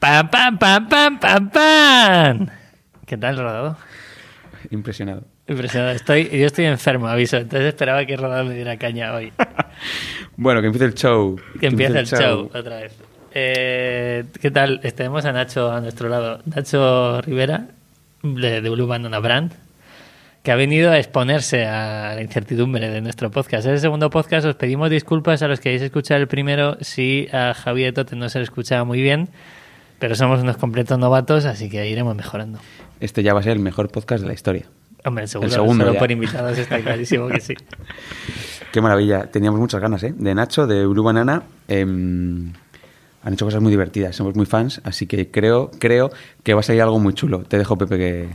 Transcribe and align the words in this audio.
¡Pam, 0.00 0.30
pam, 0.30 0.58
pam, 0.58 0.88
pam, 0.88 1.20
pam, 1.20 1.50
pam! 1.50 2.46
¿Qué 3.04 3.18
tal, 3.18 3.36
Rodado? 3.36 3.76
Impresionado. 4.70 5.24
Impresionado. 5.46 5.90
Estoy, 5.90 6.24
yo 6.30 6.46
estoy 6.46 6.64
enfermo, 6.64 7.06
aviso. 7.06 7.36
Entonces 7.36 7.68
esperaba 7.68 8.06
que 8.06 8.16
Rodado 8.16 8.46
me 8.46 8.54
diera 8.54 8.76
caña 8.78 9.14
hoy. 9.14 9.32
Bueno, 10.36 10.62
que 10.62 10.68
empiece 10.68 10.86
el 10.86 10.94
show. 10.94 11.38
Que 11.60 11.66
empiece 11.66 11.98
el 11.98 12.06
show 12.06 12.50
otra 12.54 12.76
vez. 12.76 12.94
Eh, 13.34 14.24
¿Qué 14.40 14.50
tal? 14.50 14.80
Tenemos 14.80 15.26
a 15.26 15.32
Nacho 15.32 15.70
a 15.70 15.82
nuestro 15.82 16.08
lado. 16.08 16.40
Nacho 16.46 17.20
Rivera, 17.20 17.66
de, 18.22 18.62
de 18.62 18.70
Blue 18.70 18.86
Banana 18.86 19.18
Brand, 19.18 19.52
que 20.42 20.50
ha 20.50 20.56
venido 20.56 20.92
a 20.92 20.98
exponerse 20.98 21.66
a 21.66 22.14
la 22.14 22.22
incertidumbre 22.22 22.88
de 22.88 23.02
nuestro 23.02 23.30
podcast. 23.30 23.66
Es 23.66 23.72
el 23.72 23.80
segundo 23.80 24.08
podcast. 24.08 24.46
Os 24.46 24.54
pedimos 24.54 24.88
disculpas 24.88 25.42
a 25.42 25.48
los 25.48 25.60
que 25.60 25.68
hayáis 25.68 25.82
escuchado 25.82 26.20
el 26.20 26.26
primero 26.26 26.78
si 26.80 27.28
a 27.32 27.52
Javier 27.52 27.92
Tote 27.92 28.16
no 28.16 28.30
se 28.30 28.38
le 28.38 28.44
escuchaba 28.44 28.84
muy 28.84 29.02
bien, 29.02 29.28
pero 30.00 30.16
somos 30.16 30.40
unos 30.40 30.56
completos 30.56 30.98
novatos, 30.98 31.44
así 31.44 31.70
que 31.70 31.88
iremos 31.88 32.16
mejorando. 32.16 32.58
Este 32.98 33.22
ya 33.22 33.32
va 33.34 33.38
a 33.40 33.42
ser 33.44 33.52
el 33.52 33.60
mejor 33.60 33.88
podcast 33.90 34.22
de 34.22 34.26
la 34.26 34.34
historia. 34.34 34.66
Hombre, 35.04 35.22
el 35.24 35.28
segundo, 35.28 35.46
El 35.46 35.52
segundo 35.52 35.84
solo 35.84 35.94
ya. 35.94 35.98
por 36.00 36.10
invitados 36.10 36.58
está 36.58 36.80
clarísimo 36.80 37.28
que 37.28 37.40
sí. 37.40 37.54
Qué 38.72 38.80
maravilla. 38.80 39.26
Teníamos 39.30 39.58
muchas 39.60 39.80
ganas, 39.80 40.02
¿eh? 40.02 40.12
De 40.16 40.34
Nacho, 40.34 40.66
de 40.66 40.84
Blue 40.86 41.02
Banana. 41.04 41.42
em, 41.68 42.52
han 43.22 43.32
hecho 43.34 43.44
cosas 43.44 43.60
muy 43.62 43.70
divertidas. 43.70 44.16
Somos 44.16 44.34
muy 44.34 44.46
fans, 44.46 44.80
así 44.84 45.06
que 45.06 45.30
creo, 45.30 45.70
creo 45.78 46.10
que 46.42 46.54
va 46.54 46.60
a 46.60 46.62
salir 46.62 46.82
algo 46.82 46.98
muy 46.98 47.14
chulo. 47.14 47.40
Te 47.44 47.58
dejo, 47.58 47.76
Pepe, 47.78 47.96
que, 47.98 48.28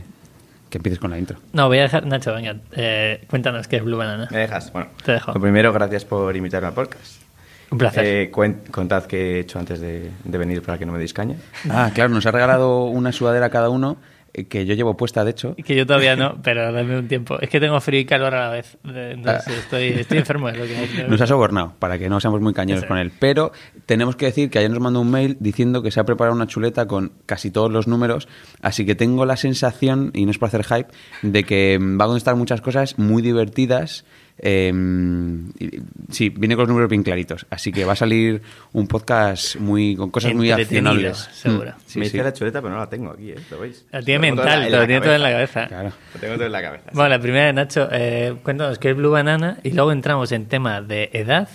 que 0.70 0.78
empieces 0.78 0.98
con 1.00 1.10
la 1.10 1.18
intro. 1.18 1.38
No, 1.52 1.66
voy 1.68 1.78
a 1.78 1.82
dejar... 1.82 2.06
Nacho, 2.06 2.34
venga, 2.34 2.56
eh, 2.72 3.24
cuéntanos 3.28 3.66
qué 3.68 3.76
es 3.76 3.84
Blue 3.84 3.96
Banana. 3.96 4.28
¿Me 4.30 4.38
dejas? 4.38 4.72
Bueno, 4.72 4.88
Te 5.04 5.12
dejo. 5.12 5.32
lo 5.32 5.40
primero, 5.40 5.72
gracias 5.72 6.04
por 6.04 6.34
invitarme 6.36 6.68
al 6.68 6.74
podcast. 6.74 7.22
Un 7.70 7.78
placer. 7.78 8.04
Eh, 8.04 8.30
cuen- 8.32 8.62
contad 8.70 9.04
qué 9.06 9.36
he 9.36 9.40
hecho 9.40 9.58
antes 9.58 9.80
de, 9.80 10.10
de 10.24 10.38
venir 10.38 10.62
para 10.62 10.78
que 10.78 10.86
no 10.86 10.92
me 10.92 10.98
deis 10.98 11.12
caña. 11.12 11.36
Ah, 11.70 11.90
claro, 11.94 12.10
nos 12.10 12.24
ha 12.26 12.30
regalado 12.30 12.84
una 12.84 13.10
sudadera 13.12 13.50
cada 13.50 13.70
uno 13.70 13.96
eh, 14.34 14.44
que 14.44 14.66
yo 14.66 14.74
llevo 14.74 14.96
puesta, 14.96 15.24
de 15.24 15.30
hecho. 15.32 15.56
Que 15.56 15.74
yo 15.74 15.84
todavía 15.86 16.14
no, 16.14 16.38
pero 16.42 16.70
dame 16.70 16.98
un 16.98 17.08
tiempo. 17.08 17.40
Es 17.40 17.48
que 17.48 17.58
tengo 17.58 17.80
frío 17.80 17.98
y 18.00 18.04
calor 18.04 18.34
a 18.34 18.40
la 18.42 18.50
vez. 18.50 18.76
Entonces 18.84 19.44
Ah. 19.48 19.52
estoy, 19.60 19.84
estoy 19.88 20.18
enfermo. 20.18 20.48
Es 20.48 20.58
lo 20.58 20.64
que 20.64 20.76
hay. 20.76 21.06
Nos 21.08 21.20
ha 21.22 21.26
sobornado 21.26 21.72
para 21.78 21.98
que 21.98 22.08
no 22.08 22.20
seamos 22.20 22.40
muy 22.40 22.52
cañeros 22.52 22.82
Eso. 22.84 22.88
con 22.88 22.98
él. 22.98 23.10
Pero 23.18 23.50
tenemos 23.86 24.14
que 24.14 24.26
decir 24.26 24.48
que 24.50 24.58
ayer 24.58 24.70
nos 24.70 24.80
mandó 24.80 25.00
un 25.00 25.10
mail 25.10 25.36
diciendo 25.40 25.82
que 25.82 25.90
se 25.90 25.98
ha 26.00 26.04
preparado 26.04 26.36
una 26.36 26.46
chuleta 26.46 26.86
con 26.86 27.12
casi 27.24 27.50
todos 27.50 27.72
los 27.72 27.88
números. 27.88 28.28
Así 28.62 28.84
que 28.86 28.94
tengo 28.94 29.24
la 29.26 29.36
sensación, 29.36 30.10
y 30.14 30.24
no 30.26 30.30
es 30.30 30.38
por 30.38 30.48
hacer 30.48 30.64
hype, 30.64 30.88
de 31.22 31.42
que 31.44 31.78
va 31.80 32.04
a 32.04 32.08
contestar 32.08 32.36
muchas 32.36 32.60
cosas 32.60 32.98
muy 32.98 33.22
divertidas. 33.22 34.04
Eh, 34.38 34.72
sí, 36.10 36.28
viene 36.28 36.56
con 36.56 36.62
los 36.62 36.68
números 36.68 36.90
bien 36.90 37.02
claritos. 37.02 37.46
Así 37.50 37.72
que 37.72 37.84
va 37.84 37.94
a 37.94 37.96
salir 37.96 38.42
un 38.72 38.86
podcast 38.86 39.56
muy 39.56 39.96
con 39.96 40.10
cosas 40.10 40.34
muy 40.34 40.50
accionables. 40.50 41.16
seguro. 41.32 41.70
Mm, 41.70 41.80
sí, 41.86 41.98
me 41.98 42.08
sí. 42.08 42.18
la 42.18 42.32
chuleta, 42.32 42.60
pero 42.60 42.74
no 42.74 42.80
la 42.80 42.88
tengo 42.88 43.10
aquí, 43.10 43.30
¿eh? 43.30 43.38
¿Lo 43.50 43.60
veis? 43.60 43.84
La 43.90 44.02
tiene 44.02 44.30
Lo 44.30 44.36
tengo 44.36 44.42
mental, 44.42 44.62
en 44.62 44.70
te 44.70 44.76
lo 44.76 44.86
tiene 44.86 45.00
todo 45.00 45.14
en 45.14 45.22
la 45.22 45.30
cabeza. 45.30 45.66
Claro. 45.68 45.92
Lo 46.14 46.20
tengo 46.20 46.34
todo 46.34 46.46
en 46.46 46.52
la 46.52 46.62
cabeza. 46.62 46.84
sí. 46.84 46.90
Bueno, 46.94 47.08
la 47.08 47.18
primera 47.18 47.46
de 47.46 47.52
Nacho, 47.54 47.88
eh, 47.92 48.34
cuéntanos 48.42 48.78
qué 48.78 48.90
es 48.90 48.96
Blue 48.96 49.10
Banana 49.10 49.58
y 49.62 49.70
luego 49.70 49.92
entramos 49.92 50.30
en 50.32 50.46
tema 50.46 50.82
de 50.82 51.10
edad, 51.12 51.48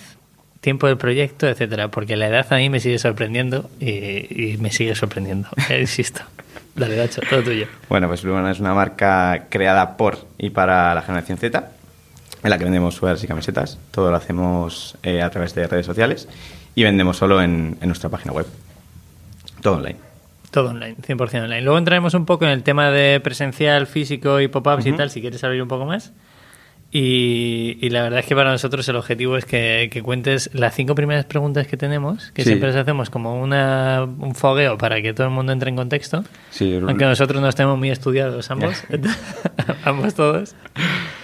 tiempo 0.60 0.88
del 0.88 0.96
proyecto, 0.96 1.48
etcétera, 1.48 1.88
porque 1.88 2.16
la 2.16 2.28
edad 2.28 2.46
a 2.50 2.56
mí 2.56 2.68
me 2.68 2.80
sigue 2.80 2.98
sorprendiendo 2.98 3.70
y, 3.80 4.52
y 4.52 4.56
me 4.58 4.70
sigue 4.70 4.94
sorprendiendo, 4.94 5.48
eh, 5.70 5.80
insisto. 5.80 6.22
Dale, 6.74 6.96
Nacho, 6.96 7.20
todo 7.28 7.42
tuyo. 7.42 7.66
Bueno, 7.88 8.08
pues 8.08 8.22
Blue 8.22 8.32
Banana 8.32 8.52
es 8.52 8.60
una 8.60 8.72
marca 8.74 9.46
creada 9.50 9.96
por 9.96 10.18
y 10.38 10.50
para 10.50 10.94
la 10.94 11.02
generación 11.02 11.36
Z, 11.38 11.70
en 12.42 12.50
la 12.50 12.58
que 12.58 12.64
vendemos 12.64 12.94
suelas 12.94 13.22
y 13.22 13.26
camisetas. 13.26 13.78
Todo 13.90 14.10
lo 14.10 14.16
hacemos 14.16 14.96
eh, 15.02 15.22
a 15.22 15.30
través 15.30 15.54
de 15.54 15.66
redes 15.66 15.86
sociales 15.86 16.28
y 16.74 16.82
vendemos 16.84 17.16
solo 17.16 17.42
en, 17.42 17.78
en 17.80 17.88
nuestra 17.88 18.10
página 18.10 18.32
web. 18.32 18.46
Todo 19.60 19.76
online. 19.76 19.96
Todo 20.50 20.68
online, 20.70 20.96
100% 20.96 21.44
online. 21.44 21.62
Luego 21.62 21.78
entraremos 21.78 22.12
un 22.12 22.26
poco 22.26 22.44
en 22.44 22.50
el 22.50 22.62
tema 22.62 22.90
de 22.90 23.20
presencial, 23.20 23.86
físico 23.86 24.38
y 24.40 24.48
pop-ups 24.48 24.84
y 24.84 24.92
tal, 24.92 25.08
si 25.08 25.22
quieres 25.22 25.42
abrir 25.44 25.62
un 25.62 25.68
poco 25.68 25.86
más. 25.86 26.12
Y, 26.94 27.78
y 27.80 27.88
la 27.88 28.02
verdad 28.02 28.18
es 28.20 28.26
que 28.26 28.34
para 28.36 28.50
nosotros 28.52 28.86
el 28.86 28.96
objetivo 28.96 29.38
es 29.38 29.46
que, 29.46 29.88
que 29.90 30.02
cuentes 30.02 30.50
las 30.52 30.74
cinco 30.74 30.94
primeras 30.94 31.24
preguntas 31.24 31.66
que 31.66 31.78
tenemos, 31.78 32.30
que 32.32 32.42
Sí. 32.42 32.48
siempre 32.50 32.68
les 32.68 32.76
hacemos 32.76 33.08
como 33.08 33.40
una, 33.40 34.04
un 34.04 34.34
fogueo 34.34 34.76
para 34.76 35.00
que 35.00 35.14
todo 35.14 35.26
el 35.26 35.32
mundo 35.32 35.52
entre 35.52 35.70
en 35.70 35.76
contexto. 35.76 36.22
Sí, 36.50 36.78
Aunque 36.86 37.06
nosotros 37.06 37.40
nos 37.40 37.54
tenemos 37.54 37.78
muy 37.78 37.90
estudiados 37.90 38.50
ambos, 38.50 38.84
ambos 39.84 40.12
todos. 40.14 40.54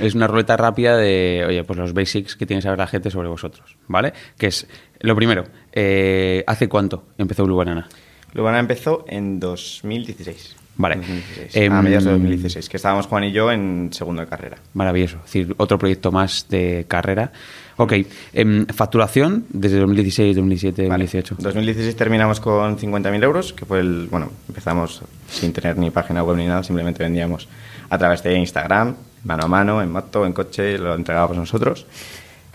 Es 0.01 0.15
una 0.15 0.27
ruleta 0.27 0.57
rápida 0.57 0.97
de, 0.97 1.45
oye, 1.47 1.63
pues 1.65 1.79
los 1.79 1.93
basics 1.93 2.35
que 2.35 2.47
tiene 2.47 2.61
que 2.61 2.65
saber 2.65 2.79
la 2.79 2.87
gente 2.87 3.11
sobre 3.11 3.29
vosotros, 3.29 3.77
¿vale? 3.89 4.15
Que 4.39 4.47
es, 4.47 4.67
lo 5.01 5.15
primero, 5.15 5.45
eh, 5.73 6.45
¿hace 6.47 6.71
cuánto 6.71 7.09
empezó 7.19 7.45
Blue 7.45 7.57
Banana? 7.57 7.87
Blue 8.33 8.43
Banana 8.43 8.61
empezó 8.61 9.05
en 9.07 9.39
2016. 9.39 10.57
Vale. 10.79 10.95
En 10.95 11.01
2016, 11.01 11.57
Em, 11.57 11.73
a 11.73 11.83
mediados 11.83 12.05
de 12.05 12.13
2016, 12.13 12.69
que 12.69 12.77
estábamos 12.77 13.07
Juan 13.07 13.25
y 13.25 13.33
yo 13.33 13.51
en 13.51 13.91
segundo 13.93 14.23
de 14.23 14.29
carrera. 14.29 14.59
Maravilloso. 14.75 15.17
Es 15.19 15.25
decir, 15.25 15.55
otro 15.59 15.77
proyecto 15.77 16.13
más 16.13 16.47
de 16.49 16.87
carrera. 16.89 17.33
Ok, 17.77 17.95
em, 18.33 18.65
facturación 18.67 19.45
desde 19.51 19.79
2016, 19.79 20.37
2017, 20.37 20.89
Vale. 20.89 21.05
2018. 21.05 21.37
2016 21.41 21.97
terminamos 21.97 22.41
con 22.41 22.79
50.000 22.79 23.23
euros, 23.25 23.53
que 23.53 23.67
fue 23.67 23.81
el. 23.81 24.07
Bueno, 24.09 24.31
empezamos 24.49 25.03
sin 25.29 25.53
tener 25.53 25.77
ni 25.77 25.91
página 25.91 26.23
web 26.23 26.37
ni 26.37 26.47
nada, 26.47 26.63
simplemente 26.63 27.03
vendíamos 27.03 27.49
a 27.91 27.99
través 27.99 28.23
de 28.23 28.35
Instagram, 28.39 28.95
mano 29.25 29.45
a 29.45 29.49
mano, 29.49 29.83
en 29.83 29.91
moto, 29.91 30.25
en 30.27 30.33
coche, 30.33 30.79
lo 30.79 30.95
entregábamos 30.95 31.37
nosotros. 31.37 31.87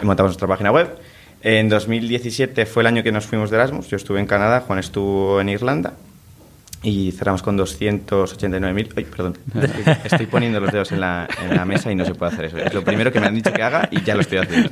Montamos 0.01 0.31
nuestra 0.31 0.47
página 0.47 0.71
web. 0.71 0.89
En 1.41 1.67
2017 1.67 2.65
fue 2.65 2.83
el 2.83 2.87
año 2.87 3.03
que 3.03 3.11
nos 3.11 3.25
fuimos 3.25 3.49
de 3.49 3.57
Erasmus. 3.57 3.89
Yo 3.89 3.97
estuve 3.97 4.21
en 4.21 4.25
Canadá, 4.25 4.61
Juan 4.61 4.79
estuvo 4.79 5.41
en 5.41 5.49
Irlanda. 5.49 5.93
Y 6.83 7.11
cerramos 7.13 7.41
con 7.41 7.57
289.000. 7.57 8.89
Ay, 8.97 9.03
perdón. 9.05 9.37
Estoy, 9.55 9.93
estoy 10.03 10.25
poniendo 10.27 10.59
los 10.59 10.71
dedos 10.71 10.91
en 10.91 10.99
la, 10.99 11.27
en 11.41 11.55
la 11.55 11.63
mesa 11.65 11.89
y 11.91 11.95
no 11.95 12.03
se 12.05 12.13
puede 12.13 12.33
hacer 12.33 12.45
eso. 12.45 12.57
Es 12.57 12.73
lo 12.73 12.83
primero 12.83 13.11
que 13.11 13.19
me 13.21 13.27
han 13.27 13.35
dicho 13.35 13.53
que 13.53 13.63
haga 13.63 13.87
y 13.89 14.01
ya 14.03 14.15
lo 14.15 14.21
estoy 14.21 14.39
haciendo. 14.39 14.69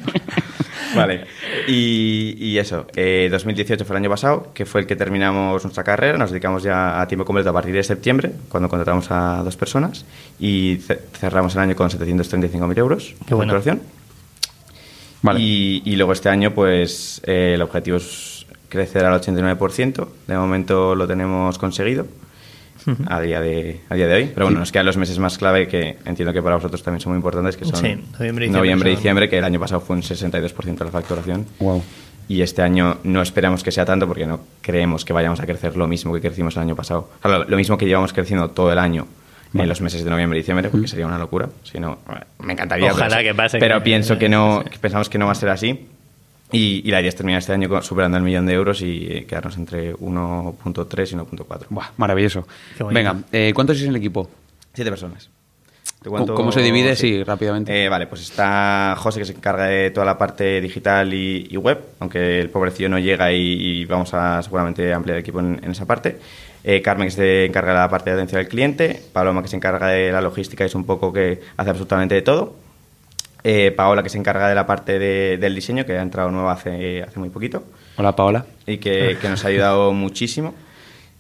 Vale. 0.94 1.24
Y, 1.70 2.36
y 2.38 2.58
eso, 2.58 2.86
eh, 2.98 3.30
2018 3.32 3.86
fue 3.86 3.96
el 3.96 4.02
año 4.04 4.10
pasado, 4.10 4.52
que 4.54 4.66
fue 4.66 4.82
el 4.82 4.88
que 4.88 4.98
terminamos 4.98 5.64
nuestra 5.64 5.86
carrera. 5.86 6.18
Nos 6.18 6.32
dedicamos 6.32 6.64
ya 6.64 7.00
a 7.02 7.08
tiempo 7.08 7.24
completo 7.24 7.50
a 7.50 7.54
partir 7.54 7.74
de 7.74 7.82
septiembre, 7.84 8.34
cuando 8.50 8.68
contratamos 8.68 9.10
a 9.10 9.42
dos 9.44 9.56
personas. 9.56 10.04
Y 10.38 10.78
ce- 10.86 11.00
cerramos 11.18 11.56
el 11.56 11.62
año 11.62 11.76
con 11.78 11.90
735.000 11.90 12.78
euros 12.78 13.16
Qué 13.26 13.34
bueno. 13.34 13.54
de 13.54 13.60
facturación. 13.60 13.82
Vale. 15.22 15.40
Y, 15.40 15.82
y 15.86 15.96
luego 15.96 16.12
este 16.12 16.28
año, 16.28 16.52
pues 16.54 17.22
eh, 17.26 17.54
el 17.56 17.62
objetivo 17.62 17.96
es 17.98 18.31
crecer 18.72 19.06
al 19.06 19.20
89%. 19.22 20.08
De 20.28 20.36
momento 20.38 20.96
lo 20.96 21.06
tenemos 21.06 21.60
conseguido 21.60 22.08
a, 23.08 23.20
día 23.22 23.40
de, 23.42 23.82
a 23.90 23.96
día 23.96 24.08
de 24.08 24.16
hoy. 24.16 24.32
Pero 24.34 24.48
bueno, 24.48 24.60
nos 24.60 24.72
quedan 24.72 24.88
los 24.88 24.98
meses 24.98 25.20
más 25.20 25.38
clave 25.38 25.68
que 25.68 25.98
entiendo 26.06 26.34
que 26.34 26.42
para 26.42 26.56
vosotros 26.56 26.82
también 26.82 27.02
son 27.02 27.12
muy 27.12 27.18
importantes, 27.18 27.58
que 27.58 27.66
son 27.66 27.76
Sí, 27.76 27.82
noviembre 28.18 28.46
y 28.46 28.48
diciembre 28.48 28.50
noviembre 28.50 28.90
son- 28.92 28.96
diciembre, 28.98 29.30
que 29.30 29.38
el 29.38 29.44
año 29.44 29.60
pasado 29.60 29.82
fue 29.82 29.96
un 29.98 30.02
62% 30.02 30.78
de 30.80 30.86
la 30.86 30.92
facturación. 30.92 31.46
Wow. 31.60 31.84
Y 32.28 32.42
este 32.44 32.62
año 32.62 32.98
no 33.04 33.22
esperamos 33.22 33.62
que 33.62 33.72
sea 33.72 33.84
tanto 33.86 34.08
porque 34.08 34.26
no 34.26 34.40
creemos 34.62 35.04
que 35.04 35.12
vayamos 35.12 35.42
a 35.42 35.46
crecer 35.46 35.76
lo 35.76 35.88
mismo 35.88 36.14
que 36.14 36.22
crecimos 36.22 36.56
el 36.56 36.62
año 36.64 36.76
pasado. 36.78 37.10
O 37.24 37.28
sea, 37.28 37.40
lo, 37.40 37.44
lo 37.46 37.58
mismo 37.58 37.78
que 37.78 37.86
llevamos 37.86 38.14
creciendo 38.14 38.50
todo 38.52 38.72
el 38.72 38.80
año 38.80 39.06
en 39.54 39.68
los 39.68 39.82
meses 39.82 40.06
de 40.06 40.10
noviembre 40.10 40.40
y 40.40 40.42
diciembre, 40.44 40.70
porque 40.70 40.88
sería 40.88 41.06
una 41.06 41.18
locura. 41.18 41.50
Si 41.64 41.78
no, 41.78 41.98
me 42.40 42.54
encantaría. 42.54 42.90
Ojalá 42.94 43.18
pero, 43.18 43.30
que 43.30 43.36
pase, 43.36 43.60
Pero 43.60 43.80
que- 43.80 43.84
pienso 43.84 44.18
que 44.18 44.30
no, 44.30 44.64
pensamos 44.80 45.10
que 45.10 45.18
no 45.18 45.26
va 45.26 45.34
a 45.34 45.36
ser 45.36 45.50
así. 45.50 45.88
Y, 46.52 46.82
y 46.86 46.92
la 46.92 47.00
idea 47.02 47.10
es 47.10 47.16
terminar 47.16 47.40
este 47.40 47.54
año 47.54 47.82
superando 47.82 48.18
el 48.18 48.24
millón 48.24 48.46
de 48.46 48.54
euros 48.54 48.82
y 48.82 49.08
eh, 49.10 49.26
quedarnos 49.26 49.56
entre 49.58 49.94
1.3 49.96 51.12
y 51.12 51.16
1.4. 51.16 51.66
Buah, 51.70 51.88
maravilloso. 51.98 52.48
Venga, 52.92 53.16
eh, 53.32 53.52
¿cuántos 53.56 53.82
en 53.82 53.90
el 53.90 53.96
equipo? 53.96 54.30
Siete 54.74 54.90
personas. 54.92 55.30
¿Te 56.02 56.10
¿Cómo- 56.10 56.34
cómo 56.34 56.52
se 56.52 56.62
divide? 56.62 56.96
Sí, 56.96 57.24
rápidamente. 57.24 57.86
Eh, 57.86 57.88
vale, 57.88 58.08
pues 58.08 58.22
está 58.22 58.96
José 58.98 59.20
que 59.20 59.26
se 59.26 59.34
encarga 59.34 59.66
de 59.66 59.92
toda 59.92 60.06
la 60.06 60.18
parte 60.18 60.60
digital 60.60 61.14
y, 61.14 61.48
y 61.52 61.58
web, 61.58 61.80
aunque 62.00 62.40
el 62.40 62.50
pobrecillo 62.50 62.90
no 62.90 62.98
llega 62.98 63.32
y, 63.32 63.38
y 63.82 63.86
vamos 63.86 64.12
a 64.16 64.42
seguramente 64.42 64.92
ampliar 64.94 65.18
el 65.18 65.22
equipo 65.22 65.40
en, 65.40 65.60
en 65.64 65.72
esa 65.72 65.86
parte. 65.86 66.18
Eh, 66.64 66.82
Carmen 66.82 67.08
que 67.08 67.12
se 67.12 67.46
encarga 67.46 67.74
de 67.74 67.80
la 67.80 67.90
parte 67.90 68.10
de 68.10 68.16
atención 68.16 68.40
al 68.40 68.48
cliente. 68.48 69.00
Paloma 69.14 69.42
que 69.44 69.48
se 69.48 69.56
encarga 69.56 69.88
de 69.90 70.12
la 70.12 70.22
logística, 70.22 70.66
es 70.66 70.74
un 70.74 70.86
poco 70.86 71.14
que 71.14 71.40
hace 71.58 71.70
absolutamente 71.70 72.16
de 72.16 72.22
todo. 72.24 72.56
Eh, 73.44 73.72
Paola 73.76 74.04
que 74.04 74.10
se 74.10 74.18
encarga 74.18 74.48
de 74.48 74.56
la 74.56 74.66
parte 74.68 75.00
de- 75.00 75.38
del 75.38 75.56
diseño, 75.56 75.86
que 75.86 75.98
ha 75.98 76.02
entrado 76.02 76.30
nueva 76.32 76.52
hace, 76.54 77.02
hace 77.04 77.20
muy 77.20 77.30
poquito 77.30 77.64
Hola, 77.98 78.16
Paola. 78.16 78.46
y 78.68 78.78
que, 78.78 79.18
que 79.20 79.30
nos 79.30 79.44
ha 79.46 79.48
ayudado 79.48 79.92
muchísimo. 79.94 80.54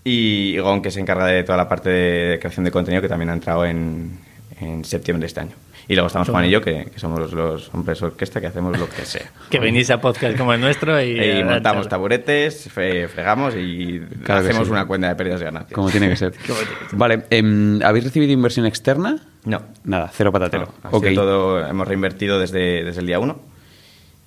Y 0.03 0.57
Gon, 0.57 0.81
que 0.81 0.89
se 0.91 1.00
encarga 1.00 1.25
de 1.27 1.44
toda 1.44 1.57
la 1.57 1.68
parte 1.69 1.89
de 1.89 2.39
creación 2.39 2.63
de 2.65 2.71
contenido, 2.71 3.01
que 3.01 3.07
también 3.09 3.29
ha 3.29 3.33
entrado 3.33 3.65
en, 3.65 4.19
en 4.59 4.83
septiembre 4.85 5.21
de 5.21 5.27
este 5.27 5.39
año. 5.41 5.51
Y 5.92 5.96
luego 5.96 6.08
estamos 6.08 6.30
Juan 6.30 6.46
y 6.46 6.50
yo, 6.50 6.62
que, 6.62 6.86
que 6.86 7.00
somos 7.00 7.20
los, 7.20 7.34
los 7.34 7.70
hombres 7.74 8.02
orquesta, 8.02 8.40
que 8.40 8.48
hacemos 8.48 8.80
lo 8.80 8.88
que 8.90 9.04
sea. 9.06 9.30
Que 9.50 9.60
venís 9.60 9.90
a 9.92 10.00
podcast 10.00 10.38
como 10.38 10.54
el 10.54 10.62
nuestro 10.62 11.02
y, 11.02 11.20
Y 11.22 11.44
montamos 11.44 11.84
charla. 11.84 11.90
taburetes, 11.90 12.70
fre- 12.74 13.08
fregamos 13.10 13.54
y 13.56 14.00
Claro 14.24 14.42
hacemos 14.42 14.68
sí. 14.68 14.72
una 14.72 14.86
cuenta 14.86 15.10
de 15.10 15.16
pérdidas 15.16 15.42
y 15.42 15.44
ganancias. 15.44 15.74
Como 15.74 15.90
tiene 15.92 16.08
que 16.08 16.16
ser. 16.16 16.32
Tiene 16.46 16.60
que 16.62 16.66
ser. 16.66 16.98
Vale, 16.98 17.24
em, 17.30 17.82
¿habéis 17.84 18.06
recibido 18.06 18.32
inversión 18.32 18.66
externa? 18.66 19.20
No. 19.44 19.62
Nada, 19.84 20.10
cero 20.14 20.32
patatero. 20.32 20.74
No, 20.84 20.90
ha 20.90 20.96
ok. 20.96 21.06
sido 21.08 21.24
todo, 21.24 21.68
hemos 21.68 21.88
reinvertido 21.88 22.40
desde, 22.40 22.84
desde 22.86 23.02
el 23.02 23.08
día 23.08 23.20
uno. 23.20 23.42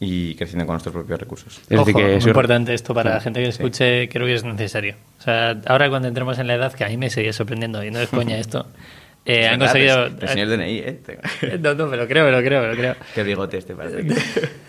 y 0.00 0.34
creciendo 0.34 0.66
con 0.66 0.74
nuestros 0.74 0.92
propios 0.92 1.18
recursos. 1.18 1.60
Es 1.70 1.78
Ojo, 1.78 1.86
decir, 1.86 2.20
que 2.20 2.28
importante 2.28 2.74
esto 2.74 2.92
para 2.92 3.14
la 3.14 3.20
gente 3.20 3.40
que 3.40 3.46
Sí. 3.46 3.62
escuche, 3.62 4.08
creo 4.10 4.26
que 4.26 4.34
es 4.34 4.44
necesario. 4.44 4.96
O 5.18 5.22
sea, 5.22 5.56
ahora 5.66 5.88
cuando 5.88 6.08
entremos 6.08 6.38
en 6.38 6.46
la 6.46 6.54
edad, 6.56 6.72
que 6.74 6.84
a 6.84 6.88
mí 6.88 6.98
me 6.98 7.08
sigue 7.08 7.32
sorprendiendo, 7.32 7.82
y 7.82 7.90
no 7.90 8.00
es 8.00 8.10
coña 8.10 8.36
esto, 8.36 8.66
eh, 9.26 9.46
han 9.48 9.58
conseguido... 9.58 10.08
DNI, 10.10 10.78
¿eh? 10.78 11.00
No, 11.60 11.74
no, 11.74 11.86
me 11.86 11.96
lo 11.96 12.06
creo, 12.06 12.24
me 12.24 12.30
lo 12.32 12.42
creo, 12.42 12.62
me 12.62 12.68
lo 12.68 12.74
creo. 12.74 12.94
Qué 13.14 13.22
bigote 13.22 13.58
este 13.58 13.74
parece. 13.74 14.04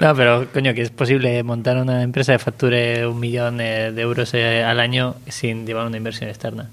No, 0.00 0.14
pero 0.14 0.46
coño, 0.52 0.74
que 0.74 0.82
es 0.82 0.90
posible 0.90 1.42
montar 1.42 1.78
una 1.78 2.02
empresa 2.02 2.32
que 2.32 2.38
facture 2.38 3.06
un 3.06 3.18
millón 3.18 3.60
eh, 3.60 3.90
de 3.92 4.02
euros 4.02 4.34
eh, 4.34 4.62
al 4.62 4.80
año 4.80 5.14
sin 5.28 5.66
llevar 5.66 5.86
una 5.86 5.96
inversión 5.96 6.28
externa. 6.28 6.68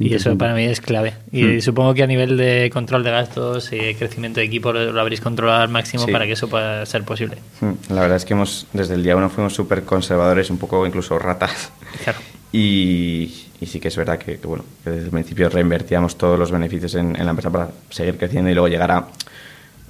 Y 0.00 0.14
eso 0.14 0.36
para 0.38 0.54
mí 0.54 0.64
es 0.64 0.80
clave. 0.80 1.14
Y 1.32 1.42
Mm. 1.44 1.60
supongo 1.60 1.92
que 1.94 2.02
a 2.04 2.06
nivel 2.06 2.36
de 2.36 2.70
control 2.72 3.02
de 3.04 3.10
gastos 3.10 3.72
y 3.72 3.94
crecimiento 3.94 4.38
de 4.40 4.46
equipo 4.46 4.72
lo, 4.72 4.92
lo 4.92 5.00
habréis 5.00 5.20
controlado 5.20 5.62
al 5.62 5.68
máximo 5.68 6.04
Sí. 6.06 6.12
para 6.12 6.24
que 6.26 6.32
eso 6.32 6.48
pueda 6.48 6.84
ser 6.86 7.02
posible. 7.04 7.36
Mm, 7.60 7.72
La 7.94 8.00
verdad 8.02 8.16
es 8.16 8.24
que 8.24 8.32
hemos, 8.34 8.66
desde 8.72 8.94
el 8.94 9.02
día 9.02 9.16
uno 9.16 9.28
fuimos 9.28 9.54
súper 9.54 9.82
conservadores, 9.84 10.50
un 10.50 10.58
poco 10.58 10.84
incluso 10.86 11.18
ratas. 11.18 11.72
Claro. 12.04 12.18
Y, 12.52 13.46
y 13.60 13.66
sí 13.66 13.78
que 13.78 13.88
es 13.88 13.96
verdad 13.96 14.18
que, 14.18 14.36
bueno, 14.38 14.64
desde 14.84 15.04
el 15.04 15.10
principio 15.10 15.48
reinvertíamos 15.48 16.16
todos 16.16 16.38
los 16.38 16.50
beneficios 16.50 16.94
en, 16.94 17.14
en 17.16 17.24
la 17.24 17.30
empresa 17.30 17.50
para 17.50 17.68
seguir 17.90 18.16
creciendo 18.16 18.50
y 18.50 18.54
luego 18.54 18.68
llegar 18.68 18.90
a, 18.90 19.08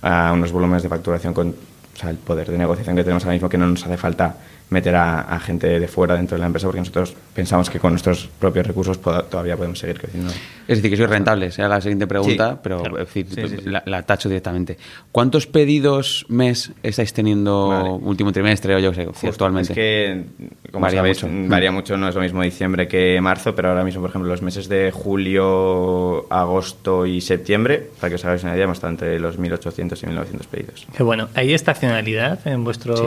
a 0.02 0.32
unos 0.32 0.50
volúmenes 0.52 0.82
de 0.82 0.88
facturación 0.88 1.34
con 1.34 1.48
o 1.48 2.00
sea, 2.00 2.10
el 2.10 2.16
poder 2.16 2.50
de 2.50 2.58
negociación 2.58 2.96
que 2.96 3.02
tenemos 3.02 3.24
ahora 3.24 3.34
mismo 3.34 3.48
que 3.48 3.58
no 3.58 3.66
nos 3.66 3.84
hace 3.84 3.96
falta 3.96 4.36
meter 4.70 4.94
a, 4.96 5.20
a 5.22 5.40
gente 5.40 5.80
de 5.80 5.88
fuera 5.88 6.14
dentro 6.16 6.36
de 6.36 6.40
la 6.40 6.46
empresa 6.46 6.66
porque 6.66 6.80
nosotros 6.80 7.14
pensamos 7.34 7.70
que 7.70 7.78
con 7.80 7.92
nuestros 7.92 8.28
propios 8.38 8.66
recursos 8.66 8.98
poda- 8.98 9.22
todavía 9.22 9.56
podemos 9.56 9.78
seguir 9.78 9.98
creciendo. 9.98 10.30
Es 10.66 10.76
decir, 10.78 10.90
que 10.90 10.96
sois 10.98 11.08
rentables, 11.08 11.58
era 11.58 11.68
la 11.68 11.80
siguiente 11.80 12.06
pregunta, 12.06 12.52
Sí, 12.52 12.58
pero 12.62 12.80
claro. 12.80 12.98
es 12.98 13.06
decir, 13.06 13.26
Sí, 13.30 13.48
sí, 13.48 13.56
sí. 13.64 13.70
La, 13.70 13.82
la 13.86 14.02
tacho 14.02 14.28
directamente. 14.28 14.76
¿Cuántos 15.12 15.46
pedidos 15.46 16.26
mes 16.28 16.72
estáis 16.82 17.12
teniendo 17.14 17.68
Vale. 17.68 17.88
último 17.90 18.32
trimestre 18.32 18.74
o 18.74 18.78
yo 18.78 18.90
qué 18.90 18.96
sé, 18.96 19.06
Justo, 19.06 19.28
actualmente? 19.28 19.72
Es 19.72 19.76
que, 19.76 20.24
como 20.70 20.82
Varía 20.82 20.98
sabéis, 20.98 21.24
mucho. 21.24 21.48
varía 21.48 21.72
mucho, 21.72 21.96
no 21.96 22.08
es 22.08 22.14
lo 22.14 22.20
mismo 22.20 22.42
diciembre 22.42 22.86
que 22.88 23.18
marzo, 23.22 23.54
pero 23.54 23.70
ahora 23.70 23.84
mismo, 23.84 24.02
por 24.02 24.10
ejemplo, 24.10 24.28
los 24.30 24.42
meses 24.42 24.68
de 24.68 24.90
julio, 24.92 26.26
agosto 26.32 27.06
y 27.06 27.20
septiembre, 27.20 27.88
para 28.00 28.10
que 28.10 28.14
os 28.16 28.24
hagáis 28.24 28.42
una 28.42 28.54
idea, 28.54 28.64
hemos 28.64 28.76
estado 28.76 28.92
entre 28.92 29.18
los 29.18 29.38
1.800 29.38 30.02
y 30.02 30.06
1.900 30.06 30.46
pedidos. 30.50 30.86
Que 30.96 31.02
bueno, 31.02 31.28
¿hay 31.34 31.54
estacionalidad 31.54 32.46
en 32.46 32.64
vuestro... 32.64 32.96
Sí. 32.96 33.02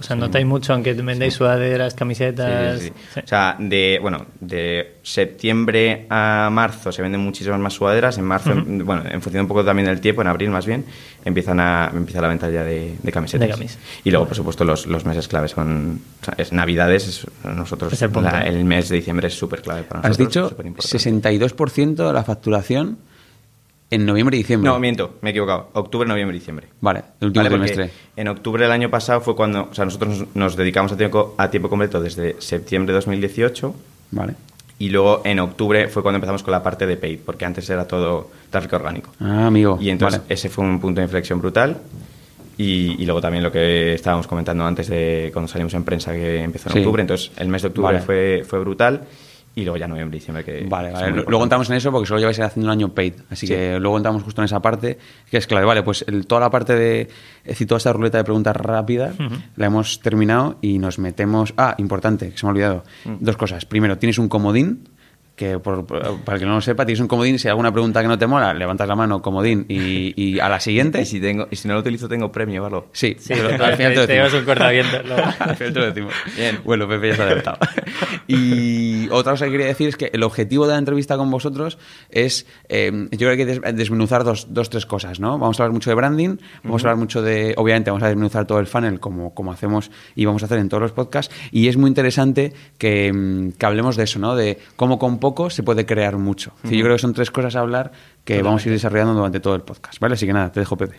o 0.00 0.02
sea, 0.02 0.16
¿notáis 0.16 0.46
mucho 0.46 0.72
aunque 0.72 0.94
vendáis 1.06 1.34
sudaderas, 1.34 1.94
camisetas? 1.94 2.80
Sí, 2.80 2.88
sí, 2.88 2.92
sí. 2.94 3.00
Sí. 3.14 3.20
O 3.24 3.26
sea, 3.26 3.56
de, 3.58 3.98
bueno, 4.00 4.26
de 4.40 4.96
septiembre 5.02 6.06
a 6.10 6.48
marzo 6.52 6.92
se 6.92 7.02
venden 7.02 7.20
muchísimas 7.20 7.58
más 7.60 7.72
sudaderas. 7.74 8.18
En 8.18 8.24
marzo, 8.24 8.52
en- 8.52 8.84
bueno, 8.84 9.02
en 9.10 9.20
función 9.22 9.42
un 9.42 9.48
poco 9.48 9.64
también 9.64 9.86
del 9.88 10.00
tiempo, 10.00 10.22
en 10.22 10.28
abril 10.28 10.50
más 10.50 10.66
bien, 10.66 10.84
empiezan 11.24 11.60
a, 11.60 11.90
empieza 11.94 12.20
la 12.20 12.28
venta 12.28 12.50
ya 12.50 12.64
de, 12.64 12.96
de 13.02 13.12
camisetas. 13.12 13.46
De 13.48 13.52
camis. 13.54 13.78
Y 14.04 14.10
luego, 14.10 14.26
por 14.26 14.36
supuesto, 14.36 14.64
los, 14.64 14.86
los 14.86 15.04
meses 15.04 15.28
clave 15.28 15.48
son 15.48 16.00
o 16.20 16.24
sea, 16.24 16.34
es 16.38 16.52
Navidades. 16.52 17.08
Es, 17.08 17.26
nosotros, 17.44 17.92
Es 17.92 18.02
el 18.02 18.10
punto. 18.10 18.30
la- 18.30 18.42
el 18.42 18.64
mes 18.64 18.88
de 18.88 18.96
diciembre 18.96 19.28
es 19.28 19.34
súper 19.34 19.62
clave 19.62 19.82
para 19.82 20.00
nosotros. 20.02 20.10
Has 20.12 20.18
dicho 20.18 20.48
superimportante. 20.48 20.98
62% 20.98 22.06
de 22.06 22.12
la 22.12 22.24
facturación 22.24 22.98
en 23.94 24.04
noviembre 24.06 24.36
y 24.36 24.40
diciembre. 24.40 24.70
No, 24.70 24.78
miento, 24.80 25.14
me 25.20 25.28
he 25.28 25.32
equivocado. 25.32 25.68
Octubre, 25.74 26.08
noviembre 26.08 26.36
y 26.36 26.40
diciembre. 26.40 26.66
Vale, 26.80 27.02
el 27.20 27.26
último 27.28 27.44
Vale, 27.44 27.54
trimestre. 27.56 27.90
En 28.16 28.28
octubre 28.28 28.62
del 28.64 28.72
año 28.72 28.90
pasado 28.90 29.20
fue 29.20 29.36
cuando, 29.36 29.68
o 29.70 29.74
sea, 29.74 29.84
nosotros 29.84 30.18
nos, 30.18 30.34
nos 30.36 30.56
dedicamos 30.56 30.90
a 30.92 30.96
tiempo, 30.96 31.34
a 31.38 31.50
tiempo 31.50 31.68
completo 31.68 32.00
desde 32.00 32.36
septiembre 32.40 32.92
de 32.92 32.96
2018 32.96 33.74
Vale. 34.12 34.34
y 34.78 34.88
luego 34.88 35.22
en 35.24 35.38
octubre 35.40 35.88
fue 35.88 36.02
cuando 36.02 36.16
empezamos 36.16 36.42
con 36.42 36.52
la 36.52 36.62
parte 36.62 36.86
de 36.86 36.96
paid, 36.96 37.20
porque 37.24 37.44
antes 37.44 37.68
era 37.70 37.86
todo 37.86 38.30
tráfico 38.50 38.76
orgánico. 38.76 39.10
Ah, 39.20 39.46
amigo. 39.46 39.78
Y 39.80 39.90
entonces 39.90 40.20
vale. 40.20 40.34
ese 40.34 40.48
fue 40.48 40.64
un 40.64 40.80
punto 40.80 41.00
de 41.00 41.04
inflexión 41.04 41.40
brutal. 41.40 41.76
Y, 42.58 43.02
y 43.02 43.06
luego 43.06 43.20
también 43.20 43.42
lo 43.42 43.50
que 43.50 43.94
estábamos 43.94 44.26
comentando 44.26 44.64
antes 44.64 44.86
de 44.88 45.30
cuando 45.32 45.48
salimos 45.48 45.72
en 45.74 45.84
prensa 45.84 46.12
que 46.12 46.42
empezó 46.42 46.68
en 46.68 46.74
Sí. 46.74 46.78
octubre. 46.80 47.00
Entonces 47.00 47.32
el 47.36 47.48
mes 47.48 47.62
de 47.62 47.68
octubre 47.68 47.94
Vale. 47.94 48.00
fue, 48.04 48.44
fue 48.46 48.58
brutal. 48.60 49.02
Y 49.54 49.64
luego 49.64 49.76
ya 49.76 49.86
noviembre 49.86 50.16
y 50.16 50.20
diciembre 50.20 50.44
que... 50.44 50.64
Vale, 50.66 50.92
vale. 50.92 51.24
Luego 51.28 51.42
entramos 51.42 51.68
en 51.68 51.76
eso 51.76 51.92
porque 51.92 52.06
solo 52.06 52.20
lleváis 52.20 52.40
haciendo 52.40 52.68
un 52.68 52.72
año 52.72 52.88
paid. 52.94 53.12
Así 53.28 53.46
Sí. 53.46 53.52
que 53.52 53.78
luego 53.78 53.98
entramos 53.98 54.22
justo 54.22 54.40
en 54.40 54.46
esa 54.46 54.60
parte 54.60 54.96
que 55.30 55.36
es 55.36 55.46
clave. 55.46 55.66
Vale, 55.66 55.82
pues 55.82 56.04
el- 56.08 56.26
toda 56.26 56.40
la 56.40 56.50
parte 56.50 56.74
de. 56.74 57.02
Es 57.02 57.08
decir, 57.48 57.66
toda 57.66 57.76
esta 57.76 57.92
ruleta 57.92 58.16
de 58.16 58.24
preguntas 58.24 58.56
rápidas 58.56 59.14
la 59.56 59.66
hemos 59.66 60.00
terminado 60.00 60.56
y 60.62 60.78
nos 60.78 60.98
metemos. 60.98 61.52
Ah, 61.58 61.74
importante, 61.76 62.30
que 62.30 62.38
se 62.38 62.46
me 62.46 62.48
ha 62.48 62.52
olvidado. 62.52 62.84
Mm. 63.04 63.16
Dos 63.20 63.36
cosas. 63.36 63.66
Primero, 63.66 63.98
tienes 63.98 64.16
un 64.18 64.28
comodín. 64.28 64.88
Que 65.42 65.58
por- 65.58 65.84
para 65.86 66.34
el 66.34 66.38
que 66.38 66.46
no 66.46 66.54
lo 66.54 66.60
sepa, 66.60 66.86
tienes 66.86 67.00
un 67.00 67.08
comodín. 67.08 67.36
Si 67.38 67.48
hay 67.48 67.50
alguna 67.50 67.72
pregunta 67.72 68.00
que 68.00 68.06
no 68.06 68.16
te 68.16 68.28
mola, 68.28 68.54
levantas 68.54 68.86
la 68.86 68.94
mano, 68.94 69.20
comodín, 69.20 69.64
y, 69.68 70.12
y 70.16 70.38
a 70.38 70.48
la 70.48 70.60
siguiente. 70.60 71.00
Y 71.02 71.04
si, 71.04 71.20
tengo, 71.20 71.48
y 71.50 71.56
si 71.56 71.66
no 71.66 71.74
lo 71.74 71.80
utilizo, 71.80 72.08
tengo 72.08 72.30
premio, 72.30 72.62
¿vale? 72.62 72.84
Sí, 72.92 73.16
Sí, 73.18 73.34
pero 73.34 73.48
te- 73.48 73.54
al 73.64 73.76
final 73.76 73.92
te 73.94 74.00
lo 74.00 74.06
decimos. 74.06 74.34
un 74.34 74.44
cortavientos, 74.44 75.04
luego. 75.06 75.22
Al 75.40 75.56
final 75.56 75.72
te 75.72 75.80
lo 75.80 75.86
decimos. 75.86 76.14
Bien. 76.36 76.60
Bueno, 76.64 76.86
Pepe 76.86 77.06
ya 77.08 77.12
está 77.12 77.24
adelantado. 77.24 77.58
Y 78.28 79.08
otra 79.10 79.32
cosa 79.32 79.46
que 79.46 79.50
quería 79.52 79.66
decir 79.66 79.88
es 79.88 79.96
que 79.96 80.10
el 80.12 80.22
objetivo 80.22 80.66
de 80.66 80.72
la 80.74 80.78
entrevista 80.78 81.16
con 81.16 81.30
vosotros 81.30 81.78
es, 82.10 82.46
eh, 82.68 82.90
yo 83.10 83.18
creo 83.28 83.36
que 83.36 83.46
des- 83.46 83.60
desmenuzar 83.76 84.24
dos, 84.24 84.46
dos, 84.50 84.70
tres 84.70 84.86
cosas, 84.86 85.20
¿no? 85.20 85.38
Vamos 85.38 85.58
a 85.58 85.64
hablar 85.64 85.72
mucho 85.74 85.90
de 85.90 85.94
branding, 85.96 86.36
vamos 86.62 86.84
a 86.84 86.88
hablar 86.88 86.96
mucho 86.98 87.22
de, 87.22 87.54
obviamente 87.56 87.90
vamos 87.90 88.02
a 88.04 88.06
desmenuzar 88.08 88.46
todo 88.46 88.58
el 88.60 88.66
funnel 88.66 89.00
como, 89.00 89.34
como 89.34 89.52
hacemos 89.52 89.90
y 90.14 90.24
vamos 90.24 90.42
a 90.42 90.46
hacer 90.46 90.58
en 90.58 90.68
todos 90.68 90.82
los 90.82 90.92
podcasts. 90.92 91.34
Y 91.50 91.68
es 91.68 91.76
muy 91.76 91.88
interesante 91.88 92.52
que, 92.78 93.12
mm, 93.12 93.52
que 93.58 93.66
hablemos 93.66 93.96
de 93.96 94.04
eso, 94.04 94.18
¿no? 94.18 94.36
De 94.36 94.58
cómo 94.76 94.98
con 94.98 95.18
poco 95.18 95.31
se 95.50 95.62
puede 95.62 95.86
crear 95.86 96.16
mucho. 96.16 96.52
Yo 96.64 96.82
creo 96.82 96.94
que 96.96 96.98
son 97.02 97.12
tres 97.14 97.30
cosas 97.30 97.56
a 97.56 97.60
hablar 97.60 97.92
que 98.24 98.42
vamos 98.42 98.64
a 98.64 98.68
ir 98.68 98.72
desarrollando 98.74 99.14
durante 99.14 99.40
todo 99.40 99.54
el 99.54 99.62
podcast, 99.62 99.98
¿vale? 100.00 100.14
Así 100.14 100.26
que 100.26 100.32
nada, 100.32 100.50
te 100.52 100.60
dejo, 100.60 100.76
Pepe. 100.76 100.96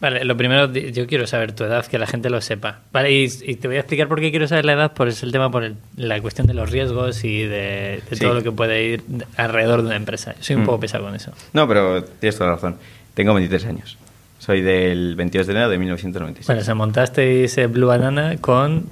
Vale, 0.00 0.24
lo 0.24 0.36
primero, 0.36 0.72
yo 0.72 1.06
quiero 1.06 1.28
saber 1.28 1.52
tu 1.52 1.62
edad, 1.62 1.86
que 1.86 1.96
la 1.96 2.08
gente 2.08 2.28
lo 2.28 2.40
sepa. 2.40 2.80
Vale, 2.92 3.12
y, 3.12 3.28
y 3.42 3.54
te 3.54 3.68
voy 3.68 3.76
a 3.76 3.80
explicar 3.80 4.08
por 4.08 4.20
qué 4.20 4.30
quiero 4.32 4.48
saber 4.48 4.64
la 4.64 4.72
edad, 4.72 4.92
por 4.94 5.06
es 5.06 5.22
el 5.22 5.30
tema, 5.30 5.48
por 5.50 5.62
el- 5.62 5.76
la 5.96 6.20
cuestión 6.20 6.48
de 6.48 6.54
los 6.54 6.70
riesgos 6.72 7.22
y 7.22 7.42
de, 7.42 8.02
de 8.10 8.16
Sí. 8.16 8.20
todo 8.24 8.34
lo 8.34 8.42
que 8.42 8.50
puede 8.50 8.82
ir 8.84 9.04
alrededor 9.36 9.82
de 9.82 9.86
una 9.86 9.96
empresa. 9.96 10.34
Yo 10.38 10.42
soy 10.42 10.56
un 10.56 10.62
Mm. 10.62 10.66
poco 10.66 10.80
pesado 10.80 11.04
con 11.04 11.14
eso. 11.14 11.30
No, 11.52 11.68
pero 11.68 12.02
tienes 12.02 12.36
toda 12.36 12.50
la 12.50 12.56
razón. 12.56 12.78
Tengo 13.14 13.32
23 13.34 13.64
años. 13.66 13.96
Soy 14.42 14.60
del 14.60 15.14
22 15.14 15.46
de 15.46 15.52
enero 15.52 15.68
de 15.68 15.78
1996. 15.78 16.46
Bueno, 16.48 16.62
se 16.62 16.74
montasteis 16.74 17.56
eh, 17.58 17.68
Blue 17.68 17.86
Banana 17.86 18.34
con 18.40 18.82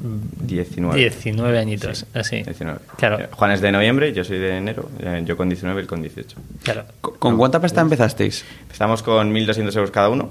19. 0.47 0.97
19 0.97 1.59
añitos, 1.59 1.99
Sí, 1.99 2.07
así. 2.15 2.43
19. 2.45 2.79
Claro, 2.97 3.19
Eh, 3.19 3.29
Juan 3.33 3.51
es 3.51 3.61
de 3.61 3.73
noviembre, 3.73 4.13
yo 4.13 4.23
soy 4.23 4.39
de 4.39 4.59
enero. 4.59 4.89
eh, 5.01 5.23
Yo 5.25 5.37
con 5.37 5.49
19 5.49 5.81
y 5.81 5.83
él 5.83 5.89
con 5.89 6.03
18. 6.03 6.37
claro. 6.63 6.85
¿Con, 7.01 7.17
con 7.19 7.37
cuánta 7.37 7.61
pasta 7.61 7.81
empezasteis? 7.81 8.45
Empezamos 8.63 9.03
con 9.03 9.35
1.200 9.35 9.75
euros 9.75 9.91
cada 9.91 10.09
uno 10.09 10.31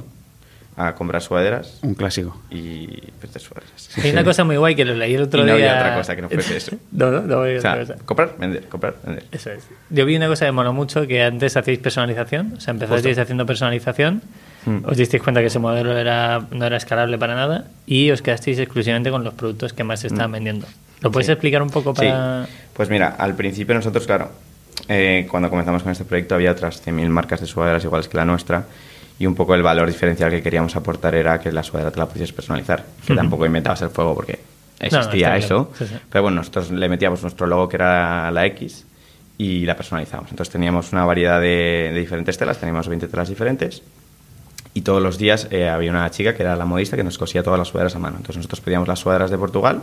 a 0.78 0.96
comprar 0.96 1.22
sudaderas 1.22 1.80
Un 1.82 1.96
clásico. 1.96 2.42
y 2.50 2.88
pues, 3.20 3.34
de 3.34 3.40
sudaderas. 3.42 3.90
Hay 4.02 4.12
una 4.12 4.24
cosa 4.24 4.46
muy 4.46 4.56
guay 4.56 4.74
que 4.76 4.86
lo 4.86 4.94
leí 4.94 5.16
el 5.16 5.24
otro 5.24 5.42
Y 5.42 5.46
no 5.48 5.58
día. 5.58 5.72
había 5.72 5.82
otra 5.82 5.98
cosa 5.98 6.16
que 6.16 6.22
no 6.22 6.30
fuese 6.30 6.56
eso. 6.56 6.78
no, 6.94 7.12
no, 7.12 7.20
no 7.24 7.42
había 7.42 7.58
O 7.58 7.62
sea, 7.62 7.74
otra 7.74 7.86
cosa. 7.88 8.06
comprar, 8.06 8.36
vender, 8.40 8.64
comprar, 8.70 8.96
vender. 9.06 9.26
Eso 9.34 9.52
es. 9.52 9.68
Yo 9.90 10.06
vi 10.06 10.16
una 10.16 10.28
cosa 10.30 10.46
que 10.46 10.54
moló 10.54 10.72
mucho, 10.72 11.06
que 11.08 11.22
antes 11.22 11.58
hacéis 11.58 11.80
personalización, 11.80 12.54
o 12.56 12.62
sea, 12.62 12.72
empezasteis 12.72 13.12
Justo. 13.16 13.22
haciendo 13.24 13.46
personalización, 13.46 14.22
Mm. 14.70 14.86
os 14.86 14.98
disteis 14.98 15.22
cuenta 15.24 15.42
que 15.42 15.48
ese 15.48 15.60
modelo 15.60 15.98
era, 15.98 16.42
no 16.52 16.66
era 16.66 16.78
escalable 16.78 17.18
para 17.18 17.34
nada 17.36 17.66
y 17.88 18.12
os 18.12 18.22
quedasteis 18.22 18.60
exclusivamente 18.60 19.10
con 19.12 19.24
los 19.24 19.34
productos 19.34 19.74
que 19.74 19.84
más 19.84 20.02
se 20.02 20.08
estaban 20.08 20.32
vendiendo. 20.32 20.68
¿Lo 21.02 21.12
puedes 21.12 21.28
Mm. 21.28 21.30
Sí. 21.30 21.34
explicar 21.34 21.62
un 21.62 21.70
poco 21.70 21.94
para...? 21.94 22.46
Sí. 22.46 22.52
Pues 22.74 22.90
mira, 22.90 23.16
al 23.18 23.36
principio 23.36 23.74
nosotros, 23.76 24.06
claro, 24.06 24.30
eh, 24.88 25.28
cuando 25.30 25.50
comenzamos 25.50 25.84
con 25.84 25.92
este 25.92 26.06
proyecto 26.06 26.36
había 26.36 26.52
otras 26.52 26.82
100.000 26.86 27.10
marcas 27.10 27.42
de 27.42 27.48
sudaderas 27.48 27.84
iguales 27.84 28.08
que 28.08 28.18
la 28.18 28.26
nuestra 28.26 28.66
y 29.18 29.26
un 29.26 29.36
poco 29.36 29.54
el 29.56 29.64
valor 29.64 29.88
diferencial 29.88 30.30
que 30.32 30.42
queríamos 30.42 30.76
aportar 30.76 31.14
era 31.16 31.40
que 31.40 31.52
la 31.52 31.64
sudadera 31.64 31.92
te 31.92 32.00
la 32.00 32.06
pudieses 32.06 32.32
personalizar, 32.34 32.86
que 33.06 33.16
tampoco 33.16 33.46
inventabas 33.46 33.82
el 33.82 33.90
fuego 33.90 34.16
porque 34.16 34.40
existía 34.80 35.36
está 35.36 35.46
eso, 35.46 35.70
claro. 35.70 35.76
Sí, 35.78 35.86
sí. 35.88 36.00
pero 36.10 36.22
bueno, 36.24 36.38
nosotros 36.38 36.72
le 36.72 36.88
metíamos 36.88 37.22
nuestro 37.22 37.46
logo 37.48 37.68
que 37.68 37.76
era 37.76 38.32
la 38.32 38.46
X 38.46 38.86
y 39.38 39.66
la 39.66 39.76
personalizábamos. 39.76 40.32
Entonces 40.32 40.52
teníamos 40.52 40.92
una 40.94 41.04
variedad 41.06 41.40
de, 41.42 41.92
de 41.94 42.00
diferentes 42.00 42.38
telas, 42.38 42.58
teníamos 42.60 42.88
20 42.88 43.08
telas 43.10 43.28
diferentes 43.28 43.82
y 44.74 44.82
todos 44.82 45.02
los 45.02 45.18
días 45.18 45.48
eh, 45.52 45.68
había 45.68 45.92
una 45.92 46.10
chica 46.12 46.36
que 46.36 46.44
era 46.44 46.56
la 46.56 46.66
modista 46.66 46.96
que 46.96 47.04
nos 47.04 47.18
cosía 47.18 47.44
todas 47.44 47.58
las 47.58 47.68
sudaderas 47.68 47.96
a 47.96 48.00
mano. 48.00 48.18
Entonces 48.18 48.38
nosotros 48.38 48.62
pedíamos 48.62 48.88
las 48.88 49.00
sudaderas 49.00 49.32
de 49.32 49.38
Portugal, 49.38 49.82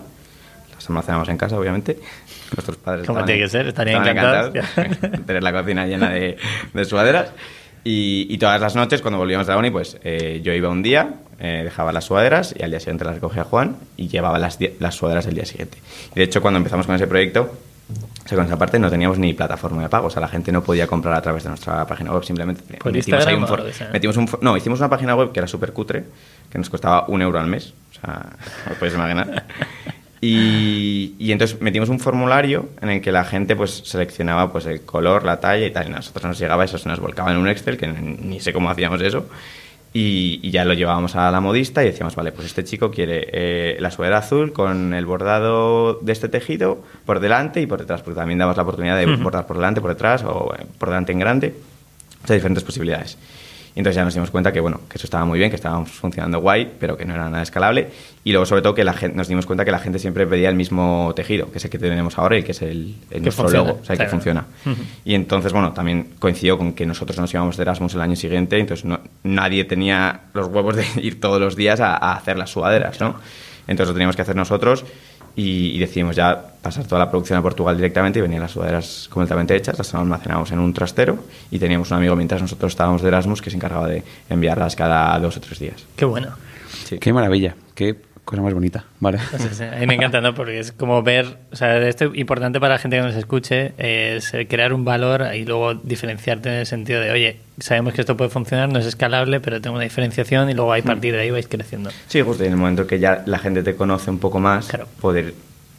las 0.74 0.88
almacenamos 0.88 1.28
en 1.28 1.36
casa, 1.36 1.58
obviamente. 1.58 1.98
Nuestros 2.56 2.76
padres 2.76 3.06
Como 3.06 3.24
tiene 3.24 3.42
que 3.42 3.48
ser, 3.48 3.66
estarían 3.66 4.06
encantados. 4.06 4.52
tener 5.26 5.42
la 5.42 5.52
cocina 5.52 5.86
llena 5.86 6.10
de, 6.10 6.36
de 6.72 6.84
sudaderas. 6.84 7.30
Y, 7.82 8.26
y 8.28 8.38
todas 8.38 8.60
las 8.60 8.74
noches, 8.74 9.00
cuando 9.00 9.18
volvíamos 9.18 9.46
de 9.46 9.52
la 9.52 9.58
uni, 9.58 9.70
pues 9.70 9.98
eh, 10.02 10.40
yo 10.42 10.52
iba 10.52 10.68
un 10.68 10.82
día, 10.82 11.14
eh, 11.38 11.62
dejaba 11.62 11.92
las 11.92 12.04
sudaderas 12.04 12.52
y 12.58 12.64
al 12.64 12.70
día 12.70 12.80
siguiente 12.80 13.04
las 13.04 13.14
recogía 13.14 13.44
Juan 13.44 13.76
y 13.96 14.08
llevaba 14.08 14.40
las, 14.40 14.58
las 14.80 14.94
sudaderas 14.96 15.26
el 15.26 15.34
día 15.34 15.44
siguiente. 15.44 15.78
Y 16.12 16.18
de 16.18 16.24
hecho, 16.24 16.42
cuando 16.42 16.58
empezamos 16.58 16.86
con 16.86 16.96
ese 16.96 17.06
proyecto, 17.06 17.56
o 18.26 18.28
sea, 18.28 18.36
con 18.36 18.46
esa 18.46 18.58
parte 18.58 18.78
no 18.78 18.90
teníamos 18.90 19.18
ni 19.18 19.32
plataforma 19.32 19.82
de 19.82 19.88
pago, 19.88 20.08
o 20.08 20.10
sea, 20.10 20.20
la 20.20 20.28
gente 20.28 20.52
no 20.52 20.62
podía 20.62 20.86
comprar 20.86 21.14
a 21.14 21.22
través 21.22 21.44
de 21.44 21.48
nuestra 21.48 21.86
página 21.86 22.12
web, 22.12 22.22
simplemente 22.24 22.62
¿Por 22.76 22.92
metimos 22.92 23.26
ahí 23.26 23.34
un 23.36 23.46
for- 23.46 23.64
metimos 23.92 24.16
un 24.18 24.28
for- 24.28 24.42
no, 24.42 24.56
hicimos 24.56 24.80
una 24.80 24.90
página 24.90 25.14
web 25.14 25.32
que 25.32 25.40
era 25.40 25.46
súper 25.48 25.72
cutre, 25.72 26.04
que 26.50 26.58
nos 26.58 26.68
costaba 26.68 27.06
un 27.08 27.22
euro 27.22 27.38
al 27.40 27.46
mes, 27.46 27.72
o 27.92 28.00
sea, 28.00 28.26
os 28.70 28.76
podéis 28.76 28.94
imaginar. 28.94 29.44
Y, 30.20 31.14
y 31.18 31.30
entonces 31.32 31.60
metimos 31.60 31.88
un 31.88 32.00
formulario 32.00 32.70
en 32.80 32.88
el 32.88 33.00
que 33.00 33.12
la 33.12 33.24
gente 33.24 33.54
pues 33.54 33.82
seleccionaba 33.84 34.50
pues 34.50 34.64
el 34.66 34.80
color, 34.80 35.24
la 35.24 35.38
talla 35.40 35.66
y 35.66 35.70
tal. 35.70 35.88
Y 35.88 35.92
a 35.92 35.96
nosotros 35.96 36.24
nos 36.24 36.38
llegaba 36.38 36.64
eso, 36.64 36.78
se 36.78 36.88
nos 36.88 36.98
volcaba 37.00 37.30
en 37.30 37.36
un 37.36 37.48
Excel, 37.48 37.76
que 37.76 37.86
ni 37.86 38.40
sé 38.40 38.52
cómo 38.52 38.70
hacíamos 38.70 39.00
eso. 39.02 39.26
Y, 39.98 40.40
y 40.42 40.50
ya 40.50 40.66
lo 40.66 40.74
llevábamos 40.74 41.16
a 41.16 41.30
la 41.30 41.40
modista 41.40 41.82
y 41.82 41.86
decíamos, 41.86 42.14
vale, 42.14 42.30
pues 42.30 42.48
este 42.48 42.64
chico 42.64 42.90
quiere 42.90 43.30
eh, 43.32 43.76
la 43.80 43.90
sudadera 43.90 44.18
azul 44.18 44.52
con 44.52 44.92
el 44.92 45.06
bordado 45.06 46.00
de 46.02 46.12
este 46.12 46.28
tejido 46.28 46.82
por 47.06 47.18
delante 47.18 47.62
y 47.62 47.66
por 47.66 47.80
detrás, 47.80 48.02
porque 48.02 48.20
también 48.20 48.38
damos 48.38 48.58
la 48.58 48.64
oportunidad 48.64 48.98
de 48.98 49.06
bordar 49.16 49.46
por 49.46 49.56
delante, 49.56 49.80
por 49.80 49.88
detrás 49.88 50.22
o 50.22 50.54
eh, 50.54 50.66
por 50.78 50.90
delante 50.90 51.12
en 51.12 51.18
grande. 51.18 51.54
O 52.22 52.26
sea, 52.26 52.34
diferentes 52.34 52.62
posibilidades. 52.62 53.16
Y 53.76 53.80
entonces 53.80 53.96
ya 53.96 54.04
nos 54.04 54.14
dimos 54.14 54.30
cuenta 54.30 54.52
que, 54.52 54.60
bueno, 54.60 54.80
que 54.88 54.96
eso 54.96 55.06
estaba 55.06 55.26
muy 55.26 55.38
bien, 55.38 55.50
que 55.50 55.56
estábamos 55.56 55.90
funcionando 55.90 56.40
guay, 56.40 56.72
pero 56.80 56.96
que 56.96 57.04
no 57.04 57.12
era 57.14 57.28
nada 57.28 57.42
escalable. 57.42 57.88
Y 58.24 58.32
luego, 58.32 58.46
sobre 58.46 58.62
todo, 58.62 58.74
que 58.74 58.82
la 58.84 58.94
gente, 58.94 59.14
nos 59.14 59.28
dimos 59.28 59.44
cuenta 59.44 59.66
que 59.66 59.70
la 59.70 59.78
gente 59.78 59.98
siempre 59.98 60.26
pedía 60.26 60.48
el 60.48 60.54
mismo 60.56 61.12
tejido, 61.14 61.52
que 61.52 61.58
es 61.58 61.64
el 61.66 61.70
que 61.70 61.78
tenemos 61.78 62.16
ahora 62.18 62.38
y 62.38 62.42
que 62.42 62.52
es 62.52 62.62
el, 62.62 62.94
el 63.10 63.22
nuestro 63.22 63.44
funciona, 63.44 63.68
logo, 63.68 63.80
o 63.82 63.84
sea, 63.84 63.92
el 63.92 63.98
que 64.00 64.06
funciona. 64.08 64.46
Y 65.04 65.14
entonces, 65.14 65.52
bueno, 65.52 65.72
también 65.74 66.08
coincidió 66.18 66.56
con 66.56 66.72
que 66.72 66.86
nosotros 66.86 67.18
nos 67.18 67.32
íbamos 67.34 67.58
de 67.58 67.62
Erasmus 67.64 67.94
el 67.94 68.00
año 68.00 68.16
siguiente, 68.16 68.58
entonces 68.58 68.86
no- 68.86 69.00
nadie 69.24 69.64
tenía 69.64 70.22
los 70.32 70.48
huevos 70.48 70.74
de 70.74 70.86
ir 71.02 71.20
todos 71.20 71.38
los 71.38 71.54
días 71.54 71.78
a, 71.80 71.94
a 71.96 72.14
hacer 72.14 72.38
las 72.38 72.48
sudaderas, 72.48 72.98
¿no? 73.00 73.16
Entonces 73.68 73.88
lo 73.88 73.94
teníamos 73.94 74.16
que 74.16 74.22
hacer 74.22 74.36
nosotros 74.36 74.84
y, 75.36 75.76
y 75.76 75.78
decidimos 75.78 76.16
ya 76.16 76.54
pasar 76.62 76.84
toda 76.86 76.98
la 76.98 77.10
producción 77.10 77.38
a 77.38 77.42
Portugal 77.42 77.76
directamente 77.76 78.18
y 78.18 78.22
venían 78.22 78.40
las 78.40 78.50
sudaderas 78.50 79.08
completamente 79.10 79.54
hechas, 79.54 79.78
las 79.78 79.94
almacenábamos 79.94 80.50
en 80.50 80.58
un 80.58 80.72
trastero 80.72 81.18
y 81.50 81.58
teníamos 81.58 81.90
un 81.90 81.98
amigo 81.98 82.16
mientras 82.16 82.42
nosotros 82.42 82.72
estábamos 82.72 83.02
de 83.02 83.08
Erasmus 83.08 83.40
que 83.40 83.50
se 83.50 83.56
encargaba 83.56 83.86
de 83.86 84.02
enviarlas 84.28 84.74
cada 84.74 85.18
dos 85.20 85.36
o 85.36 85.40
tres 85.40 85.58
días. 85.60 85.84
Qué 85.94 86.04
bueno. 86.04 86.30
Sí. 86.84 86.98
Qué 86.98 87.12
maravilla, 87.12 87.54
qué 87.74 87.94
cosa 88.26 88.42
más 88.42 88.52
bonita, 88.52 88.84
¿vale? 89.00 89.18
Sí, 89.38 89.48
sí, 89.52 89.62
A 89.62 89.78
mí 89.78 89.86
me 89.86 89.94
encanta, 89.94 90.20
¿no? 90.20 90.34
Porque 90.34 90.58
es 90.58 90.72
como 90.72 91.02
ver, 91.02 91.38
o 91.52 91.56
sea, 91.56 91.78
esto 91.88 92.06
es 92.06 92.18
importante 92.18 92.60
para 92.60 92.74
la 92.74 92.78
gente 92.78 92.96
que 92.98 93.02
nos 93.04 93.14
escuche, 93.14 93.72
es 93.78 94.34
eh, 94.34 94.46
crear 94.46 94.72
un 94.74 94.84
valor 94.84 95.28
y 95.34 95.44
luego 95.46 95.74
diferenciarte 95.74 96.48
en 96.50 96.54
el 96.56 96.66
sentido 96.66 97.00
de, 97.00 97.10
oye, 97.12 97.36
sabemos 97.58 97.94
que 97.94 98.00
esto 98.02 98.16
puede 98.16 98.28
funcionar, 98.30 98.68
no 98.68 98.78
es 98.80 98.84
escalable, 98.86 99.40
pero 99.40 99.60
tengo 99.62 99.76
una 99.76 99.84
diferenciación 99.84 100.50
y 100.50 100.54
luego 100.54 100.74
a 100.74 100.78
partir 100.82 101.14
de 101.14 101.20
ahí 101.22 101.30
vais 101.30 101.46
creciendo. 101.48 101.90
Sí, 102.08 102.20
justo 102.20 102.42
y 102.42 102.48
en 102.48 102.52
el 102.54 102.58
momento 102.58 102.86
que 102.86 102.98
ya 102.98 103.22
la 103.26 103.38
gente 103.38 103.62
te 103.62 103.74
conoce 103.76 104.10
un 104.10 104.18
poco 104.18 104.40
más, 104.40 104.66
Claro. 104.68 104.88
poder 105.00 105.32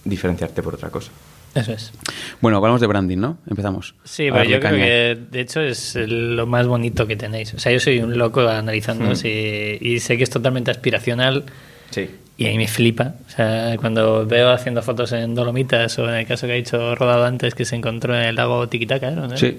diferenciarte 0.05 0.63
por 0.63 0.73
otra 0.75 0.89
cosa. 0.89 1.11
Eso 1.53 1.73
es. 1.73 1.91
Bueno, 2.39 2.57
hablamos 2.59 2.79
de 2.79 2.87
branding, 2.87 3.17
¿no? 3.17 3.39
Empezamos. 3.49 3.93
Sí, 4.05 4.29
pero 4.31 4.43
yo 4.45 4.59
creo 4.59 4.73
que 4.75 5.17
de 5.31 5.39
hecho 5.41 5.59
es 5.59 5.95
lo 5.95 6.45
más 6.45 6.65
bonito 6.67 7.07
que 7.07 7.15
tenéis. 7.15 7.53
O 7.55 7.59
sea, 7.59 7.71
yo 7.71 7.79
soy 7.79 7.99
un 7.99 8.17
loco 8.17 8.47
analizando 8.47 9.15
si- 9.15 9.77
y 9.81 9.99
sé 9.99 10.15
que 10.17 10.23
es 10.23 10.29
totalmente 10.29 10.71
aspiracional 10.71 11.43
Sí. 11.89 12.09
Y 12.37 12.45
ahí 12.45 12.55
me 12.57 12.67
flipa. 12.67 13.13
O 13.27 13.29
sea, 13.31 13.75
cuando 13.81 14.25
veo 14.25 14.51
haciendo 14.51 14.81
fotos 14.83 15.11
en 15.11 15.33
Dolomitas 15.33 15.97
o 15.97 16.07
en 16.07 16.15
el 16.15 16.27
caso 16.27 16.45
que 16.45 16.53
ha 16.53 16.55
dicho 16.55 16.93
rodado 16.95 17.25
antes 17.25 17.55
que 17.55 17.65
se 17.65 17.75
encontró 17.75 18.15
en 18.15 18.21
el 18.25 18.35
lago 18.35 18.67
Tiquitaca, 18.69 19.09
¿no? 19.11 19.35
Sí, 19.37 19.57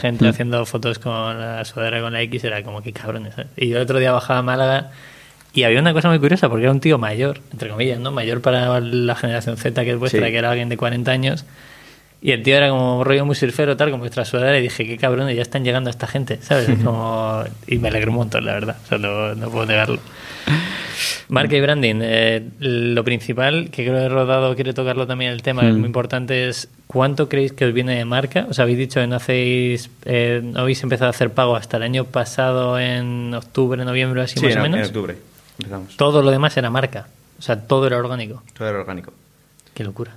gente 0.00 0.24
Mm. 0.24 0.28
haciendo 0.28 0.64
fotos 0.66 0.98
con 0.98 1.38
la 1.38 1.64
sudadera 1.64 2.00
con 2.00 2.12
la 2.14 2.22
X 2.22 2.44
era 2.44 2.62
como 2.62 2.82
que 2.82 2.92
cabrones. 2.92 3.34
¿sabes? 3.34 3.50
Y 3.56 3.68
yo 3.68 3.76
el 3.76 3.82
otro 3.82 3.98
día 3.98 4.12
bajaba 4.12 4.38
a 4.38 4.42
Málaga 4.42 4.90
y 5.52 5.64
había 5.64 5.80
una 5.80 5.92
cosa 5.92 6.08
muy 6.08 6.18
curiosa 6.18 6.48
porque 6.48 6.64
era 6.64 6.72
un 6.72 6.80
tío 6.80 6.96
mayor, 6.98 7.40
entre 7.52 7.68
comillas, 7.68 8.00
¿no? 8.00 8.10
Mayor 8.10 8.40
para 8.40 8.80
la 8.80 9.14
generación 9.14 9.56
Z 9.56 9.84
que 9.84 9.90
es 9.92 9.98
vuestra, 9.98 10.24
Sí. 10.26 10.32
que 10.32 10.38
era 10.38 10.50
alguien 10.50 10.68
de 10.70 10.76
40 10.76 11.12
años. 11.12 11.44
Y 12.24 12.32
el 12.32 12.42
tío 12.42 12.56
era 12.56 12.70
como 12.70 13.04
rollo 13.04 13.26
muy 13.26 13.34
surfero, 13.34 13.76
tal, 13.76 13.90
como 13.90 14.00
vuestra 14.00 14.24
sudadera, 14.24 14.58
y 14.58 14.62
dije, 14.62 14.86
qué 14.86 14.96
cabrones, 14.96 15.36
ya 15.36 15.42
están 15.42 15.62
llegando 15.62 15.90
esta 15.90 16.06
gente, 16.06 16.38
¿sabes? 16.40 16.70
Es 16.70 16.78
como... 16.82 17.44
Y 17.66 17.76
me 17.76 17.88
alegro 17.88 18.12
un 18.12 18.16
montón, 18.16 18.46
la 18.46 18.54
verdad, 18.54 18.78
o 18.82 18.88
sea, 18.88 18.96
no, 18.96 19.34
no 19.34 19.50
puedo 19.50 19.66
negarlo. 19.66 19.98
Marca 21.28 21.54
y 21.54 21.60
branding, 21.60 21.96
eh, 22.00 22.42
lo 22.60 23.04
principal, 23.04 23.68
que 23.70 23.84
creo 23.84 23.98
que 23.98 24.08
Rodado 24.08 24.54
quiere 24.54 24.72
tocarlo 24.72 25.06
también 25.06 25.32
el 25.32 25.42
tema, 25.42 25.68
es 25.68 25.74
muy 25.74 25.84
importante, 25.84 26.48
es 26.48 26.70
cuánto 26.86 27.28
creéis 27.28 27.52
que 27.52 27.66
os 27.66 27.74
viene 27.74 27.96
de 27.98 28.06
marca. 28.06 28.46
Os 28.48 28.58
habéis 28.58 28.78
dicho 28.78 29.00
que 29.00 29.06
no 29.06 29.16
hacéis, 29.16 29.90
eh, 30.06 30.40
no 30.42 30.60
habéis 30.60 30.82
empezado 30.82 31.08
a 31.08 31.10
hacer 31.10 31.30
pago 31.30 31.56
hasta 31.56 31.76
el 31.76 31.82
año 31.82 32.04
pasado, 32.04 32.78
en 32.78 33.34
octubre, 33.34 33.84
noviembre, 33.84 34.22
así 34.22 34.38
Sí, 34.38 34.46
más 34.46 34.54
en, 34.54 34.60
o 34.62 34.64
en 34.64 34.70
menos. 34.72 34.86
octubre 34.88 35.16
empezamos. 35.58 35.94
Todo 35.98 36.22
lo 36.22 36.30
demás 36.30 36.56
era 36.56 36.70
marca, 36.70 37.06
o 37.38 37.42
sea, 37.42 37.60
todo 37.60 37.86
era 37.86 37.98
orgánico. 37.98 38.42
Todo 38.56 38.66
era 38.68 38.78
orgánico. 38.78 39.12
Qué 39.74 39.84
locura. 39.84 40.12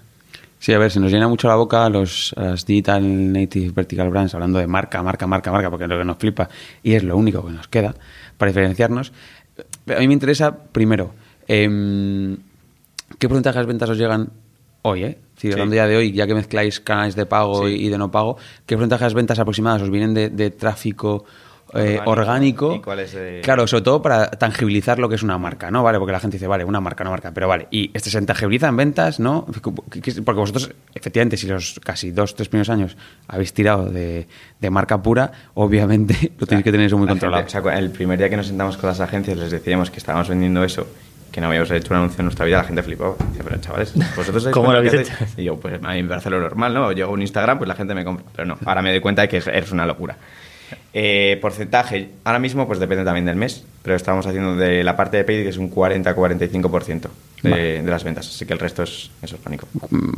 Sí, 0.60 0.74
a 0.74 0.80
ver, 0.80 0.90
se 0.92 1.00
nos 1.00 1.12
llena 1.12 1.28
mucho 1.28 1.48
la 1.48 1.56
boca 1.56 1.88
los, 1.90 2.34
las 2.36 2.66
Digital 2.66 3.32
Native 3.32 3.72
Vertical 3.72 4.10
Brands 4.10 4.34
hablando 4.34 4.58
de 4.60 4.68
marca, 4.68 5.04
marca, 5.04 5.28
marca, 5.28 5.52
marca, 5.52 5.70
porque 5.70 5.84
es 5.86 5.90
lo 5.90 5.98
que 6.00 6.06
nos 6.06 6.18
flipa 6.18 6.50
y 6.82 6.94
es 6.94 7.04
lo 7.04 7.16
único 7.16 7.46
que 7.46 7.52
nos 7.54 7.68
queda 7.68 7.94
para 8.38 8.50
diferenciarnos. 8.50 9.14
A 9.96 10.00
mí 10.00 10.08
me 10.08 10.14
interesa, 10.14 10.56
primero, 10.56 11.14
em, 11.48 12.38
¿qué 13.20 13.28
porcentaje 13.28 13.56
de 13.58 13.62
las 13.64 13.68
ventas 13.68 13.90
os 13.90 13.98
llegan 13.98 14.30
hoy, 14.82 15.04
eh? 15.04 15.18
Decir, 15.36 15.52
Sí. 15.52 15.54
hablando 15.54 15.76
ya 15.76 15.88
de 15.88 15.96
hoy, 15.98 16.12
ya 16.12 16.26
que 16.26 16.34
mezcláis 16.34 16.80
canales 16.80 17.16
de 17.16 17.26
pago 17.28 17.68
Sí. 17.68 17.74
y 17.76 17.90
de 17.90 17.98
no 18.00 18.10
pago, 18.10 18.38
¿qué 18.66 18.76
porcentaje 18.76 19.04
de 19.04 19.06
las 19.06 19.14
ventas 19.14 19.40
aproximadas 19.40 19.84
os 19.84 19.92
vienen 19.92 20.14
de, 20.16 20.30
de 20.30 20.50
tráfico 20.50 21.26
eh, 21.74 22.00
Orgánico. 22.06 22.76
¿Y 22.76 22.80
cuál 22.80 23.00
es 23.00 23.14
de- 23.14 23.42
Claro, 23.44 23.68
sobre 23.68 23.84
todo 23.84 24.02
para 24.02 24.30
tangibilizar 24.32 25.00
lo 25.00 25.10
que 25.10 25.16
es 25.16 25.24
una 25.24 25.38
marca, 25.38 25.70
¿no? 25.72 25.84
Vale, 25.84 26.00
porque 26.00 26.12
la 26.14 26.20
gente 26.20 26.38
dice, 26.38 26.48
vale, 26.48 26.64
una 26.64 26.80
marca, 26.80 27.04
una 27.04 27.12
marca, 27.12 27.32
pero 27.34 27.48
vale, 27.48 27.68
y 27.72 27.92
este 27.94 28.10
se 28.10 28.22
tangibiliza 28.22 28.68
en 28.68 28.78
ventas, 28.78 29.20
¿no? 29.20 29.46
¿Qué- 29.92 30.02
qué- 30.02 30.22
Porque 30.22 30.40
vosotros, 30.40 30.72
efectivamente, 30.94 31.38
si 31.38 31.48
los 31.48 31.80
casi 31.84 32.12
dos, 32.12 32.36
tres 32.36 32.50
primeros 32.50 32.70
años 32.70 32.96
habéis 33.28 33.54
tirado 33.54 33.86
de, 33.90 34.28
de 34.60 34.70
marca 34.70 35.02
pura, 35.02 35.32
obviamente 35.56 36.32
lo 36.40 36.48
tenéis 36.48 36.64
que 36.64 36.72
tener 36.72 36.88
eso 36.88 36.98
muy 36.98 37.06
La 37.08 37.12
controlado. 37.12 37.44
gente- 37.44 37.58
o 37.60 37.64
sea, 37.64 37.78
el 37.78 37.92
primer 37.92 38.18
día 38.18 38.30
que 38.30 38.38
nos 38.38 38.48
sentamos 38.48 38.78
con 38.78 38.88
las 38.90 39.00
agencias 39.00 39.38
les 39.38 39.52
decíamos 39.52 39.92
que 39.92 39.98
estábamos 39.98 40.30
vendiendo 40.30 40.64
eso, 40.64 40.88
que 41.32 41.42
no 41.42 41.48
habíamos 41.48 41.70
hecho 41.70 41.94
un 41.94 41.98
anuncio 42.00 42.22
en 42.22 42.26
nuestra 42.26 42.46
vida, 42.46 42.58
la 42.58 42.64
gente 42.64 42.82
flipó. 42.82 43.16
Dice, 43.32 43.44
pero 43.44 43.58
chavales, 43.62 43.94
vosotros 44.16 44.48
¿Cómo 44.48 44.72
lo 44.72 44.78
habéis 44.80 44.94
hecho? 44.94 45.14
hacéis?". 45.14 45.34
Y 45.38 45.44
yo, 45.44 45.58
pues 45.60 45.76
a 45.84 45.94
mí 45.94 46.02
me 46.02 46.10
parece 46.10 46.30
lo 46.30 46.40
normal, 46.40 46.74
¿no? 46.74 46.92
Llego 46.94 47.10
a 47.10 47.14
un 47.14 47.22
Instagram, 47.22 47.58
pues 47.60 47.68
la 47.68 47.76
gente 47.76 47.94
me 47.94 48.04
compra. 48.06 48.26
Pero 48.36 48.48
no, 48.48 48.58
ahora 48.66 48.82
me 48.82 48.90
doy 48.92 49.02
cuenta 49.02 49.22
de 49.24 49.28
que 49.28 49.38
es, 49.38 49.48
es 49.48 49.72
una 49.72 49.86
locura. 49.86 50.18
Eh, 50.94 51.38
porcentaje, 51.42 52.10
ahora 52.24 52.40
mismo 52.40 52.66
pues 52.68 52.80
depende 52.80 53.04
también 53.06 53.26
del 53.26 53.36
mes, 53.36 53.64
pero 53.84 53.96
estamos 53.96 54.26
haciendo 54.26 54.56
de 54.56 54.84
la 54.84 54.96
parte 54.96 55.18
de 55.18 55.24
paid 55.24 55.44
que 55.44 55.50
es 55.50 55.58
un 55.58 55.72
40-45% 55.72 57.10
de, 57.44 57.50
Vale. 57.50 57.82
de 57.84 57.90
las 57.92 58.04
ventas, 58.04 58.28
así 58.28 58.46
que 58.46 58.54
el 58.54 58.60
resto 58.60 58.84
es, 58.84 59.12
es 59.22 59.34
orgánico. 59.34 59.68
Mm, 59.90 60.12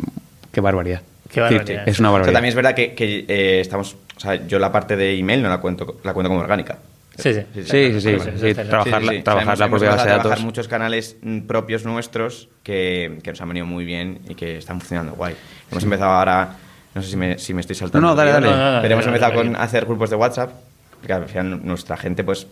Qué 0.51 0.61
barbaridad. 0.61 1.01
Qué 1.31 1.41
barbaridad. 1.41 1.87
Es 1.87 1.99
una 1.99 2.09
O 2.09 2.11
sea, 2.11 2.19
barbaridad. 2.19 2.33
también 2.33 2.49
es 2.49 2.55
verdad 2.55 2.73
que, 2.75 2.93
que, 2.95 3.25
eh, 3.27 3.59
estamos, 3.59 3.95
o 4.15 4.19
sea, 4.19 4.47
yo 4.47 4.57
la 4.57 4.71
parte 4.71 4.95
de 4.95 5.17
email 5.17 5.43
no 5.43 5.49
la 5.49 5.59
cuento, 5.59 5.99
la 6.03 6.13
cuento 6.13 6.29
como 6.29 6.41
orgánica. 6.41 6.77
Sí, 7.17 7.33
sí. 7.33 7.41
Sí, 7.53 7.63
sí, 7.65 7.99
sí, 8.01 8.17
sí, 8.39 8.53
trabajar, 8.53 9.03
la- 9.03 9.11
Sí, 9.11 9.15
sí, 9.15 9.17
sí. 9.17 9.23
trabajar 9.23 9.59
la 9.59 9.67
propia 9.69 9.89
base 9.89 10.03
de 10.05 10.11
a 10.11 10.13
trabajar 10.15 10.29
datos. 10.29 10.43
muchos 10.45 10.67
canales 10.69 11.17
mm, 11.21 11.39
propios 11.41 11.83
nuestros 11.85 12.47
que, 12.63 13.19
que 13.21 13.31
nos 13.31 13.41
han 13.41 13.49
venido 13.49 13.65
muy 13.65 13.83
bien 13.83 14.19
y 14.29 14.35
que 14.35 14.57
están 14.57 14.79
funcionando 14.79 15.13
guay. 15.13 15.35
Hemos 15.69 15.83
empezado 15.83 16.11
ahora, 16.11 16.55
no 16.99 17.03
sé 17.03 17.11
si 17.11 17.17
me, 17.17 17.37
si 17.39 17.53
me 17.53 17.61
estoy 17.61 17.75
saltando. 17.75 18.05
No, 18.07 18.13
no, 18.13 18.15
dale, 18.15 18.31
dale. 18.31 18.47
No, 18.49 18.55
no, 18.57 18.75
no, 18.75 18.81
pero 18.81 18.93
hemos 18.93 19.07
empezado 19.07 19.33
con 19.33 19.55
hacer 19.55 19.85
grupos 19.85 20.09
de 20.09 20.15
WhatsApp, 20.15 20.51
porque 20.99 21.13
al 21.13 21.25
final 21.25 21.61
nuestra 21.65 21.97
gente 21.97 22.23
pues 22.23 22.47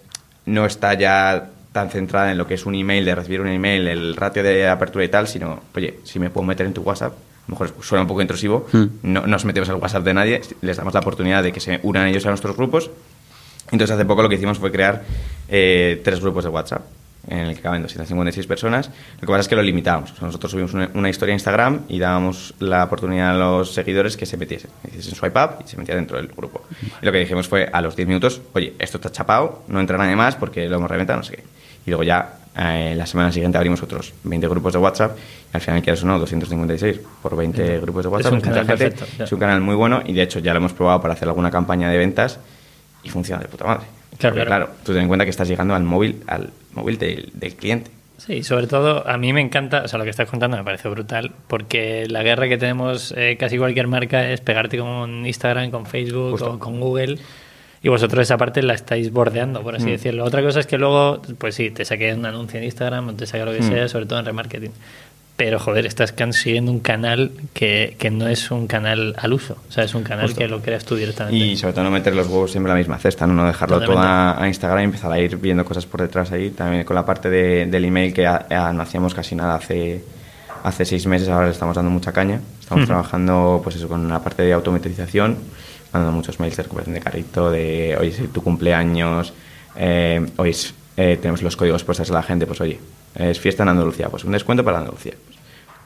no 0.46 0.66
está 0.66 0.94
ya 0.94 1.50
tan 1.74 1.90
centrada 1.90 2.32
en 2.32 2.38
lo 2.38 2.48
que 2.48 2.54
es 2.56 2.66
un 2.66 2.76
email, 2.76 3.06
de 3.06 3.14
recibir 3.14 3.42
un 3.42 3.48
email, 3.50 3.88
el 3.88 4.16
ratio 4.16 4.42
de 4.42 4.68
apertura 4.68 5.06
y 5.06 5.10
tal, 5.10 5.28
sino, 5.28 5.60
oye, 5.76 6.00
si 6.04 6.18
me 6.20 6.30
puedo 6.30 6.48
meter 6.48 6.66
en 6.66 6.74
tu 6.74 6.82
WhatsApp, 6.82 7.14
a 7.14 7.52
lo 7.52 7.52
mejor 7.52 7.74
suena 7.84 8.02
un 8.02 8.08
poco 8.08 8.22
intrusivo, 8.22 8.68
Hmm. 8.72 8.86
no 9.04 9.28
nos 9.28 9.46
metemos 9.46 9.70
al 9.70 9.76
WhatsApp 9.76 10.04
de 10.04 10.14
nadie, 10.14 10.42
les 10.62 10.78
damos 10.78 10.94
la 10.94 11.02
oportunidad 11.02 11.44
de 11.44 11.52
que 11.52 11.60
se 11.60 11.80
unan 11.84 12.08
ellos 12.08 12.26
a 12.26 12.30
nuestros 12.30 12.56
grupos 12.56 12.90
entonces 13.70 13.94
hace 13.94 14.06
poco 14.06 14.22
lo 14.22 14.30
que 14.30 14.36
hicimos 14.36 14.58
fue 14.60 14.72
crear 14.72 15.04
eh, 15.50 16.02
tres 16.04 16.22
grupos 16.22 16.46
de 16.46 16.50
WhatsApp 16.50 16.84
en 17.28 17.40
el 17.40 17.56
que 17.56 17.62
caben 17.62 17.82
256 17.82 18.48
personas. 18.48 18.90
Lo 19.16 19.22
que 19.22 19.28
pasa 19.28 19.42
es 19.42 19.48
que 19.48 19.56
lo. 19.56 19.62
O 19.62 19.84
sea, 19.84 20.04
nosotros 20.22 20.52
subimos 20.52 20.74
una, 20.74 20.90
una 20.94 21.10
historia 21.10 21.34
a 21.34 21.36
Instagram 21.36 21.82
y 21.88 22.00
dábamos 22.00 22.54
la 22.60 22.84
oportunidad 22.86 23.36
a 23.36 23.38
los 23.38 23.74
seguidores 23.74 24.18
que 24.18 24.26
se 24.26 24.38
metiesen. 24.38 24.72
Hiciesen 24.88 25.16
swipe 25.16 25.40
up 25.40 25.64
y 25.66 25.68
se 25.68 25.78
metían 25.78 25.98
dentro 26.00 26.18
del 26.18 26.28
grupo. 26.28 26.64
Y 27.02 27.06
lo 27.06 27.12
que 27.12 27.20
dijimos 27.20 27.48
fue 27.48 27.70
a 27.72 27.82
los 27.82 27.96
10 27.96 28.08
minutos, 28.08 28.42
oye, 28.54 28.74
esto 28.80 28.98
está 28.98 29.12
chapado, 29.12 29.64
no 29.68 29.80
entra 29.80 29.98
nadie 29.98 30.16
más 30.16 30.36
porque 30.36 30.68
lo 30.68 30.78
hemos 30.78 30.90
reventado, 30.90 31.18
no 31.18 31.24
sé 31.24 31.36
qué. 31.38 31.44
Y 31.86 31.90
luego 31.92 32.04
ya 32.04 32.40
eh, 32.58 32.96
la 32.98 33.06
semana 33.06 33.32
siguiente 33.32 33.58
abrimos 33.58 33.84
otros 33.84 34.14
20 34.24 34.48
grupos 34.48 34.74
de 34.74 34.80
WhatsApp 34.80 35.18
y 35.54 35.56
al 35.56 35.62
final 35.62 35.82
quieres 35.82 36.04
o 36.04 36.08
no, 36.08 36.18
256 36.20 37.00
por 37.22 37.36
20 37.36 37.80
grupos 37.80 38.04
de 38.04 38.10
WhatsApp. 38.10 38.34
un 38.34 38.42
canal 38.42 38.66
perfecto. 38.66 39.06
Es 39.24 39.32
un 39.32 39.40
canal 39.40 39.62
muy 39.62 39.76
bueno 39.76 40.02
y 40.06 40.14
de 40.14 40.24
hecho 40.24 40.40
ya 40.40 40.54
lo 40.54 40.58
hemos 40.58 40.74
probado 40.74 41.02
para 41.02 41.14
hacer 41.14 41.28
alguna 41.28 41.52
campaña 41.52 41.90
de 41.90 41.98
ventas 41.98 42.40
y 43.04 43.10
funciona 43.10 43.42
de 43.42 43.48
puta 43.48 43.66
madre. 43.66 43.86
Claro, 44.18 44.34
Porque, 44.36 44.48
claro. 44.48 44.66
claro, 44.66 44.80
tú 44.84 44.94
ten 44.94 45.04
en 45.04 45.08
cuenta 45.08 45.26
que 45.26 45.30
estás 45.30 45.48
llegando 45.48 45.76
al 45.76 45.84
móvil, 45.84 46.24
al 46.26 46.50
móvil 46.78 46.98
del, 46.98 47.30
del 47.34 47.56
cliente. 47.56 47.92
Sí, 48.18 48.42
sobre 48.44 48.66
todo 48.68 49.08
a 49.08 49.18
mí 49.18 49.32
me 49.32 49.42
encanta, 49.42 49.84
o 49.84 49.88
sea, 49.88 50.00
lo 50.00 50.04
que 50.04 50.10
estás 50.10 50.28
contando 50.30 50.58
me 50.58 50.64
parece 50.64 50.90
brutal, 50.90 51.32
porque 51.48 52.06
la 52.10 52.24
guerra 52.24 52.48
que 52.48 52.58
tenemos 52.58 53.14
eh, 53.16 53.38
casi 53.40 53.58
cualquier 53.60 53.88
marca 53.88 54.32
es 54.32 54.42
pegarte 54.42 54.78
con 54.80 55.26
Instagram, 55.26 55.70
con 55.70 55.86
Facebook 55.86 56.32
Justo. 56.32 56.54
o 56.54 56.60
con 56.60 56.80
Google. 56.80 57.18
Y 57.84 57.90
vosotros 57.90 58.24
esa 58.24 58.38
parte 58.38 58.64
la 58.64 58.74
estáis 58.74 59.12
bordeando, 59.12 59.62
por 59.62 59.76
así 59.76 59.86
Mm. 59.86 59.90
decirlo. 59.92 60.24
Otra 60.26 60.42
cosa 60.42 60.60
es 60.60 60.66
que 60.66 60.80
luego, 60.80 61.22
pues 61.38 61.54
sí, 61.54 61.70
te 61.70 61.86
saque 61.86 62.12
un 62.12 62.26
anuncio 62.26 62.58
en 62.58 62.66
Instagram 62.66 63.10
o 63.10 63.14
te 63.14 63.28
saque 63.28 63.46
lo 63.46 63.52
que 63.54 63.60
Mm. 63.62 63.70
sea, 63.70 63.88
sobre 63.88 64.08
todo 64.08 64.18
en 64.18 64.26
remarketing. 64.26 64.72
Pero, 65.38 65.60
joder, 65.60 65.86
estás 65.86 66.12
consiguiendo 66.14 66.72
un 66.72 66.80
canal 66.80 67.32
que, 67.54 67.96
que 68.00 68.10
no 68.10 68.28
es 68.28 68.50
un 68.50 68.66
canal 68.66 69.16
al 69.20 69.34
uso. 69.34 69.56
O 69.70 69.72
sea, 69.72 69.84
es 69.84 69.94
un 69.94 70.02
canal 70.02 70.26
Justo. 70.26 70.40
que 70.40 70.48
lo 70.48 70.62
creas 70.64 70.84
tú 70.84 70.96
directamente. 70.96 71.38
Y 71.38 71.56
sobre 71.56 71.74
todo 71.74 71.84
no 71.84 71.92
meter 71.92 72.16
los 72.16 72.28
huevos 72.28 72.50
siempre 72.52 72.72
en 72.72 72.76
la 72.76 72.80
misma 72.80 72.98
cesta, 72.98 73.28
no, 73.28 73.34
No 73.34 73.46
dejarlo 73.46 73.80
todo 73.80 74.00
a, 74.00 74.42
a 74.42 74.48
Instagram 74.48 74.82
y 74.82 74.84
empezar 74.86 75.12
a 75.12 75.20
ir 75.20 75.38
viendo 75.38 75.64
cosas 75.64 75.86
por 75.86 76.02
detrás 76.02 76.32
ahí. 76.32 76.50
También 76.50 76.84
con 76.86 76.96
la 76.96 77.06
parte 77.06 77.30
de- 77.30 77.68
del 77.68 77.86
email 77.86 78.14
que 78.16 78.26
a- 78.26 78.48
a- 78.50 78.74
no 78.74 78.82
hacíamos 78.82 79.14
casi 79.14 79.36
nada 79.36 79.54
hace, 79.54 80.04
hace 80.64 80.86
seis 80.86 81.06
meses, 81.06 81.30
ahora 81.30 81.46
le 81.46 81.52
estamos 81.52 81.76
dando 81.76 81.92
mucha 81.92 82.12
caña. 82.12 82.42
Estamos 82.60 82.82
Ujú. 82.86 82.88
trabajando 82.88 83.62
pues 83.64 83.76
eso, 83.76 83.88
con 83.88 84.10
la 84.10 84.20
parte 84.24 84.42
de 84.42 84.54
automatización, 84.54 85.38
mandando 85.94 86.18
muchos 86.18 86.40
mails 86.40 86.58
de 86.58 86.64
recuperación 86.64 86.96
de 86.96 87.02
carrito, 87.02 87.52
de 87.52 87.96
hoy 88.00 88.08
es 88.08 88.34
tu 88.34 88.42
cumpleaños, 88.42 89.34
eh, 89.76 90.26
hoy 90.38 90.50
es 90.50 90.74
eh, 90.98 91.18
tenemos 91.22 91.42
los 91.44 91.56
códigos 91.56 91.84
puestos 91.84 92.10
a 92.12 92.14
la 92.14 92.24
gente, 92.24 92.46
pues 92.46 92.60
oye, 92.60 92.80
es 93.16 93.40
fiesta 93.40 93.64
en 93.64 93.70
Andalucía, 93.70 94.10
pues 94.10 94.24
un 94.26 94.32
descuento 94.34 94.64
para 94.64 94.80
Andalucía. 94.80 95.14
Pues, 95.26 95.38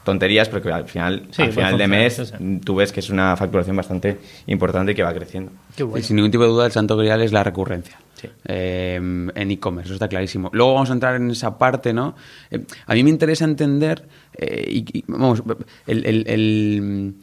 tonterías, 0.04 0.48
pero 0.48 0.62
que 0.62 0.72
al 0.72 0.88
final, 0.88 1.28
Sí, 1.30 1.42
al 1.42 1.52
final 1.52 1.78
de 1.78 1.86
mes 1.86 2.14
sí, 2.16 2.24
sí. 2.26 2.60
tú 2.64 2.74
ves 2.74 2.90
que 2.90 2.98
es 2.98 3.08
una 3.10 3.36
facturación 3.36 3.76
bastante 3.76 4.18
importante 4.48 4.90
y 4.92 4.94
que 4.96 5.02
va 5.04 5.14
creciendo. 5.14 5.52
Qué 5.76 5.84
bueno. 5.84 5.98
Y 5.98 6.02
sin 6.02 6.16
ningún 6.16 6.32
tipo 6.32 6.42
de 6.42 6.50
duda, 6.50 6.66
el 6.66 6.72
santo 6.72 6.96
grial 6.96 7.22
es 7.22 7.30
la 7.30 7.44
recurrencia. 7.44 7.98
Sí. 8.14 8.28
Eh, 8.46 8.96
en 8.96 9.50
e-commerce, 9.50 9.88
eso 9.88 9.94
está 9.94 10.08
clarísimo. 10.08 10.50
Luego 10.52 10.74
vamos 10.74 10.90
a 10.90 10.92
entrar 10.94 11.14
en 11.16 11.30
esa 11.30 11.56
parte, 11.58 11.92
¿no? 11.92 12.16
Eh, 12.50 12.64
a 12.86 12.94
mí 12.94 13.04
me 13.04 13.10
interesa 13.10 13.44
entender, 13.44 14.08
eh, 14.36 14.64
y, 14.68 14.98
y, 14.98 15.04
vamos, 15.06 15.42
el, 15.86 16.04
el- 16.06 16.24
el- 16.28 17.14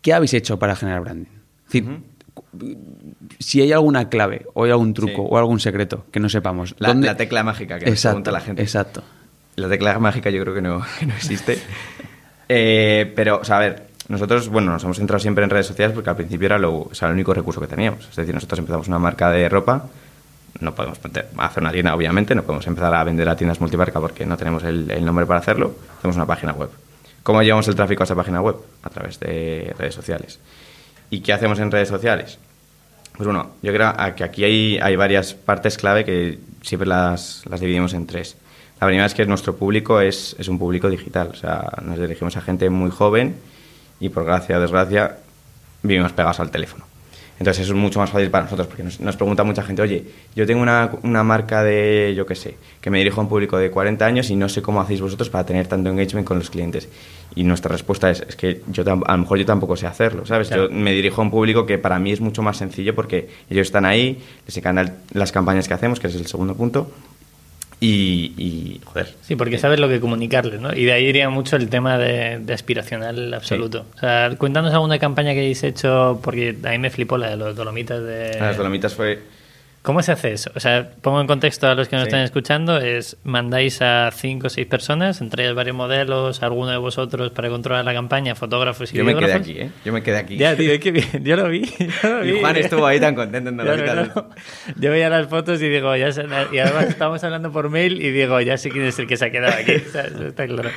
¿qué 0.00 0.12
habéis 0.14 0.32
hecho 0.34 0.58
para 0.58 0.76
generar 0.76 1.00
branding? 1.02 1.26
Es 1.66 1.72
decir, 1.72 1.98
si 3.38 3.60
hay 3.62 3.72
alguna 3.72 4.08
clave, 4.08 4.46
o 4.54 4.64
hay 4.64 4.70
algún 4.70 4.92
truco, 4.94 5.22
Sí. 5.22 5.28
o 5.30 5.38
algún 5.38 5.60
secreto 5.60 6.04
que 6.10 6.20
no 6.20 6.28
sepamos. 6.28 6.74
La, 6.78 6.88
¿dónde- 6.88 7.06
la 7.06 7.16
tecla 7.16 7.42
mágica 7.42 7.78
que 7.78 7.88
exacto, 7.88 8.14
pregunta 8.16 8.32
la 8.32 8.40
gente. 8.40 8.62
Exacto. 8.62 9.02
La 9.56 9.68
tecla 9.68 9.98
mágica 9.98 10.30
yo 10.30 10.40
creo 10.42 10.54
que 10.54 10.62
no, 10.62 10.82
que 10.98 11.06
no 11.06 11.14
existe. 11.14 11.58
Eh, 12.48 13.12
pero, 13.14 13.38
o 13.40 13.44
sea, 13.44 13.56
a 13.58 13.60
ver, 13.60 13.86
nosotros, 14.08 14.48
bueno, 14.48 14.72
nos 14.72 14.82
hemos 14.84 14.96
centrado 14.96 15.20
siempre 15.20 15.44
en 15.44 15.50
redes 15.50 15.66
sociales 15.66 15.94
porque 15.94 16.10
al 16.10 16.16
principio 16.16 16.46
era, 16.46 16.58
lo, 16.58 16.80
o 16.82 16.94
sea, 16.94 17.08
el 17.08 17.14
único 17.14 17.32
recurso 17.32 17.60
que 17.60 17.66
teníamos. 17.68 18.08
Es 18.08 18.16
decir, 18.16 18.34
nosotros 18.34 18.58
empezamos 18.58 18.88
una 18.88 18.98
marca 18.98 19.30
de 19.30 19.48
ropa, 19.48 19.86
no 20.60 20.74
podemos 20.74 20.98
hacer 21.38 21.62
una 21.62 21.70
tienda, 21.72 21.94
obviamente, 21.94 22.34
no 22.34 22.42
podemos 22.42 22.66
empezar 22.66 22.92
a 22.94 23.04
vender 23.04 23.28
a 23.28 23.36
tiendas 23.36 23.60
multimarca 23.60 24.00
porque 24.00 24.26
no 24.26 24.36
tenemos 24.36 24.64
el, 24.64 24.90
el 24.90 25.04
nombre 25.04 25.26
para 25.26 25.38
hacerlo, 25.40 25.76
hacemos 25.98 26.16
una 26.16 26.26
página 26.26 26.52
web. 26.52 26.70
¿Cómo 27.22 27.42
llevamos 27.42 27.68
el 27.68 27.74
tráfico 27.76 28.02
a 28.02 28.04
esa 28.04 28.16
página 28.16 28.40
web? 28.40 28.56
A 28.82 28.88
través 28.88 29.20
de 29.20 29.72
redes 29.78 29.94
sociales. 29.94 30.40
¿Y 31.10 31.20
qué 31.20 31.32
hacemos 31.32 31.58
en 31.58 31.70
redes 31.70 31.88
sociales? 31.88 32.38
Pues 33.16 33.26
bueno, 33.26 33.50
yo 33.62 33.72
creo 33.72 33.92
que 34.16 34.24
aquí 34.24 34.44
hay, 34.44 34.78
hay 34.78 34.96
varias 34.96 35.34
partes 35.34 35.76
clave 35.76 36.04
que 36.04 36.38
siempre 36.62 36.88
las, 36.88 37.42
las 37.50 37.60
dividimos 37.60 37.92
en 37.92 38.06
tres. 38.06 38.36
La 38.80 38.86
primera 38.86 39.04
es 39.04 39.14
que 39.14 39.26
nuestro 39.26 39.56
público 39.56 40.00
es, 40.00 40.34
es 40.38 40.48
un 40.48 40.58
público 40.58 40.88
digital, 40.88 41.28
o 41.32 41.34
sea, 41.34 41.70
nos 41.82 41.98
dirigimos 41.98 42.36
a 42.38 42.40
gente 42.40 42.70
muy 42.70 42.90
joven 42.90 43.36
y 43.98 44.08
por 44.08 44.24
gracia 44.24 44.56
o 44.56 44.60
desgracia 44.60 45.18
vivimos 45.82 46.12
pegados 46.12 46.40
al 46.40 46.50
teléfono. 46.50 46.86
Entonces 47.38 47.64
eso 47.64 47.72
es 47.72 47.78
mucho 47.78 47.98
más 47.98 48.10
fácil 48.10 48.30
para 48.30 48.44
nosotros 48.44 48.68
porque 48.68 48.82
nos, 48.82 49.00
nos 49.00 49.16
pregunta 49.16 49.44
mucha 49.44 49.62
gente, 49.62 49.82
oye, 49.82 50.04
yo 50.36 50.46
tengo 50.46 50.62
una, 50.62 50.90
una 51.02 51.22
marca 51.22 51.62
de, 51.62 52.14
yo 52.16 52.26
qué 52.26 52.34
sé, 52.34 52.56
que 52.80 52.90
me 52.90 52.98
dirijo 52.98 53.20
a 53.20 53.24
un 53.24 53.30
público 53.30 53.58
de 53.58 53.70
40 53.70 54.04
años 54.04 54.30
y 54.30 54.36
no 54.36 54.48
sé 54.48 54.62
cómo 54.62 54.80
hacéis 54.80 55.00
vosotros 55.00 55.30
para 55.30 55.44
tener 55.44 55.66
tanto 55.66 55.90
engagement 55.90 56.26
con 56.26 56.38
los 56.38 56.50
clientes. 56.50 56.88
Y 57.34 57.44
nuestra 57.44 57.70
respuesta 57.70 58.10
es, 58.10 58.20
es 58.20 58.36
que 58.36 58.62
yo 58.68 58.82
a 58.82 59.12
lo 59.12 59.18
mejor 59.18 59.38
yo 59.38 59.46
tampoco 59.46 59.76
sé 59.76 59.86
hacerlo, 59.86 60.26
¿sabes? 60.26 60.48
Claro. 60.48 60.68
Yo 60.68 60.74
me 60.74 60.92
dirijo 60.92 61.20
a 61.20 61.24
un 61.24 61.30
público 61.30 61.66
que 61.66 61.78
para 61.78 61.98
mí 61.98 62.12
es 62.12 62.20
mucho 62.20 62.42
más 62.42 62.56
sencillo 62.56 62.94
porque 62.94 63.28
ellos 63.48 63.68
están 63.68 63.84
ahí, 63.84 64.18
les 64.46 64.56
encantan 64.56 64.96
las 65.12 65.32
campañas 65.32 65.68
que 65.68 65.74
hacemos, 65.74 66.00
que 66.00 66.08
es 66.08 66.16
el 66.16 66.26
segundo 66.26 66.54
punto. 66.54 66.90
Y, 67.82 68.34
y, 68.36 68.80
joder, 68.84 69.14
Sí, 69.22 69.36
porque 69.36 69.56
sabes 69.58 69.80
lo 69.80 69.88
que 69.88 70.00
comunicarles, 70.00 70.60
¿no? 70.60 70.74
Y 70.74 70.84
de 70.84 70.92
ahí 70.92 71.06
iría 71.06 71.30
mucho 71.30 71.56
el 71.56 71.70
tema 71.70 71.96
de, 71.96 72.38
de 72.38 72.52
aspiracional 72.52 73.32
absoluto. 73.32 73.86
O 73.96 73.98
sea, 73.98 74.30
cuéntanos 74.36 74.74
alguna 74.74 74.98
campaña 74.98 75.32
que 75.32 75.40
hayáis 75.40 75.62
hecho, 75.64 76.20
porque 76.22 76.54
a 76.62 76.70
mí 76.70 76.78
me 76.78 76.90
flipó 76.90 77.16
la 77.16 77.30
de 77.30 77.36
los 77.38 77.56
Dolomitas 77.56 78.02
de... 78.02 78.36
las 78.38 78.58
Dolomitas 78.58 78.94
fue 78.94 79.20
¿Cómo 79.82 80.02
se 80.02 80.12
hace 80.12 80.32
eso? 80.34 80.50
O 80.54 80.60
sea, 80.60 80.90
pongo 81.00 81.22
en 81.22 81.26
contexto 81.26 81.66
a 81.66 81.74
los 81.74 81.88
que 81.88 81.96
nos 81.96 82.02
Sí. 82.04 82.08
están 82.08 82.20
escuchando, 82.20 82.76
es 82.78 83.16
mandáis 83.24 83.80
a 83.80 84.10
cinco 84.14 84.48
o 84.48 84.50
seis 84.50 84.66
personas, 84.66 85.22
entre 85.22 85.44
ellas 85.44 85.54
varios 85.54 85.74
modelos, 85.74 86.42
alguno 86.42 86.70
de 86.70 86.76
vosotros 86.76 87.30
para 87.30 87.48
controlar 87.48 87.86
la 87.86 87.94
campañña, 87.94 88.34
fotógrafos 88.34 88.92
y 88.92 88.98
Yo 88.98 89.04
me 89.04 89.16
quedé 89.16 89.32
aquí, 89.32 89.52
¿eh? 89.58 89.70
Yo 89.82 89.94
me 89.94 90.02
quedé 90.02 90.18
aquí. 90.18 90.36
Ya, 90.36 90.54
tío, 90.54 90.78
qué 90.78 90.90
bien. 90.90 91.24
Yo 91.24 91.34
lo 91.36 91.48
vi. 91.48 91.62
yo 92.02 92.10
lo 92.10 92.24
Y 92.26 92.32
vi. 92.32 92.40
Juan 92.40 92.56
estuvo 92.56 92.86
ahí 92.86 93.00
tan 93.00 93.14
contento 93.14 93.48
en 93.48 93.56
Yo, 93.56 93.76
no, 93.78 94.04
no. 94.04 94.28
Yo 94.76 94.90
veía 94.90 95.08
las 95.08 95.28
fotos 95.28 95.62
y 95.62 95.68
digo, 95.70 95.96
ya 95.96 96.12
sé- 96.12 96.26
y 96.52 96.58
además 96.58 96.84
estábamos 96.90 97.24
hablando 97.24 97.50
por 97.50 97.70
mail 97.70 98.02
y 98.02 98.10
digo, 98.10 98.38
ya 98.42 98.58
sé 98.58 98.68
quién 98.68 98.84
es 98.84 98.98
el 98.98 99.06
que 99.06 99.16
se 99.16 99.24
ha 99.24 99.30
quedado 99.30 99.54
aquí. 99.58 99.76
O 99.76 99.90
sea, 99.90 100.02
está 100.28 100.46
claro. 100.46 100.68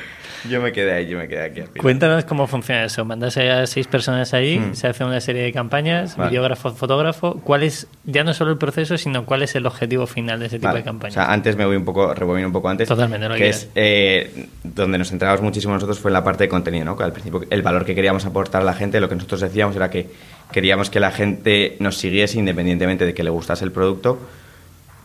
Yo 0.48 0.60
me 0.60 0.72
quedé 0.72 0.92
ahí, 0.92 1.06
yo 1.06 1.16
me 1.18 1.26
quedé 1.28 1.42
aquí. 1.44 1.60
al 1.60 1.66
final. 1.68 1.82
Cuéntanos 1.82 2.24
cómo 2.24 2.46
funciona 2.46 2.84
eso. 2.84 3.04
Mandas 3.04 3.36
a 3.36 3.66
seis 3.66 3.86
personas 3.86 4.34
ahí, 4.34 4.58
Mm. 4.58 4.74
se 4.74 4.86
hace 4.88 5.04
una 5.04 5.20
serie 5.20 5.42
de 5.42 5.52
campañas, 5.52 6.16
Vale. 6.16 6.30
videógrafo, 6.30 6.70
fotógrafo. 6.72 7.40
¿Cuál 7.42 7.62
es, 7.62 7.86
ya 8.04 8.24
no 8.24 8.34
solo 8.34 8.50
el 8.52 8.58
proceso, 8.58 8.98
sino 8.98 9.24
cuál 9.24 9.42
es 9.42 9.54
el 9.54 9.64
objetivo 9.66 10.06
final 10.06 10.40
de 10.40 10.46
ese 10.46 10.56
tipo 10.56 10.68
Vale. 10.68 10.80
de 10.80 10.84
campañas? 10.84 11.16
O 11.16 11.20
sea, 11.20 11.32
antes 11.32 11.56
me 11.56 11.64
voy 11.64 11.76
un 11.76 11.84
poco, 11.84 12.12
rebobino 12.14 12.46
un 12.46 12.52
poco 12.52 12.68
antes. 12.68 12.88
Totalmente, 12.88 13.28
lo 13.28 13.34
que 13.36 13.48
es 13.48 13.68
eh, 13.74 14.46
donde 14.62 14.98
nos 14.98 15.08
centrábamos 15.08 15.42
muchísimo 15.42 15.74
nosotros 15.74 15.98
fue 15.98 16.10
en 16.10 16.14
la 16.14 16.24
parte 16.24 16.44
de 16.44 16.48
contenido, 16.48 16.84
¿no? 16.84 16.96
Que 16.96 17.04
al 17.04 17.12
principio 17.12 17.42
el 17.48 17.62
valor 17.62 17.84
que 17.84 17.94
queríamos 17.94 18.24
aportar 18.26 18.62
a 18.62 18.64
la 18.64 18.74
gente, 18.74 19.00
lo 19.00 19.08
que 19.08 19.14
nosotros 19.14 19.40
decíamos 19.40 19.74
era 19.76 19.90
que 19.90 20.08
queríamos 20.52 20.90
que 20.90 21.00
la 21.00 21.10
gente 21.10 21.76
nos 21.80 21.96
siguiese 21.96 22.38
independientemente 22.38 23.06
de 23.06 23.14
que 23.14 23.24
le 23.24 23.30
gustase 23.30 23.64
el 23.64 23.72
producto, 23.72 24.18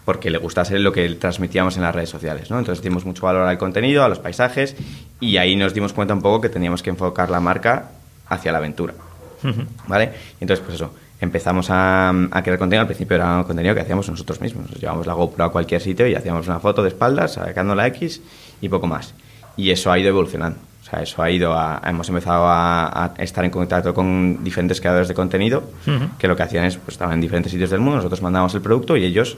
porque 0.09 0.31
le 0.31 0.39
gustase 0.39 0.79
lo 0.79 0.91
que 0.91 1.07
transmitíamos 1.09 1.77
en 1.77 1.83
las 1.83 1.93
redes 1.93 2.09
sociales, 2.09 2.49
¿no? 2.49 2.57
Entonces 2.57 2.83
dimos 2.83 3.05
mucho 3.05 3.27
valor 3.27 3.43
al 3.43 3.59
contenido, 3.59 4.03
a 4.03 4.09
los 4.09 4.17
paisajes 4.17 4.75
y 5.19 5.37
ahí 5.37 5.55
nos 5.55 5.71
dimos 5.75 5.93
cuenta 5.93 6.15
un 6.15 6.21
poco 6.23 6.41
que 6.41 6.49
teníamos 6.49 6.81
que 6.81 6.89
enfocar 6.89 7.29
la 7.29 7.39
marca 7.39 7.91
hacia 8.27 8.51
la 8.51 8.57
aventura. 8.57 8.95
¿Vale? 9.87 10.11
Y 10.39 10.45
entonces, 10.45 10.65
pues 10.65 10.77
eso, 10.77 10.91
empezamos 11.21 11.69
a, 11.69 12.09
a 12.09 12.41
crear 12.41 12.57
contenido. 12.57 12.81
Al 12.81 12.87
principio 12.87 13.17
era 13.17 13.37
un 13.37 13.43
contenido 13.43 13.75
que 13.75 13.81
hacíamos 13.81 14.09
nosotros 14.09 14.41
mismos. 14.41 14.67
Nos 14.71 14.79
llevamos 14.81 15.05
la 15.05 15.13
GoPro 15.13 15.43
a 15.45 15.51
cualquier 15.51 15.79
sitio 15.79 16.07
y 16.07 16.15
hacíamos 16.15 16.47
una 16.47 16.59
foto 16.59 16.81
de 16.81 16.87
espaldas, 16.89 17.33
sacando 17.33 17.75
la 17.75 17.85
X 17.85 18.19
y 18.61 18.67
poco 18.67 18.87
más. 18.87 19.13
Y 19.57 19.69
eso 19.69 19.91
ha 19.91 19.99
ido 19.99 20.09
evolucionando. 20.09 20.57
O 20.81 20.85
sea, 20.89 21.03
eso 21.03 21.21
ha 21.21 21.29
ido 21.29 21.53
a... 21.53 21.79
Hemos 21.85 22.09
empezado 22.09 22.47
a, 22.47 22.87
a 23.05 23.13
estar 23.19 23.45
en 23.45 23.51
contacto 23.51 23.93
con 23.93 24.43
diferentes 24.43 24.81
creadores 24.81 25.07
de 25.07 25.13
contenido 25.13 25.61
Ujú. 25.85 26.17
que 26.17 26.27
lo 26.27 26.35
que 26.35 26.41
hacían 26.41 26.65
es, 26.65 26.77
pues 26.77 26.95
estaban 26.95 27.13
en 27.13 27.21
diferentes 27.21 27.51
sitios 27.51 27.69
del 27.69 27.79
mundo, 27.79 27.97
nosotros 27.97 28.23
mandábamos 28.23 28.55
el 28.55 28.61
producto 28.61 28.97
y 28.97 29.05
ellos, 29.05 29.37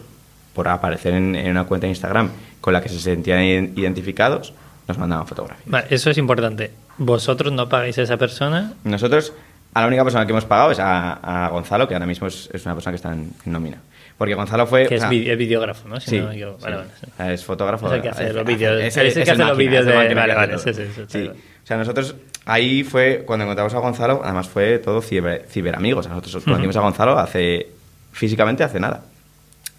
por 0.53 0.67
aparecer 0.67 1.13
en, 1.13 1.35
en 1.35 1.51
una 1.51 1.63
cuenta 1.65 1.85
de 1.87 1.91
Instagram 1.91 2.29
con 2.59 2.73
la 2.73 2.81
que 2.81 2.89
se 2.89 2.99
sentían 2.99 3.39
iden- 3.39 3.73
identificados, 3.77 4.53
nos 4.87 4.97
mandaban 4.97 5.25
fotografías. 5.27 5.67
Vale, 5.69 5.87
eso 5.89 6.09
es 6.09 6.17
importante. 6.17 6.71
Vosotros 6.97 7.51
no 7.53 7.69
pagáis 7.69 7.97
a 7.97 8.01
esa 8.03 8.17
persona. 8.17 8.73
Nosotros, 8.83 9.33
a 9.73 9.81
la 9.81 9.87
única 9.87 10.03
persona 10.03 10.25
que 10.25 10.31
hemos 10.31 10.45
pagado 10.45 10.71
es 10.71 10.79
a, 10.79 11.45
a 11.45 11.49
Gonzalo, 11.49 11.87
que 11.87 11.93
ahora 11.95 12.05
mismo 12.05 12.27
es, 12.27 12.49
es 12.53 12.65
una 12.65 12.75
persona 12.75 12.91
que 12.91 12.95
está 12.97 13.13
en, 13.13 13.31
en 13.45 13.51
nómina. 13.51 13.77
Porque 14.17 14.35
Gonzalo 14.35 14.67
fue. 14.67 14.85
Que 14.87 14.95
o 14.95 14.97
es 14.97 15.01
sea, 15.01 15.09
vi- 15.09 15.27
es 15.29 15.37
videógrafo, 15.37 15.87
¿no? 15.87 15.99
Si 15.99 16.11
sí, 16.11 16.19
no. 16.19 16.27
Vale, 16.27 16.37
sí. 16.59 16.61
vale, 16.61 16.83
sí. 16.99 17.07
O 17.11 17.15
sea, 17.17 17.33
Es 17.33 17.43
fotógrafo. 17.45 17.87
Es 17.87 17.93
el 17.93 18.01
que 18.03 18.09
hace 18.09 18.33
los 18.33 18.45
vídeos. 18.45 18.79
es- 18.81 18.97
Es 18.97 19.17
el 19.17 19.23
que 19.23 19.31
hace 19.31 19.43
los 19.43 19.57
vídeos 19.57 19.85
de- 19.85 19.93
vale, 19.95 20.13
vale, 20.13 20.53
hace 20.53 20.73
sí, 20.73 20.83
sí, 20.95 21.01
sí. 21.07 21.27
O 21.29 21.65
sea, 21.67 21.77
nosotros 21.77 22.15
ahí 22.45 22.83
fue 22.83 23.23
cuando 23.25 23.45
encontramos 23.45 23.73
a 23.73 23.79
Gonzalo, 23.79 24.21
además 24.23 24.47
fue 24.49 24.77
todo 24.79 25.01
ciber, 25.01 25.45
ciberamigos. 25.49 26.07
Nosotros 26.07 26.43
conocimos 26.43 26.75
a 26.75 26.81
Gonzalo 26.81 27.17
hace 27.17 27.67
físicamente 28.11 28.63
hace 28.63 28.79
nada. 28.79 29.01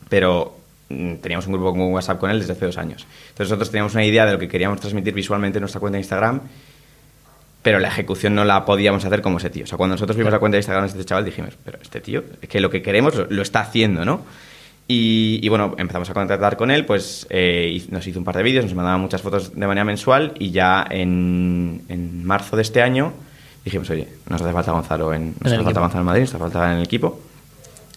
Pero 0.09 0.57
teníamos 1.21 1.47
un 1.47 1.55
grupo 1.55 1.73
con 1.73 1.81
WhatsApp 1.93 2.19
con 2.19 2.31
él 2.31 2.39
desde 2.41 2.53
hace 2.53 2.67
dos 2.67 2.79
años. 2.79 3.07
Entonces 3.31 3.51
nosotros 3.51 3.71
teníamos 3.71 3.95
una 3.95 4.05
idea 4.05 4.27
de 4.27 4.33
lo 4.33 4.39
que 4.39 4.49
queríamos 4.49 4.81
transmitir 4.81 5.15
visualmente 5.15 5.59
en 5.59 5.63
nuestra 5.63 5.81
cuenta 5.81 5.97
de 5.97 6.01
Instagram, 6.01 6.41
pero 7.63 7.79
la 7.79 7.89
ejecución 7.89 8.35
no 8.35 8.45
la 8.45 8.65
podíamos 8.65 9.05
hacer 9.05 9.23
como 9.23 9.39
ese 9.39 9.51
tío. 9.51 9.65
O 9.65 9.67
sea, 9.67 9.79
cuando 9.79 9.95
nosotros 9.95 10.17
vimos 10.17 10.33
la 10.33 10.39
cuenta 10.39 10.57
de 10.57 10.61
Instagram 10.61 10.85
de 10.85 10.91
este 10.91 11.05
chaval 11.05 11.25
dijimos, 11.25 11.55
pero 11.65 11.79
este 11.81 12.01
tío, 12.01 12.25
es 12.41 12.49
que 12.49 12.61
lo 12.61 12.71
que 12.71 12.83
queremos 12.83 13.15
lo, 13.15 13.27
lo 13.31 13.43
está 13.43 13.61
haciendo, 13.61 14.05
¿no? 14.05 14.23
Y, 14.89 15.39
y 15.43 15.49
bueno, 15.49 15.75
empezamos 15.79 16.11
a 16.11 16.15
contactar 16.15 16.57
con 16.57 16.71
él, 16.71 16.85
pues 16.85 17.27
eh, 17.31 17.83
nos 17.91 18.07
hizo 18.07 18.19
un 18.19 18.25
par 18.25 18.37
de 18.37 18.43
vídeos, 18.43 18.65
nos 18.65 18.75
mandaba 18.75 18.99
muchas 18.99 19.23
fotos 19.23 19.55
de 19.55 19.67
manera 19.67 19.85
mensual 19.85 20.33
y 20.39 20.51
ya 20.51 20.85
en, 20.91 21.83
en 21.89 22.25
marzo 22.25 22.57
de 22.57 22.63
este 22.63 22.83
año 22.83 23.13
dijimos, 23.65 23.89
oye, 23.91 24.09
nos 24.29 24.43
hace 24.43 24.53
falta 24.53 24.73
Gonzalo 24.73 25.15
en, 25.15 25.35
nos 25.41 25.53
hace 25.53 25.63
falta. 25.63 25.81
Gonzalo 25.81 26.01
en 26.01 26.07
Madrid, 26.07 26.23
nos 26.23 26.31
hace 26.31 26.39
falta 26.39 26.73
en 26.73 26.79
el 26.79 26.85
equipo. 26.85 27.21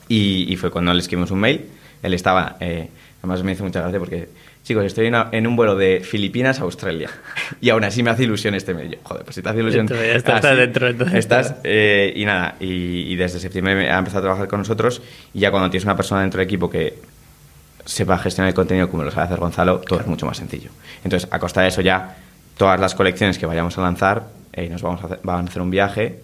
Y, 0.08 0.46
y 0.48 0.56
fue 0.58 0.70
cuando 0.70 0.94
le 0.94 1.00
escribimos 1.00 1.32
un 1.32 1.40
mail. 1.40 1.66
Él 2.06 2.14
estaba, 2.14 2.58
eh, 2.60 2.90
además 3.20 3.44
me 3.44 3.52
hizo 3.54 3.64
mucha 3.64 3.82
gracia 3.82 4.00
porque, 4.00 4.30
chicos, 4.64 4.84
estoy 4.86 5.08
en, 5.32 5.48
un 5.48 5.56
vuelo 5.56 5.76
de 5.76 6.02
Filipinas 6.02 6.60
a 6.60 6.64
Australia. 6.64 7.10
Y 7.62 7.70
aún 7.70 7.84
así 7.84 8.04
me 8.04 8.10
hace 8.12 8.24
ilusión 8.24 8.54
este. 8.56 8.74
Yo, 8.74 8.98
joder, 9.04 9.24
pues 9.24 9.36
si 9.36 9.42
te 9.42 9.50
hace 9.50 9.60
ilusión. 9.60 9.86
Dentro, 9.86 10.06
ya 10.06 10.14
está- 10.14 10.36
está 10.38 10.50
así, 10.52 10.58
dentro, 10.60 10.88
entonces. 10.88 11.18
Estás, 11.18 11.56
eh, 11.64 12.14
y 12.16 12.26
nada, 12.26 12.56
y, 12.60 13.12
y 13.12 13.16
desde 13.16 13.40
septiembre 13.40 13.90
ha 13.90 13.98
empezado 13.98 14.20
a 14.20 14.24
trabajar 14.24 14.48
con 14.48 14.60
nosotros. 14.60 15.02
Y 15.34 15.40
ya 15.40 15.52
cuando 15.52 15.70
tienes 15.70 15.86
una 15.86 15.96
persona 15.96 16.22
dentro 16.22 16.40
del 16.40 16.46
equipo 16.48 16.70
que 16.70 16.96
sepa 17.86 18.18
gestionar 18.18 18.50
el 18.50 18.56
contenido 18.56 18.90
como 18.90 19.04
lo 19.04 19.12
sabe 19.12 19.26
hacer 19.26 19.40
Gonzalo, 19.40 19.80
todo 19.80 20.00
es 20.00 20.08
mucho 20.08 20.26
más 20.26 20.38
sencillo. 20.38 20.70
Entonces, 21.04 21.30
a 21.32 21.40
costa 21.40 21.62
de 21.62 21.68
eso 21.70 21.82
ya, 21.82 22.18
todas 22.58 22.80
las 22.80 22.96
colecciones 22.96 23.38
que 23.38 23.46
vayamos 23.46 23.78
a 23.78 23.82
lanzar, 23.82 24.24
eh, 24.54 24.70
nos 24.70 24.82
vamos 24.82 25.02
a 25.04 25.06
hacer, 25.06 25.20
van 25.24 25.46
a 25.46 25.50
hacer 25.50 25.62
un 25.62 25.70
viaje. 25.70 26.20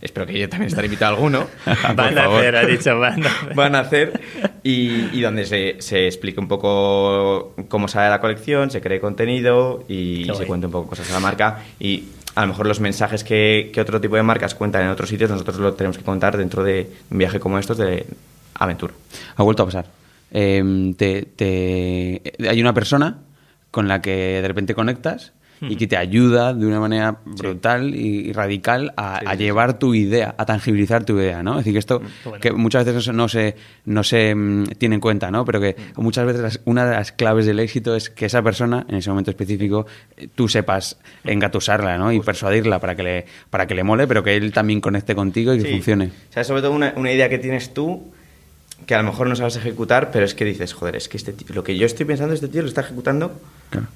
Espero 0.00 0.26
que 0.26 0.38
yo 0.38 0.48
también 0.48 0.68
estaré 0.68 0.86
invitado 0.86 1.12
a 1.12 1.16
alguno. 1.16 1.46
Van 1.96 2.18
a 2.18 2.24
hacer, 2.26 2.56
ha 2.56 2.64
dicho, 2.66 2.98
van 2.98 3.24
a 3.24 3.28
hacer. 3.30 3.54
Van 3.54 3.74
a 3.74 3.80
hacer 3.80 4.20
y, 4.62 5.08
y 5.16 5.20
donde 5.20 5.44
se, 5.46 5.76
se 5.80 6.06
explique 6.06 6.40
un 6.40 6.48
poco 6.48 7.54
cómo 7.68 7.88
sale 7.88 8.10
la 8.10 8.20
colección, 8.20 8.70
se 8.70 8.80
cree 8.80 9.00
contenido 9.00 9.84
y, 9.88 10.20
Qué 10.24 10.30
se 10.30 10.32
guay. 10.36 10.46
cuente 10.46 10.66
un 10.66 10.72
poco 10.72 10.90
cosas 10.90 11.06
de 11.06 11.12
la 11.14 11.20
marca 11.20 11.62
y 11.78 12.04
a 12.34 12.42
lo 12.42 12.48
mejor 12.48 12.66
los 12.66 12.80
mensajes 12.80 13.22
que, 13.24 13.70
que 13.72 13.80
otro 13.80 14.00
tipo 14.00 14.16
de 14.16 14.22
marcas 14.22 14.54
cuentan 14.54 14.82
en 14.82 14.88
otros 14.88 15.08
sitios 15.08 15.30
nosotros 15.30 15.56
lo 15.58 15.74
tenemos 15.74 15.96
que 15.98 16.04
contar 16.04 16.36
dentro 16.36 16.64
de 16.64 16.90
un 17.10 17.18
viaje 17.18 17.38
como 17.40 17.58
estos 17.58 17.78
de 17.78 18.06
aventura. 18.54 18.92
Ha 19.36 19.42
vuelto 19.42 19.62
a 19.62 19.66
pasar. 19.66 19.86
Eh, 20.32 20.92
te- 20.96 21.22
te- 21.36 22.22
hay 22.48 22.60
una 22.60 22.74
persona 22.74 23.18
con 23.70 23.86
la 23.88 24.00
que 24.02 24.40
de 24.42 24.48
repente 24.48 24.74
conectas 24.74 25.32
y 25.68 25.76
que 25.76 25.86
te 25.86 25.96
ayuda 25.96 26.52
de 26.54 26.66
una 26.66 26.80
manera 26.80 27.18
brutal 27.24 27.94
y, 27.94 28.28
y 28.28 28.32
radical 28.32 28.92
a, 28.96 29.16
a 29.18 29.34
llevar 29.34 29.78
tu 29.78 29.94
idea, 29.94 30.34
a 30.38 30.44
tangibilizar 30.46 31.04
tu 31.04 31.18
idea, 31.18 31.42
¿no? 31.42 31.52
Es 31.52 31.58
decir, 31.58 31.72
que 31.72 31.78
esto 31.78 32.02
bueno. 32.24 32.40
que 32.40 32.52
muchas 32.52 32.84
veces 32.84 33.08
no 33.14 33.28
se, 33.28 33.56
no 33.84 34.02
se 34.04 34.34
mm, 34.34 34.64
tiene 34.78 34.96
en 34.96 35.00
cuenta, 35.00 35.30
¿no? 35.30 35.44
Pero 35.44 35.60
que 35.60 35.76
muchas 35.96 36.26
veces 36.26 36.42
las- 36.42 36.60
una 36.64 36.84
de 36.86 36.92
las 36.96 37.12
claves 37.12 37.46
del 37.46 37.58
éxito 37.60 37.94
es 37.96 38.10
que 38.10 38.26
esa 38.26 38.42
persona, 38.42 38.84
en 38.88 38.96
ese 38.96 39.10
momento 39.10 39.30
específico, 39.30 39.86
eh, 40.16 40.28
tú 40.34 40.48
sepas 40.48 40.98
engatusarla, 41.24 41.98
¿no? 41.98 42.12
Y 42.12 42.20
persuadirla 42.20 42.78
para 42.78 42.94
que 42.96 43.02
le, 43.02 43.26
para 43.50 43.66
que 43.66 43.74
le 43.74 43.84
mole, 43.84 44.06
pero 44.06 44.22
que 44.22 44.36
él 44.36 44.52
también 44.52 44.80
conecte 44.80 45.14
contigo 45.14 45.54
y 45.54 45.62
que 45.62 45.70
funcione. 45.70 46.06
O 46.30 46.32
sea, 46.32 46.44
sobre 46.44 46.62
todo 46.62 46.72
una, 46.72 46.92
una 46.96 47.12
idea 47.12 47.28
que 47.28 47.38
tienes 47.38 47.72
tú 47.74 48.12
que 48.86 48.94
a 48.94 48.98
lo 48.98 49.04
mejor 49.04 49.28
no 49.28 49.36
sabes 49.36 49.56
ejecutar, 49.56 50.10
pero 50.12 50.24
es 50.26 50.34
que 50.34 50.44
dices, 50.44 50.74
joder, 50.74 50.96
es 50.96 51.08
que 51.08 51.16
este 51.16 51.32
tío- 51.32 51.46
lo 51.54 51.64
que 51.64 51.76
yo 51.76 51.86
estoy 51.86 52.04
pensando, 52.06 52.34
este 52.34 52.48
tío 52.48 52.60
lo 52.62 52.68
está 52.68 52.82
ejecutando. 52.82 53.40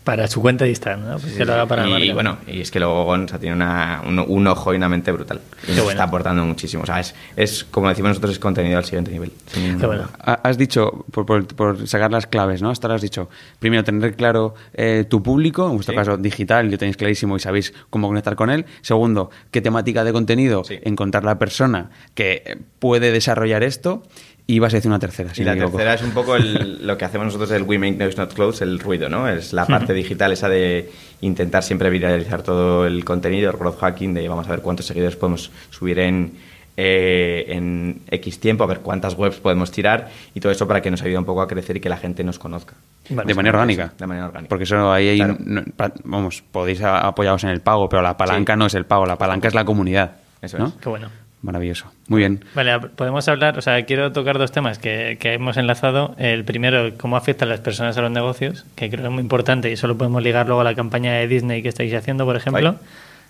Para 0.05 0.27
su 0.29 0.41
cuenta 0.41 0.65
de 0.65 0.71
Instagram, 0.71 1.09
¿no? 1.09 1.19
Pues 1.19 1.35
que 1.35 1.45
lo 1.45 1.53
haga 1.55 1.67
para 1.67 1.83
la 1.87 1.99
y 1.99 2.09
marca. 2.09 2.15
bueno, 2.15 2.39
y 2.47 2.61
es 2.61 2.71
que 2.71 2.79
luego 2.79 3.05
Gon 3.05 3.25
o 3.25 3.29
sea, 3.29 3.39
tiene 3.39 3.55
una- 3.57 4.03
un, 4.07 4.19
un 4.19 4.47
ojo 4.47 4.73
y 4.73 4.77
una 4.77 4.89
mente 4.89 5.13
brutal. 5.13 5.41
Y 5.65 5.69
nos 5.73 5.77
bueno. 5.79 5.91
está 5.91 6.05
aportando 6.05 6.45
muchísimo. 6.45 6.83
O 6.83 6.87
sea, 6.87 7.01
es, 7.01 7.15
es, 7.37 7.65
como 7.65 7.89
decimos 7.89 8.11
nosotros, 8.11 8.33
es 8.33 8.39
contenido 8.39 8.79
al 8.79 8.85
siguiente 8.85 9.11
nivel. 9.11 9.33
Qué 9.53 9.87
bueno. 9.87 10.09
Has 10.21 10.59
dicho, 10.59 11.05
por, 11.11 11.27
por- 11.27 11.47
por 11.47 11.87
sacar 11.89 12.11
las 12.11 12.27
claves, 12.27 12.63
¿no? 12.63 12.71
Hasta 12.71 12.87
ahora 12.87 12.97
has 12.97 13.03
dicho, 13.03 13.29
primero, 13.59 13.85
tener 13.85 14.15
claro 14.17 14.55
eh, 14.75 15.05
tu 15.09 15.23
público, 15.23 15.67
en 15.69 15.75
vuestro 15.75 15.93
Sí. 15.93 15.97
caso 15.97 16.17
digital, 16.17 16.71
lo 16.71 16.79
tenéis 16.79 16.97
clarísimo 16.97 17.37
y 17.37 17.41
sabéis 17.41 17.73
cómo 17.91 18.09
conectar 18.09 18.37
con 18.37 18.51
él. 18.51 18.67
Segundo, 18.83 19.31
qué 19.51 19.61
temática 19.61 20.05
de 20.05 20.13
contenido, 20.13 20.65
Sí. 20.65 20.79
encontrar 20.83 21.25
la 21.25 21.39
persona 21.39 21.91
que 22.15 22.59
puede 22.79 23.13
desarrollar 23.13 23.63
esto. 23.63 24.03
Y 24.51 24.61
vas 24.61 24.73
a 24.73 24.79
decir 24.79 24.89
una 24.91 24.99
tercera, 24.99 25.35
si 25.35 25.43
y 25.43 25.45
la 25.45 25.55
me 25.55 25.61
tercera 25.61 25.93
es 25.93 26.01
un 26.03 26.13
poco 26.13 26.35
el- 26.35 26.87
lo 26.87 26.97
que 26.97 27.05
hacemos 27.05 27.27
nosotros, 27.27 27.51
el 27.51 27.65
We 27.65 27.79
Make 27.79 27.99
Noise 27.99 28.17
Not 28.17 28.33
Close, 28.33 28.65
el 28.65 28.79
ruido, 28.79 29.11
¿no? 29.11 29.29
Es 29.29 29.53
la 29.53 29.67
parte 29.67 29.93
digital, 29.93 30.33
esa 30.33 30.49
de 30.49 30.91
intentar 31.21 31.63
siempre 31.63 31.91
viralizar 31.91 32.43
todo 32.43 32.87
el 32.87 33.05
contenido, 33.05 33.51
el 33.51 33.57
growth 33.59 33.79
hacking, 33.79 34.15
de 34.15 34.27
vamos 34.27 34.47
a 34.49 34.51
ver 34.51 34.61
cuántos 34.63 34.87
seguidores 34.87 35.17
podemos 35.17 35.51
subir 35.69 35.99
en, 35.99 36.33
eh, 36.79 37.45
en 37.49 38.01
X 38.11 38.41
tiempo, 38.41 38.65
a 38.65 38.67
ver 38.69 38.79
cuántas 38.81 39.19
webs 39.19 39.37
podemos 39.37 39.71
tirar 39.71 40.09
y 40.35 40.41
todo 40.41 40.51
eso 40.51 40.67
para 40.67 40.81
que 40.81 40.91
nos 40.91 41.03
ayude 41.03 41.19
un 41.19 41.27
poco 41.27 41.43
a 41.43 41.47
crecer 41.47 41.77
y 41.77 41.81
que 41.81 41.91
la 41.91 41.99
gente 41.99 42.25
nos 42.25 42.39
conozca. 42.39 42.73
Vale. 43.11 43.27
de 43.29 43.35
manera 43.35 43.57
orgánica. 43.59 43.93
De 43.99 44.07
manera 44.07 44.27
orgánica. 44.29 44.49
Porque 44.49 44.65
eso 44.65 44.91
ahí, 44.91 45.09
hay- 45.11 45.17
Claro. 45.19 45.37
no- 45.41 45.63
vamos, 46.05 46.43
podéis 46.53 46.81
apoyaros 46.83 47.45
en 47.45 47.51
el 47.51 47.61
pago, 47.61 47.87
pero 47.89 48.01
la 48.03 48.17
palanca 48.17 48.55
Sí. 48.55 48.59
no 48.59 48.65
es 48.67 48.75
el 48.75 48.87
pago, 48.87 49.05
la 49.05 49.17
palanca 49.19 49.49
es 49.49 49.55
la 49.55 49.65
comunidad. 49.67 50.13
Eso 50.41 50.57
¿no? 50.59 50.69
es. 50.69 50.73
Qué 50.75 50.89
bueno. 50.89 51.11
Maravilloso. 51.41 51.87
Muy 52.09 52.19
bien. 52.19 52.45
Vale, 52.55 52.81
podemos 52.81 53.29
hablar, 53.29 53.59
o 53.59 53.63
sea, 53.63 53.85
quiero 53.85 54.11
tocar 54.11 54.39
dos 54.39 54.51
temas 54.51 54.79
que, 54.79 55.19
que 55.21 55.35
hemos 55.35 55.57
enlazado. 55.57 56.17
El 56.19 56.45
primero, 56.45 56.97
cómo 56.99 57.17
afecta 57.17 57.45
a 57.45 57.49
las 57.49 57.61
personas 57.61 57.97
a 57.97 58.03
los 58.03 58.11
negocios, 58.11 58.67
que 58.75 58.91
creo 58.91 59.03
que 59.03 59.09
es 59.09 59.13
muy 59.13 59.23
importante 59.23 59.71
y 59.71 59.75
eso 59.75 59.87
lo 59.87 59.97
podemos 59.97 60.23
ligar 60.23 60.47
luego 60.47 60.63
a 60.63 60.65
la 60.65 60.75
campaña 60.75 61.13
de 61.15 61.29
Disney 61.29 61.63
que 61.63 61.69
estáis 61.69 61.95
haciendo, 61.95 62.25
por 62.25 62.37
ejemplo. 62.37 62.73
Vale. 62.73 62.79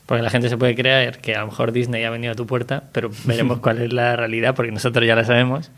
Porque 0.07 0.23
la 0.23 0.31
gente 0.31 0.49
se 0.49 0.57
puede 0.57 0.75
creer 0.75 1.19
que 1.19 1.35
a 1.35 1.41
lo 1.41 1.49
mejor 1.49 1.71
Disney 1.71 2.03
ha 2.05 2.11
venido 2.11 2.33
a 2.33 2.35
tu 2.35 2.47
puerta, 2.47 2.85
pero 2.93 3.11
veremos 3.25 3.59
cuál 3.61 3.83
es 3.83 3.93
la 3.93 4.17
realidad, 4.17 4.55
porque 4.55 4.73
nosotros 4.73 5.07
ya 5.07 5.15
la 5.15 5.25
sabemos. 5.25 5.71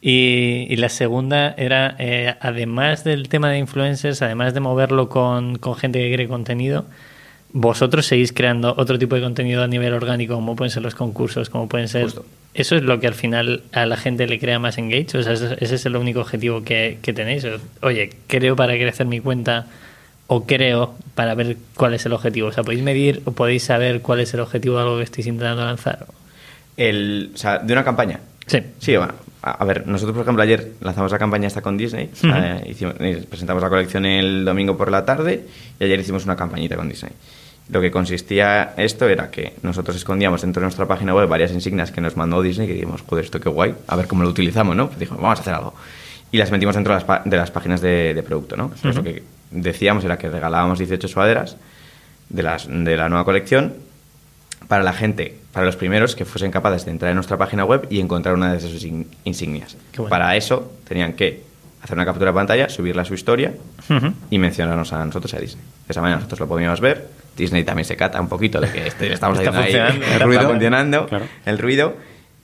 Y, 0.00 0.68
y 0.70 0.76
la 0.76 0.88
segunda 0.88 1.54
era, 1.58 1.96
eh, 1.98 2.36
además 2.40 3.02
del 3.02 3.28
tema 3.28 3.50
de 3.50 3.58
influencers, 3.58 4.22
además 4.22 4.54
de 4.54 4.60
moverlo 4.60 5.08
con, 5.08 5.58
con 5.58 5.74
gente 5.74 5.98
que 5.98 6.14
cree 6.14 6.28
contenido, 6.28 6.84
vosotros 7.52 8.06
seguís 8.06 8.32
creando 8.32 8.74
otro 8.76 8.98
tipo 8.98 9.14
de 9.14 9.22
contenido 9.22 9.62
a 9.62 9.66
nivel 9.66 9.92
orgánico, 9.92 10.34
como 10.34 10.56
pueden 10.56 10.70
ser 10.70 10.82
los 10.82 10.94
concursos, 10.94 11.50
como 11.50 11.68
pueden 11.68 11.88
ser... 11.88 12.04
Justo. 12.04 12.24
¿Eso 12.54 12.76
es 12.76 12.82
lo 12.82 12.98
que 12.98 13.06
al 13.06 13.14
final 13.14 13.62
a 13.72 13.86
la 13.86 13.96
gente 13.96 14.26
le 14.26 14.40
crea 14.40 14.58
más 14.58 14.78
engage? 14.78 15.16
O 15.16 15.22
sea, 15.22 15.34
ese 15.34 15.74
es 15.74 15.86
el 15.86 15.96
único 15.96 16.20
objetivo 16.20 16.64
que, 16.64 16.98
que 17.02 17.12
tenéis. 17.12 17.46
Oye, 17.82 18.10
creo 18.26 18.56
para 18.56 18.74
crecer 18.74 19.06
mi 19.06 19.20
cuenta 19.20 19.66
o 20.26 20.44
creo 20.44 20.94
para 21.14 21.34
ver 21.34 21.56
cuál 21.76 21.94
es 21.94 22.04
el 22.06 22.12
objetivo. 22.12 22.48
O 22.48 22.52
sea, 22.52 22.64
¿podéis 22.64 22.82
medir 22.82 23.22
o 23.26 23.32
podéis 23.32 23.64
saber 23.64 24.00
cuál 24.00 24.20
es 24.20 24.32
el 24.34 24.40
objetivo 24.40 24.76
de 24.76 24.82
algo 24.82 24.96
que 24.96 25.04
estáis 25.04 25.26
intentando 25.26 25.64
lanzar? 25.64 26.06
El, 26.76 27.30
o 27.34 27.36
sea, 27.36 27.58
de 27.58 27.72
una 27.72 27.84
campaña. 27.84 28.20
Sí. 28.46 28.58
Sí, 28.78 28.96
bueno, 28.96 29.14
a, 29.42 29.64
ver, 29.64 29.86
nosotros 29.86 30.14
por 30.14 30.22
ejemplo 30.22 30.42
ayer 30.42 30.72
lanzamos 30.80 31.12
la 31.12 31.18
campaña 31.18 31.46
esta 31.46 31.62
con 31.62 31.76
Disney, 31.76 32.10
eh, 32.22 32.64
hicimos- 32.70 32.94
eh, 33.00 33.24
presentamos 33.28 33.62
la 33.62 33.68
colección 33.68 34.04
el 34.06 34.44
domingo 34.44 34.76
por 34.76 34.90
la 34.90 35.04
tarde 35.04 35.44
y 35.78 35.84
ayer 35.84 36.00
hicimos 36.00 36.24
una 36.24 36.36
campañita 36.36 36.76
con 36.76 36.88
Disney. 36.88 37.12
Lo 37.70 37.80
que 37.82 37.90
consistía 37.90 38.72
esto 38.78 39.06
era 39.08 39.30
que 39.30 39.52
nosotros 39.62 39.94
escondíamos 39.96 40.40
dentro 40.40 40.60
de 40.60 40.64
nuestra 40.64 40.86
página 40.86 41.14
web 41.14 41.28
varias 41.28 41.52
insignias 41.52 41.90
que 41.90 42.00
nos 42.00 42.16
mandó 42.16 42.40
Disney 42.42 42.66
que 42.66 42.72
dijimos, 42.74 43.02
joder, 43.06 43.24
esto 43.26 43.38
qué 43.40 43.48
guay, 43.50 43.74
a 43.86 43.94
ver 43.96 44.06
cómo 44.06 44.22
lo 44.22 44.30
utilizamos, 44.30 44.74
¿no? 44.74 44.86
Pues 44.86 44.98
dijimos, 44.98 45.20
vamos 45.22 45.38
a 45.38 45.42
hacer 45.42 45.54
algo. 45.54 45.74
Y 46.32 46.38
las 46.38 46.50
metimos 46.50 46.74
dentro 46.74 46.92
de 46.94 46.96
las, 46.96 47.04
pa- 47.04 47.22
de 47.24 47.36
las 47.36 47.50
páginas 47.50 47.80
de, 47.82 48.14
de 48.14 48.22
producto, 48.22 48.56
¿no? 48.56 48.64
Entonces 48.74 48.96
lo 48.96 49.02
que 49.02 49.22
decíamos 49.50 50.02
era 50.04 50.16
que 50.18 50.28
regalábamos 50.30 50.78
18 50.78 51.08
sudaderas 51.08 51.56
de, 52.30 52.42
las, 52.42 52.66
de 52.68 52.96
la 52.96 53.08
nueva 53.10 53.24
colección 53.24 53.74
para 54.68 54.84
la 54.84 54.92
gente, 54.92 55.34
para 55.52 55.66
los 55.66 55.76
primeros 55.76 56.14
que 56.14 56.24
fuesen 56.24 56.50
capaces 56.50 56.84
de 56.84 56.90
entrar 56.92 57.10
en 57.10 57.16
nuestra 57.16 57.36
página 57.36 57.64
web 57.64 57.86
y 57.90 58.00
encontrar 58.00 58.34
una 58.34 58.52
de 58.52 58.58
esas 58.58 58.84
in- 58.84 59.06
insignias. 59.24 59.76
Bueno. 59.96 60.10
Para 60.10 60.36
eso 60.36 60.72
tenían 60.86 61.14
que 61.14 61.42
hacer 61.82 61.96
una 61.96 62.04
captura 62.04 62.30
de 62.30 62.34
pantalla, 62.34 62.68
subirla 62.68 63.02
a 63.02 63.04
su 63.04 63.14
historia 63.14 63.54
Ujú. 63.88 64.12
y 64.30 64.38
mencionarnos 64.38 64.92
a 64.92 65.04
nosotros 65.04 65.32
a 65.34 65.38
Disney. 65.40 65.62
De 65.86 65.92
esa 65.92 66.00
manera 66.02 66.16
nosotros 66.18 66.40
lo 66.40 66.48
podíamos 66.48 66.80
ver. 66.80 67.06
Disney 67.36 67.64
también 67.64 67.84
se 67.86 67.96
cata 67.96 68.20
un 68.20 68.28
poquito 68.28 68.60
de 68.60 68.68
que 68.70 68.86
este- 68.88 69.12
estamos 69.12 69.38
Está 69.40 69.50
haciendo 69.50 69.60
ahí 69.60 69.72
funcionando, 69.72 70.04
el 70.06 70.12
está 70.12 70.24
ruido 70.24 70.48
funcionando. 70.48 70.98
funcionando, 71.00 71.06
Claro. 71.08 71.24
el 71.46 71.58
ruido. 71.58 71.96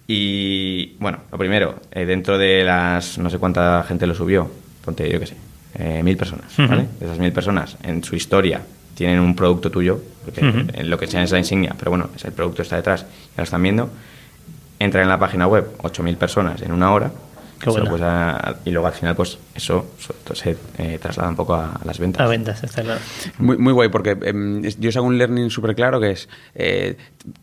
Y 0.06 0.96
bueno, 0.98 1.18
lo 1.32 1.38
primero, 1.38 1.76
eh, 1.90 2.04
dentro 2.04 2.36
de 2.38 2.62
las, 2.62 3.18
no 3.18 3.30
sé 3.30 3.38
cuánta 3.38 3.82
gente 3.88 4.06
lo 4.06 4.14
subió, 4.14 4.50
ponte 4.84 5.10
yo 5.10 5.18
qué 5.18 5.26
sé, 5.26 5.36
eh, 5.78 6.02
mil 6.02 6.16
personas, 6.16 6.46
¿vale? 6.58 6.82
Ujú. 6.82 6.88
De 7.00 7.06
esas 7.06 7.18
mil 7.18 7.32
personas, 7.32 7.76
en 7.82 8.04
su 8.04 8.14
historia 8.14 8.60
tienen 8.94 9.20
un 9.20 9.34
producto 9.36 9.70
tuyo, 9.70 10.00
porque 10.24 10.40
en 10.40 10.90
lo 10.90 10.98
que 10.98 11.06
sea 11.06 11.22
es 11.22 11.30
la 11.32 11.38
insignia, 11.38 11.74
pero 11.78 11.90
bueno, 11.90 12.08
es 12.16 12.24
el 12.24 12.32
producto 12.32 12.62
está 12.62 12.76
detrás, 12.76 13.02
ya 13.02 13.06
lo 13.38 13.42
están 13.44 13.62
viendo. 13.62 13.90
Entran 14.78 15.02
en 15.04 15.08
la 15.08 15.18
página 15.18 15.46
web 15.46 15.68
8.000 15.78 16.16
personas 16.16 16.60
en 16.62 16.72
una 16.72 16.92
hora. 16.92 17.10
Qué 17.60 17.70
eso, 17.70 17.78
bueno. 17.78 17.90
pues, 17.90 18.02
a- 18.02 18.56
y 18.64 18.70
luego 18.72 18.86
al 18.88 18.92
final, 18.92 19.14
pues 19.16 19.38
eso 19.54 19.86
so- 19.98 20.34
se 20.34 20.56
eh, 20.78 20.98
traslada 21.00 21.30
un 21.30 21.36
poco 21.36 21.54
a, 21.54 21.70
a 21.76 21.84
las 21.84 21.98
ventas. 21.98 22.20
A 22.20 22.26
ventas, 22.28 22.62
está 22.62 22.82
claro. 22.82 23.00
Muy, 23.38 23.56
muy 23.56 23.72
guay, 23.72 23.88
porque 23.88 24.18
em, 24.22 24.64
es- 24.64 24.78
yo 24.80 24.88
os 24.90 24.96
hago 24.96 25.06
un 25.06 25.16
learning 25.16 25.48
súper 25.50 25.74
claro 25.74 26.00
que 26.00 26.10
es, 26.10 26.28
eh, 26.56 26.96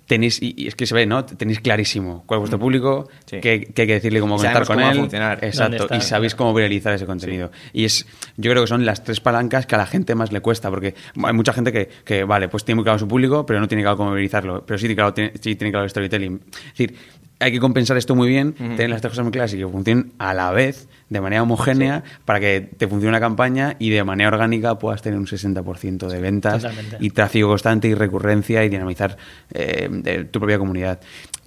tenéis, 0.06 0.42
y, 0.42 0.54
y 0.58 0.68
es 0.68 0.76
que 0.76 0.86
se 0.86 0.94
ve, 0.94 1.06
¿no? 1.06 1.26
Tenéis 1.26 1.60
clarísimo 1.60 2.24
cuál 2.26 2.38
es 2.38 2.42
vuestro 2.42 2.60
público, 2.60 3.10
Sí. 3.26 3.40
qué, 3.42 3.72
qué 3.74 3.82
hay 3.84 3.88
que 3.88 3.94
decirle, 3.94 4.20
cómo 4.20 4.38
conectar 4.38 4.66
con 4.66 4.78
cómo 4.78 4.90
él. 4.92 4.98
funcionar. 4.98 5.44
Exacto, 5.44 5.88
y 5.96 6.02
sabéis 6.02 6.36
cómo 6.36 6.54
viralizar 6.54 6.94
ese 6.94 7.06
contenido. 7.06 7.52
Y 7.74 7.86
es, 7.86 8.06
yo 8.38 8.52
creo 8.52 8.64
que 8.64 8.68
son 8.68 8.86
las 8.86 9.04
tres 9.04 9.20
palancas 9.22 9.66
que 9.66 9.76
a 9.76 9.78
la 9.78 9.86
gente 9.88 10.14
más 10.16 10.32
le 10.32 10.42
cuesta, 10.42 10.70
porque 10.70 10.94
hay 11.24 11.34
mucha 11.34 11.54
gente 11.54 11.72
que, 11.72 11.90
que, 12.06 12.24
vale, 12.24 12.48
pues 12.50 12.64
tiene 12.66 12.78
muy 12.78 12.84
claro 12.84 13.00
su 13.00 13.08
público, 13.08 13.46
pero 13.46 13.60
no 13.60 13.68
tiene 13.68 13.82
claro 13.84 13.98
cómo 13.98 14.12
viralizarlo, 14.12 14.64
pero 14.66 14.78
sí 14.78 14.84
tiene 14.84 14.96
claro, 14.96 15.14
tiene, 15.14 15.32
sí 15.40 15.56
tiene 15.56 15.72
claro 15.72 15.84
el 15.86 15.90
storytelling. 15.90 16.42
Es 16.52 16.72
decir, 16.78 16.96
hay 17.40 17.52
que 17.52 17.60
compensar 17.60 17.98
esto 17.98 18.14
muy 18.16 18.30
bien, 18.30 18.54
tener 18.54 18.90
las 18.92 19.02
tres 19.02 19.12
cosas 19.14 19.24
muy 19.26 19.32
claras 19.32 19.52
y 19.54 19.58
que 19.58 19.68
funcionen 19.68 20.12
a 20.20 20.34
la 20.36 20.52
vez, 20.52 20.88
de 21.12 21.22
manera 21.22 21.44
homogénea, 21.44 22.04
para 22.26 22.40
que 22.40 22.62
te 22.62 22.88
funcione 22.88 23.10
una 23.10 23.20
campaña 23.20 23.76
y 23.80 23.90
de 23.92 24.04
manera 24.04 24.30
orgánica 24.30 24.80
puedas 24.80 25.02
tener 25.02 25.20
un 25.20 25.28
60% 25.28 26.08
de 26.08 26.20
ventas 26.22 26.62
Totalmente. 26.64 26.98
y 27.02 27.10
tráfico 27.12 27.50
constante 27.50 27.88
y 27.90 27.94
recurrencia 27.94 28.64
y 28.64 28.70
dinamizar 28.70 29.18
eh, 29.54 29.90
de 29.92 30.24
tu 30.24 30.40
propia 30.40 30.58
comunidad. 30.58 31.00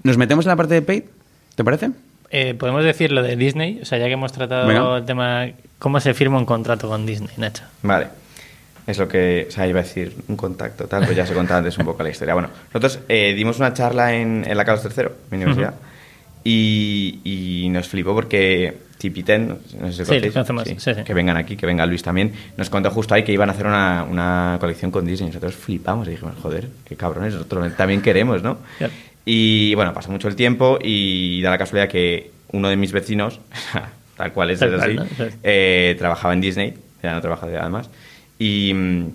¿Nos 0.03 0.19
metemos 0.19 0.45
en 0.45 0.51
la 0.51 0.57
parte 0.57 0.75
de 0.75 0.83
paid? 0.83 1.03
¿Te 1.57 1.65
parece? 1.65 1.91
Eh, 2.31 2.55
Podemos 2.55 2.85
decir 2.85 3.11
lo 3.11 3.23
de 3.23 3.37
Disney, 3.37 3.81
o 3.81 3.85
sea, 3.87 3.99
ya 3.99 4.07
que 4.07 4.13
hemos 4.13 4.33
tratado 4.33 4.67
Venga. 4.69 4.99
el 4.99 5.05
tema, 5.07 5.47
¿cómo 5.79 5.99
se 5.99 6.13
firma 6.15 6.37
un 6.39 6.45
contrato 6.45 6.87
con 6.89 7.07
Disney, 7.07 7.31
Nacho? 7.39 7.65
Vale. 7.83 8.09
Es 8.87 8.99
lo 8.99 9.09
que, 9.09 9.47
o 9.49 9.51
sea, 9.51 9.67
iba 9.67 9.81
a 9.81 9.83
decir 9.83 10.15
un 10.29 10.37
contacto, 10.37 10.87
tal, 10.87 11.07
pues 11.07 11.17
ya 11.17 11.25
se 11.25 11.33
contaba 11.33 11.59
antes 11.61 11.79
un 11.79 11.87
poco 11.87 12.03
la 12.03 12.11
historia. 12.11 12.35
Bueno, 12.35 12.51
nosotros 12.67 12.99
eh, 13.09 13.33
dimos 13.35 13.59
una 13.59 13.73
charla 13.73 14.13
en, 14.13 14.45
en 14.47 14.55
la 14.59 14.65
Carlos 14.67 14.85
III, 14.95 15.05
mi 15.31 15.39
universidad, 15.39 15.73
y, 16.45 17.21
y 17.25 17.69
nos 17.71 17.89
flipó 17.89 18.15
porque 18.15 18.75
Tipiten, 18.99 19.49
no 19.49 19.57
sé 19.93 19.93
si 19.93 20.21
Sí, 20.21 20.31
conocéis, 20.45 20.83
sí, 20.83 20.95
sí. 20.95 21.03
que 21.05 21.15
vengan 21.15 21.37
aquí, 21.37 21.57
que 21.57 21.67
venga 21.67 21.85
Luis 21.87 22.03
también, 22.03 22.33
nos 22.57 22.71
contó 22.71 22.91
justo 22.91 23.15
ahí 23.15 23.23
que 23.25 23.33
iban 23.33 23.49
a 23.49 23.53
hacer 23.53 23.67
una, 23.67 24.05
una 24.09 24.57
colección 24.61 24.91
con 24.91 25.05
Disney. 25.05 25.29
Nosotros 25.29 25.55
flipamos 25.55 26.07
y 26.09 26.13
dijimos, 26.13 26.35
joder, 26.41 26.69
qué 26.85 26.97
cabrones, 26.97 27.35
nosotros 27.35 27.77
también 27.77 28.01
queremos, 28.03 28.43
¿no? 28.43 28.59
Y 29.27 29.75
bueno, 29.75 29.93
pasó 29.95 30.11
mucho 30.11 30.29
el 30.29 30.37
tiempo 30.37 30.79
y 30.83 31.41
da 31.43 31.51
la 31.51 31.59
casualidad 31.59 31.89
que 31.89 32.31
uno 32.53 32.69
de 32.69 32.77
mis 32.77 32.93
vecinos, 32.93 33.41
tal 34.17 34.33
cual 34.33 34.51
es, 34.51 34.61
Tal 34.61 34.75
es 34.75 34.77
cual, 34.77 34.99
así, 34.99 35.15
¿no? 35.19 35.27
Sí. 35.27 35.35
eh, 35.43 35.97
trabajaba 35.99 36.35
en 36.35 36.41
Disney, 36.41 36.75
ya 37.03 37.15
no 37.15 37.21
trabaja 37.21 37.47
de 37.47 37.59
además, 37.59 37.91
y, 38.39 38.73
mm, 38.75 39.07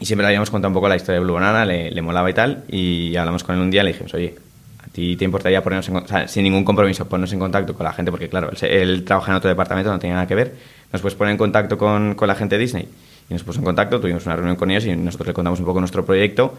y 0.00 0.06
siempre 0.06 0.22
le 0.24 0.28
habíamos 0.28 0.50
contado 0.50 0.70
un 0.70 0.74
poco 0.74 0.88
la 0.88 0.96
historia 0.96 1.18
de 1.18 1.24
Blue 1.24 1.34
Banana, 1.34 1.64
le, 1.64 1.90
le 1.90 2.02
molaba 2.02 2.28
y 2.30 2.34
tal, 2.34 2.64
y 2.70 3.14
hablamos 3.16 3.44
con 3.44 3.54
él 3.54 3.60
un 3.60 3.70
día 3.70 3.82
y 3.82 3.84
le 3.84 3.92
dijimos, 3.92 4.12
oye, 4.14 4.34
¿a 4.34 4.49
ti 4.92 5.16
te 5.16 5.24
importaría 5.24 5.62
ponernos 5.62 5.88
en 5.88 5.96
o 5.96 6.06
sea, 6.06 6.26
sin 6.28 6.42
ningún 6.44 6.64
compromiso, 6.64 7.06
ponernos 7.08 7.32
en 7.32 7.38
contacto 7.38 7.74
con 7.74 7.84
la 7.84 7.92
gente? 7.92 8.10
Porque 8.10 8.28
claro, 8.28 8.50
él, 8.50 8.58
él 8.68 9.04
trabaja 9.04 9.30
en 9.32 9.36
otro 9.36 9.48
departamento, 9.48 9.90
no 9.90 9.98
tenía 9.98 10.14
nada 10.14 10.26
que 10.26 10.34
ver, 10.34 10.54
nos 10.92 11.00
puedes 11.02 11.16
poner 11.16 11.32
en 11.32 11.38
contacto 11.38 11.78
con, 11.78 12.14
con 12.14 12.26
la 12.28 12.34
gente 12.34 12.56
de 12.56 12.62
Disney. 12.62 12.88
Y 13.28 13.32
nos 13.34 13.44
puso 13.44 13.60
en 13.60 13.64
contacto, 13.64 14.00
tuvimos 14.00 14.26
una 14.26 14.34
reunión 14.36 14.56
con 14.56 14.70
ellos 14.70 14.86
y 14.86 14.96
nosotros 14.96 15.28
le 15.28 15.34
contamos 15.34 15.60
un 15.60 15.66
poco 15.66 15.78
nuestro 15.78 16.04
proyecto 16.04 16.54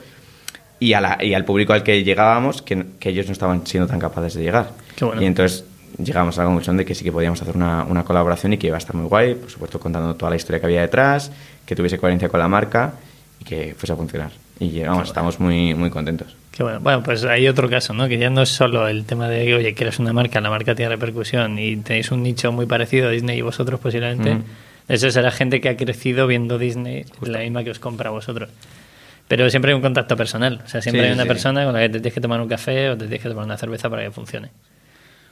y, 0.80 0.94
a 0.94 1.02
la- 1.02 1.18
y 1.22 1.34
al 1.34 1.44
público 1.46 1.74
al 1.74 1.84
que 1.84 2.04
llegábamos 2.04 2.62
que, 2.62 2.86
que 3.00 3.10
ellos 3.10 3.26
no 3.28 3.34
estaban 3.34 3.68
siendo 3.68 3.88
tan 3.88 4.00
capaces 4.00 4.34
de 4.36 4.44
llegar. 4.44 4.72
Qué 4.96 5.04
bueno. 5.06 5.22
Y 5.22 5.26
entonces 5.26 5.66
llegamos 6.02 6.38
a 6.40 6.44
la 6.44 6.46
conclusión 6.48 6.78
de 6.78 6.86
que 6.86 6.96
sí 6.96 7.04
que 7.04 7.12
podíamos 7.12 7.42
hacer 7.42 7.56
una, 7.56 7.84
una 7.84 8.04
colaboración 8.06 8.54
y 8.54 8.58
que 8.58 8.68
iba 8.68 8.78
a 8.78 8.80
estar 8.80 8.96
muy 8.96 9.08
guay, 9.08 9.36
por 9.36 9.50
supuesto 9.52 9.80
contando 9.80 10.16
toda 10.16 10.30
la 10.30 10.38
historia 10.38 10.60
que 10.62 10.66
había 10.68 10.82
detrás, 10.82 11.32
que 11.66 11.76
tuviese 11.76 11.98
coherencia 11.98 12.30
con 12.30 12.40
la 12.40 12.48
marca 12.48 12.94
y 13.42 13.44
que 13.44 13.76
fuese 13.78 13.92
a 13.92 13.98
funcionar. 13.98 14.32
Y 14.60 14.82
vamos, 14.84 15.10
estamos 15.10 15.40
muy, 15.42 15.74
muy 15.74 15.90
contentos. 15.90 16.38
Qué 16.52 16.64
bueno. 16.64 16.80
Bueno, 16.82 17.02
pues 17.02 17.24
hay 17.24 17.48
otro 17.48 17.70
caso, 17.70 17.94
¿no? 17.94 18.08
Que 18.10 18.18
ya 18.18 18.30
no 18.30 18.42
es 18.42 18.50
solo 18.50 18.88
el 18.88 19.06
tema 19.06 19.30
de, 19.30 19.54
oye, 19.56 19.74
que 19.74 19.84
eres 19.86 20.00
una 20.00 20.12
marca, 20.12 20.42
la 20.42 20.50
marca 20.50 20.76
tiene 20.76 20.90
repercusión 20.90 21.58
y 21.58 21.78
tenéis 21.78 22.12
un 22.12 22.24
nicho 22.24 22.52
muy 22.52 22.66
parecido 22.66 23.08
a 23.08 23.12
Disney 23.12 23.38
y 23.40 23.42
vosotros 23.42 23.80
posiblemente. 23.80 24.34
Ujú. 24.34 24.44
Eso 24.90 25.10
será 25.12 25.32
gente 25.32 25.62
que 25.62 25.70
ha 25.70 25.78
crecido 25.78 26.28
viendo 26.28 26.58
Disney, 26.58 27.06
la 27.22 27.40
misma 27.40 27.64
que 27.64 27.72
os 27.72 27.80
compra 27.80 28.10
a 28.10 28.12
vosotros. 28.12 28.50
Pero 29.30 29.50
siempre 29.50 29.72
hay 29.72 29.76
un 29.76 29.82
contacto 29.82 30.18
personal. 30.18 30.62
O 30.66 30.68
sea, 30.68 30.82
siempre 30.82 31.04
Sí, 31.04 31.08
hay 31.08 31.14
una 31.14 31.24
sí. 31.24 31.28
persona 31.30 31.64
con 31.64 31.74
la 31.74 31.80
que 31.80 31.88
te 31.90 32.00
tienes 32.00 32.14
que 32.14 32.20
tomar 32.22 32.42
un 32.42 32.50
café 32.50 32.90
o 32.90 32.98
te 32.98 33.06
tienes 33.06 33.22
que 33.22 33.30
tomar 33.30 33.46
una 33.46 33.56
cerveza 33.58 33.90
para 33.90 34.04
que 34.04 34.12
funcione. 34.12 34.50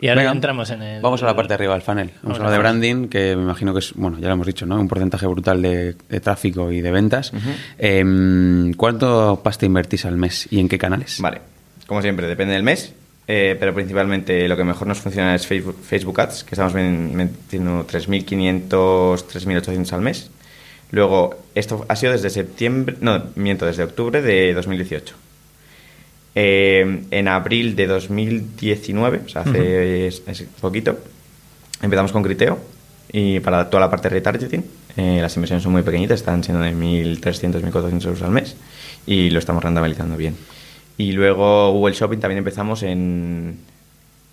Y 0.01 0.07
ahora 0.07 0.21
Venga, 0.21 0.31
entramos 0.31 0.69
en 0.69 0.81
el... 0.81 1.01
Vamos 1.01 1.21
a 1.23 1.25
la 1.25 1.35
parte 1.35 1.49
de 1.49 1.55
arriba 1.55 1.73
del 1.73 1.81
funnel. 1.81 2.07
Vamos, 2.07 2.21
Vamos 2.23 2.39
a 2.39 2.41
hablar 2.41 2.53
de 2.53 2.59
branding, 2.59 3.07
que 3.09 3.35
me 3.35 3.43
imagino 3.43 3.73
que 3.73 3.79
es, 3.79 3.93
bueno, 3.95 4.17
ya 4.19 4.27
lo 4.27 4.33
hemos 4.35 4.47
dicho, 4.47 4.65
¿no? 4.65 4.79
Un 4.79 4.87
porcentaje 4.87 5.27
brutal 5.27 5.61
de, 5.61 5.95
de 6.07 6.19
tráfico 6.21 6.71
y 6.71 6.79
de 6.79 6.91
ventas. 6.91 7.33
Em, 7.77 8.73
¿Cuánto 8.73 9.41
pasta 9.43 9.65
invertís 9.65 10.05
al 10.05 10.15
mes 10.15 10.47
y 10.51 10.59
en 10.59 10.69
qué 10.69 10.77
canales? 10.77 11.17
Vale, 11.19 11.41
como 11.85 12.01
siempre, 12.01 12.27
depende 12.27 12.53
del 12.53 12.63
mes, 12.63 12.93
eh, 13.27 13.57
pero 13.59 13.73
principalmente 13.73 14.47
lo 14.47 14.55
que 14.55 14.63
mejor 14.63 14.87
nos 14.87 14.99
funciona 14.99 15.35
es 15.35 15.45
Facebook, 15.45 15.77
Facebook 15.83 16.21
Ads, 16.21 16.45
que 16.45 16.55
estamos 16.55 16.73
metiendo 16.73 17.85
3.500, 17.85 18.69
3.800 18.69 19.93
al 19.93 20.01
mes. 20.01 20.31
Luego, 20.91 21.35
esto 21.53 21.85
ha 21.89 21.95
sido 21.95 22.13
desde 22.13 22.29
septiembre, 22.29 22.95
no, 23.01 23.21
miento, 23.35 23.65
desde 23.65 23.83
octubre 23.83 24.21
de 24.21 24.53
2018. 24.53 25.15
Eh, 26.35 27.01
en 27.11 27.27
abril 27.27 27.75
de 27.75 27.87
2019, 27.87 29.21
o 29.25 29.29
sea, 29.29 29.41
hace 29.41 30.07
es- 30.07 30.21
es 30.27 30.43
poquito, 30.61 30.97
empezamos 31.81 32.11
con 32.11 32.23
Criteo 32.23 32.59
y 33.11 33.39
para 33.39 33.69
toda 33.69 33.81
la 33.81 33.89
parte 33.89 34.09
de 34.09 34.15
retargeting. 34.15 34.63
eh, 34.97 35.19
las 35.21 35.35
inversiones 35.37 35.63
son 35.63 35.71
muy 35.71 35.81
pequeñitas, 35.83 36.19
están 36.19 36.43
siendo 36.43 36.61
de 36.63 36.71
1.300, 36.73 37.61
1.400 37.63 38.05
euros 38.05 38.21
al 38.21 38.31
mes 38.31 38.55
y 39.05 39.29
lo 39.29 39.39
estamos 39.39 39.63
rentabilizando 39.63 40.17
bien. 40.17 40.35
Y 40.97 41.13
luego 41.13 41.71
Google 41.71 41.93
Shopping 41.95 42.17
también 42.19 42.39
empezamos 42.39 42.83
en, 42.83 43.57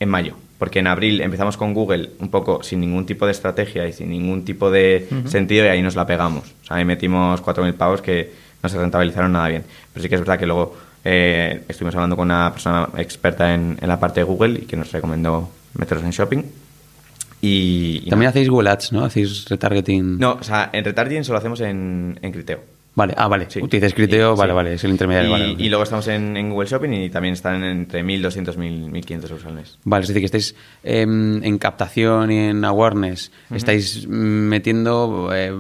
en 0.01 0.09
mayo, 0.09 0.35
porque 0.59 0.81
en 0.81 0.89
abril 0.89 1.21
empezamos 1.21 1.57
con 1.57 1.73
Google 1.73 2.11
un 2.19 2.31
poco 2.31 2.63
sin 2.65 2.81
ningún 2.81 3.07
tipo 3.07 3.27
de 3.27 3.33
estrategia 3.33 3.87
y 3.87 3.93
sin 3.93 4.11
ningún 4.11 4.45
tipo 4.45 4.71
de 4.71 5.07
sentido 5.29 5.65
y 5.67 5.69
ahí 5.69 5.83
nos 5.83 5.95
la 5.95 6.07
pegamos. 6.07 6.45
O 6.63 6.67
sea, 6.67 6.79
ahí 6.79 6.85
metimos 6.85 7.41
4.000 7.43 7.75
pavos 7.75 8.03
que 8.03 8.31
no 8.63 8.69
se 8.69 8.79
rentabilizaron 8.79 9.33
nada 9.33 9.49
bien. 9.49 9.63
Pero 9.93 10.03
sí 10.03 10.09
que 10.09 10.17
es 10.17 10.21
verdad 10.21 10.39
que 10.39 10.47
luego 10.47 10.77
eh, 11.09 11.63
estuvimos 11.69 11.95
hablando 11.95 12.17
con 12.17 12.27
una 12.27 12.51
persona 12.53 12.89
experta 12.99 13.55
en, 13.55 13.79
en 13.81 13.89
la 13.89 14.01
parte 14.01 14.19
de 14.21 14.25
Google 14.25 14.59
y 14.61 14.63
que 14.67 14.77
nos 14.77 14.91
recomendó 14.91 15.49
meternos 15.79 16.05
en 16.05 16.11
shopping. 16.11 16.43
Y, 17.41 18.01
y 18.05 18.11
También 18.11 18.21
nada. 18.27 18.31
hacéis 18.31 18.49
Google 18.49 18.71
Ads, 18.71 18.93
¿no? 18.93 19.05
Hacéis 19.05 19.45
retargeting. 19.49 20.19
No, 20.19 20.33
o 20.41 20.43
sea, 20.43 20.71
en 20.73 20.85
retargeting 20.85 21.23
solo 21.23 21.39
hacemos 21.39 21.61
en, 21.61 22.19
en 22.23 22.33
Criteo. 22.33 22.61
Vale, 22.95 23.13
ah, 23.19 23.29
vale. 23.29 23.45
Sí. 23.51 23.61
Utilizas 23.63 23.93
Criteo, 23.93 24.33
Y- 24.35 24.39
vale, 24.39 24.53
sí. 24.53 24.57
vale, 24.57 24.73
es 24.75 24.85
el 24.85 24.91
intermediario. 24.91 25.29
Y, 25.29 25.33
vale, 25.33 25.55
y 25.59 25.69
luego 25.69 25.85
estamos 25.85 26.09
en, 26.09 26.35
en 26.35 26.49
Google 26.49 26.67
Shopping 26.67 26.91
y 26.95 27.11
también 27.11 27.35
están 27.35 27.63
entre 27.63 28.03
1.200 28.03 28.55
y 28.55 28.91
1.500 28.91 29.23
euros 29.31 29.45
al 29.45 29.53
mes. 29.53 29.79
Vale, 29.85 30.03
es 30.05 30.09
decir, 30.09 30.23
que 30.23 30.27
estáis 30.27 30.55
em, 30.83 31.45
en 31.45 31.59
captación 31.59 32.33
y 32.33 32.39
en 32.39 32.65
awareness, 32.65 33.31
estáis 33.55 34.07
metiendo 34.09 35.29
eh, 35.35 35.53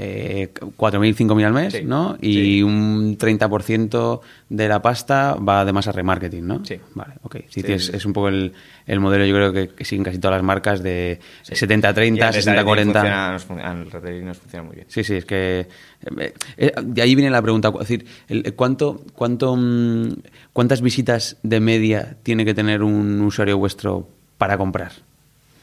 eh, 0.00 0.50
4.000, 0.76 1.14
5.000 1.16 1.44
al 1.44 1.52
mes, 1.52 1.72
Sí, 1.72 1.82
¿no? 1.84 2.16
Y 2.20 2.32
sí. 2.34 2.62
un 2.62 3.18
30% 3.18 4.20
de 4.48 4.68
la 4.68 4.80
pasta 4.80 5.34
va 5.34 5.62
además 5.62 5.88
a 5.88 5.92
remarketing, 5.92 6.46
¿no? 6.46 6.64
Sí. 6.64 6.76
Vale, 6.94 7.14
ok. 7.22 7.36
Sí, 7.48 7.62
sí. 7.62 7.72
es 7.72 8.06
un 8.06 8.12
poco 8.12 8.28
el, 8.28 8.52
el 8.86 9.00
modelo, 9.00 9.24
yo 9.26 9.34
creo 9.34 9.52
que, 9.52 9.68
que 9.74 9.84
siguen 9.84 10.04
casi 10.04 10.18
todas 10.18 10.36
las 10.36 10.44
marcas 10.44 10.82
de 10.84 11.18
70-30, 11.44 12.06
Y 12.16 12.20
el 12.20 12.32
retargeting 12.32 12.54
60-40. 12.54 12.84
funciona- 12.84 13.32
nos 13.32 13.44
fun- 13.44 13.58
El 13.60 13.90
retargeting 13.90 14.24
nos 14.26 14.38
funciona 14.38 14.62
muy 14.64 14.76
bien. 14.76 14.86
Sí, 14.88 15.02
sí, 15.02 15.14
es 15.16 15.24
que 15.24 15.66
eh, 16.18 16.32
eh, 16.56 16.72
de 16.80 17.02
ahí 17.02 17.14
viene 17.16 17.30
la 17.30 17.42
pregunta, 17.42 17.68
es 17.72 17.78
decir, 17.80 18.06
el- 18.28 18.54
¿cuánto, 18.54 19.02
cuánto, 19.14 19.56
mm, 19.56 20.08
¿cuántas 20.52 20.80
visitas 20.80 21.38
de 21.42 21.58
media 21.58 22.16
tiene 22.22 22.44
que 22.44 22.54
tener 22.54 22.84
un 22.84 23.20
usuario 23.22 23.58
vuestro 23.58 24.08
para 24.38 24.56
comprar? 24.56 24.92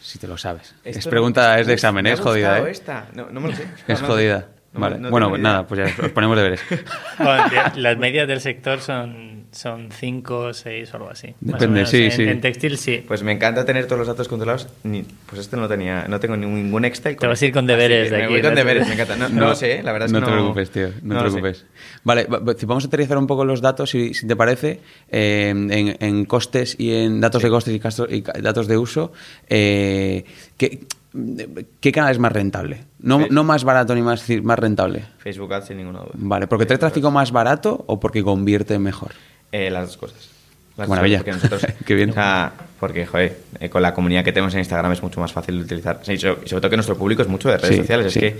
Si 0.06 0.20
te 0.20 0.28
lo 0.28 0.38
sabes. 0.38 0.76
es 0.84 1.08
pregunta, 1.08 1.56
no- 1.56 1.62
es 1.62 1.68
de 1.68 1.74
examen, 1.74 2.04
me 2.04 2.12
ha 2.12 2.14
es 2.14 2.20
jodida, 2.20 2.60
¿eh? 2.60 2.70
esta. 2.70 3.08
No, 3.14 3.28
no 3.32 3.42
me 3.42 3.50
lo 3.50 3.56
sé. 3.56 3.68
Es 3.88 4.02
jodida. 4.02 4.50
no, 4.74 4.80
vale. 4.80 5.00
no 5.00 5.10
bueno, 5.10 5.30
pues 5.30 5.42
nada, 5.42 5.66
pues 5.66 5.80
ya 5.98 6.06
os 6.06 6.12
ponemos 6.12 6.38
deberes. 6.38 6.62
Bueno, 7.18 7.44
las 7.76 7.98
medias 7.98 8.28
del 8.28 8.40
sector 8.40 8.82
son, 8.82 9.45
son 9.56 9.90
5, 9.92 10.54
6 10.54 10.94
o 10.94 10.98
algo 10.98 11.10
así. 11.10 11.28
Más 11.28 11.36
o 11.56 11.58
Depende, 11.58 11.68
menos. 11.76 11.90
sí, 11.90 12.04
en, 12.04 12.12
sí. 12.12 12.24
en 12.24 12.42
textil 12.42 12.78
sí. 12.78 13.04
Pues 13.08 13.24
me 13.24 13.32
encanta 13.32 13.64
tener 13.66 13.86
todos 13.86 14.00
los 14.00 14.08
datos 14.08 14.28
controlados. 14.28 14.68
Ni, 14.84 15.04
pues 15.26 15.40
este 15.42 15.56
no 15.56 15.64
lo 15.64 15.68
tenía, 15.70 16.06
no 16.08 16.20
tengo 16.20 16.36
ningún 16.36 16.84
Excel. 16.86 17.16
Te 17.16 17.26
vas 17.28 17.42
a 17.42 17.46
ir 17.46 17.54
con 17.54 17.66
deberes 17.66 18.12
de 18.12 18.18
me 18.18 18.24
aquí, 18.26 18.34
voy 18.34 18.42
con 18.42 18.50
no 18.52 18.56
te- 18.56 18.62
deberes, 18.64 18.88
me 18.88 18.94
encanta. 18.94 19.16
No, 19.16 19.30
no 19.30 19.48
lo 19.48 19.56
sé, 19.56 19.82
la 19.82 19.92
verdad 19.94 20.08
es 20.08 20.12
no 20.12 20.20
que 20.20 20.26
te 20.26 20.32
no. 20.32 20.38
preocupes, 20.38 20.70
tío, 20.72 20.88
no, 21.04 21.16
te 21.16 21.22
preocupes. 21.22 21.66
Vale, 22.04 22.26
va- 22.26 22.40
va- 22.40 22.56
vamos 22.68 22.84
a 22.84 22.88
aterrizar 22.88 23.18
un 23.18 23.28
poco 23.28 23.46
los 23.46 23.62
datos, 23.62 23.90
si, 23.90 24.14
si 24.14 24.28
te 24.28 24.36
parece, 24.36 24.82
eh, 25.10 25.50
en, 25.50 25.96
en 26.00 26.26
costes 26.26 26.76
y 26.78 26.94
en 26.94 27.22
datos 27.22 27.42
de 27.42 27.50
costes 27.50 27.80
y, 28.10 28.22
datos 28.42 28.68
de 28.68 28.78
uso. 28.78 29.14
eh, 29.48 30.26
¿qué, 30.58 30.82
qué 31.80 31.92
canal 31.92 32.12
es 32.12 32.20
más 32.20 32.32
rentable? 32.32 32.84
No, 33.00 33.26
no 33.30 33.44
más 33.44 33.64
barato 33.64 33.96
ni 33.96 34.02
más, 34.02 34.26
más 34.44 34.60
rentable. 34.60 35.04
Facebook 35.20 35.54
Ads 35.54 35.68
sin 35.68 35.78
ninguna 35.78 36.00
duda. 36.00 36.12
Vale, 36.16 36.48
¿porque 36.48 36.66
trae 36.66 36.78
tráfico 36.78 37.12
más 37.12 37.32
barato 37.32 37.84
o 37.88 38.00
porque 38.00 38.24
convierte 38.24 38.78
mejor? 38.80 39.12
Eh, 39.56 39.70
las 39.70 39.88
dos 39.88 39.98
cosas. 39.98 40.30
Las 40.78 40.90
maravilla. 40.90 41.20
dos 41.20 41.26
cosas, 41.26 41.42
porque 41.42 41.56
nosotros, 41.56 41.78
Qué 41.86 41.96
bien. 41.96 42.10
O 42.10 42.14
sea, 42.14 42.52
porque, 42.80 43.06
joder, 43.06 43.38
eh, 43.60 43.70
con 43.70 43.82
la 43.82 43.94
comunidad 43.94 44.24
que 44.24 44.32
tenemos 44.34 44.54
en 44.54 44.60
Instagram 44.60 44.92
es 44.92 45.02
mucho 45.02 45.20
más 45.22 45.32
fácil 45.32 45.58
de 45.60 45.64
utilizar. 45.64 46.00
Sí, 46.04 46.14
y 46.14 46.18
so- 46.18 46.40
y 46.46 46.50
sobre 46.50 46.62
todo 46.62 46.70
que 46.70 46.78
nuestro 46.78 46.98
público 46.98 47.22
es 47.22 47.28
mucho 47.28 47.50
de 47.50 47.58
redes 47.58 47.76
Sí, 47.76 47.82
sociales. 47.82 48.12
sí. 48.14 48.20
Es 48.20 48.34
que 48.34 48.40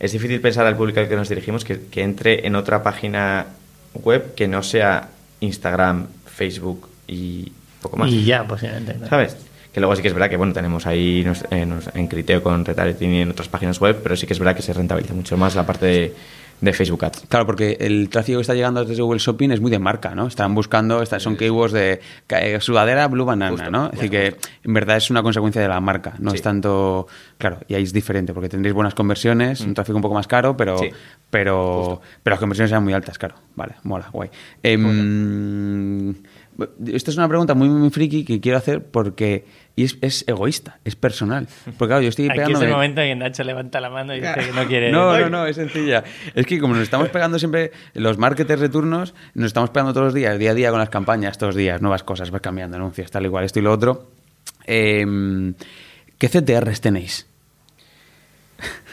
es 0.00 0.12
difícil 0.12 0.40
pensar 0.40 0.66
al 0.66 0.76
público 0.76 1.00
al 1.00 1.08
que 1.08 1.16
nos 1.16 1.28
dirigimos 1.28 1.64
que, 1.64 1.80
que 1.90 2.02
entre 2.02 2.46
en 2.46 2.56
otra 2.56 2.82
página 2.82 3.46
web 3.94 4.34
que 4.34 4.48
no 4.48 4.62
sea 4.62 5.08
Instagram, 5.40 6.06
Facebook 6.26 6.88
y 7.06 7.52
poco 7.80 7.96
más. 7.96 8.10
Y 8.10 8.24
ya, 8.24 8.44
posiblemente. 8.46 8.96
¿Sabes? 9.08 9.36
Que 9.72 9.80
luego 9.80 9.94
sí 9.94 10.02
que 10.02 10.08
es 10.08 10.14
verdad 10.14 10.28
que 10.30 10.36
bueno 10.36 10.52
tenemos 10.52 10.86
ahí 10.86 11.22
nos- 11.24 11.44
eh, 11.50 11.64
nos- 11.66 11.88
en 11.94 12.08
Criteo 12.08 12.42
con 12.42 12.64
retargeting 12.64 13.12
y 13.14 13.20
en 13.22 13.30
otras 13.30 13.48
páginas 13.48 13.78
web, 13.80 14.00
pero 14.02 14.16
sí 14.16 14.26
que 14.26 14.32
es 14.32 14.38
verdad 14.38 14.56
que 14.56 14.62
se 14.62 14.72
rentabiliza 14.72 15.14
mucho 15.14 15.36
más 15.36 15.54
la 15.54 15.64
parte 15.64 15.86
de, 15.86 16.14
de 16.60 16.72
Facebook 16.72 17.04
Ads. 17.04 17.24
Claro, 17.28 17.44
porque 17.46 17.76
el 17.80 18.08
tráfico 18.08 18.38
que 18.38 18.42
está 18.42 18.54
llegando 18.54 18.84
desde 18.84 19.02
Google 19.02 19.18
Shopping 19.18 19.50
es 19.50 19.60
muy 19.60 19.70
de 19.70 19.78
marca, 19.78 20.14
¿no? 20.14 20.26
Están 20.26 20.54
buscando, 20.54 21.02
estas 21.02 21.22
son 21.22 21.36
keywords 21.36 21.72
de 21.72 22.00
eh, 22.30 22.58
sudadera 22.60 23.06
Blue 23.08 23.24
Banana, 23.24 23.50
Justo, 23.52 23.70
¿no? 23.70 23.88
Decir, 23.90 24.10
que 24.10 24.36
en 24.64 24.72
verdad 24.74 24.96
es 24.96 25.10
una 25.10 25.22
consecuencia 25.22 25.60
de 25.60 25.68
la 25.68 25.80
marca, 25.80 26.14
no 26.18 26.30
Sí. 26.30 26.36
es 26.36 26.42
tanto... 26.42 27.06
Claro, 27.38 27.58
y 27.68 27.74
ahí 27.74 27.82
es 27.82 27.92
diferente, 27.92 28.32
porque 28.32 28.48
tendréis 28.48 28.74
buenas 28.74 28.94
conversiones, 28.94 29.60
un 29.60 29.74
tráfico 29.74 29.96
un 29.96 30.02
poco 30.02 30.14
más 30.14 30.26
caro, 30.26 30.56
pero, 30.56 30.76
Mm. 30.76 30.78
Sí. 30.78 30.90
pero, 31.30 32.00
pero 32.22 32.34
las 32.34 32.40
conversiones 32.40 32.70
eran 32.70 32.82
muy 32.84 32.92
altas, 32.94 33.18
claro. 33.18 33.34
Vale, 33.54 33.74
mola, 33.82 34.08
guay. 34.12 34.30
Esta 36.86 37.10
es 37.10 37.16
una 37.16 37.28
pregunta 37.28 37.54
muy, 37.54 37.68
muy 37.68 37.90
friki 37.90 38.24
que 38.24 38.40
quiero 38.40 38.58
hacer 38.58 38.82
porque 38.82 39.44
y 39.76 39.84
es, 39.84 39.98
es 40.00 40.24
egoísta, 40.26 40.78
es 40.84 40.96
personal. 40.96 41.48
Porque 41.76 41.90
claro, 41.90 42.02
yo 42.02 42.08
estoy 42.08 42.28
Aquí 42.30 42.52
es 42.52 42.60
el 42.60 42.70
momento 42.70 43.02
en 43.02 43.08
que 43.08 43.24
Nacho 43.24 43.44
levanta 43.44 43.78
la 43.80 43.90
mano 43.90 44.14
y 44.14 44.20
dice 44.20 44.34
que 44.46 44.52
no 44.52 44.66
quiere. 44.66 44.90
No, 44.90 45.18
no, 45.18 45.28
no, 45.28 45.46
es 45.46 45.56
sencilla. 45.56 46.02
Es 46.34 46.46
que 46.46 46.58
como 46.58 46.74
nos 46.74 46.82
estamos 46.82 47.10
pegando 47.10 47.38
siempre, 47.38 47.72
los 47.92 48.16
marketers 48.16 48.60
de 48.60 48.70
turnos, 48.70 49.14
nos 49.34 49.48
estamos 49.48 49.68
pegando 49.70 49.92
todos 49.92 50.06
los 50.06 50.14
días, 50.14 50.38
día 50.38 50.52
a 50.52 50.54
día 50.54 50.70
con 50.70 50.78
las 50.78 50.88
campañas, 50.88 51.36
todos 51.36 51.54
los 51.54 51.56
días, 51.56 51.82
nuevas 51.82 52.02
cosas, 52.02 52.30
vas 52.30 52.40
cambiando, 52.40 52.76
anuncios, 52.76 53.10
tal 53.10 53.26
igual, 53.26 53.44
esto 53.44 53.58
y 53.58 53.62
lo 53.62 53.72
otro. 53.72 54.10
Eh, 54.66 55.04
¿Qué 56.18 56.28
CTRs 56.28 56.80
tenéis? 56.80 57.26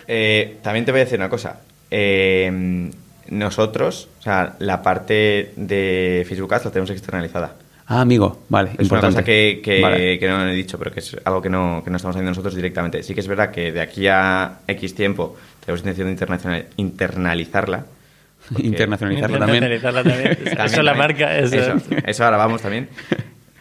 Eh, 0.06 0.58
también 0.62 0.84
te 0.84 0.92
voy 0.92 1.00
a 1.00 1.04
decir 1.06 1.18
una 1.18 1.30
cosa. 1.30 1.62
Eh, 1.90 2.92
nosotros, 3.30 4.08
o 4.20 4.22
sea, 4.22 4.56
la 4.60 4.82
parte 4.82 5.54
de 5.56 6.26
Facebook 6.28 6.54
Ads 6.54 6.66
la 6.66 6.72
tenemos 6.72 6.90
externalizada. 6.92 7.56
Ah, 7.86 8.02
amigo, 8.02 8.44
vale, 8.50 8.72
Es 8.78 8.84
importante. 8.84 9.08
una 9.08 9.22
cosa 9.22 9.24
que, 9.26 9.62
que- 9.64 9.82
Vale. 9.82 10.18
que 10.20 10.28
no 10.28 10.48
he 10.48 10.54
dicho, 10.54 10.78
pero 10.80 10.92
que 10.92 11.00
es 11.02 11.18
algo 11.26 11.42
que 11.42 11.50
no, 11.50 11.82
que 11.84 11.90
no 11.90 11.98
estamos 11.98 12.16
haciendo 12.16 12.32
nosotros 12.32 12.56
directamente. 12.56 13.04
Sí 13.04 13.14
que 13.14 13.20
es 13.20 13.28
verdad 13.28 13.52
que 13.52 13.72
de 13.74 13.82
aquí 13.82 14.08
a 14.08 14.60
X 14.68 14.96
tiempo 14.96 15.36
tenemos 15.66 15.82
intención 15.82 16.08
de 16.08 16.14
internacional- 16.14 16.66
internalizarla. 16.78 17.86
también. 18.48 18.68
Internacionalizarla 18.74 19.40
también. 19.40 19.60
También, 20.44 20.66
Eso 20.66 20.82
la 20.82 20.94
marca. 20.94 21.38
Eso. 21.38 21.56
Eso, 21.56 21.74
eso 22.06 22.24
ahora 22.26 22.38
vamos 22.38 22.62
también. 22.62 22.90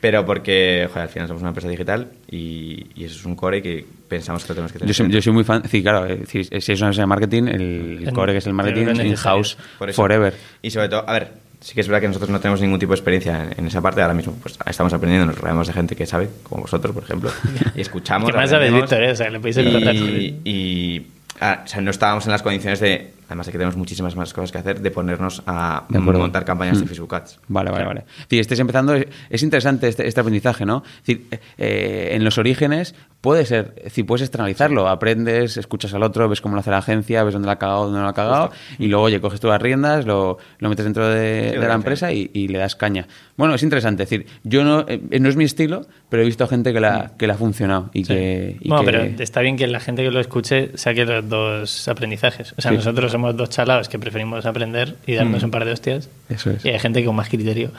Pero 0.02 0.26
porque, 0.26 0.88
joder, 0.88 1.02
al 1.04 1.08
final 1.10 1.28
somos 1.28 1.42
una 1.42 1.50
empresa 1.50 1.68
digital 1.68 2.08
y, 2.28 2.88
y 2.96 3.04
eso 3.04 3.20
es 3.20 3.24
un 3.24 3.36
core 3.36 3.62
que 3.62 3.86
pensamos 4.08 4.42
que 4.42 4.48
lo 4.48 4.54
tenemos 4.56 4.72
que 4.72 4.80
tener. 4.80 4.92
Yo 4.92 5.04
soy, 5.04 5.12
yo 5.12 5.22
soy 5.22 5.32
muy 5.32 5.44
fan, 5.44 5.62
sí, 5.68 5.80
claro, 5.80 6.06
eh, 6.06 6.24
si, 6.26 6.40
es 6.40 6.68
una 6.80 6.88
empresa 6.88 7.02
de 7.02 7.06
marketing, 7.06 7.42
el, 7.44 8.10
core 8.12 8.32
que 8.32 8.38
es 8.38 8.46
el 8.48 8.52
marketing, 8.52 8.88
es 8.88 8.98
in-house, 8.98 9.56
forever. 9.92 10.34
Y 10.60 10.70
sobre 10.72 10.88
todo, 10.88 11.08
a 11.08 11.12
ver, 11.12 11.28
sí 11.60 11.72
que 11.74 11.82
es 11.82 11.86
verdad 11.86 12.00
que 12.00 12.08
nosotros 12.08 12.30
no 12.30 12.40
tenemos 12.40 12.60
ningún 12.60 12.80
tipo 12.80 12.90
de 12.90 12.96
experiencia 12.96 13.44
en, 13.44 13.60
en 13.60 13.66
esa 13.68 13.80
parte. 13.80 14.02
Ahora 14.02 14.14
mismo 14.14 14.36
pues 14.42 14.58
estamos 14.66 14.92
aprendiendo, 14.92 15.26
nos 15.26 15.38
rodeamos 15.38 15.68
de 15.68 15.72
gente 15.72 15.94
que 15.94 16.04
sabe, 16.04 16.28
como 16.42 16.62
vosotros, 16.62 16.92
por 16.92 17.04
ejemplo, 17.04 17.30
y 17.76 17.80
escuchamos. 17.80 18.28
¿Qué 18.32 18.36
más 18.36 18.50
sabes. 18.50 18.74
Víctor? 18.74 19.04
eh? 19.04 19.12
O 19.12 19.14
sea, 19.14 19.30
le 19.30 19.38
podéis 19.38 19.72
contar. 19.72 19.94
y, 19.94 20.40
y, 20.44 21.06
ah, 21.40 21.62
o 21.64 21.68
sea, 21.68 21.80
no 21.80 21.92
estábamos 21.92 22.26
en 22.26 22.32
las 22.32 22.42
condiciones 22.42 22.80
de, 22.80 23.12
además 23.32 23.46
de 23.46 23.52
que 23.52 23.58
tenemos 23.58 23.76
muchísimas 23.76 24.14
más 24.16 24.32
cosas 24.32 24.52
que 24.52 24.58
hacer, 24.58 24.80
de 24.80 24.90
ponernos 24.90 25.42
a 25.46 25.84
De 25.88 25.98
montar 25.98 26.44
campañas 26.44 26.78
de 26.78 26.84
Mm. 26.84 26.88
Facebook 26.88 27.14
Ads. 27.14 27.40
Vale, 27.48 27.70
vale, 27.70 27.84
vale. 27.84 28.00
Es 28.06 28.22
decir, 28.28 28.40
estáis 28.40 28.60
empezando, 28.60 28.94
es, 28.94 29.06
es 29.30 29.42
interesante 29.42 29.88
este, 29.88 30.06
este 30.06 30.20
aprendizaje, 30.20 30.64
¿no? 30.66 30.82
Es 30.84 31.06
decir, 31.06 31.26
eh, 31.58 32.10
en 32.12 32.24
los 32.24 32.38
orígenes, 32.38 32.94
puede 33.20 33.44
ser, 33.46 33.72
es 33.78 33.84
decir, 33.84 34.04
puedes 34.06 34.22
externalizarlo, 34.22 34.88
aprendes, 34.88 35.56
escuchas 35.56 35.94
al 35.94 36.02
otro, 36.02 36.28
ves 36.28 36.40
cómo 36.40 36.54
lo 36.54 36.60
hace 36.60 36.70
la 36.70 36.78
agencia, 36.78 37.22
ves 37.24 37.32
dónde 37.34 37.46
la 37.46 37.52
ha 37.52 37.58
cagado, 37.58 37.84
dónde 37.84 37.98
no 37.98 38.04
la 38.04 38.10
ha 38.10 38.14
cagado, 38.14 38.50
y 38.78 38.86
luego, 38.88 39.04
oye, 39.04 39.20
coges 39.20 39.40
tú 39.40 39.48
las 39.48 39.62
riendas, 39.62 40.04
lo, 40.06 40.38
lo 40.58 40.68
metes 40.68 40.84
dentro 40.84 41.06
de, 41.08 41.52
de 41.52 41.68
la 41.68 41.74
empresa 41.74 42.12
y, 42.12 42.30
y 42.32 42.48
le 42.48 42.58
das 42.58 42.74
caña. 42.76 43.06
Bueno, 43.36 43.54
es 43.54 43.62
interesante, 43.62 44.02
es 44.02 44.10
decir, 44.10 44.26
yo 44.44 44.64
no, 44.64 44.84
eh, 44.88 45.00
no 45.20 45.28
es 45.28 45.36
mi 45.36 45.44
estilo, 45.44 45.82
pero 46.08 46.22
he 46.22 46.26
visto 46.26 46.46
gente 46.48 46.72
que 46.72 46.80
la, 46.80 47.12
que 47.16 47.26
le 47.26 47.32
ha 47.32 47.36
funcionado 47.36 47.90
y 47.94 48.02
que... 48.04 48.56
y 48.60 48.68
bueno, 48.68 48.84
que- 48.84 48.90
pero 48.92 49.22
está 49.22 49.40
bien 49.40 49.56
que 49.56 49.66
la 49.66 49.80
gente 49.80 50.02
que 50.02 50.10
lo 50.10 50.20
escuche 50.20 50.70
saque 50.76 51.04
los 51.04 51.28
dos 51.28 51.88
aprendizajes. 51.88 52.52
O 52.58 52.60
sea, 52.60 52.70
Sí. 52.72 52.76
nosotros 52.76 53.12
somos 53.22 53.36
dos 53.36 53.50
chalados 53.50 53.88
que 53.88 53.98
preferimos 54.00 54.44
aprender 54.46 54.96
y 55.06 55.14
darnos 55.14 55.42
Mm. 55.42 55.44
un 55.44 55.50
par 55.52 55.64
de 55.64 55.72
hostias. 55.72 56.08
Eso 56.28 56.50
es. 56.50 56.64
Y 56.64 56.70
hay 56.70 56.78
gente 56.80 57.04
con 57.04 57.14
más 57.14 57.28
criterio 57.28 57.70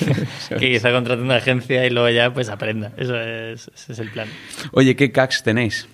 que 0.48 0.70
quizá 0.72 0.92
contrate 0.92 1.22
una 1.22 1.36
agencia 1.36 1.84
y 1.86 1.90
luego 1.90 2.08
ya 2.10 2.32
pues 2.32 2.48
aprenda. 2.48 2.92
Eso 2.96 3.18
es, 3.20 3.68
ese 3.74 3.92
es 3.92 3.98
el 3.98 4.10
plan. 4.10 4.28
Oye, 4.72 4.94
¿qué 4.96 5.10
CACs 5.10 5.42
tenéis? 5.42 5.88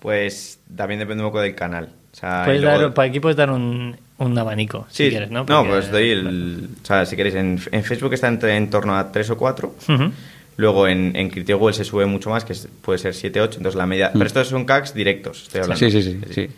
Pues 0.00 0.60
también 0.76 1.00
depende 1.00 1.24
un 1.24 1.30
poco 1.30 1.40
del 1.40 1.54
canal. 1.54 1.88
O 2.12 2.16
sea, 2.16 2.42
Puedes 2.44 2.62
luego- 2.62 2.78
dar, 2.80 2.94
por 2.94 3.04
aquí 3.04 3.20
puedes 3.20 3.36
dar 3.36 3.50
un, 3.50 3.96
un 4.18 4.38
abanico, 4.38 4.86
si 4.90 5.04
Sí, 5.04 5.10
quieres, 5.10 5.30
¿no? 5.30 5.40
No, 5.40 5.44
Porque- 5.46 5.68
pues 5.70 5.90
doy 5.90 6.10
el... 6.10 6.68
O 6.82 6.86
sea, 6.86 7.04
si 7.04 7.16
queréis, 7.16 7.34
en, 7.34 7.60
en 7.72 7.84
Facebook 7.84 8.14
está 8.14 8.28
entre, 8.28 8.56
en 8.56 8.70
torno 8.70 8.96
a 8.96 9.10
3 9.12 9.30
o 9.30 9.36
4. 9.36 9.74
Ujú. 9.88 10.12
Luego 10.58 10.88
en, 10.88 11.14
en 11.16 11.28
Google 11.46 11.74
se 11.74 11.84
sube 11.84 12.06
mucho 12.06 12.30
más, 12.30 12.44
que 12.44 12.54
puede 12.80 12.98
ser 12.98 13.12
7 13.14 13.40
8. 13.42 13.58
Entonces 13.58 13.76
la 13.76 13.84
media... 13.86 14.10
Pero 14.12 14.24
estos 14.24 14.48
son 14.48 14.64
CACs 14.64 14.94
directos, 14.94 15.42
estoy 15.42 15.60
hablando. 15.62 15.86
Mm. 15.86 15.90
Sí, 15.90 16.02
sí, 16.02 16.18
sí, 16.26 16.32
sí. 16.32 16.48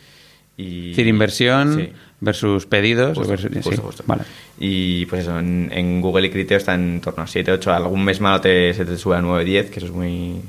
Y... 0.58 0.90
Decir, 0.90 1.06
inversión 1.06 1.76
Sí. 1.76 1.88
versus 2.20 2.66
pedidos. 2.66 3.16
Justo, 3.16 3.30
versus- 3.30 3.54
justo, 3.54 3.70
sí, 3.70 3.76
justo. 3.78 4.04
Vale. 4.06 4.22
Y 4.58 5.06
pues 5.06 5.22
eso, 5.22 5.38
en, 5.38 5.70
en 5.72 6.00
Google 6.02 6.26
y 6.26 6.30
Criteo 6.30 6.58
está 6.58 6.74
en 6.74 7.00
torno 7.00 7.22
a 7.22 7.26
7, 7.26 7.50
8. 7.52 7.72
Algún 7.72 8.04
mes 8.04 8.20
malo 8.20 8.40
te, 8.40 8.74
se 8.74 8.84
te 8.84 8.98
sube 8.98 9.16
a 9.16 9.22
9, 9.22 9.44
10, 9.44 9.70
que 9.70 9.78
eso 9.78 9.86
es 9.86 9.92
muy... 9.92 10.40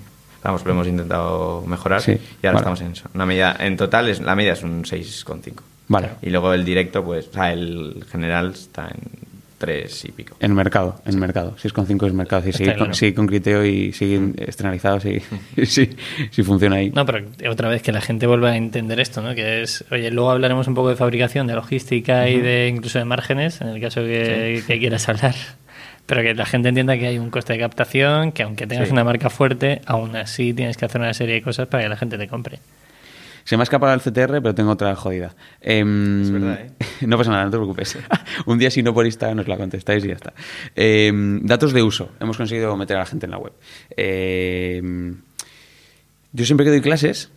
Vamos, 0.44 0.66
lo 0.66 0.72
hemos 0.72 0.88
intentado 0.88 1.64
mejorar. 1.68 2.02
Sí, 2.02 2.12
y 2.14 2.48
ahora 2.48 2.60
vale. 2.62 2.74
estamos 2.74 2.82
en 2.82 2.92
eso. 2.94 3.10
Una 3.14 3.26
media, 3.26 3.56
en 3.60 3.78
total, 3.78 4.10
es, 4.10 4.20
la 4.22 4.36
media 4.36 4.54
es 4.54 4.64
un 4.64 4.84
6,5. 4.84 5.54
Vale. 5.90 6.10
Y 6.22 6.30
luego 6.30 6.54
el 6.54 6.64
directo, 6.66 7.04
pues, 7.04 7.28
o 7.28 7.34
sea, 7.34 7.52
el 7.54 8.06
general 8.12 8.52
está 8.52 8.88
en 8.88 9.29
3 9.60 10.06
y 10.06 10.12
pico. 10.14 10.36
En 10.40 10.56
mercado, 10.56 11.00
en 11.06 11.20
mercado. 11.20 11.56
6,5 11.62 12.08
es 12.08 12.14
mercado. 12.14 12.42
Si 12.42 12.50
Está 12.50 12.58
sigue, 12.58 12.70
con, 12.72 12.78
claro. 12.78 12.94
sigue 12.96 13.14
con 13.14 13.28
Criteo 13.28 13.64
y 13.66 13.94
sigue 13.94 14.32
externalizado, 14.38 15.00
sí, 15.00 15.20
sí, 15.66 15.90
sí 16.32 16.44
funciona 16.44 16.78
ahí. 16.78 16.90
No, 16.90 17.06
pero 17.06 17.28
otra 17.52 17.70
vez 17.70 17.82
que 17.84 17.92
la 17.92 18.02
gente 18.02 18.26
vuelva 18.26 18.50
a 18.52 18.58
entender 18.58 19.00
esto, 19.00 19.22
¿no? 19.22 19.36
Que 19.36 19.62
es, 19.62 19.86
oye, 19.92 20.10
luego 20.10 20.32
hablaremos 20.32 20.68
un 20.68 20.74
poco 20.74 20.90
de 20.90 20.96
fabricación, 20.96 21.46
de 21.46 21.54
logística 21.54 22.28
y 22.30 22.40
de 22.42 22.68
incluso 22.74 22.98
de 23.00 23.06
márgenes, 23.06 23.62
en 23.62 23.68
el 23.68 23.80
caso 23.82 24.02
que, 24.02 24.64
que 24.66 24.80
quieras 24.80 25.08
hablar. 25.10 25.36
Pero 26.06 26.24
que 26.24 26.34
la 26.34 26.46
gente 26.48 26.70
entienda 26.70 26.98
que 26.98 27.06
hay 27.06 27.20
un 27.20 27.30
coste 27.30 27.54
de 27.54 27.60
captación, 27.60 28.32
que 28.32 28.42
aunque 28.42 28.66
tengas 28.66 28.88
Sí. 28.88 28.94
una 28.94 29.04
marca 29.04 29.30
fuerte, 29.30 29.82
aún 29.86 30.16
así 30.16 30.54
tienes 30.56 30.76
que 30.76 30.86
hacer 30.86 31.00
una 31.02 31.14
serie 31.14 31.36
de 31.36 31.42
cosas 31.44 31.68
para 31.68 31.84
que 31.84 31.90
la 31.90 31.98
gente 31.98 32.18
te 32.18 32.28
compre. 32.28 32.58
Se 33.50 33.58
me 33.58 33.64
ha 33.64 33.64
escapado 33.64 33.92
el 33.96 34.00
CTR, 34.00 34.44
pero 34.44 34.54
tengo 34.54 34.70
otra 34.70 34.96
jodida. 34.96 35.36
Em, 35.60 36.22
Es 36.22 36.30
verdad, 36.30 36.60
¿eh? 36.62 36.72
No 37.08 37.18
pasa 37.18 37.32
nada, 37.32 37.46
no 37.46 37.50
te 37.50 37.58
preocupes. 37.58 37.98
Un 38.46 38.60
día, 38.60 38.70
si 38.70 38.84
no 38.84 38.94
por 38.94 39.08
Instagram, 39.08 39.38
nos 39.38 39.48
la 39.48 39.58
contestáis 39.58 40.06
y 40.06 40.10
ya 40.10 40.14
está. 40.14 40.34
Em, 40.76 41.44
datos 41.44 41.74
de 41.74 41.82
uso. 41.82 42.12
Hemos 42.20 42.38
conseguido 42.38 42.78
meter 42.78 42.98
a 42.98 43.00
la 43.00 43.06
gente 43.08 43.26
en 43.26 43.32
la 43.32 43.40
web. 43.40 43.54
Em, 43.98 45.16
yo 46.32 46.46
siempre 46.46 46.64
que 46.64 46.70
doy 46.70 46.82
clases, 46.82 47.32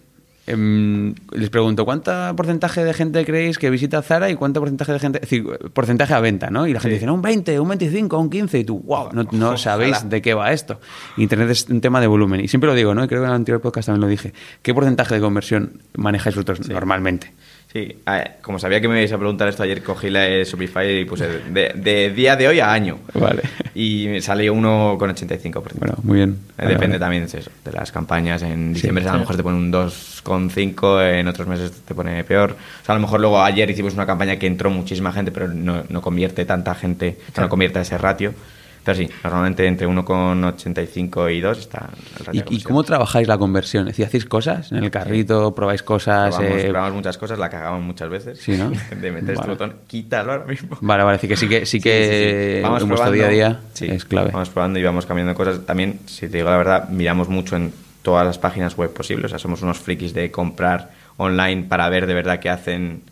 em, 0.47 1.15
les 1.33 1.51
pregunto, 1.51 1.85
¿cuánto 1.85 2.11
porcentaje 2.37 2.85
de 2.85 2.93
gente 2.95 3.25
creéis 3.25 3.59
que 3.59 3.71
visita 3.71 4.03
Zara 4.03 4.29
y 4.31 4.35
cuánto 4.35 4.61
porcentaje 4.61 4.93
de 4.93 4.99
gente, 4.99 5.19
es 5.19 5.23
decir, 5.31 5.45
porcentaje 5.73 6.15
a 6.15 6.21
venta, 6.21 6.51
¿no? 6.51 6.67
Y 6.67 6.73
la 6.73 6.81
gente 6.81 6.97
Sí. 6.97 7.01
dice, 7.05 7.11
un 7.11 7.23
20, 7.23 7.61
un 7.61 7.69
25, 7.69 8.19
un 8.19 8.29
15, 8.31 8.59
y 8.59 8.65
tú, 8.65 8.81
wow, 8.81 9.11
no, 9.13 9.23
no 9.25 9.47
Ojalá. 9.47 9.57
sabéis 9.57 10.09
de 10.11 10.21
qué 10.23 10.35
va 10.35 10.53
esto. 10.53 10.81
Internet 11.17 11.51
es 11.51 11.69
un 11.69 11.81
tema 11.81 12.01
de 12.01 12.07
volumen. 12.09 12.41
Y 12.41 12.49
siempre 12.49 12.69
lo 12.69 12.75
digo, 12.75 12.95
¿no? 12.95 13.05
Y 13.05 13.09
creo 13.09 13.21
que 13.21 13.27
en 13.27 13.31
el 13.31 13.37
anterior 13.37 13.61
podcast 13.61 13.87
también 13.87 14.01
lo 14.03 14.09
dije. 14.09 14.33
¿Qué 14.63 14.75
porcentaje 14.75 15.15
de 15.15 15.21
conversión 15.21 15.81
manejáis 15.97 16.35
vosotros 16.37 16.69
normalmente? 16.69 17.33
Sí, 17.73 17.97
a- 18.05 18.33
como 18.43 18.59
sabía 18.59 18.83
que 18.83 18.89
me 18.89 18.97
ibais 18.97 19.13
a 19.13 19.17
preguntar 19.19 19.49
esto 19.49 19.63
ayer, 19.63 19.83
cogí 19.83 20.11
la 20.11 20.21
de 20.21 20.45
Shopify 20.45 21.01
y 21.01 21.05
puse 21.07 21.27
de, 21.27 21.73
de 21.75 22.11
día 22.11 22.37
de 22.37 22.47
hoy 22.49 22.61
a 22.61 22.71
año. 22.71 22.99
Vale. 23.15 23.43
Y 23.75 24.09
me 24.09 24.21
salió 24.21 24.53
uno 24.53 24.97
con 24.99 25.09
85%. 25.15 25.53
Bueno, 25.79 25.95
muy 26.03 26.17
bien. 26.19 26.31
Eh, 26.51 26.53
Vale, 26.59 26.75
Depende 26.75 26.99
vale. 26.99 27.01
también 27.01 27.27
de 27.27 27.39
eso, 27.39 27.51
de 27.65 27.73
las 27.73 27.91
campañas. 27.91 28.43
En 28.43 28.75
diciembre 28.75 29.03
a 29.05 29.13
lo 29.13 29.15
sí. 29.15 29.21
mejor 29.21 29.37
te 29.39 29.43
pone 29.43 29.57
un 29.57 29.73
2,5, 29.73 31.19
en 31.19 31.29
otros 31.29 31.49
meses 31.49 31.73
te 31.87 31.95
pone 31.95 32.23
peor. 32.25 32.51
O 32.83 32.85
sea, 32.85 32.95
a 32.95 32.99
lo 32.99 33.03
mejor 33.03 33.21
luego 33.21 33.43
ayer 33.43 33.71
hicimos 33.71 33.95
una 33.95 34.05
campaña 34.07 34.37
que 34.37 34.47
entró 34.47 34.69
muchísima 34.69 35.11
gente, 35.13 35.33
pero 35.33 35.49
no, 35.49 35.85
no 35.89 36.03
convierte 36.03 36.45
tanta 36.45 36.75
gente, 36.75 37.17
o 37.31 37.35
sea, 37.35 37.45
no 37.45 37.49
convierte 37.49 37.81
ese 37.81 37.97
ratio. 37.97 38.35
Entonces 38.83 39.07
sí, 39.07 39.15
normalmente 39.23 39.65
entre 39.65 39.87
1,85 39.87 41.33
y 41.33 41.41
2 41.41 41.59
está 41.59 41.89
el 42.19 42.27
ratio 42.27 42.45
¿Y, 42.51 42.63
cómo 42.63 42.83
trabajáis 42.83 43.29
la 43.29 43.39
conversión? 43.39 43.87
Es 43.87 43.93
decir, 43.93 44.07
¿hacéis 44.07 44.25
cosas 44.25 44.73
en 44.73 44.83
el 44.83 44.91
carrito? 44.91 45.55
¿Probáis 45.55 45.85
cosas? 45.85 46.35
Probamos, 46.35 46.63
eh, 46.65 46.69
probamos 46.69 46.95
muchas 46.95 47.17
cosas, 47.17 47.39
la 47.39 47.49
cagamos 47.49 47.81
muchas 47.81 48.11
veces. 48.11 48.41
Sí, 48.41 48.57
¿no? 48.57 48.71
De 49.01 49.13
meter 49.13 49.31
este 49.31 49.35
Vale. 49.35 49.53
botón, 49.53 49.77
quítalo 49.87 50.33
ahora 50.33 50.47
mismo. 50.47 50.77
Vale, 50.81 51.05
vale, 51.05 51.17
decir, 51.17 51.31
que 51.31 51.37
sí 51.37 51.49
que, 51.49 51.65
sí 51.65 51.81
que 51.81 52.59
Vamos 52.61 52.83
en 52.83 52.89
vuestro 52.89 53.11
probando. 53.13 53.33
día 53.33 53.47
a 53.47 53.51
día 53.51 53.61
Sí, 53.73 53.87
es 53.87 54.05
clave. 54.05 54.33
Vamos 54.33 54.51
probando 54.51 54.81
y 54.81 54.83
vamos 54.83 55.07
cambiando 55.07 55.33
cosas. 55.37 55.65
También, 55.65 56.01
si 56.07 56.29
te 56.29 56.39
digo 56.39 56.51
la 56.51 56.57
verdad, 56.57 56.89
miramos 56.89 57.29
mucho 57.29 57.55
en 57.55 57.73
todas 58.03 58.27
las 58.27 58.39
páginas 58.39 58.77
web 58.77 58.93
posibles. 58.93 59.27
O 59.27 59.29
sea, 59.29 59.39
somos 59.39 59.63
unos 59.63 59.79
frikis 59.79 60.13
de 60.13 60.33
comprar 60.33 60.91
online 61.19 61.67
para 61.69 61.89
ver 61.89 62.09
de 62.09 62.15
verdad 62.15 62.41
qué 62.41 62.51
hacen 62.51 63.03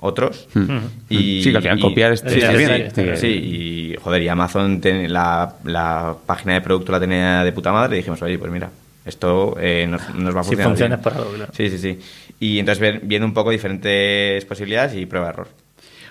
otros. 0.00 0.48
Hmm. 0.54 0.78
Y, 1.08 1.42
Sí, 1.42 1.50
que 1.50 1.56
al 1.58 1.62
final 1.62 1.78
y- 1.78 1.82
copiar 1.82 2.12
es- 2.12 2.20
sí, 2.26 2.40
bien, 2.56 3.16
sí, 3.16 3.26
y 3.26 3.96
joder, 4.02 4.22
y 4.22 4.28
Amazon 4.28 4.80
tiene 4.80 5.08
la, 5.08 5.54
la 5.64 6.14
página 6.26 6.54
de 6.54 6.60
producto 6.62 6.92
la 6.92 7.00
tenía 7.00 7.44
de 7.44 7.52
puta 7.52 7.72
madre 7.72 7.96
y 7.96 7.98
dijimos, 7.98 8.20
oye, 8.22 8.38
pues 8.38 8.50
mira, 8.50 8.70
esto 9.04 9.56
eh, 9.60 9.86
nos, 9.88 10.14
nos 10.14 10.34
va 10.34 10.40
a 10.40 10.44
Si 10.44 10.48
funcionar. 10.50 10.68
funciona 10.70 10.96
bien". 10.96 10.98
es 10.98 11.04
por 11.04 11.12
algo, 11.14 11.34
claro. 11.34 11.52
Sí, 11.54 11.68
sí, 11.70 11.78
sí. 11.78 11.98
Y 12.40 12.58
entonces 12.58 13.00
viendo 13.02 13.26
un 13.26 13.34
poco 13.34 13.50
diferentes 13.50 14.44
posibilidades 14.46 14.96
y 14.96 15.06
prueba-error. 15.06 15.48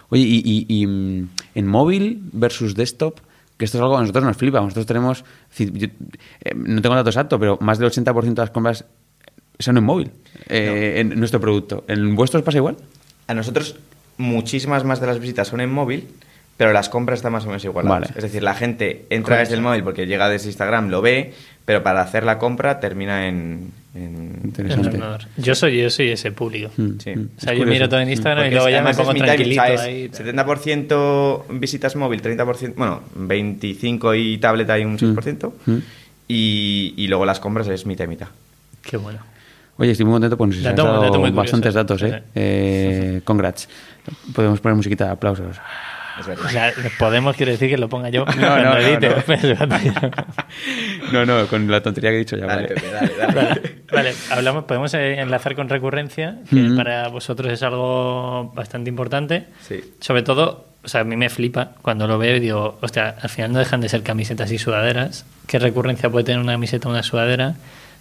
Oye, 0.10 0.23
y, 0.23 0.41
y- 0.45 0.65
y, 0.82 0.88
mm, 0.88 1.30
en 1.56 1.67
móvil 1.67 2.19
versus 2.34 2.75
desktop, 2.75 3.19
que 3.58 3.65
esto 3.65 3.78
es 3.78 3.82
algo 3.82 3.93
que 3.95 3.97
a 3.97 4.02
nosotros 4.02 4.23
nos 4.23 4.38
flipa. 4.38 4.60
Nosotros 4.62 4.86
tenemos, 4.86 5.23
yo, 5.58 5.88
eh, 6.41 6.54
no 6.56 6.82
tengo 6.82 6.95
datos 6.95 7.15
exactos, 7.15 7.39
pero 7.39 7.58
más 7.62 7.78
del 7.78 7.89
80% 7.91 8.41
de 8.41 8.41
las 8.47 8.52
compras 8.52 8.86
son 9.60 9.78
en 9.78 9.84
móvil, 9.84 10.12
eh, 10.47 10.95
en 10.97 11.19
nuestro 11.19 11.39
producto. 11.41 11.84
¿En 11.88 12.15
vuestros 12.15 12.41
pasa 12.43 12.58
igual? 12.58 12.78
A 13.30 13.34
nosotros 13.34 13.76
muchísimas 14.18 14.84
más 14.84 15.00
de 15.00 15.08
las 15.08 15.20
visitas 15.20 15.48
son 15.48 15.62
en 15.62 15.72
móvil, 15.72 16.08
pero 16.58 16.74
las 16.74 16.89
compras 16.89 17.20
están 17.20 17.32
más 17.32 17.44
o 17.46 17.48
menos 17.48 17.63
igualadas. 17.63 18.02
Vale. 18.10 18.13
Es 18.18 18.24
decir, 18.24 18.44
la 18.44 18.54
gente 18.56 19.06
entra 19.10 19.38
desde 19.38 19.54
el 19.54 19.62
móvil 19.62 19.84
porque 19.84 20.06
llega 20.08 20.28
desde 20.28 20.48
Instagram, 20.48 20.89
lo 20.89 21.02
ve, 21.02 21.34
pero 21.63 21.84
para 21.84 22.02
hacer 22.02 22.24
la 22.24 22.38
compra 22.38 22.80
termina 22.82 23.28
en... 23.28 23.72
en- 23.96 24.42
Interesante. 24.44 25.00
Yo 25.38 25.56
soy, 25.56 25.80
yo 25.82 25.89
soy 25.89 26.10
ese 26.10 26.32
público. 26.32 26.70
Mm, 26.76 26.89
Sí. 27.00 27.15
mm, 27.15 27.20
O 27.20 27.38
es 27.38 27.44
sea, 27.44 27.54
yo 27.54 27.60
curioso. 27.60 27.72
miro 27.72 27.88
todo 27.89 28.00
en 28.02 28.10
Instagram 28.10 28.48
y 28.48 28.50
luego 28.52 28.68
ya 28.70 28.82
me 28.82 28.94
pongo 28.94 29.15
y 29.15 29.20
tranquilito 29.20 29.62
mitad, 29.62 29.80
ahí. 29.84 30.10
70% 30.10 31.44
visitas 31.52 31.96
móvil, 31.96 32.22
30%, 32.22 32.74
bueno, 32.76 33.04
25 33.15 34.15
y 34.15 34.38
tablet 34.39 34.70
hay 34.72 34.84
un 34.84 34.98
6%, 34.98 35.54
Mm. 35.65 35.78
y, 36.28 36.94
y 36.98 37.08
luego 37.08 37.26
las 37.26 37.39
compras 37.39 37.68
es 37.70 37.86
mitad 37.86 38.04
y 38.06 38.08
mitad. 38.08 38.28
Qué 38.82 38.98
bueno. 38.98 39.20
Oye, 39.80 39.92
estoy 39.92 40.06
muy 40.06 40.13
contento 40.13 40.38
porque 40.38 40.56
nos 40.58 40.65
has 40.65 40.76
Dato- 40.76 40.84
dado 40.88 41.02
dato 41.02 41.13
muy 41.20 41.32
curioso. 41.32 41.36
bastantes 41.36 41.74
datos, 41.74 42.02
¿eh? 42.04 42.12
Sí. 42.26 42.32
eh 42.36 43.22
congrats. 43.24 43.68
Podemos 44.36 44.60
poner 44.60 44.76
musiquita 44.76 45.06
de 45.06 45.12
aplausos. 45.12 45.58
Es 46.20 46.28
verdad. 46.28 46.46
O 46.46 46.50
sea, 46.50 46.74
podemos, 47.00 47.36
quiero 47.38 47.54
decir 47.54 47.70
que 47.70 47.78
lo 47.78 47.88
ponga 47.88 48.10
yo 48.10 48.26
no, 48.26 48.34
cuando 48.34 48.72
no, 48.72 48.78
edite. 48.78 49.10
no. 49.10 49.15
No, 51.13 51.26
no, 51.26 51.48
con 51.48 51.70
la 51.72 51.82
tontería 51.82 52.10
que 52.12 52.18
he 52.18 52.20
dicho 52.20 52.36
ya, 52.38 52.46
Dale, 52.46 52.63
vale. 52.63 52.76
Pepe, 52.76 52.92
dale, 52.92 53.12
dale. 53.18 53.34
Vale, 53.34 53.62
vale, 53.92 54.13
hablamos, 54.32 54.63
podemos 54.65 54.94
enlazar 54.94 55.56
con 55.56 55.70
recurrencia, 55.70 56.36
que 56.50 56.56
Mm. 56.58 56.76
para 56.76 57.08
vosotros 57.08 57.52
es 57.52 57.63
algo 57.63 58.52
bastante 58.54 58.89
importante. 58.89 59.46
Sí. 59.62 59.82
Sobre 60.02 60.22
todo, 60.24 60.65
o 60.84 60.88
sea, 60.88 61.02
a 61.02 61.04
mí 61.06 61.15
me 61.15 61.30
flipa 61.30 61.72
cuando 61.82 62.06
lo 62.08 62.18
veo 62.18 62.36
y 62.36 62.39
digo, 62.42 62.78
hostia, 62.82 63.15
al 63.22 63.30
final 63.30 63.54
no 63.54 63.60
dejan 63.60 63.82
de 63.82 63.89
ser 63.89 64.04
camisetas 64.04 64.52
y 64.52 64.58
sudaderas. 64.58 65.26
¿Qué 65.48 65.58
recurrencia 65.58 66.10
puede 66.10 66.26
tener 66.26 66.42
una 66.42 66.52
camiseta 66.54 66.89
o 66.89 66.92
una 66.92 67.02
sudadera? 67.04 67.56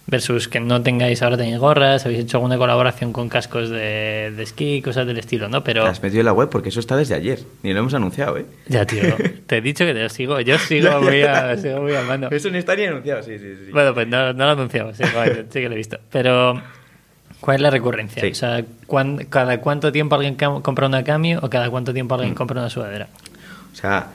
Versus 0.09 0.47
que 0.47 0.59
no 0.59 0.81
tengáis, 0.81 1.21
ahora 1.21 1.37
tenéis 1.37 1.59
gorras, 1.59 2.05
habéis 2.05 2.21
hecho 2.21 2.37
alguna 2.37 2.57
colaboración 2.57 3.13
con 3.13 3.29
cascos 3.29 3.69
de, 3.69 4.33
de 4.35 4.43
esquí, 4.43 4.81
cosas 4.81 5.05
del 5.05 5.19
estilo, 5.19 5.49
¿no? 5.49 5.63
Pero... 5.63 5.83
Te 5.83 5.89
has 5.89 6.01
metido 6.01 6.21
en 6.21 6.25
la 6.25 6.33
web 6.33 6.49
porque 6.49 6.69
eso 6.69 6.79
está 6.79 6.95
desde 6.97 7.13
ayer. 7.15 7.39
Ni 7.63 7.73
lo 7.73 7.79
hemos 7.79 7.93
anunciado, 7.93 8.37
¿eh? 8.37 8.45
Ya, 8.67 8.85
tío, 8.85 9.01
te 9.47 9.57
he 9.57 9.61
dicho 9.61 9.85
que 9.85 9.93
te 9.93 10.01
lo 10.01 10.09
sigo, 10.09 10.39
yo 10.41 10.57
sigo 10.57 10.99
muy 11.01 11.21
a, 11.21 11.55
sigo 11.57 11.81
muy 11.81 11.95
a 11.95 12.01
mano. 12.01 12.29
Eso 12.31 12.49
no 12.49 12.57
está 12.57 12.75
ni 12.75 12.85
anunciado, 12.85 13.21
sí, 13.23 13.37
sí, 13.37 13.53
sí. 13.65 13.71
Bueno, 13.71 13.93
pues 13.93 14.07
no, 14.07 14.33
no 14.33 14.45
lo 14.45 14.51
anunciamos, 14.51 14.97
sí, 14.97 15.03
sí 15.49 15.59
que 15.61 15.67
lo 15.69 15.73
he 15.75 15.77
visto. 15.77 15.99
Pero, 16.11 16.59
¿cuál 17.39 17.55
es 17.57 17.61
la 17.61 17.69
recurrencia? 17.69 18.21
Sí. 18.21 18.29
O 18.31 18.35
sea, 18.35 18.63
¿cuán- 18.87 19.25
¿cada 19.29 19.59
cuánto 19.61 19.91
tiempo 19.91 20.15
alguien 20.15 20.35
compra 20.35 20.87
una 20.87 21.03
cambio 21.03 21.39
o 21.43 21.49
cada 21.49 21.69
cuánto 21.69 21.93
tiempo 21.93 22.15
alguien 22.15 22.33
compra 22.33 22.59
una 22.61 22.69
sudadera? 22.69 23.07
O 23.71 23.75
sea, 23.75 24.07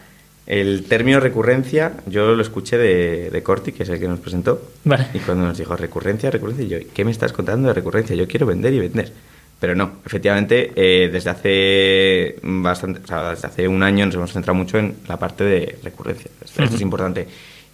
el 0.47 0.85
término 0.85 1.21
recurrencia, 1.21 1.93
yo 2.07 2.35
lo 2.35 2.43
escuché 2.43 2.77
de, 2.77 3.31
de 3.31 3.43
Corti, 3.43 3.73
que 3.73 3.85
es 3.85 3.89
el 3.89 3.99
que 3.99 4.09
nos 4.09 4.21
presentó. 4.21 4.61
Vale. 4.85 5.07
Y 5.15 5.19
cuando 5.21 5.47
nos 5.47 5.57
dijo 5.57 5.75
recurrencia, 5.77 6.31
recurrencia, 6.31 6.67
yo, 6.67 6.87
¿qué 6.93 7.05
me 7.05 7.11
estás 7.11 7.33
contando 7.33 7.69
de 7.69 7.75
recurrencia? 7.75 8.15
Yo 8.15 8.29
quiero 8.29 8.47
vender 8.47 8.75
y 8.75 8.81
vender. 8.81 9.13
Pero 9.59 9.75
no, 9.75 9.93
efectivamente, 10.05 10.73
eh, 10.77 11.09
desde 11.11 11.31
hace 11.31 12.37
bastante, 12.43 13.01
o 13.03 13.07
sea, 13.07 13.31
desde 13.31 13.49
hace 13.49 13.69
un 13.69 13.83
año 13.83 14.05
nos 14.05 14.15
hemos 14.17 14.33
centrado 14.33 14.55
mucho 14.55 14.79
en 14.79 14.97
la 15.09 15.19
parte 15.19 15.45
de 15.45 15.79
recurrencia. 15.83 16.31
Esto, 16.45 16.63
esto 16.63 16.77
es 16.77 16.83
importante. 16.83 17.27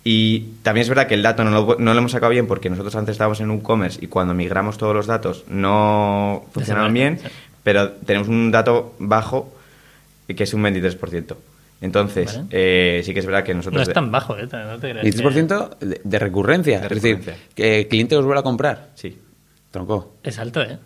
Y 0.05 0.41
también 0.62 0.83
es 0.83 0.89
verdad 0.89 1.09
que 1.09 1.14
el 1.14 1.23
dato 1.23 1.43
no 1.43 1.51
lo, 1.51 1.77
no 1.79 1.93
lo 1.93 1.99
hemos 1.99 2.12
sacado 2.12 2.31
bien 2.31 2.47
porque 2.47 2.71
nosotros 2.71 2.95
antes 2.95 3.14
estábamos 3.14 3.41
en 3.41 3.51
un 3.51 3.61
commerce 3.61 3.99
y 4.01 4.07
cuando 4.07 4.35
migramos 4.35 4.79
todos 4.79 4.95
los 4.95 5.07
datos 5.07 5.45
no 5.49 6.47
funcionaban 6.53 6.95
bien, 6.95 7.18
pero 7.64 7.91
tenemos 7.91 8.29
un 8.29 8.51
dato 8.51 8.95
bajo 8.99 9.53
que 10.29 10.45
es 10.45 10.55
un 10.55 10.62
23%. 10.62 11.35
Entonces, 11.81 12.37
Vale. 12.37 12.49
eh, 12.51 13.03
sí 13.05 13.14
que 13.14 13.20
es 13.20 13.26
verdad 13.26 13.43
que 13.43 13.55
nosotros... 13.55 13.76
No 13.76 13.83
es 13.83 13.95
tan 13.95 14.11
bajo, 14.11 14.37
¿eh? 14.37 14.47
No 14.53 14.78
te 14.78 14.91
creas. 14.91 15.07
23% 15.07 15.78
de, 15.78 16.01
de 16.05 16.18
recurrencia. 16.18 16.81
De 16.81 16.95
es 16.95 17.03
decir, 17.03 17.35
que 17.55 17.81
el 17.81 17.89
cliente 17.89 18.16
os 18.16 18.24
vuelve 18.24 18.41
a 18.41 18.43
comprar. 18.43 18.91
Sí. 18.95 19.18
Tronco. 19.70 20.16
Es 20.22 20.39
alto, 20.39 20.62
¿eh? 20.62 20.78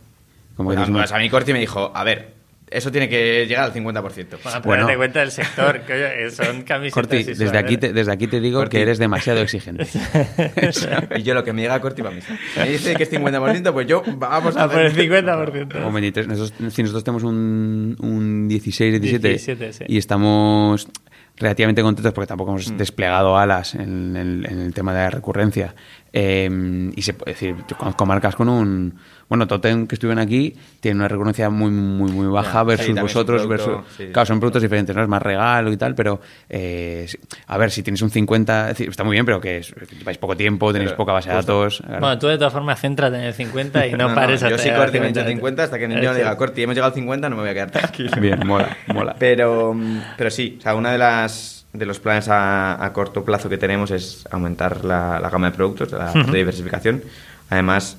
Como 0.56 0.70
que 0.70 0.76
a 0.76 1.18
mí 1.18 1.30
Corti 1.30 1.52
me 1.52 1.58
dijo, 1.58 1.90
a 1.94 2.04
ver, 2.04 2.32
eso 2.76 2.90
tiene 2.92 3.08
que 3.08 3.46
llegar 3.46 3.64
al 3.64 3.72
50%. 3.72 4.38
Bueno, 4.42 4.60
Bueno. 4.64 4.82
date 4.84 4.96
cuenta 4.96 5.20
del 5.20 5.30
sector, 5.30 5.80
que 5.82 5.92
oye, 5.92 6.30
son 6.30 6.62
camisetas 6.64 6.92
Corti, 6.94 7.22
desde 7.22 7.56
aquí, 7.58 7.76
te, 7.76 7.92
desde 7.92 8.12
aquí 8.12 8.26
te 8.26 8.40
digo 8.40 8.58
Corti. 8.60 8.76
que 8.76 8.82
eres 8.82 8.98
demasiado 8.98 9.40
exigente. 9.40 9.86
y 11.16 11.22
yo 11.22 11.34
lo 11.34 11.44
que 11.44 11.52
me 11.52 11.62
llega 11.62 11.74
a 11.74 11.80
Corti 11.80 12.02
va 12.02 12.10
a 12.10 12.12
misa. 12.12 12.36
Me 12.56 12.68
dice 12.70 12.94
que 12.94 13.04
es 13.04 13.12
50%, 13.12 13.72
pues 13.72 13.86
yo 13.86 14.02
vamos 14.16 14.56
a 14.56 14.64
A 14.64 14.68
por 14.68 14.80
el 14.80 14.86
hacer... 14.88 15.08
50%. 15.10 15.86
O 15.86 15.92
23. 15.92 16.26
Nosotros, 16.28 16.72
si 16.74 16.82
nosotros 16.82 17.04
tenemos 17.04 17.22
un, 17.22 17.96
un 18.00 18.48
16, 18.48 19.00
17 19.00 19.28
17, 19.28 19.72
sí. 19.72 19.84
y 19.88 19.98
estamos 19.98 20.88
relativamente 21.36 21.82
contentos 21.82 22.12
porque 22.12 22.28
tampoco 22.28 22.50
hemos 22.52 22.70
Mm. 22.70 22.76
desplegado 22.76 23.36
alas 23.36 23.74
en 23.74 24.16
el, 24.16 24.46
en 24.46 24.60
el 24.60 24.72
tema 24.74 24.92
de 24.94 25.00
la 25.00 25.10
recurrencia. 25.10 25.74
Eh, 26.16 26.92
y 26.94 27.02
se 27.02 27.12
puede 27.14 27.32
decir, 27.32 27.56
yo 27.68 27.76
conozco 27.76 28.06
marcas 28.06 28.36
con 28.36 28.48
un. 28.48 28.94
Bueno, 29.28 29.48
Totem 29.48 29.86
que 29.88 29.96
estuvieron 29.96 30.22
aquí 30.22 30.54
tiene 30.78 30.96
una 30.98 31.08
recurrencia 31.08 31.50
muy, 31.50 31.70
muy, 31.72 32.12
muy 32.12 32.26
baja 32.28 32.62
versus 32.62 32.94
vosotros. 33.00 33.46
producto, 33.46 33.78
versus, 33.78 33.96
sí. 33.96 34.06
Claro, 34.12 34.26
son 34.26 34.38
productos 34.38 34.62
diferentes, 34.62 34.94
¿no? 34.94 35.02
Es 35.02 35.08
más 35.08 35.20
regalo 35.20 35.72
y 35.72 35.76
tal, 35.76 35.96
pero. 35.96 36.20
eh, 36.48 37.08
a 37.48 37.58
ver, 37.58 37.72
si 37.72 37.82
tienes 37.82 38.00
un 38.02 38.10
50, 38.10 38.62
es 38.70 38.78
decir, 38.78 38.88
está 38.90 39.02
muy 39.02 39.14
bien, 39.14 39.24
pero 39.26 39.40
que 39.40 39.58
es- 39.58 39.74
lleváis 39.98 40.18
poco 40.18 40.36
tiempo, 40.36 40.72
tenéis 40.72 40.90
Pero, 40.90 40.98
poca 40.98 41.12
base 41.14 41.30
de 41.30 41.34
datos. 41.34 41.78
claro. 41.84 42.00
Bueno, 42.00 42.18
tú 42.20 42.28
de 42.28 42.38
todas 42.38 42.52
formas 42.52 42.80
céntrate 42.80 43.16
en 43.16 43.24
el 43.24 43.34
50 43.34 43.84
y 43.88 43.92
no, 43.96 44.14
pares 44.14 44.40
Yo 44.40 44.46
hasta 44.48 44.58
sí 44.58 44.70
Corti 44.70 45.00
me 45.00 45.06
ha 45.06 45.08
dicho 45.08 45.20
50. 45.20 45.30
50 45.34 45.62
hasta 45.64 45.78
que 45.78 45.88
yo 45.88 46.00
no 46.12 46.14
diga 46.14 46.36
Corti, 46.36 46.62
hemos 46.62 46.76
llegado 46.76 46.92
al 46.92 46.94
50, 46.94 47.28
no 47.28 47.34
me 47.36 47.42
voy 47.42 47.50
a 47.50 47.54
quedar 47.54 47.70
tranquilo. 47.72 48.10
Bien, 48.20 48.46
mola, 48.46 48.76
mola. 48.86 49.16
Pero, 49.18 49.74
pero 50.16 50.30
sí, 50.30 50.56
o 50.60 50.62
sea, 50.62 50.76
una 50.76 50.92
de 50.92 50.98
las 50.98 51.63
de 51.74 51.84
los 51.86 51.98
planes 51.98 52.28
a, 52.28 52.82
a 52.82 52.92
corto 52.92 53.24
plazo 53.24 53.48
que 53.50 53.58
tenemos 53.58 53.90
es 53.90 54.26
aumentar 54.30 54.84
la, 54.84 55.20
la 55.20 55.28
gama 55.28 55.50
de 55.50 55.56
productos, 55.56 55.92
la 55.92 56.12
de 56.12 56.38
diversificación. 56.38 57.02
Además, 57.50 57.98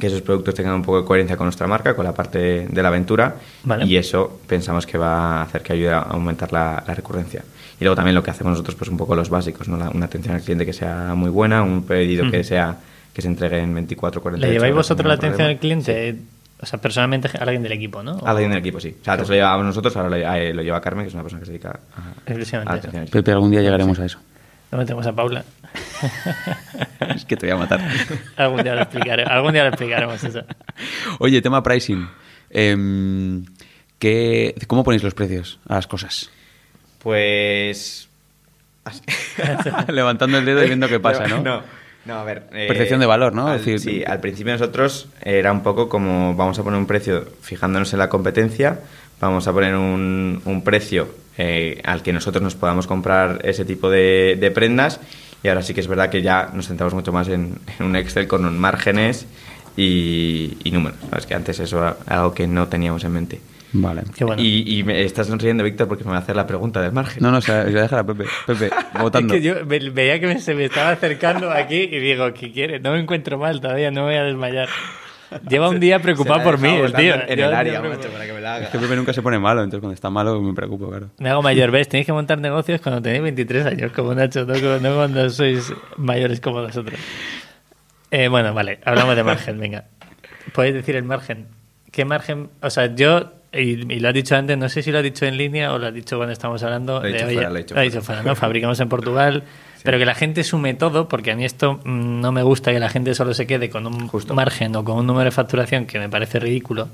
que 0.00 0.08
esos 0.08 0.20
productos 0.22 0.54
tengan 0.54 0.74
un 0.74 0.82
poco 0.82 1.00
de 1.02 1.06
coherencia 1.06 1.36
con 1.36 1.46
nuestra 1.46 1.66
marca, 1.66 1.94
con 1.94 2.04
la 2.04 2.12
parte 2.12 2.66
de 2.68 2.82
la 2.82 2.88
aventura. 2.88 3.36
Vale. 3.64 3.86
Y 3.86 3.96
eso 3.96 4.40
pensamos 4.46 4.84
que 4.86 4.98
va 4.98 5.38
a 5.38 5.42
hacer 5.42 5.62
que 5.62 5.72
ayude 5.74 5.90
a 5.92 6.00
aumentar 6.00 6.52
la, 6.52 6.82
la 6.86 6.94
recurrencia. 6.94 7.42
Y 7.80 7.84
luego 7.84 7.94
también 7.96 8.14
lo 8.14 8.22
que 8.22 8.30
hacemos 8.30 8.50
nosotros, 8.52 8.74
pues 8.74 8.90
un 8.90 8.96
poco 8.96 9.14
los 9.14 9.28
básicos, 9.30 9.68
¿no? 9.68 9.76
La- 9.76 9.90
una 9.90 10.06
atención 10.06 10.34
al 10.34 10.42
cliente 10.42 10.66
que 10.66 10.72
sea 10.72 11.14
muy 11.14 11.30
buena, 11.30 11.62
un 11.62 11.82
pedido 11.84 12.30
que 12.30 12.42
sea 12.44 12.76
que 13.14 13.22
se 13.22 13.28
entregue 13.28 13.58
en 13.60 13.72
24, 13.74 14.20
48 14.20 14.46
¿Le 14.46 14.52
lleváis 14.54 14.74
vosotros 14.74 15.06
la 15.06 15.14
atención 15.14 15.48
al 15.48 15.58
cliente? 15.58 16.16
O 16.58 16.64
sea, 16.64 16.80
personalmente 16.80 17.28
a 17.38 17.42
alguien 17.42 17.62
del 17.62 17.72
equipo, 17.72 18.02
¿no? 18.02 18.18
A 18.24 18.30
alguien 18.30 18.50
del 18.50 18.60
equipo, 18.60 18.80
sí. 18.80 18.96
O 19.00 19.04
sea, 19.04 19.12
antes 19.14 19.28
lo 19.28 19.34
llevábamos 19.34 19.66
nosotros, 19.66 19.94
ahora 19.96 20.08
lo, 20.08 20.16
eh, 20.16 20.54
lo 20.54 20.62
lleva 20.62 20.80
Carmen, 20.80 21.04
que 21.04 21.08
es 21.08 21.14
una 21.14 21.22
persona 21.22 21.40
que 21.40 21.46
se 21.46 21.52
dedica 21.52 21.78
a, 21.94 22.10
Exclusivamente 22.24 22.88
a 22.98 23.02
eso. 23.02 23.10
Pepe, 23.12 23.32
algún 23.32 23.50
día 23.50 23.60
llegaremos 23.60 23.98
a 23.98 24.06
eso. 24.06 24.18
No 24.72 24.78
metemos 24.78 25.06
a 25.06 25.12
Paula. 25.14 25.44
es 27.14 27.24
que 27.24 27.36
te 27.36 27.46
voy 27.46 27.54
a 27.54 27.58
matar. 27.58 27.80
algún 28.36 28.62
día 28.62 28.74
lo 28.74 28.82
explicaré, 28.82 29.24
algún 29.24 29.52
día 29.52 29.62
lo 29.62 29.68
explicaremos 29.68 30.24
eso. 30.24 30.42
Oye, 31.18 31.42
tema 31.42 31.62
pricing. 31.62 32.08
Em, 32.50 33.44
¿qué- 33.98 34.54
¿Cómo 34.66 34.82
ponéis 34.82 35.02
los 35.02 35.14
precios 35.14 35.60
a 35.68 35.74
las 35.74 35.86
cosas? 35.86 36.30
Pues. 37.00 38.08
Levantando 39.88 40.38
el 40.38 40.44
dedo 40.44 40.62
y 40.64 40.66
viendo 40.68 40.88
qué 40.88 41.00
pasa, 41.00 41.26
¿no? 41.26 41.42
No, 41.42 41.62
no, 42.06 42.14
a 42.14 42.24
ver. 42.24 42.44
eh, 42.52 42.66
Percepción 42.68 43.00
de 43.00 43.06
valor, 43.06 43.34
¿no? 43.34 43.48
al- 43.48 43.58
decir- 43.58 43.78
sí, 43.80 44.02
al 44.06 44.20
principio 44.20 44.52
nosotros 44.52 45.08
era 45.22 45.52
un 45.52 45.62
poco 45.62 45.88
como 45.88 46.34
vamos 46.34 46.58
a 46.58 46.62
poner 46.62 46.78
un 46.78 46.86
precio 46.86 47.24
fijándonos 47.42 47.92
en 47.92 47.98
la 47.98 48.08
competencia, 48.08 48.80
vamos 49.20 49.46
a 49.48 49.52
poner 49.52 49.74
un, 49.74 50.40
un 50.44 50.62
precio 50.62 51.08
eh, 51.38 51.80
al 51.84 52.02
que 52.02 52.12
nosotros 52.12 52.42
nos 52.42 52.54
podamos 52.54 52.86
comprar 52.86 53.40
ese 53.44 53.64
tipo 53.64 53.90
de, 53.90 54.36
de 54.40 54.50
prendas 54.50 55.00
y 55.42 55.48
ahora 55.48 55.62
sí 55.62 55.74
que 55.74 55.80
es 55.80 55.88
verdad 55.88 56.08
que 56.10 56.22
ya 56.22 56.50
nos 56.54 56.68
centramos 56.68 56.94
mucho 56.94 57.12
más 57.12 57.28
en, 57.28 57.58
en 57.78 57.86
un 57.86 57.94
Excel 57.96 58.26
con 58.26 58.58
márgenes 58.58 59.26
y, 59.76 60.56
y 60.64 60.70
números. 60.70 60.98
Es 61.16 61.26
que 61.26 61.34
antes 61.34 61.58
eso 61.60 61.78
era 61.78 61.96
algo 62.06 62.32
que 62.34 62.46
no 62.46 62.68
teníamos 62.68 63.04
en 63.04 63.12
mente. 63.12 63.40
Vale. 63.78 64.02
Qué 64.16 64.24
bueno. 64.24 64.40
Y, 64.42 64.78
y 64.78 64.82
me 64.84 65.02
estás 65.02 65.26
sonriendo, 65.26 65.62
Víctor, 65.64 65.88
porque 65.88 66.04
me 66.04 66.10
va 66.10 66.16
a 66.16 66.20
hacer 66.20 66.34
la 66.36 66.46
pregunta 66.46 66.80
del 66.80 66.92
margen. 66.92 67.22
No, 67.22 67.30
no, 67.30 67.40
se 67.40 67.52
la 67.52 67.64
voy 67.64 67.76
a 67.76 67.82
dejar 67.82 67.98
a 67.98 68.04
Pepe. 68.06 68.24
Pepe, 68.46 68.70
votando. 69.00 69.34
Es 69.34 69.40
que 69.40 69.46
yo 69.46 69.66
ve- 69.66 69.90
veía 69.90 70.18
que 70.20 70.26
me- 70.26 70.40
se 70.40 70.54
me 70.54 70.64
estaba 70.64 70.90
acercando 70.90 71.50
aquí 71.50 71.76
y 71.76 71.98
digo, 71.98 72.32
¿qué 72.32 72.52
quiere? 72.52 72.80
No 72.80 72.92
me 72.92 73.00
encuentro 73.00 73.38
mal 73.38 73.60
todavía, 73.60 73.90
no 73.90 74.02
me 74.02 74.06
voy 74.12 74.16
a 74.16 74.24
desmayar. 74.24 74.68
Lleva 75.48 75.68
un 75.68 75.80
día 75.80 75.98
preocupado 75.98 76.40
por 76.44 76.60
mí, 76.60 76.68
el 76.68 76.92
tío. 76.92 77.14
En 77.26 77.38
el 77.40 77.52
área, 77.52 77.82
macho, 77.82 78.08
para 78.10 78.26
que 78.26 78.32
me 78.32 78.40
la 78.40 78.54
haga. 78.54 78.64
Es 78.66 78.70
que 78.70 78.78
Pepe 78.78 78.94
nunca 78.94 79.12
se 79.12 79.22
pone 79.22 79.38
malo, 79.40 79.60
entonces 79.64 79.80
cuando 79.80 79.94
está 79.94 80.08
malo 80.08 80.40
me 80.40 80.54
preocupo, 80.54 80.88
claro. 80.88 81.08
Me 81.18 81.28
hago 81.28 81.42
mayor, 81.42 81.70
¿ves? 81.72 81.88
Tenéis 81.90 82.06
que 82.06 82.12
montar 82.12 82.38
negocios 82.38 82.80
cuando 82.80 83.02
tenéis 83.02 83.22
23 83.24 83.66
años, 83.66 83.92
como 83.92 84.14
Nacho, 84.14 84.44
no, 84.46 84.54
como- 84.54 84.78
no 84.78 84.94
cuando 84.94 85.28
sois 85.30 85.72
mayores 85.96 86.40
como 86.40 86.62
nosotros. 86.62 86.98
Eh, 88.12 88.28
bueno, 88.28 88.54
vale, 88.54 88.78
hablamos 88.84 89.16
de 89.16 89.24
margen, 89.24 89.58
venga. 89.58 89.84
¿Podéis 90.54 90.74
decir 90.76 90.94
el 90.96 91.02
margen? 91.02 91.48
¿Qué 91.90 92.04
margen? 92.04 92.48
O 92.62 92.70
sea, 92.70 92.94
yo, 92.94 93.32
y, 93.52 93.92
y 93.94 94.00
lo 94.00 94.08
has 94.08 94.14
dicho 94.14 94.36
antes, 94.36 94.56
no 94.58 94.68
sé 94.68 94.82
si 94.82 94.90
lo 94.92 94.98
has 94.98 95.04
dicho 95.04 95.24
en 95.26 95.36
línea 95.36 95.72
o 95.72 95.78
lo 95.78 95.86
has 95.86 95.94
dicho 95.94 96.16
cuando 96.16 96.32
estamos 96.32 96.62
hablando. 96.62 97.00
Lo 97.00 97.06
he 97.06 97.12
de, 97.12 97.14
dicho 97.14 97.26
oye, 97.26 97.34
fuera, 97.34 97.50
lo 97.50 97.56
he 97.56 97.62
dicho 97.62 97.74
lo 97.74 97.80
has 97.80 97.86
dicho 97.86 98.02
fuera, 98.02 98.22
¿no? 98.22 98.34
Fabricamos 98.36 98.80
en 98.80 98.88
Portugal, 98.88 99.42
pero 99.82 99.98
que 99.98 100.04
la 100.06 100.14
gente 100.14 100.44
sume 100.44 100.74
todo, 100.74 101.08
porque 101.08 101.30
a 101.32 101.36
mí 101.36 101.44
esto 101.44 101.80
mm, 101.84 102.20
no 102.20 102.32
me 102.32 102.42
gusta 102.42 102.72
que 102.72 102.80
la 102.80 102.88
gente 102.90 103.14
solo 103.14 103.34
se 103.34 103.46
quede 103.46 103.70
con 103.70 103.86
un 103.86 104.08
Justo. 104.08 104.34
margen 104.34 104.74
o 104.76 104.84
con 104.84 104.98
un 104.98 105.06
número 105.06 105.24
de 105.26 105.30
facturación 105.30 105.86
que 105.86 105.98
me 105.98 106.08
parece 106.08 106.38
ridículo, 106.40 106.88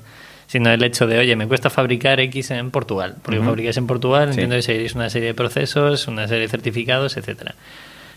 sino 0.47 0.69
el 0.71 0.83
hecho 0.83 1.07
de, 1.07 1.17
oye, 1.19 1.35
me 1.35 1.47
cuesta 1.47 1.69
fabricar 1.69 2.19
X 2.19 2.51
en 2.51 2.69
Portugal, 2.71 3.15
porque 3.23 3.39
Ujú. 3.39 3.47
fabricáis 3.49 3.77
en 3.77 3.87
Portugal, 3.87 4.25
Sí. 4.27 4.31
entiendo 4.31 4.55
que 4.55 4.61
seguiréis 4.61 4.93
una 4.95 5.09
serie 5.09 5.29
de 5.29 5.33
procesos, 5.33 6.07
una 6.07 6.27
serie 6.27 6.43
de 6.43 6.49
certificados, 6.49 7.17
etcétera. 7.17 7.55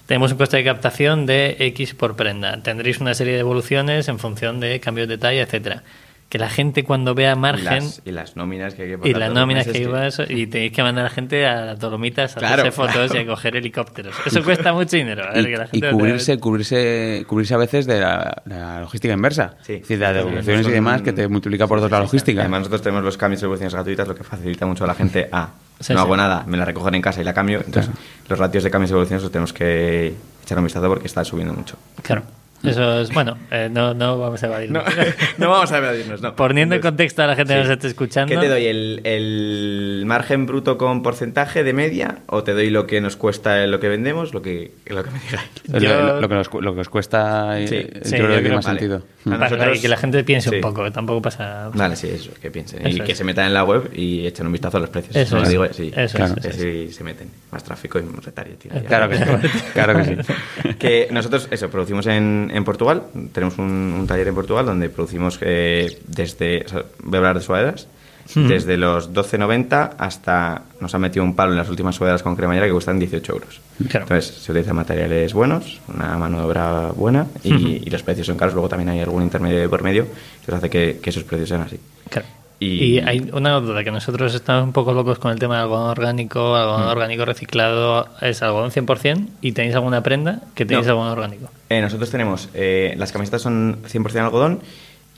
Tenemos 0.07 0.30
un 0.30 0.39
coste 0.39 0.59
de 0.59 0.62
captación 0.64 1.26
de 1.26 1.57
X 1.59 1.95
por 1.95 2.14
prenda. 2.14 2.62
Tendréis 2.62 3.01
una 3.01 3.12
serie 3.14 3.32
de 3.34 3.41
evoluciones 3.41 4.07
en 4.07 4.20
función 4.20 4.61
de 4.61 4.78
cambios 4.78 5.09
de 5.09 5.18
talla, 5.18 5.43
etcétera. 5.43 5.82
Que 6.29 6.39
la 6.39 6.51
gente 6.51 6.83
cuando 6.83 7.14
vea 7.14 7.35
Y 7.35 7.37
margen 7.39 7.85
las, 7.85 8.03
y 8.05 8.11
las 8.11 8.35
nóminas 8.37 8.74
que 8.74 8.83
hay 8.83 8.89
que 8.89 8.95
y 8.95 8.97
pagar 8.97 9.12
las 9.12 9.29
todos 9.29 9.29
los 9.29 9.41
nóminas 9.43 9.64
que 9.64 9.70
meses, 9.72 9.87
iba 9.87 10.07
eso, 10.09 10.24
y 10.29 10.47
tenéis 10.49 10.72
que 10.72 10.83
mandar 10.83 11.05
a 11.05 11.09
la 11.09 11.14
gente 11.14 11.47
a 11.47 11.64
las 11.66 11.79
Dolomitas 11.79 12.37
a 12.37 12.41
Claro, 12.41 12.55
hacerse 12.62 12.72
fotos 12.72 12.95
claro. 13.12 13.14
y 13.14 13.18
a 13.18 13.27
coger 13.27 13.57
helicópteros. 13.57 14.14
Eso 14.27 14.43
cuesta 14.43 14.72
mucho 14.72 14.97
dinero. 14.97 15.22
A 15.24 15.33
ver, 15.33 15.43
Y, 15.43 15.45
que 15.47 15.57
la 15.57 15.64
y 15.64 15.68
gente 15.68 15.87
lo 15.87 15.93
cubrirse, 15.93 16.39
cubrirse, 16.41 17.24
cubrirse 17.29 17.55
a 17.55 17.59
veces 17.59 17.87
de 17.87 18.01
la, 18.01 18.43
de 18.45 18.57
la 18.57 18.81
logística 18.81 19.14
inversa. 19.14 19.55
Sí. 19.62 19.74
Es 19.74 19.81
decir, 19.83 19.99
de 20.01 20.05
las 20.05 20.14
devoluciones 20.16 20.61
y 20.62 20.64
son- 20.64 20.72
demás 20.72 21.03
que 21.03 21.12
te 21.12 21.29
multiplica 21.29 21.68
por 21.68 21.81
dos 21.81 21.91
la 21.93 22.01
logística. 22.01 22.41
Además, 22.41 22.59
nosotros 22.61 22.83
tenemos 22.83 23.05
los 23.05 23.16
cambios 23.16 23.41
de 23.41 23.45
evoluciones 23.45 23.74
gratuitas, 23.74 24.09
lo 24.09 24.14
que 24.16 24.24
facilita 24.24 24.66
mucho 24.66 24.83
a 24.83 24.89
la 24.89 24.95
gente 24.95 25.29
a. 25.31 25.51
Sí, 25.79 25.93
no 25.93 26.01
sí. 26.01 26.05
hago 26.07 26.16
nada, 26.16 26.43
me 26.49 26.57
la 26.57 26.64
recogen 26.64 26.97
en 26.97 27.03
casa 27.03 27.20
y 27.20 27.24
la 27.24 27.35
cambio. 27.35 27.62
Entonces, 27.64 27.93
los 28.29 28.37
ratios 28.39 28.64
de 28.64 28.70
cambios 28.70 28.91
y 28.91 28.95
evoluciones 28.95 29.22
los 29.22 29.31
tenemos 29.31 29.53
que 29.53 30.12
echar 30.43 30.59
un 30.59 30.64
vistazo 30.64 30.89
porque 30.89 31.07
están 31.07 31.24
subiendo 31.24 31.55
mucho. 31.55 31.77
Claro. 32.03 32.22
Eso 32.66 33.00
es, 33.00 33.12
bueno, 33.12 33.36
eh, 33.50 33.68
no, 33.70 33.94
no 33.94 34.18
vamos 34.18 34.42
a 34.42 34.46
evadir. 34.46 34.70
No, 34.70 34.82
no 35.38 35.50
vamos 35.50 35.70
a 35.72 35.78
evadirnos, 35.78 36.20
no. 36.20 36.34
Poniendo 36.36 36.74
en 36.74 36.78
Entonces, 36.78 36.90
contexto 36.92 37.22
a 37.22 37.26
la 37.26 37.36
gente 37.36 37.54
que 37.54 37.60
sí. 37.60 37.64
nos 37.68 37.72
esté 37.76 37.86
escuchando. 37.88 38.34
¿Qué 38.34 38.40
te 38.40 38.48
doy? 38.48 38.66
¿El, 38.66 39.00
el 39.04 40.02
margen 40.06 40.46
bruto 40.46 40.76
con 40.78 41.02
porcentaje 41.02 41.64
de 41.64 41.72
media? 41.72 42.18
¿O 42.26 42.42
te 42.42 42.52
doy 42.52 42.70
lo 42.70 42.86
que 42.86 43.00
nos 43.00 43.16
cuesta 43.16 43.66
lo 43.66 43.80
que 43.80 43.88
vendemos? 43.88 44.34
Lo 44.34 44.42
que, 44.42 44.72
lo 44.86 45.02
que 45.04 45.10
me 45.10 45.18
digáis. 45.20 45.48
Lo- 45.68 45.78
Yo- 45.78 46.00
Lo, 46.06 46.20
lo 46.20 46.28
que 46.28 46.34
nos, 46.34 46.52
lo 46.52 46.74
que 46.74 46.80
os 46.80 46.88
cuesta, 46.88 47.58
eh, 47.60 47.66
Sí. 47.68 47.76
yo 47.94 48.00
Sí, 48.04 48.10
creo 48.16 48.28
yo 48.28 48.34
que 48.34 48.40
tiene 48.40 48.56
más 48.56 48.64
vale. 48.66 48.78
sentido. 48.80 49.02
Para 49.24 49.38
nosotros- 49.38 49.80
que 49.80 49.88
la 49.88 49.96
gente 49.96 50.24
piense 50.24 50.50
sí. 50.50 50.56
un 50.56 50.60
poco, 50.60 50.84
que 50.84 50.90
tampoco 50.90 51.20
pasa. 51.22 51.70
Vale, 51.74 51.96
sí, 51.96 52.08
eso, 52.08 52.30
que 52.40 52.50
piensen. 52.50 52.86
Eso 52.86 52.96
y 52.98 53.00
que 53.00 53.12
es. 53.12 53.18
se 53.18 53.24
metan 53.24 53.46
en 53.46 53.54
la 53.54 53.64
web 53.64 53.90
y 53.94 54.26
echen 54.26 54.46
un 54.46 54.52
vistazo 54.52 54.76
a 54.76 54.80
los 54.80 54.90
precios. 54.90 55.16
Eso 55.16 55.38
es. 55.42 55.48
digo, 55.48 55.66
sí. 55.72 55.92
Eso 55.94 56.16
Claro. 56.16 56.34
es, 56.36 56.42
Que 56.42 56.48
eso 56.48 56.56
es. 56.66 56.88
sí 56.88 56.92
se 56.94 57.04
meten. 57.04 57.28
Más 57.50 57.64
tráfico 57.64 57.98
y 57.98 58.02
más 58.02 58.24
tío, 58.24 58.72
ya. 58.72 58.82
Claro 58.82 59.08
que 59.08 59.16
sí. 59.18 59.24
claro 59.74 59.96
que 59.98 60.04
sí. 60.04 60.74
que 60.78 61.08
nosotros, 61.10 61.48
eso, 61.50 61.68
producimos 61.70 62.06
en, 62.06 62.50
en 62.57 62.64
Portugal. 62.64 63.02
Tenemos 63.32 63.59
un, 63.59 63.94
un 63.98 64.07
taller 64.07 64.28
en 64.28 64.34
Portugal 64.34 64.66
donde 64.66 64.88
producimos 64.88 65.38
eh, 65.42 66.00
desde, 66.07 66.64
o 66.64 66.68
sea, 66.68 66.84
voy 67.02 67.14
a 67.14 67.18
hablar 67.18 67.38
de 67.38 67.44
sudaderas, 67.44 67.88
desde 68.34 68.76
los 68.76 69.12
12,90 69.12 69.92
hasta, 69.98 70.62
nos 70.80 70.92
han 70.92 71.00
metido 71.00 71.24
un 71.24 71.36
palo 71.36 71.52
en 71.52 71.59
las 71.59 71.68
últimas 71.68 71.94
sudaderas 71.94 72.24
con 72.24 72.34
cremallera 72.34 72.66
que 72.66 72.72
cuestan 72.72 72.98
18 72.98 73.32
euros. 73.32 73.61
Claro. 73.88 74.04
Entonces, 74.04 74.34
se 74.42 74.50
utilizan 74.50 74.74
materiales 74.74 75.32
buenos, 75.32 75.80
una 75.86 76.18
mano 76.18 76.38
de 76.38 76.44
obra 76.44 76.90
buena 76.90 77.26
y, 77.44 77.54
y 77.86 77.90
los 77.90 78.02
precios 78.02 78.26
son 78.26 78.36
caros. 78.36 78.54
Luego 78.54 78.68
también 78.68 78.88
hay 78.88 79.00
algún 79.00 79.22
intermedio 79.22 79.61
de 79.61 79.68
por 79.68 79.82
medio 79.82 80.07
que 80.44 80.52
hace 80.52 80.68
que, 80.68 80.98
que 81.00 81.11
esos 81.11 81.22
precios 81.22 81.48
sean 81.48 81.61
así. 81.61 81.78
Claro. 82.11 82.26
Y- 82.59 82.66
Y, 82.96 82.98
hay 83.00 83.30
una 83.34 83.52
duda 83.61 83.84
que 83.84 83.90
nosotros 83.90 84.34
estamos 84.34 84.64
un 84.64 84.72
poco 84.72 84.94
locos 84.94 85.18
con 85.18 85.30
el 85.30 85.38
tema 85.38 85.57
de 85.57 85.62
algodón 85.62 85.90
orgánico, 85.90 86.57
algodón 86.57 86.86
Mm. 86.86 86.90
orgánico 86.90 87.24
reciclado, 87.26 88.09
es 88.22 88.42
algodón 88.42 88.70
100% 88.70 89.28
y 89.42 89.52
tenéis 89.52 89.74
alguna 89.74 90.02
prenda 90.02 90.40
que 90.54 90.64
tenéis 90.64 90.86
No. 90.86 90.92
algodón 90.92 91.12
orgánico. 91.12 91.50
Eh, 91.68 91.80
nosotros 91.82 92.11
tenemos, 92.11 92.48
eh, 92.54 92.94
las 92.96 93.12
camisetas 93.12 93.42
son 93.42 93.78
100% 93.86 94.24
algodón 94.26 94.61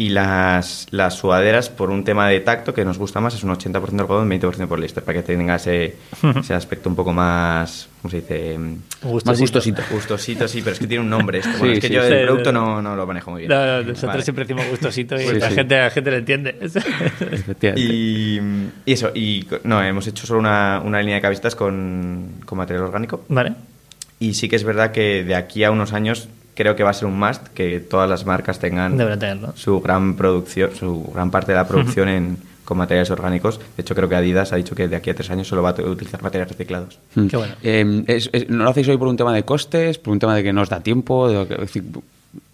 Y 0.00 0.10
las, 0.10 0.86
las 0.92 1.14
sudaderas, 1.14 1.70
por 1.70 1.90
un 1.90 2.04
tema 2.04 2.28
de 2.28 2.38
tacto 2.38 2.72
que 2.72 2.84
nos 2.84 2.98
gusta 2.98 3.18
más, 3.20 3.34
es 3.34 3.42
un 3.42 3.50
80% 3.50 3.98
algodón, 3.98 4.30
20% 4.30 4.68
poliéster, 4.68 5.02
para 5.02 5.18
que 5.18 5.24
tenga 5.24 5.56
ese, 5.56 5.96
ese 6.38 6.54
aspecto 6.54 6.88
un 6.88 6.94
poco 6.94 7.12
más, 7.12 7.88
¿cómo 8.00 8.08
se 8.12 8.20
dice? 8.20 8.56
Gustosito. 9.02 9.30
Más 9.32 9.40
gustosito. 9.40 9.82
Gustosito, 9.90 10.46
sí, 10.46 10.60
pero 10.62 10.74
es 10.74 10.78
que 10.78 10.86
tiene 10.86 11.02
un 11.02 11.10
nombre 11.10 11.38
esto. 11.40 11.50
Bueno, 11.58 11.66
Sí, 11.66 11.72
es 11.72 11.80
que 11.80 11.88
sí, 11.88 11.94
yo 11.94 12.02
sí. 12.06 12.12
el 12.12 12.26
producto 12.26 12.52
no, 12.52 12.80
no 12.80 12.94
lo 12.94 13.06
manejo 13.08 13.32
muy 13.32 13.40
bien. 13.40 13.50
No, 13.50 13.56
no, 13.66 13.78
nosotros 13.82 14.02
Vale. 14.04 14.22
siempre 14.22 14.44
decimos 14.44 14.66
gustosito 14.70 15.16
y 15.16 15.26
Sí, 15.26 15.34
la, 15.40 15.48
sí. 15.48 15.54
Gente, 15.56 15.76
la 15.78 15.90
gente 15.90 16.10
lo 16.12 16.16
entiende. 16.18 16.54
Y, 17.76 18.40
y 18.86 18.92
eso, 18.92 19.10
y 19.14 19.46
no, 19.64 19.82
hemos 19.82 20.06
hecho 20.06 20.26
solo 20.28 20.40
una, 20.40 20.80
una 20.84 21.00
línea 21.00 21.16
de 21.16 21.22
camisetas 21.22 21.54
con, 21.56 22.34
con 22.44 22.58
material 22.58 22.84
orgánico. 22.84 23.24
vale. 23.28 23.52
Y 24.20 24.34
sí 24.34 24.48
que 24.48 24.56
es 24.56 24.64
verdad 24.64 24.90
que 24.90 25.22
de 25.22 25.36
aquí 25.36 25.62
a 25.62 25.70
unos 25.70 25.92
años 25.92 26.28
creo 26.58 26.74
que 26.74 26.82
va 26.82 26.90
a 26.90 26.92
ser 26.92 27.06
un 27.06 27.16
must 27.18 27.46
que 27.54 27.78
todas 27.78 28.10
las 28.10 28.26
marcas 28.26 28.58
tengan 28.58 28.96
tenerlo. 29.16 29.52
su 29.56 29.80
gran 29.80 30.16
producción, 30.16 30.74
su 30.74 31.04
gran 31.14 31.30
parte 31.30 31.52
de 31.52 31.58
la 31.58 31.68
producción 31.68 32.08
en, 32.16 32.36
con 32.64 32.76
materiales 32.78 33.10
orgánicos. 33.12 33.58
De 33.76 33.82
hecho, 33.82 33.94
creo 33.94 34.08
que 34.08 34.16
Adidas 34.16 34.52
ha 34.52 34.56
dicho 34.56 34.74
que 34.74 34.88
de 34.88 34.96
aquí 34.96 35.08
a 35.10 35.14
tres 35.14 35.30
años 35.30 35.46
solo 35.46 35.62
va 35.62 35.70
a 35.70 35.82
utilizar 35.82 36.20
materiales 36.20 36.50
reciclados. 36.52 36.98
Mm. 37.14 37.26
Qué 37.28 37.36
bueno. 37.36 37.54
Eh, 37.62 38.04
es- 38.08 38.28
es- 38.32 38.50
¿No 38.50 38.64
lo 38.64 38.70
hacéis 38.70 38.88
hoy 38.88 38.96
por 38.98 39.06
un 39.08 39.16
tema 39.16 39.32
de 39.32 39.44
costes? 39.44 39.98
¿Por 39.98 40.12
un 40.12 40.18
tema 40.18 40.34
de 40.34 40.42
que 40.42 40.52
no 40.52 40.62
os 40.62 40.68
da 40.68 40.80
tiempo? 40.80 41.28
De, 41.30 41.42
es 41.42 41.48
decir, 41.48 41.84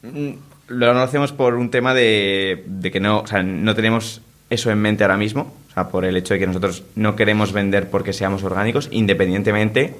Mm, 0.03 0.31
Lo 0.69 0.95
no 0.95 1.01
hacemos 1.01 1.33
por 1.33 1.55
un 1.55 1.71
tema 1.71 1.95
de, 1.95 2.63
de 2.67 2.91
que 2.91 3.01
no, 3.01 3.21
o 3.21 3.27
sea, 3.27 3.43
no 3.43 3.75
tenemos 3.75 4.21
eso 4.51 4.71
en 4.71 4.79
mente 4.79 5.03
ahora 5.05 5.17
mismo, 5.17 5.53
o 5.71 5.75
sea, 5.75 5.89
por 5.89 6.05
el 6.05 6.17
hecho 6.17 6.35
de 6.35 6.41
que 6.41 6.47
nosotros 6.47 6.85
no 6.95 7.17
queremos 7.17 7.53
vender 7.53 7.91
porque 7.91 8.13
seamos 8.13 8.43
orgánicos, 8.45 8.89
independientemente 8.93 9.95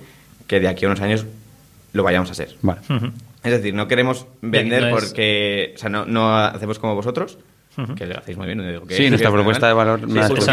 que 0.47 0.61
de 0.61 0.69
aquí 0.69 0.85
a 0.85 0.89
unos 0.89 1.01
años 1.01 1.27
lo 1.93 2.03
vayamos 2.03 2.31
a 2.31 2.35
ser. 2.35 2.55
vale. 2.63 2.81
Ujú. 2.89 3.07
Es 3.45 3.51
decir, 3.53 3.75
no 3.75 3.87
queremos 3.87 4.27
vender 4.41 4.83
no 4.83 4.89
es- 4.89 4.95
porque, 5.05 5.73
o 5.77 5.79
sea, 5.79 5.91
no, 5.91 6.05
no 6.07 6.37
hacemos 6.37 6.79
como 6.79 6.95
vosotros, 6.95 7.39
que 7.97 8.07
lo 8.07 8.17
hacéis 8.19 8.37
muy 8.39 8.47
bien. 8.47 8.59
no 8.59 8.67
digo 8.69 8.87
que- 8.87 8.95
Sí, 8.97 9.09
nuestra 9.09 9.31
propuesta 9.31 9.67
de 9.67 9.73
valor, 9.73 10.01
Sí, 10.01 10.07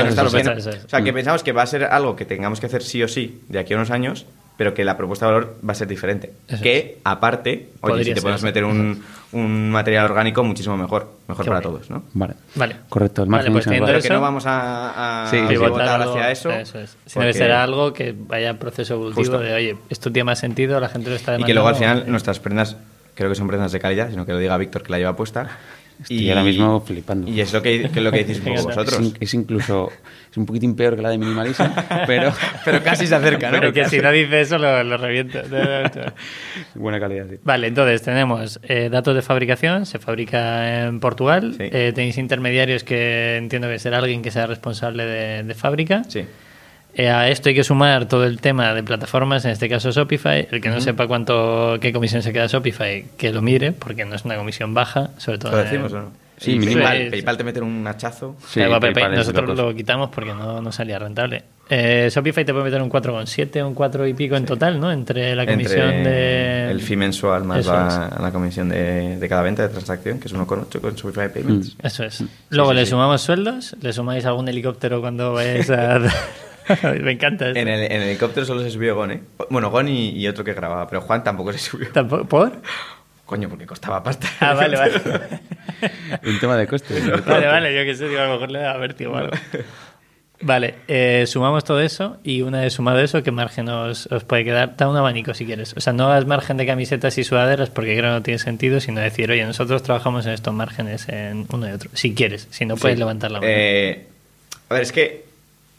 nuestra 0.03 0.23
propuesta-. 0.23 0.85
O 0.85 0.89
sea, 0.89 1.03
que 1.03 1.13
pensamos 1.13 1.43
que 1.43 1.51
va 1.51 1.61
a 1.61 1.67
ser 1.67 1.83
algo 1.85 2.15
que 2.15 2.25
tengamos 2.25 2.59
que 2.59 2.65
hacer 2.65 2.81
sí 2.83 3.01
o 3.03 3.07
sí 3.07 3.41
de 3.47 3.59
aquí 3.59 3.73
a 3.73 3.77
unos 3.77 3.91
años, 3.91 4.25
pero 4.61 4.75
que 4.75 4.85
la 4.85 4.95
propuesta 4.95 5.25
de 5.25 5.31
valor 5.31 5.55
va 5.67 5.71
a 5.71 5.75
ser 5.75 5.87
diferente. 5.87 6.33
Eso 6.47 6.61
que, 6.61 6.99
aparte, 7.03 7.49
oye, 7.49 7.93
Podría 7.93 8.03
si 8.05 8.13
te 8.13 8.21
podemos 8.21 8.43
meter 8.43 8.63
un, 8.63 9.03
un 9.31 9.71
material 9.71 10.05
orgánico 10.05 10.43
muchísimo 10.43 10.77
mejor, 10.77 11.09
mejor 11.27 11.43
Qué 11.45 11.49
para 11.49 11.61
todos, 11.63 11.89
¿no? 11.89 12.03
Vale. 12.13 12.35
Vale. 12.53 12.75
Correcto, 12.87 13.23
el 13.23 13.29
Vale, 13.29 13.37
margen 13.49 13.53
pues 13.53 13.63
se 13.63 13.69
nos 13.71 13.73
va. 13.73 13.85
teniendo 13.85 13.85
Pero 13.87 13.97
eso- 13.97 14.07
que 14.07 14.13
no 14.13 14.21
vamos 14.21 14.45
a, 14.45 15.23
a 15.23 15.27
Sí, 15.31 15.37
pivotar 15.49 15.87
algo- 16.01 16.11
hacia 16.11 16.29
eso. 16.29 16.51
Eso 16.51 16.77
es. 16.79 16.91
Sino 16.91 17.23
porque- 17.23 17.27
que 17.29 17.33
será 17.33 17.63
algo 17.63 17.91
que 17.91 18.13
vaya 18.15 18.49
en 18.51 18.57
proceso 18.59 18.93
evolutivo 18.93 19.21
Justo. 19.23 19.39
de, 19.39 19.51
oye, 19.55 19.77
esto 19.89 20.11
tiene 20.11 20.25
más 20.25 20.37
sentido, 20.37 20.79
la 20.79 20.89
gente 20.89 21.09
lo 21.09 21.15
está 21.15 21.31
Y 21.31 21.41
demandando. 21.41 21.47
que 21.47 21.53
luego 21.55 21.67
al 21.69 21.75
final 21.75 22.03
nuestras 22.05 22.39
prendas, 22.39 22.77
creo 23.15 23.29
que 23.29 23.35
son 23.35 23.47
prendas 23.47 23.71
de 23.71 23.79
calidad, 23.79 24.11
sino 24.11 24.27
que 24.27 24.33
lo 24.33 24.37
diga 24.37 24.55
Víctor 24.57 24.83
que 24.83 24.91
la 24.91 24.99
lleva 24.99 25.15
puesta. 25.15 25.57
Estoy 26.01 26.29
ahora 26.29 26.43
mismo 26.43 26.81
flipando. 26.81 27.29
Y 27.29 27.39
es 27.41 27.53
lo 27.53 27.61
que, 27.61 27.81
que 27.89 27.99
es 27.99 28.03
lo 28.03 28.11
que 28.11 28.23
decís 28.23 28.41
Es, 28.45 28.63
vosotros. 28.63 28.99
in- 28.99 29.17
es 29.19 29.33
incluso 29.33 29.91
es 30.31 30.37
un 30.37 30.45
poquitín 30.45 30.75
peor 30.75 30.95
que 30.95 31.01
la 31.01 31.09
de 31.09 31.17
Minimalism, 31.17 31.63
pero, 32.07 32.33
Pero 32.65 32.81
casi 32.83 33.05
se 33.07 33.15
acerca, 33.15 33.51
¿no? 33.51 33.59
Pero 33.59 33.73
que 33.73 33.85
si 33.89 33.99
no 33.99 34.11
dice 34.11 34.41
eso, 34.41 34.57
lo, 34.57 34.83
lo 34.83 34.97
reviento. 34.97 35.39
buena 36.75 36.99
calidad, 36.99 37.25
sí. 37.29 37.35
Vale, 37.43 37.67
entonces 37.67 38.01
tenemos 38.01 38.59
eh, 38.63 38.89
datos 38.91 39.15
de 39.15 39.21
fabricación, 39.21 39.85
se 39.85 39.99
fabrica 39.99 40.85
en 40.87 40.99
Portugal, 40.99 41.53
Sí. 41.57 41.63
eh, 41.71 41.91
tenéis 41.93 42.17
intermediarios 42.17 42.83
que 42.83 43.37
entiendo 43.37 43.67
que 43.67 43.79
será 43.79 43.99
alguien 43.99 44.21
que 44.21 44.31
sea 44.31 44.47
responsable 44.47 45.05
de, 45.05 45.43
de 45.43 45.53
fábrica. 45.53 46.03
Sí. 46.07 46.25
Eh, 46.93 47.09
a 47.09 47.29
esto 47.29 47.49
hay 47.49 47.55
que 47.55 47.63
sumar 47.63 48.05
todo 48.07 48.25
el 48.25 48.41
tema 48.41 48.73
de 48.73 48.83
plataformas, 48.83 49.45
en 49.45 49.51
este 49.51 49.69
caso 49.69 49.91
Shopify. 49.91 50.47
El 50.51 50.59
que 50.61 50.69
no 50.69 50.81
sepa 50.81 51.07
cuánto 51.07 51.77
qué 51.79 51.93
comisión 51.93 52.21
se 52.21 52.33
queda 52.33 52.47
Shopify, 52.47 53.05
que 53.17 53.31
lo 53.31 53.41
mire, 53.41 53.71
porque 53.71 54.03
no 54.05 54.15
es 54.15 54.25
una 54.25 54.35
comisión 54.35 54.73
baja, 54.73 55.11
sobre 55.17 55.37
todo. 55.37 55.51
¿Lo 55.53 55.59
en- 55.59 55.63
decimos 55.65 55.93
o 55.93 56.01
no? 56.01 56.21
Sí, 56.37 56.57
mínimo. 56.57 56.81
PayPal, 56.81 57.03
Sí, 57.03 57.09
PayPal 57.11 57.37
te 57.37 57.43
mete 57.43 57.61
un 57.61 57.85
hachazo. 57.87 58.35
Sí, 58.47 58.61
Eh, 58.61 58.67
PayPal 58.81 59.11
es 59.13 59.19
nosotros 59.19 59.55
lo 59.55 59.75
quitamos 59.75 60.09
porque 60.09 60.33
no, 60.33 60.59
no 60.59 60.71
salía 60.71 60.97
rentable. 60.97 61.43
Eh, 61.69 62.09
Shopify 62.11 62.43
te 62.43 62.51
puede 62.51 62.65
meter 62.65 62.81
un 62.81 62.89
4,7, 62.89 63.63
un 63.65 63.75
4 63.75 64.07
y 64.07 64.13
pico 64.15 64.35
en 64.35 64.45
total, 64.45 64.79
¿no? 64.79 64.91
Entre 64.91 65.35
la 65.35 65.45
comisión 65.45 65.87
Entre 65.89 66.11
de... 66.11 66.71
el 66.71 66.81
fee 66.81 66.95
mensual 66.97 67.43
más 67.45 67.59
Eso 67.59 67.71
va 67.71 68.07
a 68.07 68.21
la 68.21 68.31
comisión 68.31 68.69
de, 68.69 69.17
de 69.17 69.29
cada 69.29 69.43
venta 69.43 69.61
de 69.61 69.69
transacción, 69.69 70.19
que 70.19 70.27
es 70.27 70.33
1,8 70.35 70.81
con 70.81 70.95
Shopify 70.95 71.31
Payments. 71.31 71.77
Eso 71.81 72.03
es. 72.05 72.23
Luego 72.49 72.71
sí, 72.71 72.75
le 72.75 72.85
sí. 72.85 72.89
sumamos 72.89 73.21
sueldos, 73.21 73.75
le 73.79 73.93
sumáis 73.93 74.25
algún 74.25 74.49
helicóptero 74.49 74.99
cuando 74.99 75.33
vayáis 75.33 75.69
a... 75.69 75.99
Me 77.01 77.11
encanta 77.11 77.47
esto. 77.47 77.59
En 77.59 77.67
el, 77.67 77.83
en 77.83 77.91
el 77.91 78.03
helicóptero 78.09 78.45
solo 78.45 78.61
se 78.63 78.69
subió 78.71 78.95
Gon, 78.95 79.11
¿eh? 79.11 79.21
Bueno, 79.49 79.69
Gon 79.69 79.87
y, 79.87 80.09
y 80.09 80.27
otro 80.27 80.43
que 80.43 80.53
grababa, 80.53 80.87
pero 80.87 81.01
Juan 81.01 81.23
tampoco 81.23 81.51
se 81.53 81.59
subió. 81.59 81.89
¿Tampoco? 81.91 82.25
¿Por? 82.25 82.61
Coño, 83.25 83.47
porque 83.47 83.65
costaba 83.65 84.03
pasta. 84.03 84.27
Ah, 84.41 84.53
vale, 84.53 84.75
vale. 84.77 84.93
Un 86.25 86.39
tema 86.39 86.57
de 86.57 86.67
costes. 86.67 87.25
vale, 87.25 87.47
vale, 87.47 87.73
yo 87.75 87.85
qué 87.85 87.95
sé, 87.95 88.07
digo, 88.09 88.19
a 88.21 88.25
lo 88.25 88.33
mejor 88.33 88.51
le 88.51 88.59
da 88.59 88.75
vértigo 88.77 89.13
o 89.13 89.17
algo. 89.17 89.31
Vale, 90.43 90.73
eh, 90.87 91.25
sumamos 91.27 91.63
todo 91.63 91.79
eso 91.81 92.17
y 92.23 92.41
una 92.41 92.61
vez 92.61 92.73
sumado 92.73 92.97
eso, 92.99 93.21
¿qué 93.21 93.29
margen 93.29 93.69
os, 93.69 94.07
os 94.07 94.23
puede 94.23 94.43
quedar? 94.43 94.75
Da 94.75 94.89
un 94.89 94.97
abanico 94.97 95.35
si 95.35 95.45
quieres. 95.45 95.75
O 95.77 95.81
sea, 95.81 95.93
no 95.93 96.05
hagas 96.07 96.25
margen 96.25 96.57
de 96.57 96.65
camisetas 96.65 97.15
y 97.19 97.23
sudaderas 97.23 97.69
porque 97.69 97.91
creo 97.95 98.09
que 98.09 98.15
no 98.15 98.23
tiene 98.23 98.39
sentido, 98.39 98.79
sino 98.79 99.01
decir, 99.01 99.29
oye, 99.29 99.45
nosotros 99.45 99.83
trabajamos 99.83 100.25
en 100.25 100.31
estos 100.31 100.51
márgenes 100.51 101.07
en 101.09 101.45
uno 101.53 101.69
y 101.69 101.71
otro. 101.73 101.91
Si 101.93 102.15
quieres, 102.15 102.47
si 102.49 102.65
no 102.65 102.75
puedes 102.75 102.95
Sí. 102.95 102.99
levantar 103.01 103.29
la 103.29 103.39
mano. 103.39 103.51
Eh, 103.53 104.07
a 104.69 104.73
ver, 104.73 104.81
es 104.81 104.91
que 104.91 105.25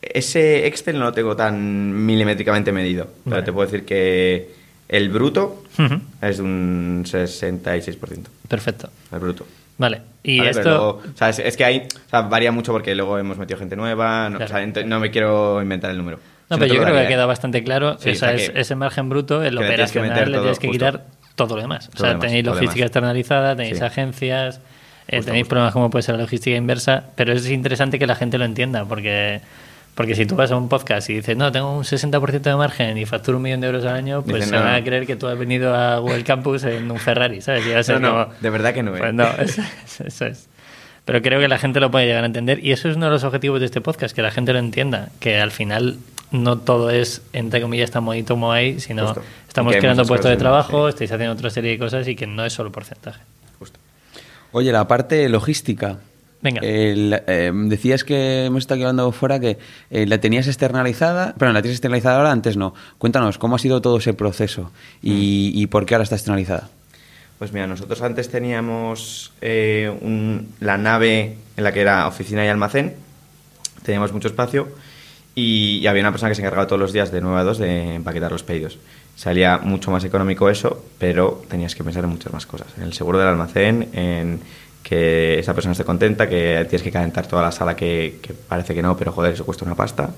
ese 0.02 0.66
Excel 0.66 0.98
no 0.98 1.04
lo 1.06 1.12
tengo 1.12 1.36
tan 1.36 2.04
milimétricamente 2.04 2.72
medido. 2.72 3.08
Pero 3.28 3.44
te 3.44 3.52
puedo 3.52 3.66
decir 3.66 3.84
que 3.86 4.50
el 4.88 5.08
bruto 5.08 5.62
Ujú. 5.78 6.00
es 6.20 6.36
de 6.38 6.42
un 6.42 7.04
66%. 7.06 8.26
Perfecto. 8.48 8.90
El 9.12 9.18
bruto. 9.20 9.46
Vale, 9.78 10.02
y 10.22 10.38
Vale, 10.38 10.50
esto... 10.50 10.62
luego, 10.68 10.88
o 11.14 11.16
sea, 11.16 11.30
es, 11.30 11.38
es 11.38 11.56
que 11.56 11.64
ahí 11.64 11.88
o 12.06 12.10
sea, 12.10 12.20
varía 12.22 12.52
mucho 12.52 12.72
porque 12.72 12.94
luego 12.94 13.18
hemos 13.18 13.38
metido 13.38 13.58
gente 13.58 13.74
nueva. 13.74 14.28
No, 14.28 14.36
Claro. 14.36 14.54
o 14.68 14.72
sea, 14.74 14.84
no 14.84 15.00
me 15.00 15.10
quiero 15.10 15.60
inventar 15.62 15.90
el 15.90 15.96
número. 15.98 16.18
No, 16.50 16.56
Si 16.56 16.60
pero 16.60 16.74
yo 16.74 16.82
creo 16.82 16.94
que 16.94 17.00
ha 17.00 17.08
quedado 17.08 17.26
bastante 17.28 17.64
claro. 17.64 17.96
Sí, 17.98 18.10
o 18.10 18.14
sea, 18.14 18.34
es- 18.34 18.50
que- 18.50 18.60
ese 18.60 18.74
margen 18.76 19.08
bruto, 19.08 19.42
el 19.42 19.56
operacional, 19.56 20.30
le 20.30 20.38
tienes 20.38 20.58
que 20.58 20.68
quitar 20.70 21.04
todo 21.34 21.56
lo 21.56 21.62
demás. 21.62 21.88
O 21.94 21.98
sea, 21.98 22.10
demás, 22.10 22.26
tenéis 22.26 22.44
logística 22.44 22.84
externalizada, 22.84 23.56
tenéis 23.56 23.78
Sí. 23.78 23.84
agencias, 23.84 24.60
eh, 25.08 25.22
tenéis 25.22 25.44
justo. 25.44 25.48
problemas 25.48 25.72
como 25.72 25.90
puede 25.90 26.02
ser 26.02 26.16
la 26.16 26.20
logística 26.22 26.54
inversa, 26.56 27.04
pero 27.16 27.32
es 27.32 27.48
interesante 27.48 27.98
que 27.98 28.06
la 28.06 28.14
gente 28.14 28.36
lo 28.36 28.44
entienda, 28.44 28.84
porque 28.84 29.40
porque 29.94 30.14
si 30.14 30.24
tú 30.24 30.36
vas 30.36 30.50
a 30.50 30.56
un 30.56 30.68
podcast 30.68 31.10
y 31.10 31.14
dices, 31.14 31.36
no, 31.36 31.52
tengo 31.52 31.76
un 31.76 31.84
60% 31.84 32.40
de 32.40 32.56
margen 32.56 32.96
y 32.96 33.04
facturo 33.04 33.36
un 33.36 33.42
millón 33.42 33.60
de 33.60 33.66
euros 33.66 33.84
al 33.84 33.94
año, 33.94 34.22
pues 34.22 34.36
Dicen, 34.36 34.48
se 34.50 34.56
no, 34.56 34.62
van 34.62 34.74
a 34.74 34.82
creer 34.84 35.06
que 35.06 35.16
tú 35.16 35.26
has 35.26 35.38
venido 35.38 35.74
a 35.74 35.98
Google 35.98 36.24
Campus 36.24 36.64
en 36.64 36.90
un 36.90 36.98
Ferrari, 36.98 37.40
¿sabes? 37.42 37.66
Y 37.66 37.70
va 37.72 37.80
a 37.80 37.82
ser 37.82 38.00
No, 38.00 38.28
de 38.40 38.50
verdad 38.50 38.72
que 38.72 38.82
no, 38.82 38.96
¿eh? 38.96 38.98
Pues 38.98 39.12
no, 39.14 39.24
eso, 39.38 39.62
eso- 40.04 40.26
es. 40.26 40.48
Pero 41.04 41.20
creo 41.20 41.40
que 41.40 41.48
la 41.48 41.58
gente 41.58 41.80
lo 41.80 41.90
puede 41.90 42.06
llegar 42.06 42.22
a 42.22 42.26
entender 42.26 42.64
y 42.64 42.70
eso 42.70 42.88
es 42.88 42.96
uno 42.96 43.06
de 43.06 43.12
los 43.12 43.24
objetivos 43.24 43.58
de 43.58 43.66
este 43.66 43.80
podcast, 43.80 44.14
que 44.14 44.22
la 44.22 44.30
gente 44.30 44.52
lo 44.52 44.60
entienda, 44.60 45.08
que 45.18 45.40
al 45.40 45.50
final 45.50 45.98
no 46.30 46.58
todo 46.58 46.90
es, 46.90 47.22
entre 47.32 47.60
comillas, 47.60 47.90
tan 47.90 48.04
bonito 48.04 48.34
como 48.34 48.52
hay, 48.52 48.78
sino 48.80 49.06
Justo. 49.08 49.22
estamos 49.48 49.74
creando 49.76 50.06
puestos 50.06 50.30
de 50.30 50.36
trabajo, 50.36 50.86
sí. 50.86 50.90
estáis 50.90 51.12
haciendo 51.12 51.34
otra 51.34 51.50
serie 51.50 51.72
de 51.72 51.78
cosas 51.78 52.06
y 52.06 52.14
que 52.14 52.26
no 52.28 52.44
es 52.44 52.52
solo 52.52 52.70
porcentaje. 52.70 53.20
Justo. 53.58 53.78
Oye, 54.52 54.70
la 54.72 54.86
parte 54.86 55.28
logística. 55.28 55.98
Venga. 56.42 56.60
El, 56.62 57.22
eh, 57.28 57.52
decías 57.54 58.02
que 58.04 58.46
hemos 58.46 58.64
estado 58.64 58.80
hablando 58.82 59.10
fuera 59.12 59.38
que 59.40 59.58
eh, 59.90 60.06
la 60.06 60.18
tenías 60.18 60.46
externalizada, 60.48 61.34
pero 61.38 61.52
la 61.52 61.62
tienes 61.62 61.76
externalizada 61.78 62.16
ahora, 62.18 62.32
antes 62.32 62.56
no. 62.56 62.74
Cuéntanos, 62.98 63.38
¿cómo 63.38 63.56
ha 63.56 63.58
sido 63.60 63.80
todo 63.80 63.98
ese 63.98 64.12
proceso 64.12 64.72
y, 65.02 65.52
y 65.54 65.66
por 65.68 65.86
qué 65.86 65.94
ahora 65.94 66.02
está 66.02 66.16
externalizada? 66.16 66.68
Pues 67.38 67.52
mira, 67.52 67.66
nosotros 67.66 68.02
antes 68.02 68.28
teníamos 68.28 69.32
eh, 69.40 69.92
un- 70.00 70.48
la 70.60 70.78
nave 70.78 71.36
en 71.56 71.64
la 71.64 71.72
que 71.72 71.80
era 71.80 72.06
oficina 72.08 72.44
y 72.44 72.48
almacén, 72.48 72.94
teníamos 73.84 74.12
mucho 74.12 74.28
espacio 74.28 74.68
y, 75.34 75.78
y 75.82 75.86
había 75.86 76.02
una 76.02 76.10
persona 76.12 76.28
que 76.30 76.34
se 76.36 76.42
encargaba 76.42 76.66
todos 76.66 76.80
los 76.80 76.92
días 76.92 77.10
de 77.12 77.20
9 77.20 77.38
a 77.40 77.44
2 77.44 77.58
de 77.58 77.94
empaquetar 77.96 78.30
los 78.32 78.42
pedidos. 78.42 78.78
Salía 79.16 79.58
mucho 79.58 79.90
más 79.90 80.04
económico 80.04 80.48
eso, 80.50 80.84
pero 80.98 81.42
tenías 81.48 81.74
que 81.74 81.84
pensar 81.84 82.04
en 82.04 82.10
muchas 82.10 82.32
más 82.32 82.46
cosas. 82.46 82.68
En 82.76 82.82
el 82.84 82.92
seguro 82.92 83.18
del 83.18 83.28
almacén, 83.28 83.88
en 83.92 84.40
que 84.82 85.38
esa 85.38 85.54
persona 85.54 85.72
esté 85.72 85.84
contenta, 85.84 86.28
que 86.28 86.66
tienes 86.68 86.82
que 86.82 86.90
calentar 86.90 87.26
toda 87.26 87.42
la 87.42 87.52
sala 87.52 87.76
que, 87.76 88.18
que 88.20 88.32
parece 88.34 88.74
que 88.74 88.82
no, 88.82 88.96
pero 88.96 89.12
joder, 89.12 89.34
eso 89.34 89.44
cuesta 89.44 89.64
una 89.64 89.74
pasta. 89.74 90.10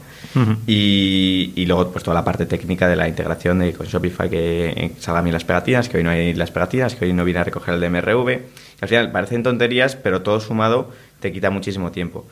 Y, 0.67 1.53
y 1.55 1.67
luego 1.67 1.91
pues 1.91 2.03
toda 2.03 2.15
la 2.15 2.25
parte 2.25 2.47
técnica 2.47 2.89
de 2.89 2.97
la 2.97 3.07
integración 3.07 3.59
de, 3.59 3.73
con 3.73 3.87
Shopify, 3.87 4.29
que 4.31 4.93
salgan 4.99 5.25
bien 5.25 5.35
las 5.35 5.45
pegatinas, 5.45 5.89
que 5.89 5.99
hoy 5.99 6.03
no 6.03 6.11
hay 6.11 6.35
las 6.35 6.51
pegatinas, 6.51 6.95
que 6.95 7.05
hoy 7.05 7.13
no 7.13 7.25
viene 7.25 7.41
a 7.41 7.45
recoger 7.45 7.75
el 7.75 7.81
DMRV. 7.81 8.41
Al 8.81 8.89
final 8.89 9.13
parecen 9.13 9.43
tonterías, 9.43 9.97
pero 9.97 10.23
todo 10.23 10.41
sumado 10.41 10.91
te 11.21 11.33
quita 11.33 11.51
muchísimo 11.51 11.93
tiempo. 11.93 12.27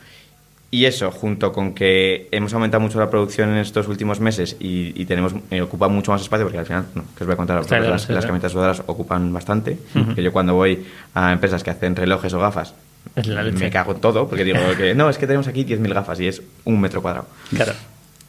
Y 0.75 0.87
eso, 0.87 1.11
junto 1.11 1.53
con 1.53 1.75
que 1.75 2.29
hemos 2.33 2.55
aumentado 2.55 2.81
mucho 2.81 2.99
la 2.99 3.11
producción 3.11 3.51
en 3.51 3.59
estos 3.59 3.89
últimos 3.89 4.21
meses 4.21 4.57
y, 4.59 4.99
y 5.01 5.05
tenemos 5.05 5.35
eh, 5.51 5.61
ocupa 5.61 5.87
mucho 5.89 6.13
más 6.13 6.23
espacio, 6.23 6.47
porque 6.47 6.59
al 6.61 6.65
final, 6.65 6.87
no, 6.95 7.03
que 7.15 7.25
os 7.25 7.27
voy 7.27 7.35
a 7.35 7.37
contar, 7.37 7.63
claro, 7.67 7.91
las, 7.91 8.03
sí, 8.05 8.13
las 8.15 8.25
camisetas 8.25 8.53
sudadoras 8.53 8.83
ocupan 8.87 9.31
bastante. 9.35 9.77
Que 10.15 10.23
yo 10.23 10.33
cuando 10.33 10.55
voy 10.55 10.83
a 11.15 11.31
empresas 11.31 11.63
que 11.63 11.69
hacen 11.71 11.95
relojes 11.95 12.33
o 12.33 12.39
gafas, 12.41 12.73
Es 13.15 13.27
la 13.27 13.43
leche. 13.43 13.59
me 13.59 13.71
cago 13.71 13.93
en 13.93 14.01
todo, 14.01 14.27
porque 14.27 14.45
digo 14.45 14.59
que 14.79 14.95
no, 14.95 15.11
es 15.11 15.19
que 15.19 15.27
tenemos 15.27 15.47
aquí 15.47 15.65
10.000 15.67 15.93
gafas 15.93 16.19
y 16.21 16.27
es 16.29 16.41
un 16.65 16.81
metro 16.81 17.03
cuadrado. 17.03 17.27
Claro. 17.55 17.73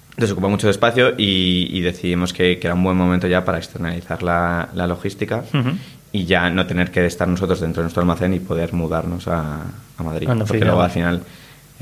Entonces 0.09 0.31
ocupa 0.33 0.49
mucho 0.49 0.69
espacio 0.69 1.13
y, 1.17 1.69
y 1.71 1.79
decidimos 1.79 2.33
que, 2.33 2.59
que 2.59 2.67
era 2.67 2.73
un 2.75 2.83
buen 2.83 2.97
momento 2.97 3.25
ya 3.27 3.45
para 3.45 3.57
externalizar 3.57 4.21
la, 4.21 4.67
la 4.75 4.85
logística. 4.85 5.45
Ujú. 5.53 5.71
y 6.11 6.25
ya 6.25 6.49
no 6.51 6.67
tener 6.67 6.91
que 6.91 7.05
estar 7.07 7.27
nosotros 7.27 7.61
dentro 7.61 7.81
de 7.81 7.85
nuestro 7.85 8.01
almacén 8.01 8.33
y 8.35 8.39
poder 8.39 8.73
mudarnos 8.73 9.27
a, 9.29 9.61
a 9.97 10.03
Madrid. 10.03 10.25
Cuando 10.27 10.43
Porque 10.45 10.59
fui 10.59 10.67
luego 10.67 10.81
al 10.83 10.91
final 10.91 11.21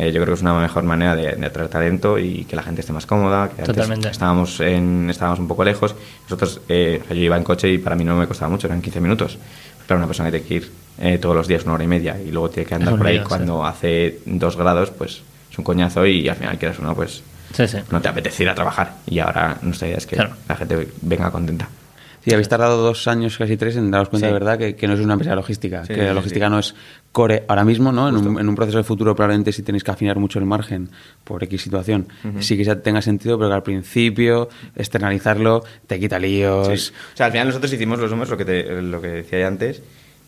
eh, 0.02 0.12
yo 0.12 0.22
creo 0.22 0.28
que 0.28 0.34
es 0.34 0.42
una 0.42 0.54
mejor 0.60 0.84
manera 0.84 1.16
de, 1.16 1.36
de 1.36 1.46
atraer 1.46 1.70
talento 1.70 2.18
y 2.18 2.46
que 2.46 2.56
la 2.56 2.64
gente 2.64 2.82
esté 2.82 2.92
más 2.94 3.06
cómoda. 3.06 3.50
Que 3.50 3.64
Totalmente. 3.64 4.10
estábamos, 4.10 4.60
en, 4.60 5.10
estábamos 5.10 5.40
un 5.40 5.48
poco 5.48 5.64
lejos. 5.64 5.96
Nosotros, 6.24 6.62
eh, 6.70 7.02
yo 7.10 7.16
iba 7.16 7.38
en 7.38 7.44
coche 7.44 7.70
y 7.70 7.78
para 7.78 7.96
mí 7.96 8.04
no 8.04 8.16
me 8.16 8.28
costaba 8.28 8.50
mucho, 8.50 8.68
eran 8.68 8.82
15 8.82 9.00
minutos. 9.02 9.38
Pero 9.88 9.98
una 9.98 10.08
persona 10.08 10.32
que 10.32 10.40
tiene 10.40 10.48
que 10.48 10.54
ir 10.68 10.72
eh, 11.00 11.18
todos 11.18 11.36
los 11.36 11.48
días 11.48 11.64
una 11.66 11.74
hora 11.74 11.84
y 11.84 11.88
media 11.88 12.18
y 12.20 12.32
luego 12.32 12.50
tiene 12.50 12.68
que 12.68 12.76
andar 12.76 12.98
por 12.98 13.08
ahí 13.08 13.20
cuando 13.22 13.66
hace 13.66 14.20
dos 14.26 14.56
grados, 14.58 14.90
pues 14.92 15.22
es 15.52 15.58
un 15.58 15.64
coñazo 15.64 16.06
y 16.06 16.30
al 16.30 16.36
final 16.36 16.58
quieras 16.58 16.80
o 16.80 16.84
no, 16.84 16.96
pues 16.96 17.24
Sí, 17.54 17.68
sí. 17.68 17.78
no 17.92 18.00
te 18.02 18.08
apetece 18.08 18.44
ir 18.44 18.50
a 18.50 18.56
trabajar. 18.56 18.94
Y 19.06 19.20
ahora 19.20 19.58
nuestra 19.62 19.88
idea 19.88 19.98
es 19.98 20.06
que 20.08 20.16
Claro. 20.16 20.32
la 20.48 20.56
gente 20.56 20.88
venga 21.02 21.30
contenta. 21.32 21.68
Sí, 22.24 22.32
habéis 22.34 22.50
tardado 22.50 22.78
dos 22.84 23.08
años, 23.08 23.36
casi 23.38 23.58
tres, 23.58 23.76
en 23.78 23.90
daros 23.90 24.10
cuenta 24.10 24.28
Sí. 24.28 24.34
de 24.34 24.40
verdad 24.40 24.58
que, 24.60 24.76
que 24.76 24.88
no 24.88 24.94
es 24.94 25.00
una 25.00 25.14
empresa 25.14 25.34
logística. 25.36 25.86
Sí, 25.86 25.94
que 25.96 26.04
la 26.04 26.14
logística 26.14 26.50
no 26.50 26.60
es 26.60 26.76
core 27.12 27.44
ahora 27.48 27.64
mismo, 27.66 27.92
¿no? 27.92 28.10
En 28.10 28.16
un, 28.16 28.40
en 28.40 28.48
un 28.48 28.56
proceso 28.56 28.78
de 28.78 28.84
futuro 28.84 29.16
probablemente 29.16 29.52
si 29.52 29.64
tenéis 29.64 29.84
que 29.84 29.90
afinar 29.92 30.18
mucho 30.20 30.38
el 30.38 30.46
margen 30.46 30.90
por 31.24 31.44
X 31.44 31.62
situación. 31.62 32.08
Sí 32.40 32.56
que 32.58 32.64
ya 32.64 32.76
tenga 32.76 33.02
sentido, 33.02 33.38
pero 33.38 33.50
que 33.50 33.56
al 33.56 33.64
principio 33.64 34.50
externalizarlo 34.76 35.64
te 35.88 36.00
quita 36.00 36.20
líos. 36.20 36.68
O 36.68 37.18
sea, 37.18 37.26
al 37.28 37.32
final 37.32 37.48
nosotros 37.48 37.72
hicimos 37.74 38.00
los 38.00 38.12
números, 38.12 38.30
lo 38.30 38.38
que, 38.38 38.46
te- 38.46 38.82
lo 38.82 39.02
que 39.02 39.08
decía 39.08 39.40
ya 39.40 39.48
antes, 39.48 39.82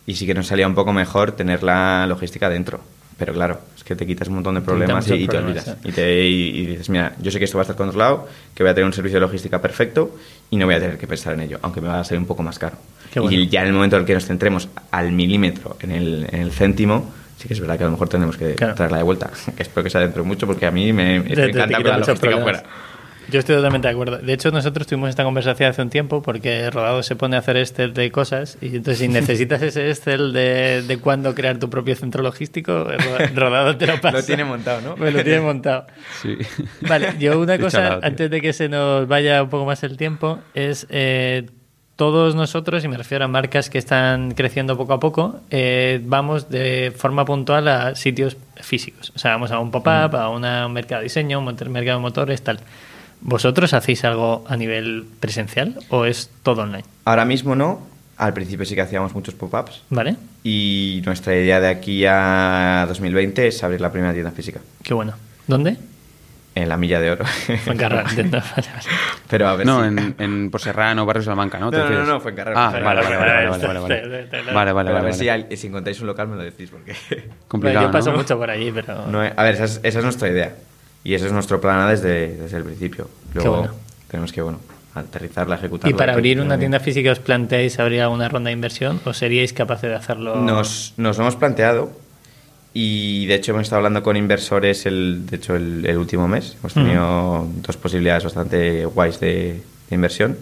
y 0.06 0.14
sí 0.14 0.26
que 0.26 0.34
nos 0.34 0.46
salía 0.46 0.66
un 0.66 0.74
poco 0.74 0.92
mejor 0.92 1.32
tener 1.32 1.62
la 1.62 2.06
logística 2.08 2.48
dentro. 2.48 2.80
Pero 3.16 3.32
claro, 3.32 3.60
es 3.76 3.84
que 3.84 3.94
te 3.94 4.04
quitas 4.06 4.26
un 4.28 4.34
montón 4.34 4.54
de 4.56 4.60
problemas 4.60 5.08
y, 5.08 5.28
te 5.28 5.38
olvidas. 5.38 5.76
Y, 5.84 5.92
te- 5.92 6.26
y- 6.28 6.48
y 6.58 6.66
dices, 6.66 6.88
mira, 6.90 7.14
yo 7.20 7.30
sé 7.30 7.38
que 7.38 7.44
esto 7.44 7.56
va 7.58 7.62
a 7.62 7.64
estar 7.64 7.76
controlado, 7.76 8.28
que 8.54 8.62
voy 8.64 8.70
a 8.70 8.74
tener 8.74 8.86
un 8.86 8.92
servicio 8.92 9.16
de 9.16 9.20
logística 9.26 9.60
perfecto 9.62 10.16
y 10.50 10.56
no 10.56 10.66
voy 10.66 10.74
a 10.74 10.80
tener 10.80 10.98
que 10.98 11.06
pensar 11.06 11.32
en 11.34 11.40
ello, 11.42 11.58
aunque 11.62 11.80
me 11.80 11.88
va 11.88 12.00
a 12.00 12.04
salir 12.04 12.20
un 12.20 12.26
poco 12.26 12.42
más 12.42 12.58
caro. 12.58 12.76
Bueno. 13.14 13.30
Y 13.30 13.48
ya 13.48 13.60
en 13.62 13.68
el 13.68 13.72
momento 13.72 13.94
en 13.96 14.00
el 14.02 14.06
que 14.06 14.14
nos 14.14 14.24
centremos 14.26 14.68
al 14.90 15.12
milímetro 15.12 15.76
en 15.80 15.92
el, 15.92 16.26
en 16.32 16.40
el 16.40 16.50
céntimo, 16.50 17.12
sí 17.38 17.46
que 17.46 17.54
es 17.54 17.60
verdad 17.60 17.76
que 17.78 17.84
a 17.84 17.86
lo 17.86 17.92
mejor 17.92 18.08
tenemos 18.08 18.36
que 18.36 18.54
Claro. 18.56 18.74
traerla 18.74 18.98
de 18.98 19.04
vuelta. 19.04 19.30
Espero 19.58 19.84
que 19.84 19.90
sea 19.90 20.00
dentro 20.00 20.22
de 20.22 20.26
mucho 20.28 20.46
porque 20.48 20.66
a 20.66 20.72
mí 20.72 20.92
me, 20.92 21.20
me 21.20 21.30
encanta 21.32 21.66
la 21.78 21.98
logística 21.98 22.14
problemas. 22.20 22.42
fuera. 22.42 22.62
Yo 23.30 23.38
estoy 23.38 23.56
totalmente 23.56 23.88
de 23.88 23.92
acuerdo. 23.94 24.18
De 24.18 24.32
hecho, 24.32 24.50
nosotros 24.50 24.86
tuvimos 24.86 25.08
esta 25.10 25.24
conversación 25.24 25.70
hace 25.70 25.80
un 25.82 25.90
tiempo 25.90 26.20
porque 26.22 26.70
Rodado 26.70 27.02
se 27.02 27.16
pone 27.16 27.36
a 27.36 27.38
hacer 27.38 27.56
Excel 27.56 27.94
de 27.94 28.10
cosas 28.10 28.58
y 28.60 28.66
entonces 28.76 28.98
si 28.98 29.08
necesitas 29.08 29.62
ese 29.62 29.88
Excel 29.90 30.32
de, 30.32 30.82
de 30.82 30.98
cuándo 30.98 31.34
crear 31.34 31.58
tu 31.58 31.70
propio 31.70 31.96
centro 31.96 32.22
logístico, 32.22 32.84
Ro- 32.84 33.26
Rodado 33.34 33.76
te 33.76 33.86
lo 33.86 34.00
pasa. 34.00 34.18
Lo 34.18 34.24
tiene 34.24 34.44
montado, 34.44 34.80
¿no? 34.82 34.94
Pues 34.96 35.12
lo 35.14 35.22
tiene 35.24 35.40
montado. 35.40 35.86
Sí. 36.22 36.36
Vale, 36.82 37.14
yo 37.18 37.40
una 37.40 37.58
cosa, 37.58 37.78
chalado, 37.82 38.00
antes 38.04 38.30
de 38.30 38.40
que 38.40 38.52
se 38.52 38.68
nos 38.68 39.08
vaya 39.08 39.42
un 39.42 39.48
poco 39.48 39.64
más 39.64 39.82
el 39.84 39.96
tiempo, 39.96 40.38
es 40.54 40.86
eh, 40.90 41.46
todos 41.96 42.34
nosotros, 42.34 42.84
y 42.84 42.88
me 42.88 42.96
refiero 42.96 43.24
a 43.24 43.28
marcas 43.28 43.70
que 43.70 43.78
están 43.78 44.32
creciendo 44.32 44.76
poco 44.76 44.92
a 44.94 45.00
poco, 45.00 45.40
eh, 45.50 46.00
vamos 46.04 46.50
de 46.50 46.92
forma 46.94 47.24
puntual 47.24 47.68
a 47.68 47.94
sitios 47.94 48.36
físicos. 48.56 49.12
O 49.14 49.18
sea, 49.18 49.30
vamos 49.30 49.50
a 49.52 49.58
un 49.60 49.70
pop-up, 49.70 50.14
a 50.16 50.28
una- 50.28 50.66
un 50.66 50.72
mercado 50.72 51.00
de 51.00 51.04
diseño, 51.04 51.38
un 51.38 51.44
motor- 51.46 51.70
mercado 51.70 51.98
de 51.98 52.02
motores, 52.02 52.42
tal. 52.42 52.58
¿Vosotros 53.24 53.72
hacéis 53.74 54.04
algo 54.04 54.44
a 54.48 54.56
nivel 54.56 55.04
presencial 55.18 55.74
o 55.88 56.04
es 56.04 56.30
todo 56.42 56.62
online? 56.62 56.84
Ahora 57.04 57.24
mismo 57.24 57.56
no. 57.56 57.92
Al 58.16 58.32
principio 58.32 58.64
sí 58.64 58.76
que 58.76 58.80
hacíamos 58.82 59.12
muchos 59.12 59.34
pop-ups. 59.34 59.82
¿Vale? 59.90 60.14
Y 60.44 61.02
nuestra 61.04 61.34
idea 61.34 61.58
de 61.60 61.66
aquí 61.66 62.04
a 62.06 62.84
2020 62.86 63.48
es 63.48 63.64
abrir 63.64 63.80
la 63.80 63.90
primera 63.90 64.12
tienda 64.12 64.30
física. 64.30 64.60
Qué 64.84 64.94
bueno. 64.94 65.14
¿Dónde? 65.48 65.76
En 66.54 66.68
la 66.68 66.76
milla 66.76 67.00
de 67.00 67.10
oro. 67.10 67.24
Vale, 67.66 67.88
vale. 67.88 68.30
Pero 69.28 69.48
a 69.48 69.56
ver 69.56 69.66
No, 69.66 69.80
si... 69.80 69.88
en, 69.88 70.14
en 70.18 70.50
por 70.52 70.60
Serrano, 70.60 71.04
Barrio 71.04 71.24
Salamanca, 71.24 71.58
¿no? 71.58 71.72
¿Te 71.72 71.78
No, 71.78 71.90
no, 71.90 71.98
no, 71.98 72.04
no, 72.06 72.20
Fuencarral, 72.20 72.54
Ah, 72.56 72.70
Fuencarral. 72.70 72.96
vale, 72.96 73.16
vale, 73.16 73.48
vale, 73.48 73.48
vale, 73.48 73.66
vale, 73.66 73.80
vale. 73.80 74.28
Vale, 74.54 74.72
vale, 74.72 74.72
Pero 74.72 74.72
a 74.72 74.72
vale, 74.72 74.92
ver 74.92 75.02
vale. 75.02 75.14
si, 75.14 75.28
al- 75.28 75.48
si 75.56 75.66
encontráis 75.66 76.00
un 76.00 76.06
local 76.06 76.28
me 76.28 76.36
lo 76.36 76.42
decís 76.44 76.70
porque... 76.70 76.94
Complicado, 77.48 77.86
yo 77.86 77.90
paso 77.90 78.12
¿no? 78.12 78.18
mucho 78.18 78.38
por 78.38 78.48
allí, 78.50 78.70
pero... 78.70 79.06
No, 79.08 79.20
a 79.22 79.42
ver, 79.42 79.54
esa 79.54 79.64
es, 79.64 79.80
esa 79.82 79.98
es 79.98 80.04
nuestra 80.04 80.28
idea. 80.28 80.54
Y 81.04 81.14
ese 81.14 81.26
es 81.26 81.32
nuestro 81.32 81.60
plan 81.60 81.88
desde, 81.88 82.34
desde 82.36 82.56
el 82.56 82.64
principio. 82.64 83.08
Luego 83.34 83.56
bueno. 83.58 83.74
tenemos 84.10 84.32
que, 84.32 84.40
bueno, 84.42 84.58
aterrizarla, 84.94 85.56
ejecutarla. 85.56 85.94
¿Y 85.94 85.98
para 85.98 86.14
abrir 86.14 86.40
una 86.40 86.58
tienda 86.58 86.80
física 86.80 87.12
os 87.12 87.18
planteáis 87.20 87.78
abrir 87.78 88.00
alguna 88.00 88.28
ronda 88.28 88.48
de 88.48 88.54
inversión 88.54 89.00
o 89.04 89.12
seríais 89.12 89.52
capaces 89.52 89.90
de 89.90 89.96
hacerlo? 89.96 90.36
Nos, 90.36 90.94
nos 90.96 91.18
hemos 91.18 91.36
planteado 91.36 91.90
y 92.72 93.26
de 93.26 93.34
hecho 93.34 93.52
hemos 93.52 93.62
estado 93.64 93.78
hablando 93.78 94.02
con 94.02 94.16
inversores 94.16 94.86
el, 94.86 95.26
de 95.26 95.36
hecho 95.36 95.54
el, 95.56 95.84
el 95.86 95.96
último 95.98 96.26
mes. 96.26 96.56
Hemos 96.58 96.74
tenido 96.74 97.46
dos 97.56 97.76
posibilidades 97.76 98.24
bastante 98.24 98.84
guays 98.86 99.20
de, 99.20 99.60
de 99.90 99.94
inversión, 99.94 100.36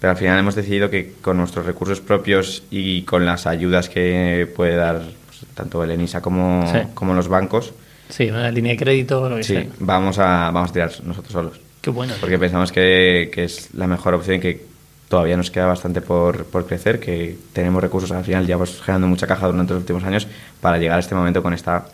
pero 0.00 0.10
al 0.10 0.16
final 0.16 0.38
hemos 0.38 0.54
decidido 0.54 0.90
que 0.90 1.14
con 1.22 1.36
nuestros 1.36 1.64
recursos 1.64 2.00
propios 2.00 2.62
y 2.70 3.02
con 3.02 3.24
las 3.24 3.46
ayudas 3.46 3.88
que 3.88 4.50
puede 4.54 4.74
dar 4.76 5.00
pues, 5.26 5.44
tanto 5.54 5.82
el 5.84 5.90
ENISA 5.92 6.20
como, 6.20 6.70
Sí. 6.72 6.78
como 6.94 7.14
los 7.14 7.28
bancos, 7.28 7.72
Sí, 8.08 8.30
una 8.30 8.50
línea 8.50 8.72
de 8.72 8.78
crédito 8.78 9.28
lo 9.28 9.36
que 9.36 9.42
sea. 9.44 9.62
sí, 9.62 9.68
vamos 9.80 10.18
a, 10.18 10.50
vamos 10.50 10.70
a 10.70 10.72
tirar 10.72 10.92
nosotros 11.04 11.32
solos. 11.32 11.60
Qué 11.80 11.90
bueno. 11.90 12.14
Porque 12.20 12.38
pensamos 12.38 12.72
que, 12.72 13.30
que 13.32 13.44
es 13.44 13.72
la 13.74 13.86
mejor 13.86 14.14
opción 14.14 14.36
y 14.36 14.40
que 14.40 14.66
todavía 15.08 15.36
nos 15.36 15.50
queda 15.50 15.66
bastante 15.66 16.00
por, 16.00 16.44
por 16.46 16.66
crecer, 16.66 17.00
que 17.00 17.36
tenemos 17.52 17.82
recursos 17.82 18.10
al 18.12 18.24
final, 18.24 18.46
llevamos 18.46 18.80
generando 18.80 19.06
mucha 19.06 19.26
caja 19.26 19.46
durante 19.46 19.72
los 19.72 19.80
últimos 19.82 20.04
años 20.04 20.26
para 20.60 20.78
llegar 20.78 20.96
a 20.96 21.00
este 21.00 21.14
momento 21.14 21.42
con 21.42 21.54
esta 21.54 21.86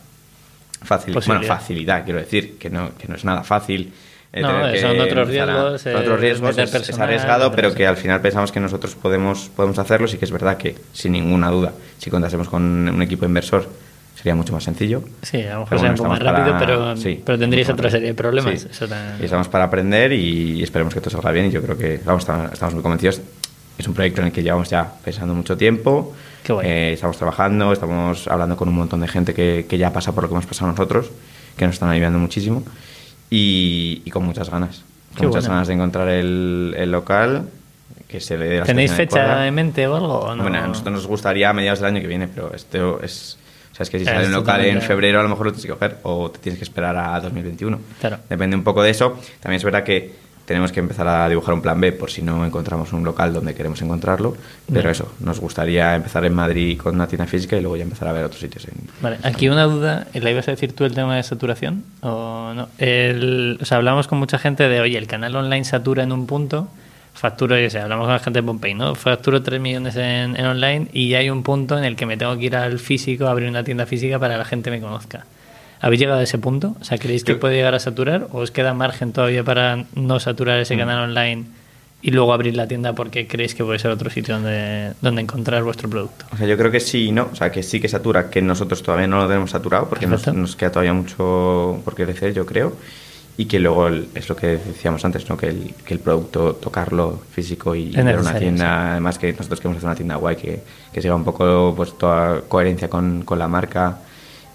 facil- 0.87 1.15
bueno, 1.27 1.43
facilidad, 1.43 2.05
quiero 2.05 2.19
decir, 2.21 2.59
que 2.59 2.71
no, 2.71 2.91
que 2.97 3.09
no 3.09 3.15
es 3.15 3.25
nada 3.25 3.43
fácil. 3.45 3.93
eh, 4.33 4.41
No, 4.41 4.71
que 4.73 4.81
son 4.81 4.99
otros 5.01 5.29
a- 5.29 5.31
riesgos, 5.31 5.81
son 5.83 5.93
eh, 5.93 5.97
otros 5.97 6.21
riesgos, 6.21 6.59
es, 6.59 6.75
es 6.75 6.99
arriesgado, 6.99 7.53
pero 7.53 7.73
que 7.75 7.87
al 7.87 7.97
final 7.97 8.21
pensamos 8.21 8.51
que 8.51 8.59
nosotros 8.61 8.95
podemos, 8.97 9.51
podemos 9.55 9.79
hacerlo. 9.79 10.09
Sí 10.09 10.17
que 10.19 10.25
es 10.25 10.33
verdad 10.33 10.57
que, 10.57 10.75
sin 10.93 11.13
ninguna 11.13 11.51
duda, 11.51 11.73
si 11.99 12.11
contásemos 12.11 12.49
con 12.49 12.63
un 12.89 13.03
equipo 13.03 13.25
inversor, 13.27 13.69
sería 14.25 14.35
mucho 14.35 14.55
más 14.55 14.65
sencillo. 14.65 15.03
Sí, 15.21 15.43
a 15.43 15.53
lo 15.55 15.61
mejor 15.61 15.79
sería 15.79 15.91
un 15.91 15.97
poco 15.99 16.09
más 16.09 16.19
rápido, 16.19 16.47
para- 16.53 16.59
pero, 16.59 16.97
sí, 16.97 17.23
pero 17.27 17.39
tendríais 17.39 17.69
otra 17.69 17.91
serie 17.91 18.09
de 18.09 18.15
problemas. 18.15 18.59
Sí. 18.59 18.69
Eso 18.71 18.89
ta- 18.89 19.17
Y 19.21 19.25
estamos 19.25 19.49
para 19.49 19.65
aprender 19.65 20.15
y 20.15 20.63
esperemos 20.63 20.95
que 20.95 21.01
todo 21.03 21.11
salga 21.11 21.31
bien. 21.31 21.47
Y 21.47 21.51
yo 21.51 21.61
creo 21.63 21.77
que 21.77 22.01
vamos, 22.03 22.23
estamos, 22.53 22.73
muy 22.73 22.83
convencidos. 22.83 23.21
Es 23.77 23.87
un 23.87 23.93
proyecto 23.93 24.23
en 24.23 24.29
el 24.29 24.33
que 24.33 24.43
llevamos 24.43 24.71
ya 24.71 24.91
pensando 25.05 25.35
mucho 25.35 25.59
tiempo. 25.59 26.15
Eh, 26.63 26.93
estamos 26.95 27.19
trabajando, 27.19 27.71
estamos 27.73 28.27
hablando 28.29 28.57
con 28.57 28.69
un 28.71 28.77
montón 28.77 29.01
de 29.03 29.09
gente 29.09 29.35
que, 29.35 29.67
que 29.69 29.77
ya 29.77 29.93
pasa 29.93 30.13
por 30.13 30.23
lo 30.25 30.29
que 30.31 30.35
hemos 30.37 30.47
pasado 30.47 30.71
nosotros, 30.71 31.11
que 31.59 31.67
nos 31.67 31.75
están 31.75 31.91
ayudando 31.91 32.19
muchísimo. 32.19 32.63
Y, 33.31 34.01
y 34.07 34.11
con 34.11 34.25
muchas 34.25 34.49
ganas. 34.49 34.85
Con 35.11 35.21
Qué 35.21 35.27
muchas 35.27 35.49
ganas 35.49 35.69
de 35.69 35.75
encontrar 35.75 36.09
el, 36.09 36.75
el 36.79 36.91
local. 36.91 37.43
Que 38.09 38.21
se 38.21 38.39
le 38.39 38.47
dé 38.47 38.59
la 38.61 38.65
¿Tenéis 38.65 38.93
fecha 38.93 39.19
adecuada. 39.21 39.47
en 39.49 39.55
mente 39.55 39.87
o 39.87 39.97
algo? 39.97 40.19
o 40.21 40.35
no? 40.37 40.43
Bueno, 40.45 40.59
a 40.63 40.67
nosotros 40.67 40.95
nos 40.95 41.07
gustaría 41.07 41.51
a 41.51 41.53
mediados 41.53 41.81
del 41.81 41.89
año 41.89 42.01
que 42.01 42.07
viene, 42.07 42.29
pero 42.29 42.55
esto 42.55 43.01
es... 43.03 43.39
O 43.75 43.77
sea, 43.77 43.83
es 43.83 43.91
que 43.91 43.99
si 43.99 44.05
Es 44.05 44.11
sale 44.11 44.27
un 44.27 44.33
local 44.33 44.65
en 44.65 44.81
febrero, 44.81 45.19
a 45.19 45.25
lo 45.25 45.29
mejor 45.29 45.47
lo 45.47 45.53
tienes 45.53 45.67
que 45.67 45.73
coger 45.73 45.99
o 46.05 46.31
te 46.31 46.39
tienes 46.39 46.61
que 46.61 46.65
esperar 46.65 46.97
a 46.97 47.19
2021. 47.19 47.81
Claro. 47.99 48.19
Depende 48.31 48.55
un 48.55 48.63
poco 48.63 48.85
de 48.85 48.91
eso. 48.91 49.19
También 49.41 49.57
es 49.57 49.65
verdad 49.65 49.83
que 49.83 50.13
tenemos 50.45 50.71
que 50.71 50.79
empezar 50.79 51.09
a 51.09 51.29
dibujar 51.29 51.55
un 51.55 51.63
plan 51.63 51.81
B 51.81 51.91
por 51.91 52.09
si 52.09 52.23
no 52.23 52.45
encontramos 52.47 52.93
un 52.93 53.03
local 53.03 53.33
donde 53.33 53.53
queremos 53.53 53.83
encontrarlo. 53.83 54.37
Pero 54.69 54.81
Bien. 54.81 54.91
eso, 54.91 55.13
nos 55.19 55.41
gustaría 55.41 55.97
empezar 55.97 56.25
en 56.25 56.35
Madrid 56.35 56.79
con 56.79 56.95
una 56.95 57.09
tienda 57.09 57.27
física 57.27 57.57
y 57.57 57.63
luego 57.63 57.77
ya 57.77 57.83
empezar 57.83 58.07
a 58.07 58.13
ver 58.13 58.25
otros 58.25 58.41
sitios. 58.41 58.65
En... 58.67 58.75
Vale, 59.01 59.19
aquí 59.25 59.49
una 59.49 59.65
duda, 59.65 60.07
¿la 60.13 60.31
ibas 60.31 60.47
a 60.47 60.53
decir 60.53 60.73
tú 60.73 60.85
el 60.85 60.95
tema 60.95 61.17
de 61.17 61.25
saturación 61.25 61.83
o 62.01 62.53
no? 62.55 62.69
El, 62.79 63.59
o 63.61 63.65
sea, 63.65 63.79
hablamos 63.79 64.07
con 64.07 64.19
mucha 64.19 64.39
gente 64.39 64.69
de, 64.69 64.81
oye, 64.81 64.99
el 64.99 65.09
canal 65.09 65.35
online 65.35 65.65
satura 65.65 66.05
en 66.05 66.13
un 66.13 66.27
punto, 66.29 66.69
facturo, 67.15 67.59
yo 67.59 67.71
sé, 67.71 67.79
hablamos 67.79 68.05
con 68.07 68.13
la 68.13 68.19
gente 68.19 68.41
de 68.41 68.47
Pompey, 68.47 68.75
¿no? 68.75 68.95
Facturo 68.95 69.43
3 69.43 69.61
millones 69.61 69.97
en, 69.97 70.37
en 70.37 70.45
online 70.47 70.89
y 70.93 71.15
hay 71.15 71.31
un 71.31 71.43
punto 71.43 71.79
en 71.79 71.85
el 71.85 71.97
que 71.97 72.07
me 72.07 72.17
tengo 72.17 72.37
que 72.37 72.45
ir 72.47 72.57
al 72.57 72.79
físico, 72.79 73.27
a 73.27 73.31
abrir 73.31 73.49
una 73.49 73.65
tienda 73.65 73.87
física 73.87 74.19
para 74.19 74.35
que 74.35 74.39
la 74.39 74.45
gente 74.45 74.71
me 74.71 74.81
conozca. 74.81 75.25
¿Habéis 75.81 76.01
llegado 76.01 76.21
a 76.21 76.23
ese 76.23 76.39
punto? 76.39 76.77
O 76.81 76.85
sea, 76.85 76.99
¿creéis 76.99 77.25
que 77.25 77.35
puede 77.35 77.57
llegar 77.57 77.75
a 77.75 77.79
saturar 77.79 78.29
o 78.33 78.39
os 78.39 78.51
queda 78.51 78.73
margen 78.75 79.13
todavía 79.13 79.45
para 79.45 79.85
no 79.95 80.19
saturar 80.21 80.59
Mm. 80.59 80.63
ese 80.63 80.77
canal 80.79 81.11
online 81.11 81.45
y 82.01 82.11
luego 82.11 82.33
abrir 82.33 82.55
la 82.57 82.67
tienda 82.67 82.93
porque 82.95 83.27
creéis 83.27 83.55
que 83.55 83.65
puede 83.65 83.79
ser 83.79 83.91
otro 83.91 84.11
sitio 84.11 84.35
donde, 84.35 84.93
donde 85.03 85.23
encontrar 85.23 85.63
vuestro 85.63 85.89
producto? 85.91 86.25
O 86.33 86.37
sea, 86.37 86.47
yo 86.47 86.57
creo 86.57 86.71
que 86.71 86.81
sí 86.81 87.07
y 87.09 87.13
no. 87.13 87.29
O 87.33 87.35
sea, 87.37 87.51
que 87.53 87.63
sí 87.63 87.81
que 87.81 87.89
satura, 87.89 88.29
que 88.31 88.41
nosotros 88.43 88.83
todavía 88.83 89.07
no 89.07 89.19
lo 89.19 89.27
tenemos 89.29 89.51
saturado 89.51 89.89
porque 89.89 90.07
nos, 90.07 90.27
nos 90.35 90.57
queda 90.57 90.71
todavía 90.71 90.93
mucho 90.95 91.81
por 91.85 91.95
crecer, 91.95 92.33
yo 92.35 92.45
creo. 92.47 92.75
Y 93.37 93.47
que 93.47 93.59
luego 93.59 93.89
el- 93.89 94.09
es 94.15 94.29
lo 94.29 94.37
que 94.37 94.47
decíamos 94.59 95.05
antes, 95.05 95.29
¿no? 95.29 95.37
Que 95.37 95.49
el, 95.49 95.75
que 95.85 95.95
el 95.95 96.01
producto, 96.01 96.55
tocarlo 96.55 97.21
físico 97.33 97.75
y 97.75 97.91
ver 97.91 98.19
una 98.21 98.39
tienda, 98.39 98.93
además 98.93 99.19
que 99.19 99.33
nosotros 99.33 99.59
queremos 99.61 99.79
hacer 99.79 99.89
una 99.89 99.97
tienda 99.97 100.15
guay, 100.17 100.37
que, 100.37 100.63
que 100.93 101.03
siga 101.03 101.17
un 101.17 101.25
poco 101.25 101.73
pues 101.77 101.99
toda 101.99 102.43
coherencia 102.43 102.89
con, 102.89 103.23
con 103.25 103.39
la 103.41 103.49
marca 103.49 103.99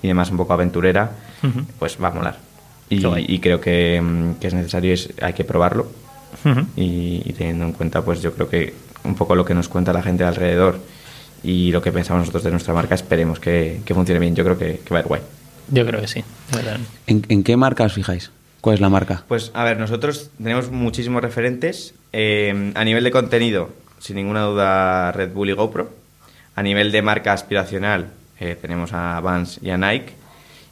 y 0.02 0.08
demás, 0.08 0.32
un 0.32 0.38
poco 0.38 0.54
aventurera, 0.54 1.12
Ujú. 1.44 1.62
pues 1.78 1.98
va 2.02 2.08
a 2.08 2.12
molar. 2.12 2.38
Y, 2.90 3.06
y 3.34 3.40
creo 3.40 3.60
que, 3.60 4.02
que 4.40 4.48
es 4.48 4.54
necesario, 4.54 4.94
es, 4.94 5.10
hay 5.22 5.34
que 5.34 5.44
probarlo 5.44 5.88
Ujú. 6.46 6.62
y, 6.78 7.22
y 7.26 7.34
teniendo 7.34 7.66
en 7.66 7.74
cuenta, 7.74 8.02
pues 8.02 8.22
yo 8.22 8.34
creo 8.34 8.48
que 8.50 8.74
un 9.04 9.16
poco 9.16 9.36
lo 9.36 9.44
que 9.44 9.54
nos 9.54 9.68
cuenta 9.68 9.92
la 9.92 10.02
gente 10.02 10.24
de 10.24 10.30
alrededor 10.30 10.80
y 11.44 11.72
lo 11.72 11.82
que 11.82 11.92
pensamos 11.92 12.22
nosotros 12.22 12.44
de 12.46 12.52
nuestra 12.52 12.74
marca, 12.74 12.96
esperemos 12.96 13.40
que, 13.42 13.82
que 13.84 13.94
funcione 13.94 14.20
bien. 14.22 14.36
Yo 14.36 14.44
creo 14.46 14.58
que, 14.58 14.80
que 14.86 14.94
va 14.94 15.00
a 15.00 15.02
ir 15.02 15.08
guay. 15.08 15.22
Yo 15.70 15.86
creo 15.86 16.00
que 16.02 16.08
sí. 16.08 16.24
¿En, 17.08 17.26
en 17.30 17.44
qué 17.44 17.56
marca 17.58 17.84
os 17.84 17.94
fijáis? 17.94 18.32
¿Cuál 18.62 18.76
es 18.76 18.82
la 18.82 18.90
marca? 18.90 19.24
Pues 19.28 19.52
a 19.54 19.64
ver, 19.64 19.78
nosotros 19.78 20.32
tenemos 20.38 20.70
muchísimos 20.72 21.22
referentes. 21.22 21.94
Eh, 22.12 22.74
a 22.76 22.84
nivel 22.84 23.04
de 23.04 23.12
contenido, 23.12 23.70
sin 24.00 24.18
ninguna 24.18 24.44
duda, 24.44 25.12
Red 25.12 25.32
Bull 25.32 25.50
y 25.50 25.54
GoPro. 25.54 25.92
A 26.56 26.64
nivel 26.64 26.92
de 26.92 27.02
marca 27.02 27.32
aspiracional, 27.32 28.08
eh, 28.40 28.58
tenemos 28.60 28.92
a 28.94 29.20
Vans 29.22 29.60
y 29.62 29.70
a 29.70 29.78
Nike. 29.78 30.14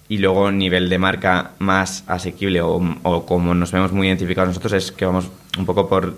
Y 0.10 0.18
luego, 0.20 0.52
nivel 0.52 0.90
de 0.90 0.98
marca 0.98 1.52
más 1.60 2.04
asequible 2.08 2.62
o, 2.62 2.82
o 3.04 3.26
como 3.26 3.54
nos 3.54 3.72
vemos 3.72 3.92
muy 3.92 4.08
identificados 4.08 4.50
nosotros, 4.50 4.74
es 4.74 4.92
que 4.92 5.06
vamos 5.06 5.30
un 5.58 5.66
poco 5.66 5.90
por, 5.90 6.16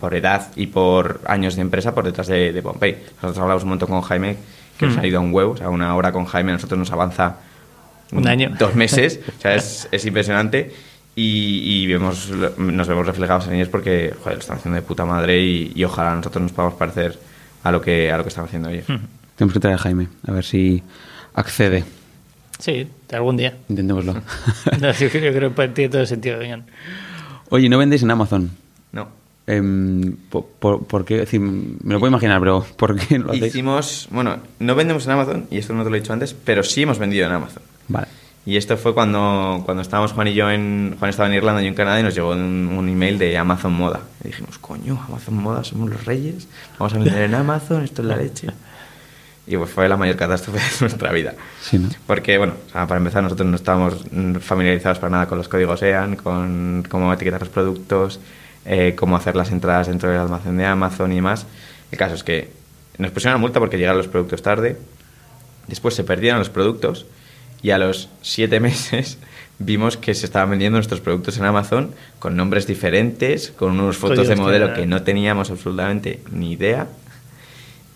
por 0.00 0.14
edad 0.14 0.48
y 0.54 0.68
por 0.68 1.20
años 1.26 1.56
de 1.56 1.62
empresa 1.62 1.94
por 1.94 2.04
detrás 2.04 2.28
de, 2.28 2.52
de 2.52 2.62
Pompey. 2.62 2.96
Nosotros 3.16 3.38
hablamos 3.38 3.62
un 3.64 3.70
montón 3.70 3.88
con 3.88 4.02
Jaime, 4.02 4.36
que 4.78 4.86
nos 4.86 4.98
ha 4.98 5.06
ido 5.06 5.18
a 5.18 5.22
un 5.22 5.32
huevo. 5.32 5.52
O 5.52 5.56
sea, 5.56 5.70
una 5.70 5.94
hora 5.96 6.12
con 6.12 6.24
Jaime 6.24 6.52
a 6.52 6.54
nosotros 6.54 6.78
nos 6.78 6.92
avanza 6.92 7.36
Un 8.12 8.28
año. 8.28 8.52
Dos 8.58 8.74
meses. 8.74 9.20
o 9.36 9.40
sea, 9.40 9.54
es, 9.54 9.88
es 9.92 10.04
impresionante. 10.04 10.72
Y, 11.18 11.82
y 11.82 11.86
vemos, 11.86 12.30
nos 12.58 12.86
vemos 12.88 13.06
reflejados 13.06 13.46
en 13.48 13.54
ellos 13.54 13.68
porque, 13.70 14.14
joder, 14.22 14.34
lo 14.36 14.40
están 14.40 14.58
haciendo 14.58 14.76
de 14.76 14.82
puta 14.86 15.06
madre 15.06 15.40
y, 15.40 15.72
y 15.74 15.82
ojalá 15.82 16.14
nosotros 16.14 16.42
nos 16.42 16.52
podamos 16.52 16.76
parecer 16.76 17.18
a 17.62 17.72
lo 17.72 17.80
que, 17.80 18.12
a 18.12 18.18
lo 18.18 18.22
que 18.22 18.28
están 18.28 18.44
haciendo 18.44 18.68
ellos. 18.68 18.84
Tenemos 19.34 19.54
que 19.54 19.60
traer 19.60 19.76
a 19.76 19.78
Jaime, 19.78 20.08
a 20.26 20.32
ver 20.32 20.44
si 20.44 20.82
accede. 21.34 21.84
Sí, 22.58 22.86
algún 23.12 23.36
día. 23.38 23.56
Intentémoslo. 23.68 24.14
No, 24.80 24.92
yo 24.92 25.08
creo, 25.10 25.32
yo 25.32 25.38
creo 25.38 25.54
que 25.54 25.68
tiene 25.68 25.88
todo 25.90 26.02
el 26.02 26.06
sentido. 26.06 26.38
Vengan. 26.38 26.66
Oye, 27.48 27.68
¿no 27.70 27.78
vendéis 27.78 28.02
en 28.02 28.10
Amazon? 28.10 28.50
No. 28.92 29.08
Em, 29.46 30.16
por, 30.28 30.46
por- 30.58 30.86
por 30.86 31.04
qué? 31.06 31.14
Es 31.14 31.20
decir, 31.22 31.40
me 31.40 31.94
lo 31.94 31.98
puedo 31.98 32.10
imaginar, 32.10 32.40
pero 32.40 32.62
¿por 32.76 32.94
qué 32.98 33.18
lo 33.18 33.30
hacéis? 33.30 33.46
Hicimos, 33.46 34.08
bueno, 34.10 34.36
no 34.58 34.74
vendemos 34.74 35.06
en 35.06 35.12
Amazon, 35.12 35.46
y 35.50 35.58
esto 35.58 35.72
no 35.72 35.82
te 35.84 35.88
lo 35.90 35.96
he 35.96 36.00
dicho 36.00 36.12
antes, 36.12 36.34
pero 36.34 36.62
sí 36.62 36.82
hemos 36.82 36.98
vendido 36.98 37.26
en 37.26 37.32
Amazon. 37.32 37.62
Vale. 37.88 38.08
Y 38.46 38.56
esto 38.56 38.76
fue 38.76 38.94
cuando, 38.94 39.62
cuando 39.64 39.82
estábamos 39.82 40.12
Juan 40.12 40.28
y 40.28 40.34
yo 40.34 40.48
en. 40.48 40.94
Juan 41.00 41.10
estaba 41.10 41.28
en 41.28 41.34
Irlanda 41.34 41.60
y 41.60 41.64
yo 41.64 41.68
en 41.68 41.74
Canadá 41.74 41.98
y 41.98 42.04
nos 42.04 42.14
llegó 42.14 42.30
un, 42.30 42.76
un 42.78 42.88
email 42.88 43.18
de 43.18 43.36
Amazon 43.36 43.72
Moda. 43.72 44.02
Y 44.22 44.28
dijimos, 44.28 44.56
coño, 44.58 45.02
Amazon 45.08 45.34
Moda, 45.34 45.64
somos 45.64 45.90
los 45.90 46.04
reyes, 46.04 46.46
vamos 46.78 46.94
a 46.94 46.98
vender 46.98 47.22
en 47.22 47.34
Amazon, 47.34 47.82
esto 47.82 48.02
es 48.02 48.08
la 48.08 48.16
leche. 48.16 48.46
Y 49.48 49.56
pues 49.56 49.70
fue 49.70 49.88
la 49.88 49.96
mayor 49.96 50.14
catástrofe 50.14 50.58
de 50.58 50.80
nuestra 50.80 51.10
vida. 51.10 51.34
Sí, 51.60 51.78
¿no? 51.78 51.88
Porque, 52.06 52.38
bueno, 52.38 52.54
o 52.68 52.70
sea, 52.70 52.86
para 52.86 52.98
empezar, 52.98 53.24
nosotros 53.24 53.48
no 53.48 53.56
estábamos 53.56 54.04
familiarizados 54.40 55.00
para 55.00 55.10
nada 55.10 55.26
con 55.26 55.38
los 55.38 55.48
códigos 55.48 55.82
EAN, 55.82 56.14
con 56.14 56.84
cómo 56.88 57.12
etiquetar 57.12 57.40
los 57.40 57.48
productos, 57.48 58.20
eh, 58.64 58.94
cómo 58.96 59.16
hacer 59.16 59.34
las 59.34 59.50
entradas 59.50 59.88
dentro 59.88 60.08
del 60.08 60.20
almacén 60.20 60.56
de 60.56 60.66
Amazon 60.66 61.10
y 61.10 61.16
demás. 61.16 61.46
El 61.90 61.98
caso 61.98 62.14
es 62.14 62.22
que 62.22 62.52
nos 62.98 63.10
pusieron 63.10 63.34
una 63.34 63.40
multa 63.40 63.58
porque 63.58 63.76
llegaron 63.76 63.98
los 63.98 64.08
productos 64.08 64.40
tarde, 64.40 64.78
después 65.66 65.94
se 65.94 66.04
perdieron 66.04 66.38
los 66.38 66.50
productos 66.50 67.06
y 67.66 67.72
a 67.72 67.78
los 67.78 68.08
siete 68.22 68.60
meses 68.68 69.18
vimos 69.58 69.96
que 69.96 70.14
se 70.14 70.26
estaban 70.26 70.50
vendiendo 70.50 70.76
nuestros 70.76 71.00
productos 71.00 71.36
en 71.38 71.46
Amazon 71.46 71.90
con 72.20 72.36
nombres 72.36 72.68
diferentes, 72.68 73.50
con 73.50 73.72
unos 73.72 73.96
fotos 73.96 74.28
de 74.28 74.36
modelo 74.36 74.72
que 74.72 74.86
no 74.86 75.02
teníamos 75.02 75.50
absolutamente 75.50 76.20
ni 76.30 76.52
idea. 76.52 76.86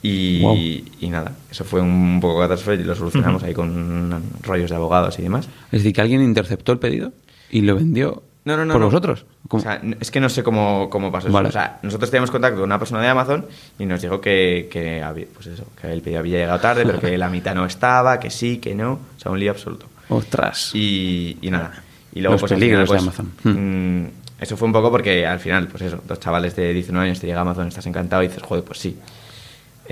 Y, 0.03 0.41
Wow. 0.41 0.57
y 0.57 1.11
nada, 1.11 1.37
eso 1.53 1.63
fue 1.63 1.81
un 1.81 2.19
poco 2.21 2.41
catástrofe 2.41 2.83
y 2.83 2.85
lo 2.85 2.97
solucionamos 2.97 3.45
ahí 3.45 3.55
con 3.55 4.25
rollos 4.43 4.71
de 4.71 4.77
abogados 4.77 5.21
y 5.21 5.23
demás. 5.23 5.49
Es 5.67 5.83
decir, 5.83 5.93
que 5.93 6.01
alguien 6.01 6.21
interceptó 6.21 6.73
el 6.73 6.81
pedido 6.81 7.13
y 7.49 7.61
lo 7.61 7.77
vendió 7.77 8.25
No, 8.45 8.57
no, 8.57 8.65
no. 8.65 8.73
por 8.73 8.81
no. 8.81 8.87
vosotros. 8.87 9.27
¿Cómo? 9.49 9.61
O 9.61 9.63
sea, 9.63 9.81
es 10.01 10.11
que 10.11 10.21
no 10.21 10.29
sé 10.29 10.43
cómo, 10.43 10.89
cómo 10.89 11.13
pasó 11.13 11.29
eso. 11.29 11.37
O 11.39 11.51
sea, 11.53 11.79
nosotros 11.83 12.11
teníamos 12.11 12.31
contacto 12.31 12.57
con 12.61 12.65
una 12.69 12.79
persona 12.79 13.03
de 13.03 13.09
Amazon 13.09 13.47
y 13.79 13.85
nos 13.87 14.01
dijo 14.01 14.21
que, 14.21 14.69
que, 14.71 15.03
había, 15.03 15.27
pues 15.35 15.47
eso, 15.49 15.65
que 15.81 15.93
el 15.93 16.01
pedido 16.01 16.21
había 16.21 16.39
llegado 16.39 16.59
tarde, 16.61 16.85
pero 16.87 17.01
que 17.01 17.19
la 17.19 17.29
mitad 17.29 17.55
no 17.55 17.67
estaba, 17.67 18.19
que 18.19 18.31
sí, 18.31 18.59
que 18.59 18.75
no. 18.75 18.93
O 18.93 19.21
sea, 19.21 19.31
un 19.33 19.39
lío 19.41 19.51
absoluto. 19.51 19.87
Ostras. 20.09 20.71
Y, 20.75 21.37
y 21.43 21.51
nada. 21.51 21.83
Y 22.13 22.21
luego, 22.21 22.35
Los 22.35 22.41
pues, 22.41 22.53
peligros 22.53 22.89
final, 22.89 23.05
de 23.05 23.11
pues, 23.11 23.19
Amazon. 23.45 24.05
mm, 24.05 24.09
eso 24.41 24.57
fue 24.57 24.67
un 24.67 24.73
poco 24.73 24.91
porque 24.91 25.27
al 25.27 25.39
final, 25.39 25.69
pues 25.69 25.83
eso, 25.83 26.03
dos 26.07 26.19
chavales 26.19 26.57
de 26.57 26.73
19 26.73 27.07
años 27.09 27.21
te 27.21 27.27
llega 27.27 27.39
a 27.41 27.43
Amazon, 27.43 27.69
estás 27.69 27.87
encantado 27.87 28.23
y 28.23 28.29
dices, 28.29 28.43
joder, 28.43 28.65
pues 28.65 28.79
sí. 28.79 28.97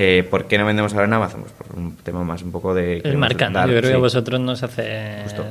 Eh, 0.01 0.27
¿Por 0.31 0.47
qué 0.47 0.59
no 0.59 0.65
vendemos 0.65 0.93
ahora 0.95 1.07
en 1.07 1.13
Amazon? 1.13 1.41
Pues 1.43 1.53
por 1.55 1.77
un 1.77 1.97
tema 1.97 2.23
más 2.23 2.43
un 2.43 2.53
poco 2.53 2.73
de... 2.73 2.99
Es 2.99 3.03
queremos 3.03 3.21
marca, 3.21 3.49
¿no? 3.51 3.59
dar- 3.59 3.69
Yo 3.69 3.79
creo 3.79 3.91
que 3.91 3.97
a 3.97 4.01
vosotros 4.01 4.41
nos 4.41 4.63
hace. 4.63 5.23
Justo. 5.25 5.45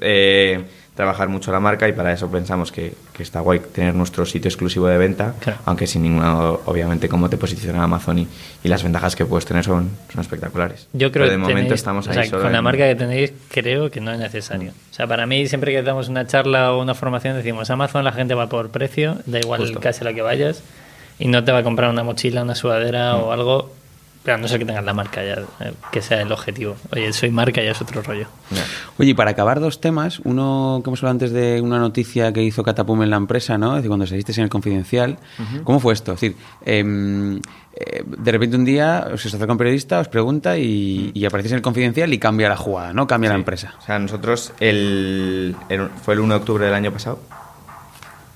eh, 0.00 0.64
trabajar 0.96 1.28
mucho 1.28 1.52
la 1.52 1.60
marca 1.60 1.86
y 1.88 1.92
para 1.92 2.12
eso 2.12 2.28
pensamos 2.30 2.72
que, 2.72 2.94
que 3.12 3.22
está 3.22 3.40
guay 3.40 3.60
tener 3.60 3.94
nuestro 3.94 4.24
sitio 4.26 4.48
exclusivo 4.48 4.88
de 4.88 4.96
venta, 4.98 5.34
Claro. 5.40 5.58
aunque 5.66 5.86
sin 5.86 6.02
ninguna, 6.02 6.40
obviamente, 6.64 7.08
cómo 7.08 7.28
te 7.30 7.36
posiciona 7.36 7.84
Amazon 7.84 8.18
y, 8.18 8.28
y 8.64 8.68
las 8.68 8.82
ventajas 8.82 9.14
que 9.14 9.24
puedes 9.26 9.44
tener 9.44 9.62
son, 9.62 9.90
son 10.10 10.20
espectaculares. 10.22 10.88
Yo 10.94 11.12
creo 11.12 11.26
Pero 11.26 11.26
de 11.26 11.30
que 11.32 11.38
momento 11.38 11.68
tenéis- 11.68 11.74
estamos 11.74 12.06
o 12.06 12.10
ahí 12.10 12.14
sea, 12.16 12.24
solo 12.24 12.42
con 12.42 12.52
la 12.52 12.58
en- 12.58 12.64
marca 12.64 12.88
que 12.88 12.94
tenéis, 12.96 13.32
creo 13.50 13.90
que 13.90 14.00
no 14.00 14.10
es 14.10 14.18
necesario. 14.18 14.70
O 14.90 14.94
sea, 14.94 15.06
para 15.06 15.26
mí, 15.26 15.46
siempre 15.46 15.72
que 15.72 15.82
damos 15.82 16.08
una 16.08 16.26
charla 16.26 16.72
o 16.72 16.80
una 16.82 16.94
formación, 16.94 17.36
decimos 17.36 17.68
Amazon, 17.70 18.02
la 18.02 18.12
gente 18.12 18.34
va 18.34 18.48
por 18.48 18.70
precio, 18.70 19.18
da 19.26 19.38
igual 19.38 19.60
Justo. 19.60 19.78
casi 19.80 20.00
a 20.00 20.04
la 20.04 20.14
que 20.14 20.22
vayas, 20.22 20.62
y 21.18 21.28
no 21.28 21.44
te 21.44 21.52
va 21.52 21.58
a 21.58 21.62
comprar 21.62 21.90
una 21.90 22.02
mochila, 22.04 22.42
una 22.42 22.54
sudadera 22.54 23.14
Mm. 23.16 23.20
o 23.22 23.32
algo, 23.32 23.72
pero 24.26 24.34
a 24.34 24.40
no 24.40 24.46
ser 24.48 24.58
que 24.58 24.64
tengas 24.66 24.84
la 24.84 24.92
marca 24.92 25.24
ya, 25.24 25.36
eh, 25.64 25.72
que 25.90 26.02
sea 26.02 26.20
el 26.20 26.30
objetivo. 26.32 26.76
Oye, 26.92 27.12
soy 27.14 27.30
marca 27.30 27.62
ya 27.62 27.70
es 27.70 27.80
otro 27.80 28.02
rollo. 28.02 28.26
Oye, 28.98 29.10
y 29.10 29.14
para 29.14 29.30
acabar 29.30 29.60
dos 29.60 29.80
temas, 29.80 30.20
uno 30.24 30.80
que 30.84 30.90
hemos 30.90 30.98
hablado 31.00 31.12
antes 31.12 31.32
de 31.32 31.60
una 31.62 31.78
noticia 31.78 32.32
que 32.32 32.42
hizo 32.42 32.62
Catapum 32.62 33.02
en 33.04 33.10
la 33.10 33.16
empresa, 33.16 33.56
¿no? 33.56 33.70
Es 33.70 33.76
decir, 33.76 33.88
cuando 33.88 34.06
salisteis 34.06 34.36
en 34.38 34.44
el 34.44 34.50
confidencial. 34.50 35.18
¿Cómo 35.64 35.80
fue 35.80 35.94
esto? 35.94 36.12
Es 36.12 36.20
decir, 36.20 36.36
em, 36.64 37.36
eh, 37.78 38.02
de 38.06 38.32
repente 38.32 38.56
un 38.56 38.64
día 38.64 39.06
os 39.14 39.24
acerca 39.24 39.52
un 39.52 39.58
periodista, 39.58 40.00
os 40.00 40.08
pregunta 40.08 40.58
y, 40.58 41.12
y 41.14 41.24
aparecéis 41.24 41.52
en 41.52 41.56
el 41.58 41.62
confidencial 41.62 42.12
y 42.12 42.18
cambia 42.18 42.48
la 42.48 42.56
jugada, 42.56 42.92
¿no? 42.92 43.06
Cambia 43.06 43.30
la 43.30 43.36
empresa. 43.36 43.74
O 43.78 43.82
sea, 43.86 43.98
nosotros 43.98 44.52
el, 44.60 45.54
el- 45.68 45.88
fue 46.02 46.14
el 46.14 46.20
1 46.20 46.34
de 46.34 46.40
octubre 46.40 46.64
del 46.66 46.74
año 46.74 46.90
pasado. 46.92 47.20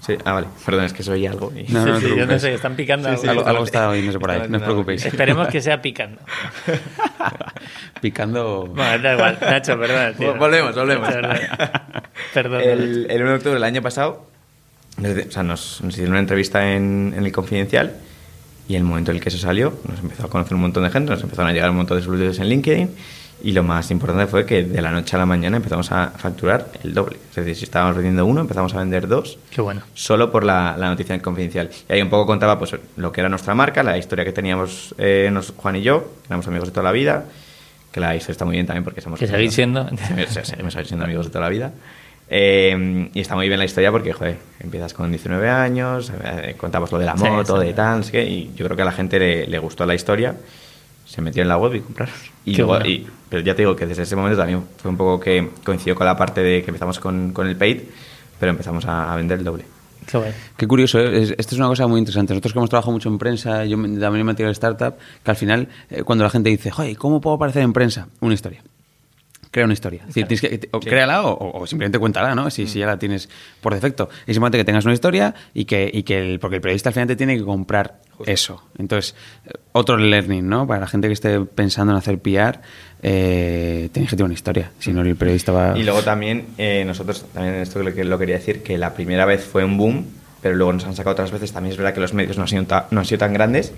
Sí, 0.01 0.17
ah, 0.25 0.33
vale. 0.33 0.47
Perdón, 0.65 0.85
es 0.87 0.93
que 0.95 1.03
soy 1.03 1.27
algo. 1.27 1.53
y- 1.55 1.71
No, 1.71 1.85
no, 1.85 2.01
Sí, 2.01 2.07
yo 2.17 2.25
no 2.27 2.39
sé, 2.39 2.55
están 2.55 2.75
picando. 2.75 3.11
Sí, 3.11 3.17
sí, 3.23 3.29
algo. 3.29 3.41
algo, 3.43 3.51
algo 3.51 3.65
está 3.65 3.89
oyéndose 3.91 4.19
por 4.19 4.31
ahí, 4.31 4.43
no 4.49 4.57
os 4.57 4.63
preocupéis. 4.63 5.05
Esperemos 5.05 5.49
que 5.49 5.61
sea 5.61 5.83
picando. 5.83 6.21
Picando. 8.01 8.67
Bueno, 8.67 8.99
da 9.03 9.13
igual. 9.15 9.39
Nacho, 9.41 9.79
perdón. 9.79 10.15
tío. 10.19 10.35
Vol- 10.35 10.39
volvemos, 10.39 10.75
volvemos. 10.75 11.09
Perdón. 12.35 12.61
El, 12.63 13.07
el 13.11 13.21
1 13.23 13.31
de 13.31 13.37
octubre 13.37 13.55
del 13.55 13.65
año 13.65 13.83
pasado, 13.83 14.27
o 14.99 15.31
sea, 15.31 15.43
nos, 15.43 15.81
nos 15.83 15.93
hicieron 15.93 16.13
una 16.13 16.21
entrevista 16.21 16.73
en, 16.73 17.13
en 17.17 17.25
el 17.25 17.33
Confidencial 17.33 17.95
y 18.69 18.77
el 18.77 18.85
momento 18.85 19.11
en 19.11 19.19
el 19.19 19.23
que 19.23 19.29
eso 19.31 19.39
salió, 19.39 19.79
nos 19.89 19.99
empezó 20.01 20.27
a 20.27 20.31
conocer 20.31 20.55
un 20.55 20.61
montón 20.63 20.85
de 20.85 20.91
gente, 20.91 21.11
nos 21.11 21.23
empezaron 21.23 21.51
a 21.51 21.53
llegar 21.53 21.71
un 21.71 21.77
montón 21.77 21.99
de 21.99 22.05
solicitudes 22.05 22.39
en 22.39 22.49
LinkedIn 22.49 22.91
y 23.43 23.53
lo 23.53 23.63
más 23.63 23.91
importante 23.91 24.27
fue 24.27 24.45
que 24.47 24.65
de 24.65 24.83
la 24.83 24.91
noche 24.91 25.17
a 25.17 25.19
la 25.19 25.27
mañana 25.27 25.57
empezamos 25.59 25.91
a 25.93 26.09
facturar 26.17 26.67
el 26.85 26.93
doble. 26.95 27.17
Es 27.31 27.37
decir, 27.37 27.57
si 27.57 27.65
estábamos 27.65 27.97
vendiendo 27.97 28.27
uno, 28.27 28.41
empezamos 28.41 28.75
a 28.75 28.79
vender 28.79 29.09
dos 29.09 29.39
Qué 29.51 29.61
bueno. 29.61 29.83
solo 29.95 30.31
por 30.31 30.45
la, 30.45 30.77
la 30.79 30.89
noticia 30.91 31.15
en 31.15 31.21
confidencial. 31.21 31.71
Y 31.89 31.93
ahí 31.93 32.03
un 32.03 32.11
poco 32.11 32.27
contaba 32.27 32.59
pues, 32.59 32.75
lo 32.97 33.13
que 33.13 33.21
era 33.21 33.29
nuestra 33.29 33.55
marca, 33.55 33.83
la 33.83 33.97
historia 33.99 34.25
que 34.25 34.33
teníamos 34.33 34.95
eh, 34.99 35.31
nos- 35.33 35.53
Juan 35.57 35.77
y 35.77 35.83
yo, 35.83 36.01
que 36.23 36.27
éramos 36.29 36.47
amigos 36.49 36.69
de 36.69 36.73
toda 36.73 36.85
la 36.85 36.93
vida, 36.93 37.25
que 37.93 38.01
la 38.01 38.15
historia 38.15 38.33
está 38.33 38.45
muy 38.45 38.55
bien 38.57 38.67
también 38.67 38.85
porque 38.85 39.01
somos... 39.01 39.19
Que 39.19 39.27
seguís 39.27 39.55
siendo. 39.55 39.89
Sí, 40.29 40.39
Seguimos 40.45 40.75
siendo 40.75 41.05
amigos 41.05 41.27
de 41.27 41.33
toda 41.33 41.45
la 41.45 41.51
vida. 41.51 41.73
Eh, 42.33 43.11
y 43.13 43.21
está 43.21 43.35
muy 43.35 43.49
bien 43.49 43.59
la 43.59 43.65
historia 43.65 43.91
porque, 43.91 44.13
joder, 44.13 44.37
empiezas 44.61 44.95
con 44.95 45.11
19 45.11 45.49
años, 45.51 46.13
eh, 46.25 46.55
contamos 46.57 46.93
lo 46.93 46.99
de 46.99 47.07
la 47.07 47.17
Sí, 47.17 47.25
moto, 47.25 47.61
sí. 47.61 47.67
de 47.67 47.73
tal, 47.73 48.05
y 48.15 48.51
yo 48.55 48.65
creo 48.67 48.77
que 48.77 48.83
a 48.83 48.85
la 48.85 48.93
gente 48.93 49.19
le, 49.19 49.47
le 49.49 49.59
gustó 49.59 49.85
la 49.85 49.97
historia, 49.97 50.37
se 51.11 51.21
metió 51.21 51.43
en 51.43 51.49
la 51.49 51.57
web 51.59 51.75
y 51.75 51.81
compraron. 51.81 52.15
Y 52.45 52.57
luego- 52.57 52.73
bueno. 52.75 52.87
y- 52.87 53.07
pero 53.29 53.43
ya 53.43 53.55
te 53.55 53.63
digo 53.63 53.75
que 53.77 53.87
desde 53.87 54.03
ese 54.05 54.17
momento 54.17 54.39
también 54.39 54.63
fue 54.79 54.91
un 54.91 54.97
poco 54.97 55.19
que 55.21 55.51
coincidió 55.65 55.95
con 55.95 56.07
la 56.07 56.17
parte 56.17 56.41
de 56.43 56.63
que 56.63 56.71
empezamos 56.71 56.99
con, 57.01 57.33
con 57.33 57.47
el 57.49 57.57
paid, 57.57 57.81
pero 58.39 58.51
empezamos 58.51 58.85
a, 58.87 59.13
a 59.13 59.17
vender 59.17 59.39
el 59.41 59.45
doble. 59.45 59.65
Qué 60.11 60.17
bueno. 60.17 60.33
Qué 60.57 60.67
curioso, 60.67 60.99
¿eh? 60.99 61.23
Es- 61.23 61.31
esto 61.37 61.55
es 61.55 61.59
una 61.59 61.69
cosa 61.69 61.87
muy 61.87 61.99
interesante. 61.99 62.33
Nosotros 62.33 62.53
que 62.53 62.59
hemos 62.59 62.71
trabajado 62.71 62.93
mucho 62.93 63.09
en 63.09 63.19
prensa, 63.19 63.65
yo 63.65 63.77
también 63.77 64.13
me 64.13 64.21
he 64.21 64.25
metido 64.25 64.49
en 64.49 64.53
startup, 64.53 64.95
que 65.23 65.31
al 65.31 65.37
final, 65.37 65.69
eh, 65.91 66.03
cuando 66.03 66.25
la 66.25 66.31
gente 66.31 66.49
dice, 66.51 66.71
joder, 66.71 66.97
¿cómo 66.97 67.21
puedo 67.21 67.37
aparecer 67.37 67.63
en 67.63 67.73
prensa? 67.73 68.09
Una 68.21 68.35
historia. 68.35 68.63
Crea 69.51 69.65
una 69.65 69.75
historia. 69.75 70.01
Es 70.03 70.15
decir, 70.15 70.27
tienes 70.29 70.41
que, 70.41 70.69
o 70.71 70.81
Sí. 70.81 70.89
créala 70.89 71.25
o, 71.25 71.61
o 71.63 71.67
simplemente 71.67 71.99
cuéntala, 71.99 72.35
¿no? 72.37 72.51
Si, 72.51 72.69
si 72.69 72.79
ya 72.79 72.87
la 72.87 72.99
tienes 73.01 73.29
por 73.61 73.75
defecto. 73.75 74.09
Es 74.27 74.37
importante 74.37 74.59
que 74.59 74.65
tengas 74.65 74.85
una 74.85 74.95
historia 74.95 75.35
y 75.55 75.65
que, 75.65 75.91
y 75.93 76.05
que 76.05 76.19
el, 76.21 76.39
porque 76.39 76.57
el 76.57 76.63
periodista 76.63 76.91
al 76.91 76.95
final 76.95 77.09
te 77.09 77.17
tiene 77.17 77.37
que 77.37 77.43
comprar 77.45 77.99
eso. 78.27 78.63
Entonces, 78.79 79.17
eh, 79.47 79.51
otro 79.73 79.97
learning, 79.97 80.49
¿no? 80.49 80.67
Para 80.69 80.81
la 80.81 80.87
gente 80.87 81.09
que 81.09 81.15
esté 81.15 81.41
pensando 81.41 81.93
en 81.93 81.99
hacer 81.99 82.19
PR, 82.21 82.61
eh, 83.03 83.89
tienes 83.93 84.09
que 84.11 84.17
tener 84.17 84.27
una 84.27 84.35
historia. 84.35 84.71
Si 84.79 84.93
no, 84.93 85.01
el 85.03 85.17
periodista 85.17 85.51
va... 85.51 85.77
Y 85.77 85.83
luego 85.83 86.03
también, 86.03 86.47
eh, 86.57 86.85
nosotros, 86.87 87.25
también 87.35 87.57
esto 87.57 87.83
lo, 87.83 87.93
que, 87.93 88.05
lo 88.05 88.19
quería 88.19 88.37
decir, 88.37 88.63
que 88.63 88.79
la 88.79 88.95
primera 88.95 89.25
vez 89.25 89.43
fue 89.45 89.65
un 89.65 89.77
boom, 89.77 90.07
pero 90.43 90.55
luego 90.55 90.73
nos 90.75 90.85
han 90.85 90.95
sacado 90.95 91.15
otras 91.15 91.33
veces. 91.33 91.53
También 91.53 91.73
es 91.73 91.77
verdad 91.77 91.93
que 91.93 92.01
los 92.01 92.15
medios 92.15 92.37
no 92.37 92.43
han 92.45 92.49
sido, 92.49 92.65
ta- 92.67 92.87
no 92.93 93.01
han 93.01 93.07
sido 93.07 93.19
tan 93.19 93.33
grandes, 93.33 93.73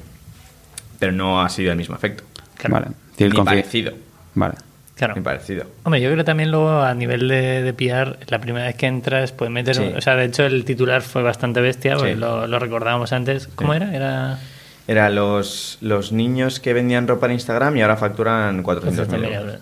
pero 0.98 1.12
no 1.12 1.40
ha 1.40 1.48
sido 1.48 1.70
el 1.72 1.78
mismo 1.78 1.94
efecto. 1.94 2.24
Vale. 2.68 2.88
Tiene 3.16 3.32
el 3.32 3.38
Ni 3.38 3.44
parecido. 3.44 3.92
Vale. 4.34 4.54
Claro. 5.02 5.14
Ni 5.16 5.22
parecido. 5.22 5.64
Hombre, 5.82 6.00
yo 6.00 6.12
creo 6.12 6.24
también 6.24 6.52
luego 6.52 6.80
a 6.80 6.94
nivel 6.94 7.26
de, 7.26 7.62
de 7.62 7.72
PR, 7.74 8.18
la 8.28 8.38
primera 8.38 8.66
vez 8.66 8.76
que 8.76 8.86
entras, 8.86 9.32
puedes 9.32 9.52
meter. 9.52 9.74
Sí. 9.74 9.82
un- 9.82 9.96
o 9.96 10.00
sea, 10.00 10.14
de 10.14 10.26
hecho, 10.26 10.44
el 10.44 10.64
titular 10.64 11.02
fue 11.02 11.22
bastante 11.22 11.60
bestia, 11.60 11.96
porque 11.96 12.12
Sí. 12.14 12.20
lo, 12.20 12.46
lo 12.46 12.58
recordábamos 12.60 13.12
antes. 13.12 13.48
¿Cómo 13.48 13.72
Sí. 13.72 13.78
era? 13.78 13.94
Era. 13.96 14.38
Era 14.86 15.10
los, 15.10 15.78
los 15.80 16.12
niños 16.12 16.60
que 16.60 16.72
vendían 16.72 17.06
ropa 17.08 17.26
en 17.26 17.32
Instagram 17.32 17.76
y 17.76 17.82
ahora 17.82 17.96
facturan 17.96 18.62
400.000 18.62 19.20
400.000 19.20 19.32
euros. 19.34 19.56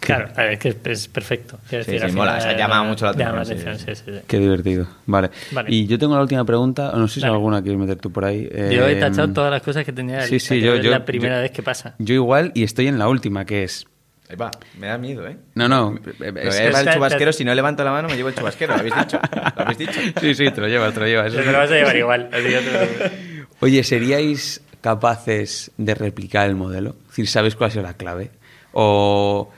Claro, 0.00 0.28
a 0.34 0.42
ver, 0.42 0.52
es 0.54 0.58
que 0.58 0.68
es 0.92 1.08
perfecto. 1.08 1.58
Quiero 1.68 1.84
Sí, 1.84 1.92
decir, 1.92 2.08
sí, 2.10 2.16
mola, 2.16 2.36
o 2.36 2.40
sea, 2.40 2.56
llama 2.56 2.82
mucho 2.82 3.04
la 3.04 3.10
atención, 3.12 3.44
sí, 3.46 3.52
atención, 3.52 3.78
sí, 3.78 3.94
sí, 4.04 4.12
sí. 4.12 4.20
Qué 4.26 4.38
divertido. 4.38 4.86
Vale. 5.06 5.30
Vale. 5.52 5.68
Y 5.72 5.86
yo 5.86 5.98
tengo 5.98 6.16
la 6.16 6.22
última 6.22 6.44
pregunta, 6.44 6.92
no 6.96 7.06
sé 7.06 7.16
si 7.16 7.20
Dale. 7.20 7.34
alguna 7.34 7.60
quieres 7.62 7.78
meter 7.80 7.96
tú 7.98 8.10
por 8.10 8.24
ahí. 8.24 8.48
Yo 8.50 8.86
he 8.88 8.92
Eh, 8.92 8.96
tachado 9.00 9.32
todas 9.32 9.50
las 9.50 9.62
cosas 9.62 9.84
que 9.84 9.92
tenía. 9.92 10.22
Sí, 10.22 10.32
lista, 10.34 10.54
sí, 10.54 10.60
que 10.60 10.66
yo, 10.66 10.74
es 10.74 10.82
yo- 10.84 10.90
la 10.90 11.04
primera 11.04 11.36
yo- 11.36 11.42
vez 11.42 11.50
que 11.52 11.62
pasa. 11.62 11.94
Yo 11.98 12.14
igual 12.14 12.50
y 12.54 12.64
estoy 12.64 12.88
en 12.88 12.98
la 12.98 13.08
última, 13.08 13.44
que 13.44 13.62
es... 13.64 13.84
Ahí 14.30 14.36
va, 14.36 14.48
me 14.78 14.86
da 14.86 14.96
miedo, 14.96 15.26
¿eh? 15.26 15.36
No, 15.56 15.68
no. 15.68 15.96
Es- 16.06 16.18
voy 16.18 16.28
a 16.28 16.42
es- 16.42 16.60
llevar 16.60 16.86
el 16.88 16.94
chubasquero, 16.94 17.32
si 17.32 17.44
no 17.44 17.52
levanto 17.52 17.82
la 17.82 17.90
mano 17.90 18.08
me 18.08 18.14
llevo 18.16 18.28
el 18.28 18.34
chubasquero, 18.36 18.74
¿lo 18.74 18.78
habéis 18.80 18.94
dicho? 18.94 19.18
¿Lo 19.56 19.62
habéis 19.62 19.78
dicho? 19.78 20.00
Sí, 20.20 20.34
sí, 20.36 20.50
te 20.52 20.60
lo 20.60 20.68
llevas, 20.68 20.94
te 20.94 21.00
lo 21.00 21.06
llevas. 21.06 21.32
Te 21.32 21.44
lo 21.50 21.58
vas 21.58 21.70
a 21.70 21.74
llevar 21.74 21.96
igual. 21.96 22.30
que. 22.32 23.10
Oye, 23.58 23.82
¿seríais 23.82 24.60
capaces 24.80 25.72
de 25.76 25.94
replicar 25.96 26.48
el 26.48 26.54
modelo? 26.54 26.90
Es 27.02 27.08
decir, 27.08 27.26
¿sabéis 27.28 27.56
cuál 27.56 27.68
ha 27.68 27.72
sido 27.72 27.82
la 27.82 27.94
clave? 27.94 28.30
¿O 28.72 29.50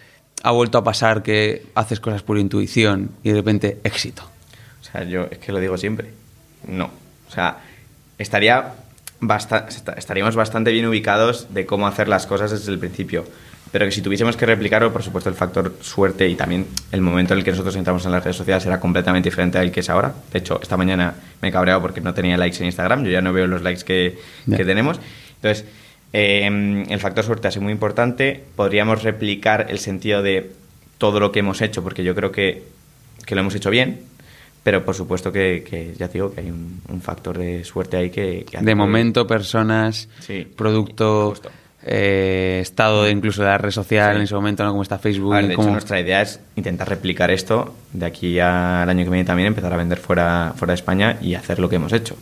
ha 0.42 0.50
vuelto 0.52 0.78
a 0.78 0.84
pasar 0.84 1.22
que 1.22 1.66
haces 1.74 2.00
cosas 2.00 2.22
por 2.22 2.38
intuición 2.38 3.10
y 3.22 3.28
de 3.28 3.34
repente 3.36 3.78
éxito? 3.84 4.22
O 4.80 4.84
sea, 4.84 5.04
yo 5.04 5.26
es 5.30 5.36
que 5.36 5.52
lo 5.52 5.60
digo 5.60 5.76
siempre. 5.76 6.08
No. 6.66 6.90
O 7.28 7.30
sea, 7.30 7.58
estaría 8.18 8.72
esta- 9.38 9.92
estaríamos 9.96 10.34
bastante 10.34 10.72
bien 10.72 10.86
ubicados 10.86 11.52
de 11.54 11.66
cómo 11.66 11.86
hacer 11.86 12.08
las 12.08 12.26
cosas 12.26 12.50
desde 12.50 12.72
el 12.72 12.78
principio. 12.78 13.24
Pero 13.72 13.86
que 13.86 13.90
si 13.90 14.02
tuviésemos 14.02 14.36
que 14.36 14.44
replicarlo, 14.44 14.92
por 14.92 15.02
supuesto, 15.02 15.30
el 15.30 15.34
factor 15.34 15.74
suerte 15.80 16.28
y 16.28 16.34
también 16.34 16.66
el 16.92 17.00
momento 17.00 17.32
en 17.32 17.38
el 17.38 17.44
que 17.44 17.52
nosotros 17.52 17.74
entramos 17.74 18.04
en 18.04 18.12
las 18.12 18.22
redes 18.22 18.36
sociales 18.36 18.66
era 18.66 18.78
completamente 18.78 19.30
diferente 19.30 19.56
al 19.56 19.72
que 19.72 19.80
es 19.80 19.88
ahora. 19.88 20.14
De 20.30 20.38
hecho, 20.38 20.60
esta 20.62 20.76
mañana 20.76 21.14
me 21.40 21.48
he 21.48 21.52
cabreado 21.52 21.80
porque 21.80 22.02
no 22.02 22.12
tenía 22.12 22.36
likes 22.36 22.58
en 22.58 22.66
Instagram. 22.66 23.02
Yo 23.04 23.10
ya 23.10 23.22
no 23.22 23.32
veo 23.32 23.46
los 23.46 23.62
likes 23.62 23.82
que, 23.82 24.18
que 24.54 24.64
tenemos. 24.66 25.00
Entonces, 25.36 25.64
eh, 26.12 26.86
el 26.86 27.00
factor 27.00 27.24
suerte 27.24 27.48
ha 27.48 27.50
sido 27.50 27.62
muy 27.62 27.72
importante. 27.72 28.44
Podríamos 28.56 29.02
replicar 29.02 29.66
el 29.70 29.78
sentido 29.78 30.22
de 30.22 30.52
todo 30.98 31.18
lo 31.18 31.32
que 31.32 31.38
hemos 31.38 31.62
hecho, 31.62 31.82
porque 31.82 32.04
yo 32.04 32.14
creo 32.14 32.30
que, 32.30 32.64
que 33.24 33.34
lo 33.34 33.40
hemos 33.40 33.54
hecho 33.54 33.70
bien. 33.70 34.02
Pero 34.62 34.84
por 34.84 34.94
supuesto 34.94 35.32
que, 35.32 35.64
que 35.68 35.94
ya 35.98 36.08
te 36.08 36.14
digo 36.14 36.32
que 36.32 36.42
hay 36.42 36.50
un, 36.50 36.80
un 36.88 37.00
factor 37.00 37.38
de 37.38 37.64
suerte 37.64 37.96
ahí 37.96 38.10
que... 38.10 38.44
que 38.48 38.58
De 38.58 38.74
momento, 38.74 39.26
personas, 39.26 40.08
Sí, 40.20 40.46
producto, 40.56 41.30
justo. 41.30 41.50
Eh, 41.84 42.58
estado 42.62 43.08
incluso 43.08 43.42
de 43.42 43.48
la 43.48 43.58
red 43.58 43.70
social 43.70 44.12
Sí. 44.12 44.16
en 44.18 44.22
ese 44.22 44.34
momento, 44.34 44.64
¿no? 44.64 44.70
Como 44.70 44.82
está 44.82 44.98
Facebook. 44.98 45.32
Ver, 45.34 45.46
de 45.48 45.54
hecho, 45.54 45.70
nuestra 45.70 46.00
idea 46.00 46.22
es 46.22 46.40
intentar 46.56 46.88
replicar 46.88 47.30
esto 47.30 47.74
de 47.92 48.06
aquí 48.06 48.38
al 48.38 48.88
año 48.88 49.04
que 49.04 49.10
viene 49.10 49.24
también, 49.24 49.48
empezar 49.48 49.72
a 49.72 49.76
vender 49.76 49.98
fuera, 49.98 50.52
fuera 50.56 50.72
de 50.72 50.76
España 50.76 51.18
y 51.20 51.34
hacer 51.34 51.58
lo 51.58 51.68
que 51.68 51.76
hemos 51.76 51.92
hecho. 51.92 52.16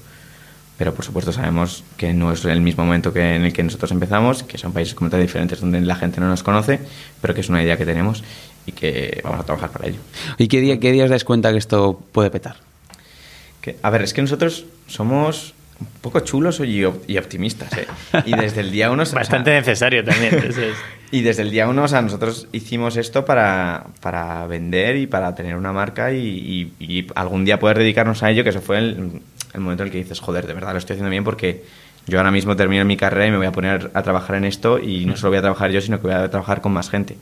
Pero 0.79 0.95
por 0.95 1.05
supuesto 1.05 1.31
sabemos 1.31 1.85
que 1.99 2.15
no 2.15 2.33
es 2.33 2.43
el 2.47 2.63
mismo 2.63 2.85
momento 2.87 3.13
que 3.13 3.37
en 3.37 3.45
el 3.45 3.53
que 3.53 3.63
nosotros 3.63 3.91
empezamos, 3.91 4.43
que 4.45 4.57
son 4.57 4.73
países 4.73 4.95
completamente 4.95 5.27
diferentes 5.29 5.61
donde 5.61 5.81
la 5.83 5.95
gente 5.97 6.21
no 6.21 6.29
nos 6.29 6.43
conoce, 6.43 6.81
pero 7.21 7.35
que 7.35 7.43
es 7.43 7.51
una 7.51 7.63
idea 7.63 7.77
que 7.77 7.85
tenemos 7.85 8.25
y 8.65 8.73
que 8.73 9.21
vamos 9.23 9.41
a 9.41 9.45
trabajar 9.45 9.69
para 9.71 9.89
ello. 9.89 9.99
¿Y 10.39 10.49
qué 10.49 10.61
día, 10.63 10.81
qué 10.81 10.91
día 10.93 11.05
os 11.05 11.11
dais 11.11 11.25
cuenta 11.25 11.53
que 11.53 11.59
esto 11.59 12.03
puede 12.13 12.31
petar? 12.31 12.57
Que- 13.61 13.77
a 13.83 13.91
ver, 13.91 14.01
es 14.01 14.15
que 14.15 14.23
nosotros 14.23 14.65
somos 14.87 15.53
un 15.81 15.87
poco 16.03 16.21
chulos 16.21 16.61
y, 16.61 16.85
op- 16.85 17.03
y 17.09 17.17
optimistas, 17.19 17.73
¿eh? 17.77 17.87
Y 18.27 18.35
desde 18.37 18.61
el 18.61 18.71
día 18.71 18.91
uno... 18.91 19.03
o 19.03 19.07
sea, 19.07 19.19
Bastante 19.21 19.51
necesario 19.53 20.05
también. 20.05 20.39
Y 21.13 21.23
desde 21.23 21.43
el 21.43 21.51
día 21.51 21.67
uno, 21.69 21.83
o 21.85 21.89
sea, 21.89 22.03
nosotros 22.03 22.47
hicimos 22.53 22.97
esto 22.97 23.25
para, 23.25 23.85
para 24.01 24.47
vender 24.47 24.95
y 24.97 25.07
para 25.09 25.35
tener 25.35 25.57
una 25.57 25.73
marca 25.73 26.13
y, 26.13 26.73
y- 26.79 26.85
y 26.85 27.07
algún 27.17 27.45
día 27.45 27.59
poder 27.59 27.79
dedicarnos 27.79 28.23
a 28.23 28.31
ello, 28.31 28.45
que 28.45 28.51
eso 28.51 28.61
fue 28.61 28.79
el, 28.79 29.21
el 29.55 29.61
momento 29.61 29.83
en 29.83 29.89
el 29.89 29.93
que 29.93 29.99
dices, 29.99 30.21
joder, 30.21 30.47
de 30.47 30.53
verdad 30.55 30.73
lo 30.73 30.79
estoy 30.79 30.95
haciendo 30.95 31.11
bien 31.11 31.25
porque 31.25 31.65
yo 32.07 32.19
ahora 32.19 32.31
mismo 32.31 32.55
termino 32.55 32.85
mi 32.85 32.97
carrera 32.97 33.27
y 33.27 33.31
me 33.33 33.39
voy 33.39 33.47
a 33.47 33.53
poner 33.53 33.91
a 33.93 34.03
trabajar 34.03 34.37
en 34.37 34.45
esto 34.45 34.79
y 34.79 35.05
no 35.05 35.17
solo 35.17 35.31
voy 35.31 35.39
a 35.39 35.43
trabajar 35.43 35.71
yo, 35.73 35.81
sino 35.81 36.01
que 36.01 36.07
voy 36.07 36.15
a 36.17 36.31
trabajar 36.31 36.61
con 36.61 36.73
más 36.73 36.89
gente. 36.91 37.17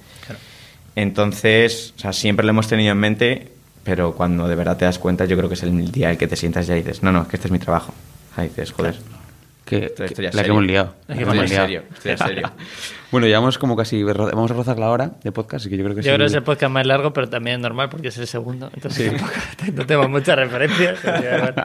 Entonces, 0.97 1.95
o 1.97 2.01
sea, 2.01 2.13
siempre 2.13 2.45
lo 2.45 2.51
hemos 2.51 2.69
tenido 2.69 2.93
en 2.93 2.99
mente, 2.99 3.49
pero 3.85 4.13
cuando 4.15 4.49
de 4.49 4.55
verdad 4.55 4.77
te 4.77 4.85
das 4.85 4.99
cuenta, 4.99 5.25
yo 5.25 5.37
creo 5.37 5.49
que 5.49 5.55
es 5.55 5.63
el 5.63 5.91
día 5.93 6.07
en 6.07 6.13
el 6.13 6.19
que 6.19 6.27
te 6.27 6.37
sientas 6.37 6.67
ya 6.67 6.75
y 6.77 6.81
dices, 6.83 7.03
no, 7.03 7.13
no, 7.13 7.23
es 7.23 7.29
que 7.29 7.37
este 7.37 7.49
es 7.49 7.53
mi 7.53 7.59
trabajo. 7.59 7.95
Sea, 8.43 8.49
dices, 8.49 8.73
joder, 8.73 8.95
Que, 9.65 9.85
esto 9.87 10.05
que- 10.07 10.23
ya 10.23 10.29
es 10.31 10.35
la 10.35 10.43
que 10.45 10.49
hemos 10.51 10.65
liado. 10.65 10.95
La 11.09 11.15
que 11.15 11.19
que 11.25 11.31
hemos 11.31 11.35
liado. 11.51 11.67
serio, 11.67 11.83
estoy 11.95 12.13
en 12.13 12.19
serio. 12.19 12.51
bueno, 13.11 13.27
llevamos 13.27 13.59
como 13.59 13.77
casi... 13.77 14.03
Vamos 14.03 14.51
a 14.51 14.55
rozar 14.55 14.79
la 14.79 14.89
hora 14.91 15.11
de 15.23 15.31
podcast, 15.33 15.63
así 15.63 15.69
que 15.71 15.77
yo 15.77 15.85
creo 15.85 15.95
que 15.95 16.01
Yo 16.03 16.11
sí. 16.13 16.15
creo 16.15 16.19
que 16.27 16.31
es 16.31 16.35
el 16.35 16.43
podcast 16.43 16.73
más 16.73 16.87
largo, 16.87 17.13
pero 17.13 17.29
también 17.29 17.57
es 17.57 17.63
normal 17.63 17.89
porque 17.91 18.09
es 18.09 18.17
el 18.19 18.27
segundo. 18.27 18.71
Entonces 18.75 19.13
tampoco- 19.57 19.73
no 19.75 19.87
tengo 19.87 20.09
muchas 20.09 20.37
referencias. 20.37 20.99
que. 21.01 21.53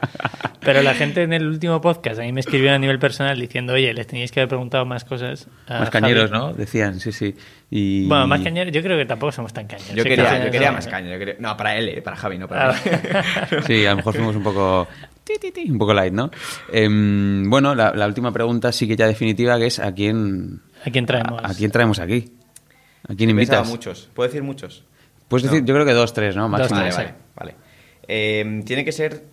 Pero 0.64 0.80
la 0.80 0.94
gente 0.94 1.22
en 1.22 1.34
el 1.34 1.46
último 1.46 1.78
podcast 1.82 2.18
a 2.20 2.22
mí 2.22 2.32
me 2.32 2.40
escribió 2.40 2.72
a 2.72 2.78
nivel 2.78 2.98
personal 2.98 3.38
diciendo, 3.38 3.74
oye, 3.74 3.92
les 3.92 4.06
teníais 4.06 4.32
que 4.32 4.40
haber 4.40 4.48
preguntado 4.48 4.86
más 4.86 5.04
cosas. 5.04 5.46
a 5.66 5.80
Más 5.80 5.90
cañeros, 5.90 6.30
Javi". 6.30 6.42
¿no? 6.42 6.52
Decían, 6.54 7.00
sí, 7.00 7.12
sí. 7.12 7.34
Y... 7.70 8.06
Bueno, 8.08 8.26
más 8.26 8.40
cañeros, 8.40 8.72
yo 8.72 8.82
creo 8.82 8.96
que 8.96 9.04
tampoco 9.04 9.30
somos 9.30 9.52
tan 9.52 9.66
cañeros. 9.66 9.94
Yo 9.94 10.02
Sí 10.02 10.08
quería, 10.08 10.38
que- 10.38 10.44
yo 10.46 10.50
quería 10.50 10.72
más 10.72 10.86
caña. 10.86 11.12
Yo 11.12 11.18
quería- 11.18 11.34
no, 11.38 11.54
para 11.54 11.76
él, 11.76 11.90
eh, 11.90 12.00
para 12.00 12.16
Javi, 12.16 12.38
no 12.38 12.48
para 12.48 12.70
Ah, 12.70 12.74
mí. 12.82 13.58
Sí, 13.66 13.84
a 13.84 13.90
lo 13.90 13.96
mejor 13.96 14.14
fuimos 14.14 14.36
un 14.36 14.42
poco... 14.42 14.88
ti, 15.24 15.34
ti, 15.40 15.50
ti, 15.52 15.70
Un 15.70 15.78
poco 15.78 15.94
light, 15.94 16.12
¿no? 16.12 16.30
Em, 16.72 17.48
bueno, 17.48 17.74
la, 17.74 17.92
la 17.94 18.06
última 18.06 18.32
pregunta 18.32 18.70
sí 18.72 18.86
que 18.86 18.96
ya 18.96 19.06
definitiva, 19.06 19.58
que 19.58 19.66
es 19.66 19.78
¿a 19.78 19.92
quién, 19.92 20.60
¿A 20.84 20.90
quién 20.90 21.06
traemos? 21.06 21.42
a, 21.42 21.48
a 21.50 21.54
quién 21.54 21.70
traemos 21.70 21.98
aquí? 21.98 22.32
¿A 23.08 23.14
quién 23.14 23.30
invitas? 23.30 23.68
muchos. 23.68 24.08
¿Puedo 24.14 24.28
decir 24.28 24.42
muchos? 24.42 24.84
Puedes 25.28 25.44
No. 25.46 25.52
decir, 25.52 25.64
yo 25.66 25.74
creo 25.74 25.86
que 25.86 25.92
dos, 25.92 26.12
tres, 26.12 26.36
¿no? 26.36 26.48
Máximo. 26.48 26.78
Vale, 26.80 26.92
sí. 26.92 26.96
vale, 26.98 27.14
vale. 27.36 27.54
Eh, 28.06 28.62
¿Tiene 28.66 28.84
que 28.84 28.92
ser 28.92 29.24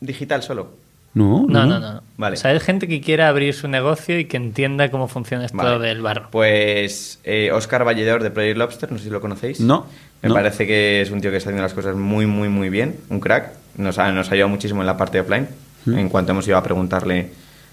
digital 0.00 0.42
solo? 0.42 0.78
No, 1.12 1.44
No, 1.48 1.66
no, 1.66 1.80
no. 1.80 2.02
Vale. 2.16 2.34
O 2.34 2.36
sea, 2.36 2.52
es 2.52 2.62
gente 2.62 2.86
que 2.86 3.00
quiera 3.00 3.28
abrir 3.28 3.52
su 3.52 3.66
negocio 3.66 4.16
y 4.18 4.26
que 4.26 4.36
entienda 4.36 4.92
cómo 4.92 5.08
funciona 5.08 5.44
esto 5.44 5.56
Vale. 5.56 5.84
del 5.84 6.00
barro. 6.02 6.28
Pues 6.30 7.18
eh, 7.24 7.50
Oscar 7.52 7.84
Valledor 7.84 8.22
de 8.22 8.30
Project 8.30 8.56
Lobster, 8.56 8.92
no 8.92 8.98
sé 8.98 9.04
si 9.04 9.10
lo 9.10 9.20
conocéis. 9.20 9.58
No, 9.58 9.86
Me 10.22 10.28
no. 10.28 10.34
parece 10.36 10.68
que 10.68 11.00
es 11.00 11.10
un 11.10 11.20
tío 11.20 11.32
que 11.32 11.38
está 11.38 11.50
haciendo 11.50 11.64
las 11.64 11.74
cosas 11.74 11.96
muy, 11.96 12.26
muy, 12.26 12.48
muy 12.48 12.68
bien. 12.70 12.96
Un 13.08 13.18
crack. 13.18 13.50
Nos 13.76 13.98
ha, 13.98 14.10
nos 14.12 14.28
ha 14.30 14.34
ayudado 14.34 14.48
muchísimo 14.48 14.80
en 14.82 14.86
la 14.86 14.96
parte 14.96 15.20
offline. 15.20 15.48
Mm. 15.84 15.98
En 15.98 16.08
cuanto 16.08 16.32
hemos 16.32 16.46
ido 16.46 16.56
a 16.56 16.62
preguntarle, 16.62 17.30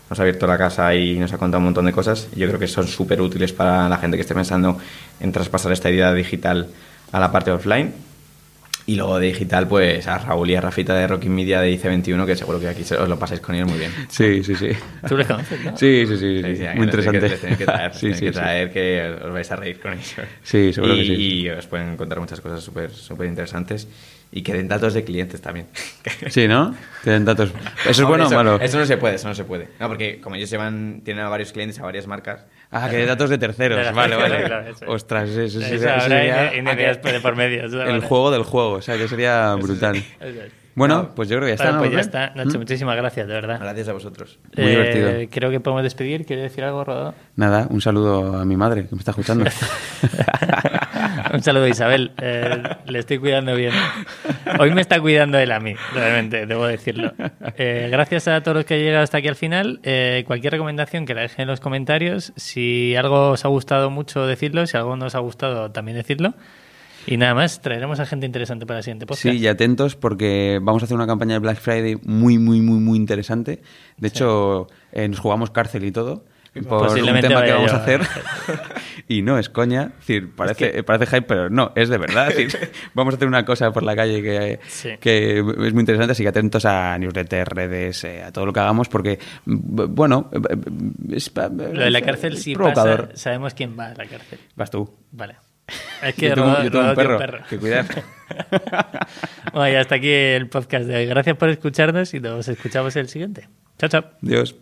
nos 0.10 0.20
ha 0.20 0.22
abierto 0.22 0.48
la 0.48 0.58
casa 0.58 0.94
y 0.96 1.20
nos 1.20 1.34
ha 1.34 1.38
contado 1.38 1.60
un 1.60 1.66
montón 1.66 1.86
de 1.86 1.92
cosas. 1.92 2.30
Yo 2.36 2.48
creo 2.48 2.60
que 2.60 2.68
son 2.68 2.88
súper 2.88 3.22
útiles 3.22 3.52
para 3.54 3.90
la 3.90 3.98
gente 3.98 4.18
que 4.18 4.22
esté 4.22 4.34
pensando 4.34 4.78
en 5.20 5.32
traspasar 5.32 5.72
esta 5.72 5.90
idea 5.90 6.14
digital 6.14 6.68
a 7.12 7.20
la 7.20 7.32
parte 7.32 7.52
offline. 7.52 7.94
Y 8.86 8.96
luego 8.96 9.20
de 9.20 9.28
digital, 9.28 9.68
pues 9.68 10.08
a 10.08 10.18
Raúl 10.18 10.50
y 10.50 10.56
a 10.56 10.62
Rafita 10.62 10.94
de 10.94 11.06
Rocking 11.08 11.36
Media 11.36 11.60
de 11.60 11.74
IC21, 11.78 12.26
que 12.26 12.38
seguro 12.38 12.58
que 12.58 12.70
aquí 12.70 12.84
os 12.84 13.10
lo 13.10 13.20
pasáis 13.20 13.42
con 13.42 13.54
ellos 13.54 13.68
muy 13.68 13.80
bien. 13.80 13.92
Sí, 14.08 14.42
sí, 14.46 14.56
sí. 14.56 14.70
Tú 15.06 15.18
les 15.18 15.28
conoces, 15.28 15.62
¿no? 15.62 15.76
Sí, 15.76 16.06
sí, 16.08 16.18
sí, 16.18 16.42
sí, 16.42 16.44
Sí, 16.44 16.56
sí, 16.56 16.64
muy 16.74 16.86
interesante. 16.86 17.20
les 17.28 17.42
tenéis 17.42 17.58
que 17.58 17.66
traer, 17.66 17.94
sí, 17.94 18.08
que, 18.08 18.16
sí. 18.16 18.32
traer 18.32 18.72
que 18.72 19.18
os 19.26 19.34
vais 19.34 19.52
a 19.52 19.56
reír 19.58 19.82
con 19.82 19.92
ellos. 19.92 20.16
Sí, 20.42 20.72
seguro 20.72 20.96
y, 20.96 21.00
que 21.00 21.04
sí. 21.04 21.14
Y 21.16 21.50
os 21.50 21.68
pueden 21.68 21.98
contar 21.98 22.22
muchas 22.22 22.40
cosas 22.40 22.64
súper 22.64 22.90
súper 22.92 23.28
interesantes 23.28 23.90
y 24.32 24.42
que 24.44 24.54
den 24.54 24.68
datos 24.68 24.94
de 24.94 25.04
clientes 25.04 25.42
también. 25.42 25.68
Sí, 26.30 26.48
¿no? 26.48 26.76
Te 27.04 27.12
den 27.12 27.26
datos. 27.26 27.50
¿Eso 27.82 27.90
es 27.92 28.00
Hombre, 28.00 28.06
bueno 28.10 28.24
o 28.24 28.28
eso, 28.28 28.36
malo? 28.36 28.60
Eso 28.62 28.80
no 28.80 28.86
se 28.86 28.98
puede, 28.98 29.16
eso 29.16 29.28
no 29.28 29.36
se 29.36 29.44
puede. 29.44 29.70
No, 29.80 29.88
porque 29.88 30.20
como 30.22 30.36
ellos 30.36 30.50
llevan, 30.50 31.02
tienen 31.04 31.24
a 31.24 31.30
varios 31.30 31.52
clientes, 31.54 31.80
a 31.80 31.84
varias 31.84 32.08
marcas. 32.08 32.46
Ah, 32.72 32.90
que 32.90 32.98
de 32.98 33.06
datos 33.06 33.30
de 33.30 33.38
terceros. 33.38 33.86
De 33.86 33.92
vale, 33.94 34.16
vale. 34.16 34.44
claro, 34.44 34.68
eso 34.70 34.84
es. 34.86 34.90
Ostras, 34.90 35.30
eso, 35.30 35.60
Eso 35.60 35.60
sería, 35.62 35.96
eso 35.98 36.08
sería 36.10 36.94
de 36.96 37.20
por 37.22 37.36
medio. 37.36 37.66
eso 37.66 37.82
el 37.82 37.88
vale. 37.88 38.02
juego 38.02 38.32
del 38.32 38.44
juego. 38.44 38.72
O 38.74 38.82
sea, 38.82 38.98
que 38.98 39.08
sería 39.08 39.54
brutal. 39.56 39.96
Eso 39.96 40.42
es. 40.42 40.52
Bueno, 40.76 40.98
No. 41.04 41.16
pues 41.16 41.28
yo 41.28 41.38
creo 41.38 41.50
que 41.50 41.56
ya 41.58 41.64
Vale, 41.64 41.70
está, 41.70 41.72
¿no? 41.72 41.80
pues 41.80 41.92
ya 41.92 42.00
está. 42.02 42.36
Nacho, 42.36 42.58
¿Mm? 42.58 42.62
muchísimas 42.62 42.96
gracias, 42.98 43.28
de 43.28 43.34
verdad. 43.34 43.60
Gracias 43.60 43.88
a 43.88 43.94
vosotros. 43.94 44.38
Muy 44.56 44.66
Eh, 44.68 44.70
divertido. 44.70 45.30
Creo 45.32 45.50
que 45.50 45.60
podemos 45.60 45.82
despedir. 45.84 46.24
¿Quieres 46.26 46.44
decir 46.44 46.64
algo, 46.64 46.84
Rodado? 46.84 47.16
Nada, 47.36 47.66
un 47.72 47.82
saludo 47.82 48.38
a 48.38 48.46
mi 48.46 48.56
madre 48.58 48.86
que 48.88 48.94
me 48.96 49.00
está 49.00 49.10
escuchando. 49.12 49.46
Un 51.34 51.42
saludo 51.42 51.68
Isabel. 51.68 52.12
Eh, 52.22 52.64
le 52.86 53.00
estoy 53.00 53.18
cuidando 53.18 53.56
bien. 53.56 53.74
Hoy 54.60 54.72
me 54.72 54.82
está 54.82 55.00
cuidando 55.00 55.38
él 55.38 55.52
a 55.52 55.60
mí, 55.60 55.74
realmente, 55.94 56.46
debo 56.46 56.66
decirlo. 56.66 57.14
Eh, 57.58 57.88
gracias 57.92 58.28
a 58.28 58.42
todos 58.42 58.58
los 58.58 58.66
que 58.66 58.76
han 58.76 58.82
llegado 58.82 59.04
hasta 59.04 59.18
aquí 59.18 59.28
al 59.28 59.36
final. 59.36 59.80
Eh, 59.84 60.24
cualquier 60.28 60.54
recomendación 60.54 61.06
que 61.06 61.14
la 61.14 61.22
dejen 61.22 61.44
en 61.44 61.48
los 61.48 61.60
comentarios. 61.60 62.34
Si 62.36 62.96
algo 62.96 63.32
os 63.32 63.46
ha 63.46 63.48
gustado 63.48 63.90
mucho, 63.90 64.26
decirlo. 64.26 64.66
Si 64.68 64.78
algo 64.78 64.96
no 64.96 65.06
os 65.06 65.16
ha 65.16 65.20
gustado, 65.20 65.72
también 65.72 65.98
decirlo. 65.98 66.34
Y 67.06 67.16
nada 67.16 67.34
más, 67.34 67.62
traeremos 67.62 68.02
a 68.02 68.06
gente 68.06 68.26
interesante 68.26 68.66
para 68.66 68.80
el 68.80 68.84
siguiente 68.84 69.06
podcast. 69.06 69.24
Sí, 69.24 69.38
y 69.38 69.48
atentos 69.48 69.96
porque 69.96 70.60
vamos 70.62 70.84
a 70.84 70.86
hacer 70.86 70.96
una 70.96 71.08
campaña 71.08 71.36
de 71.36 71.40
Black 71.40 71.60
Friday 71.60 71.98
muy, 72.04 72.38
muy, 72.38 72.60
muy, 72.60 72.80
muy 72.80 72.98
interesante. 72.98 73.62
De 73.96 74.10
hecho, 74.10 74.68
eh, 74.92 75.08
nos 75.08 75.20
jugamos 75.20 75.50
cárcel 75.52 75.86
y 75.86 75.92
todo 75.92 76.26
por 76.62 76.90
un 76.90 77.20
tema 77.22 77.44
que 77.44 77.52
vamos 77.54 77.72
yo. 77.72 77.78
a 77.78 77.82
hacer. 77.82 78.02
y 79.08 79.22
no 79.22 79.38
es 79.40 79.50
coña. 79.50 79.92
Es 80.00 80.08
decir, 80.08 80.36
parece, 80.36 80.84
parece 80.84 81.06
hype, 81.16 81.28
pero 81.28 81.50
no, 81.50 81.72
es 81.76 81.90
de 81.90 81.98
verdad. 81.98 82.30
Es 82.30 82.38
decir, 82.38 82.72
vamos 82.94 83.14
a 83.14 83.18
hacer 83.18 83.28
una 83.28 83.46
cosa 83.46 83.72
por 83.72 83.84
la 83.84 83.96
calle 83.96 84.22
que, 84.22 84.60
Sí. 84.68 84.90
que 85.00 85.40
es 85.40 85.44
muy 85.74 85.80
interesante, 85.82 86.12
así 86.14 86.24
que 86.24 86.30
atentos 86.30 86.66
a 86.66 86.98
newsletters, 86.98 87.48
redes, 87.48 88.04
eh, 88.04 88.24
a 88.24 88.32
todo 88.32 88.46
lo 88.46 88.54
que 88.54 88.60
hagamos, 88.60 88.90
porque, 88.90 89.20
bueno, 89.46 90.30
eh, 90.34 90.56
es, 91.14 91.32
Lo 91.36 91.50
de 91.50 91.92
la 91.92 92.02
cárcel 92.02 92.38
sí 92.38 92.54
provocador. 92.54 93.10
pasa. 93.10 93.18
Sabemos 93.18 93.54
quién 93.54 93.78
va 93.78 93.88
a 93.88 93.94
la 93.96 94.06
cárcel. 94.06 94.40
Vas 94.56 94.72
tú. 94.72 94.94
Vale. 95.12 95.36
Es 96.02 96.14
que 96.14 96.30
yo 96.30 96.36
tengo, 96.36 96.48
Rodado- 96.48 96.64
yo 96.64 96.72
tengo 96.72 96.90
un 96.90 96.96
perro, 97.18 97.40
que 97.50 97.58
cuidar. 97.58 97.86
Bueno, 99.52 99.70
y 99.74 99.76
hasta 99.76 99.96
aquí 99.96 100.10
el 100.12 100.48
podcast 100.48 100.86
de 100.86 100.96
hoy. 100.96 101.06
Gracias 101.08 101.36
por 101.38 101.50
escucharnos 101.50 102.14
y 102.14 102.20
nos 102.20 102.48
escuchamos 102.48 102.96
en 102.96 103.00
el 103.02 103.10
siguiente. 103.10 103.50
Chao, 103.80 103.90
chao. 103.90 104.04
Dios. 104.22 104.56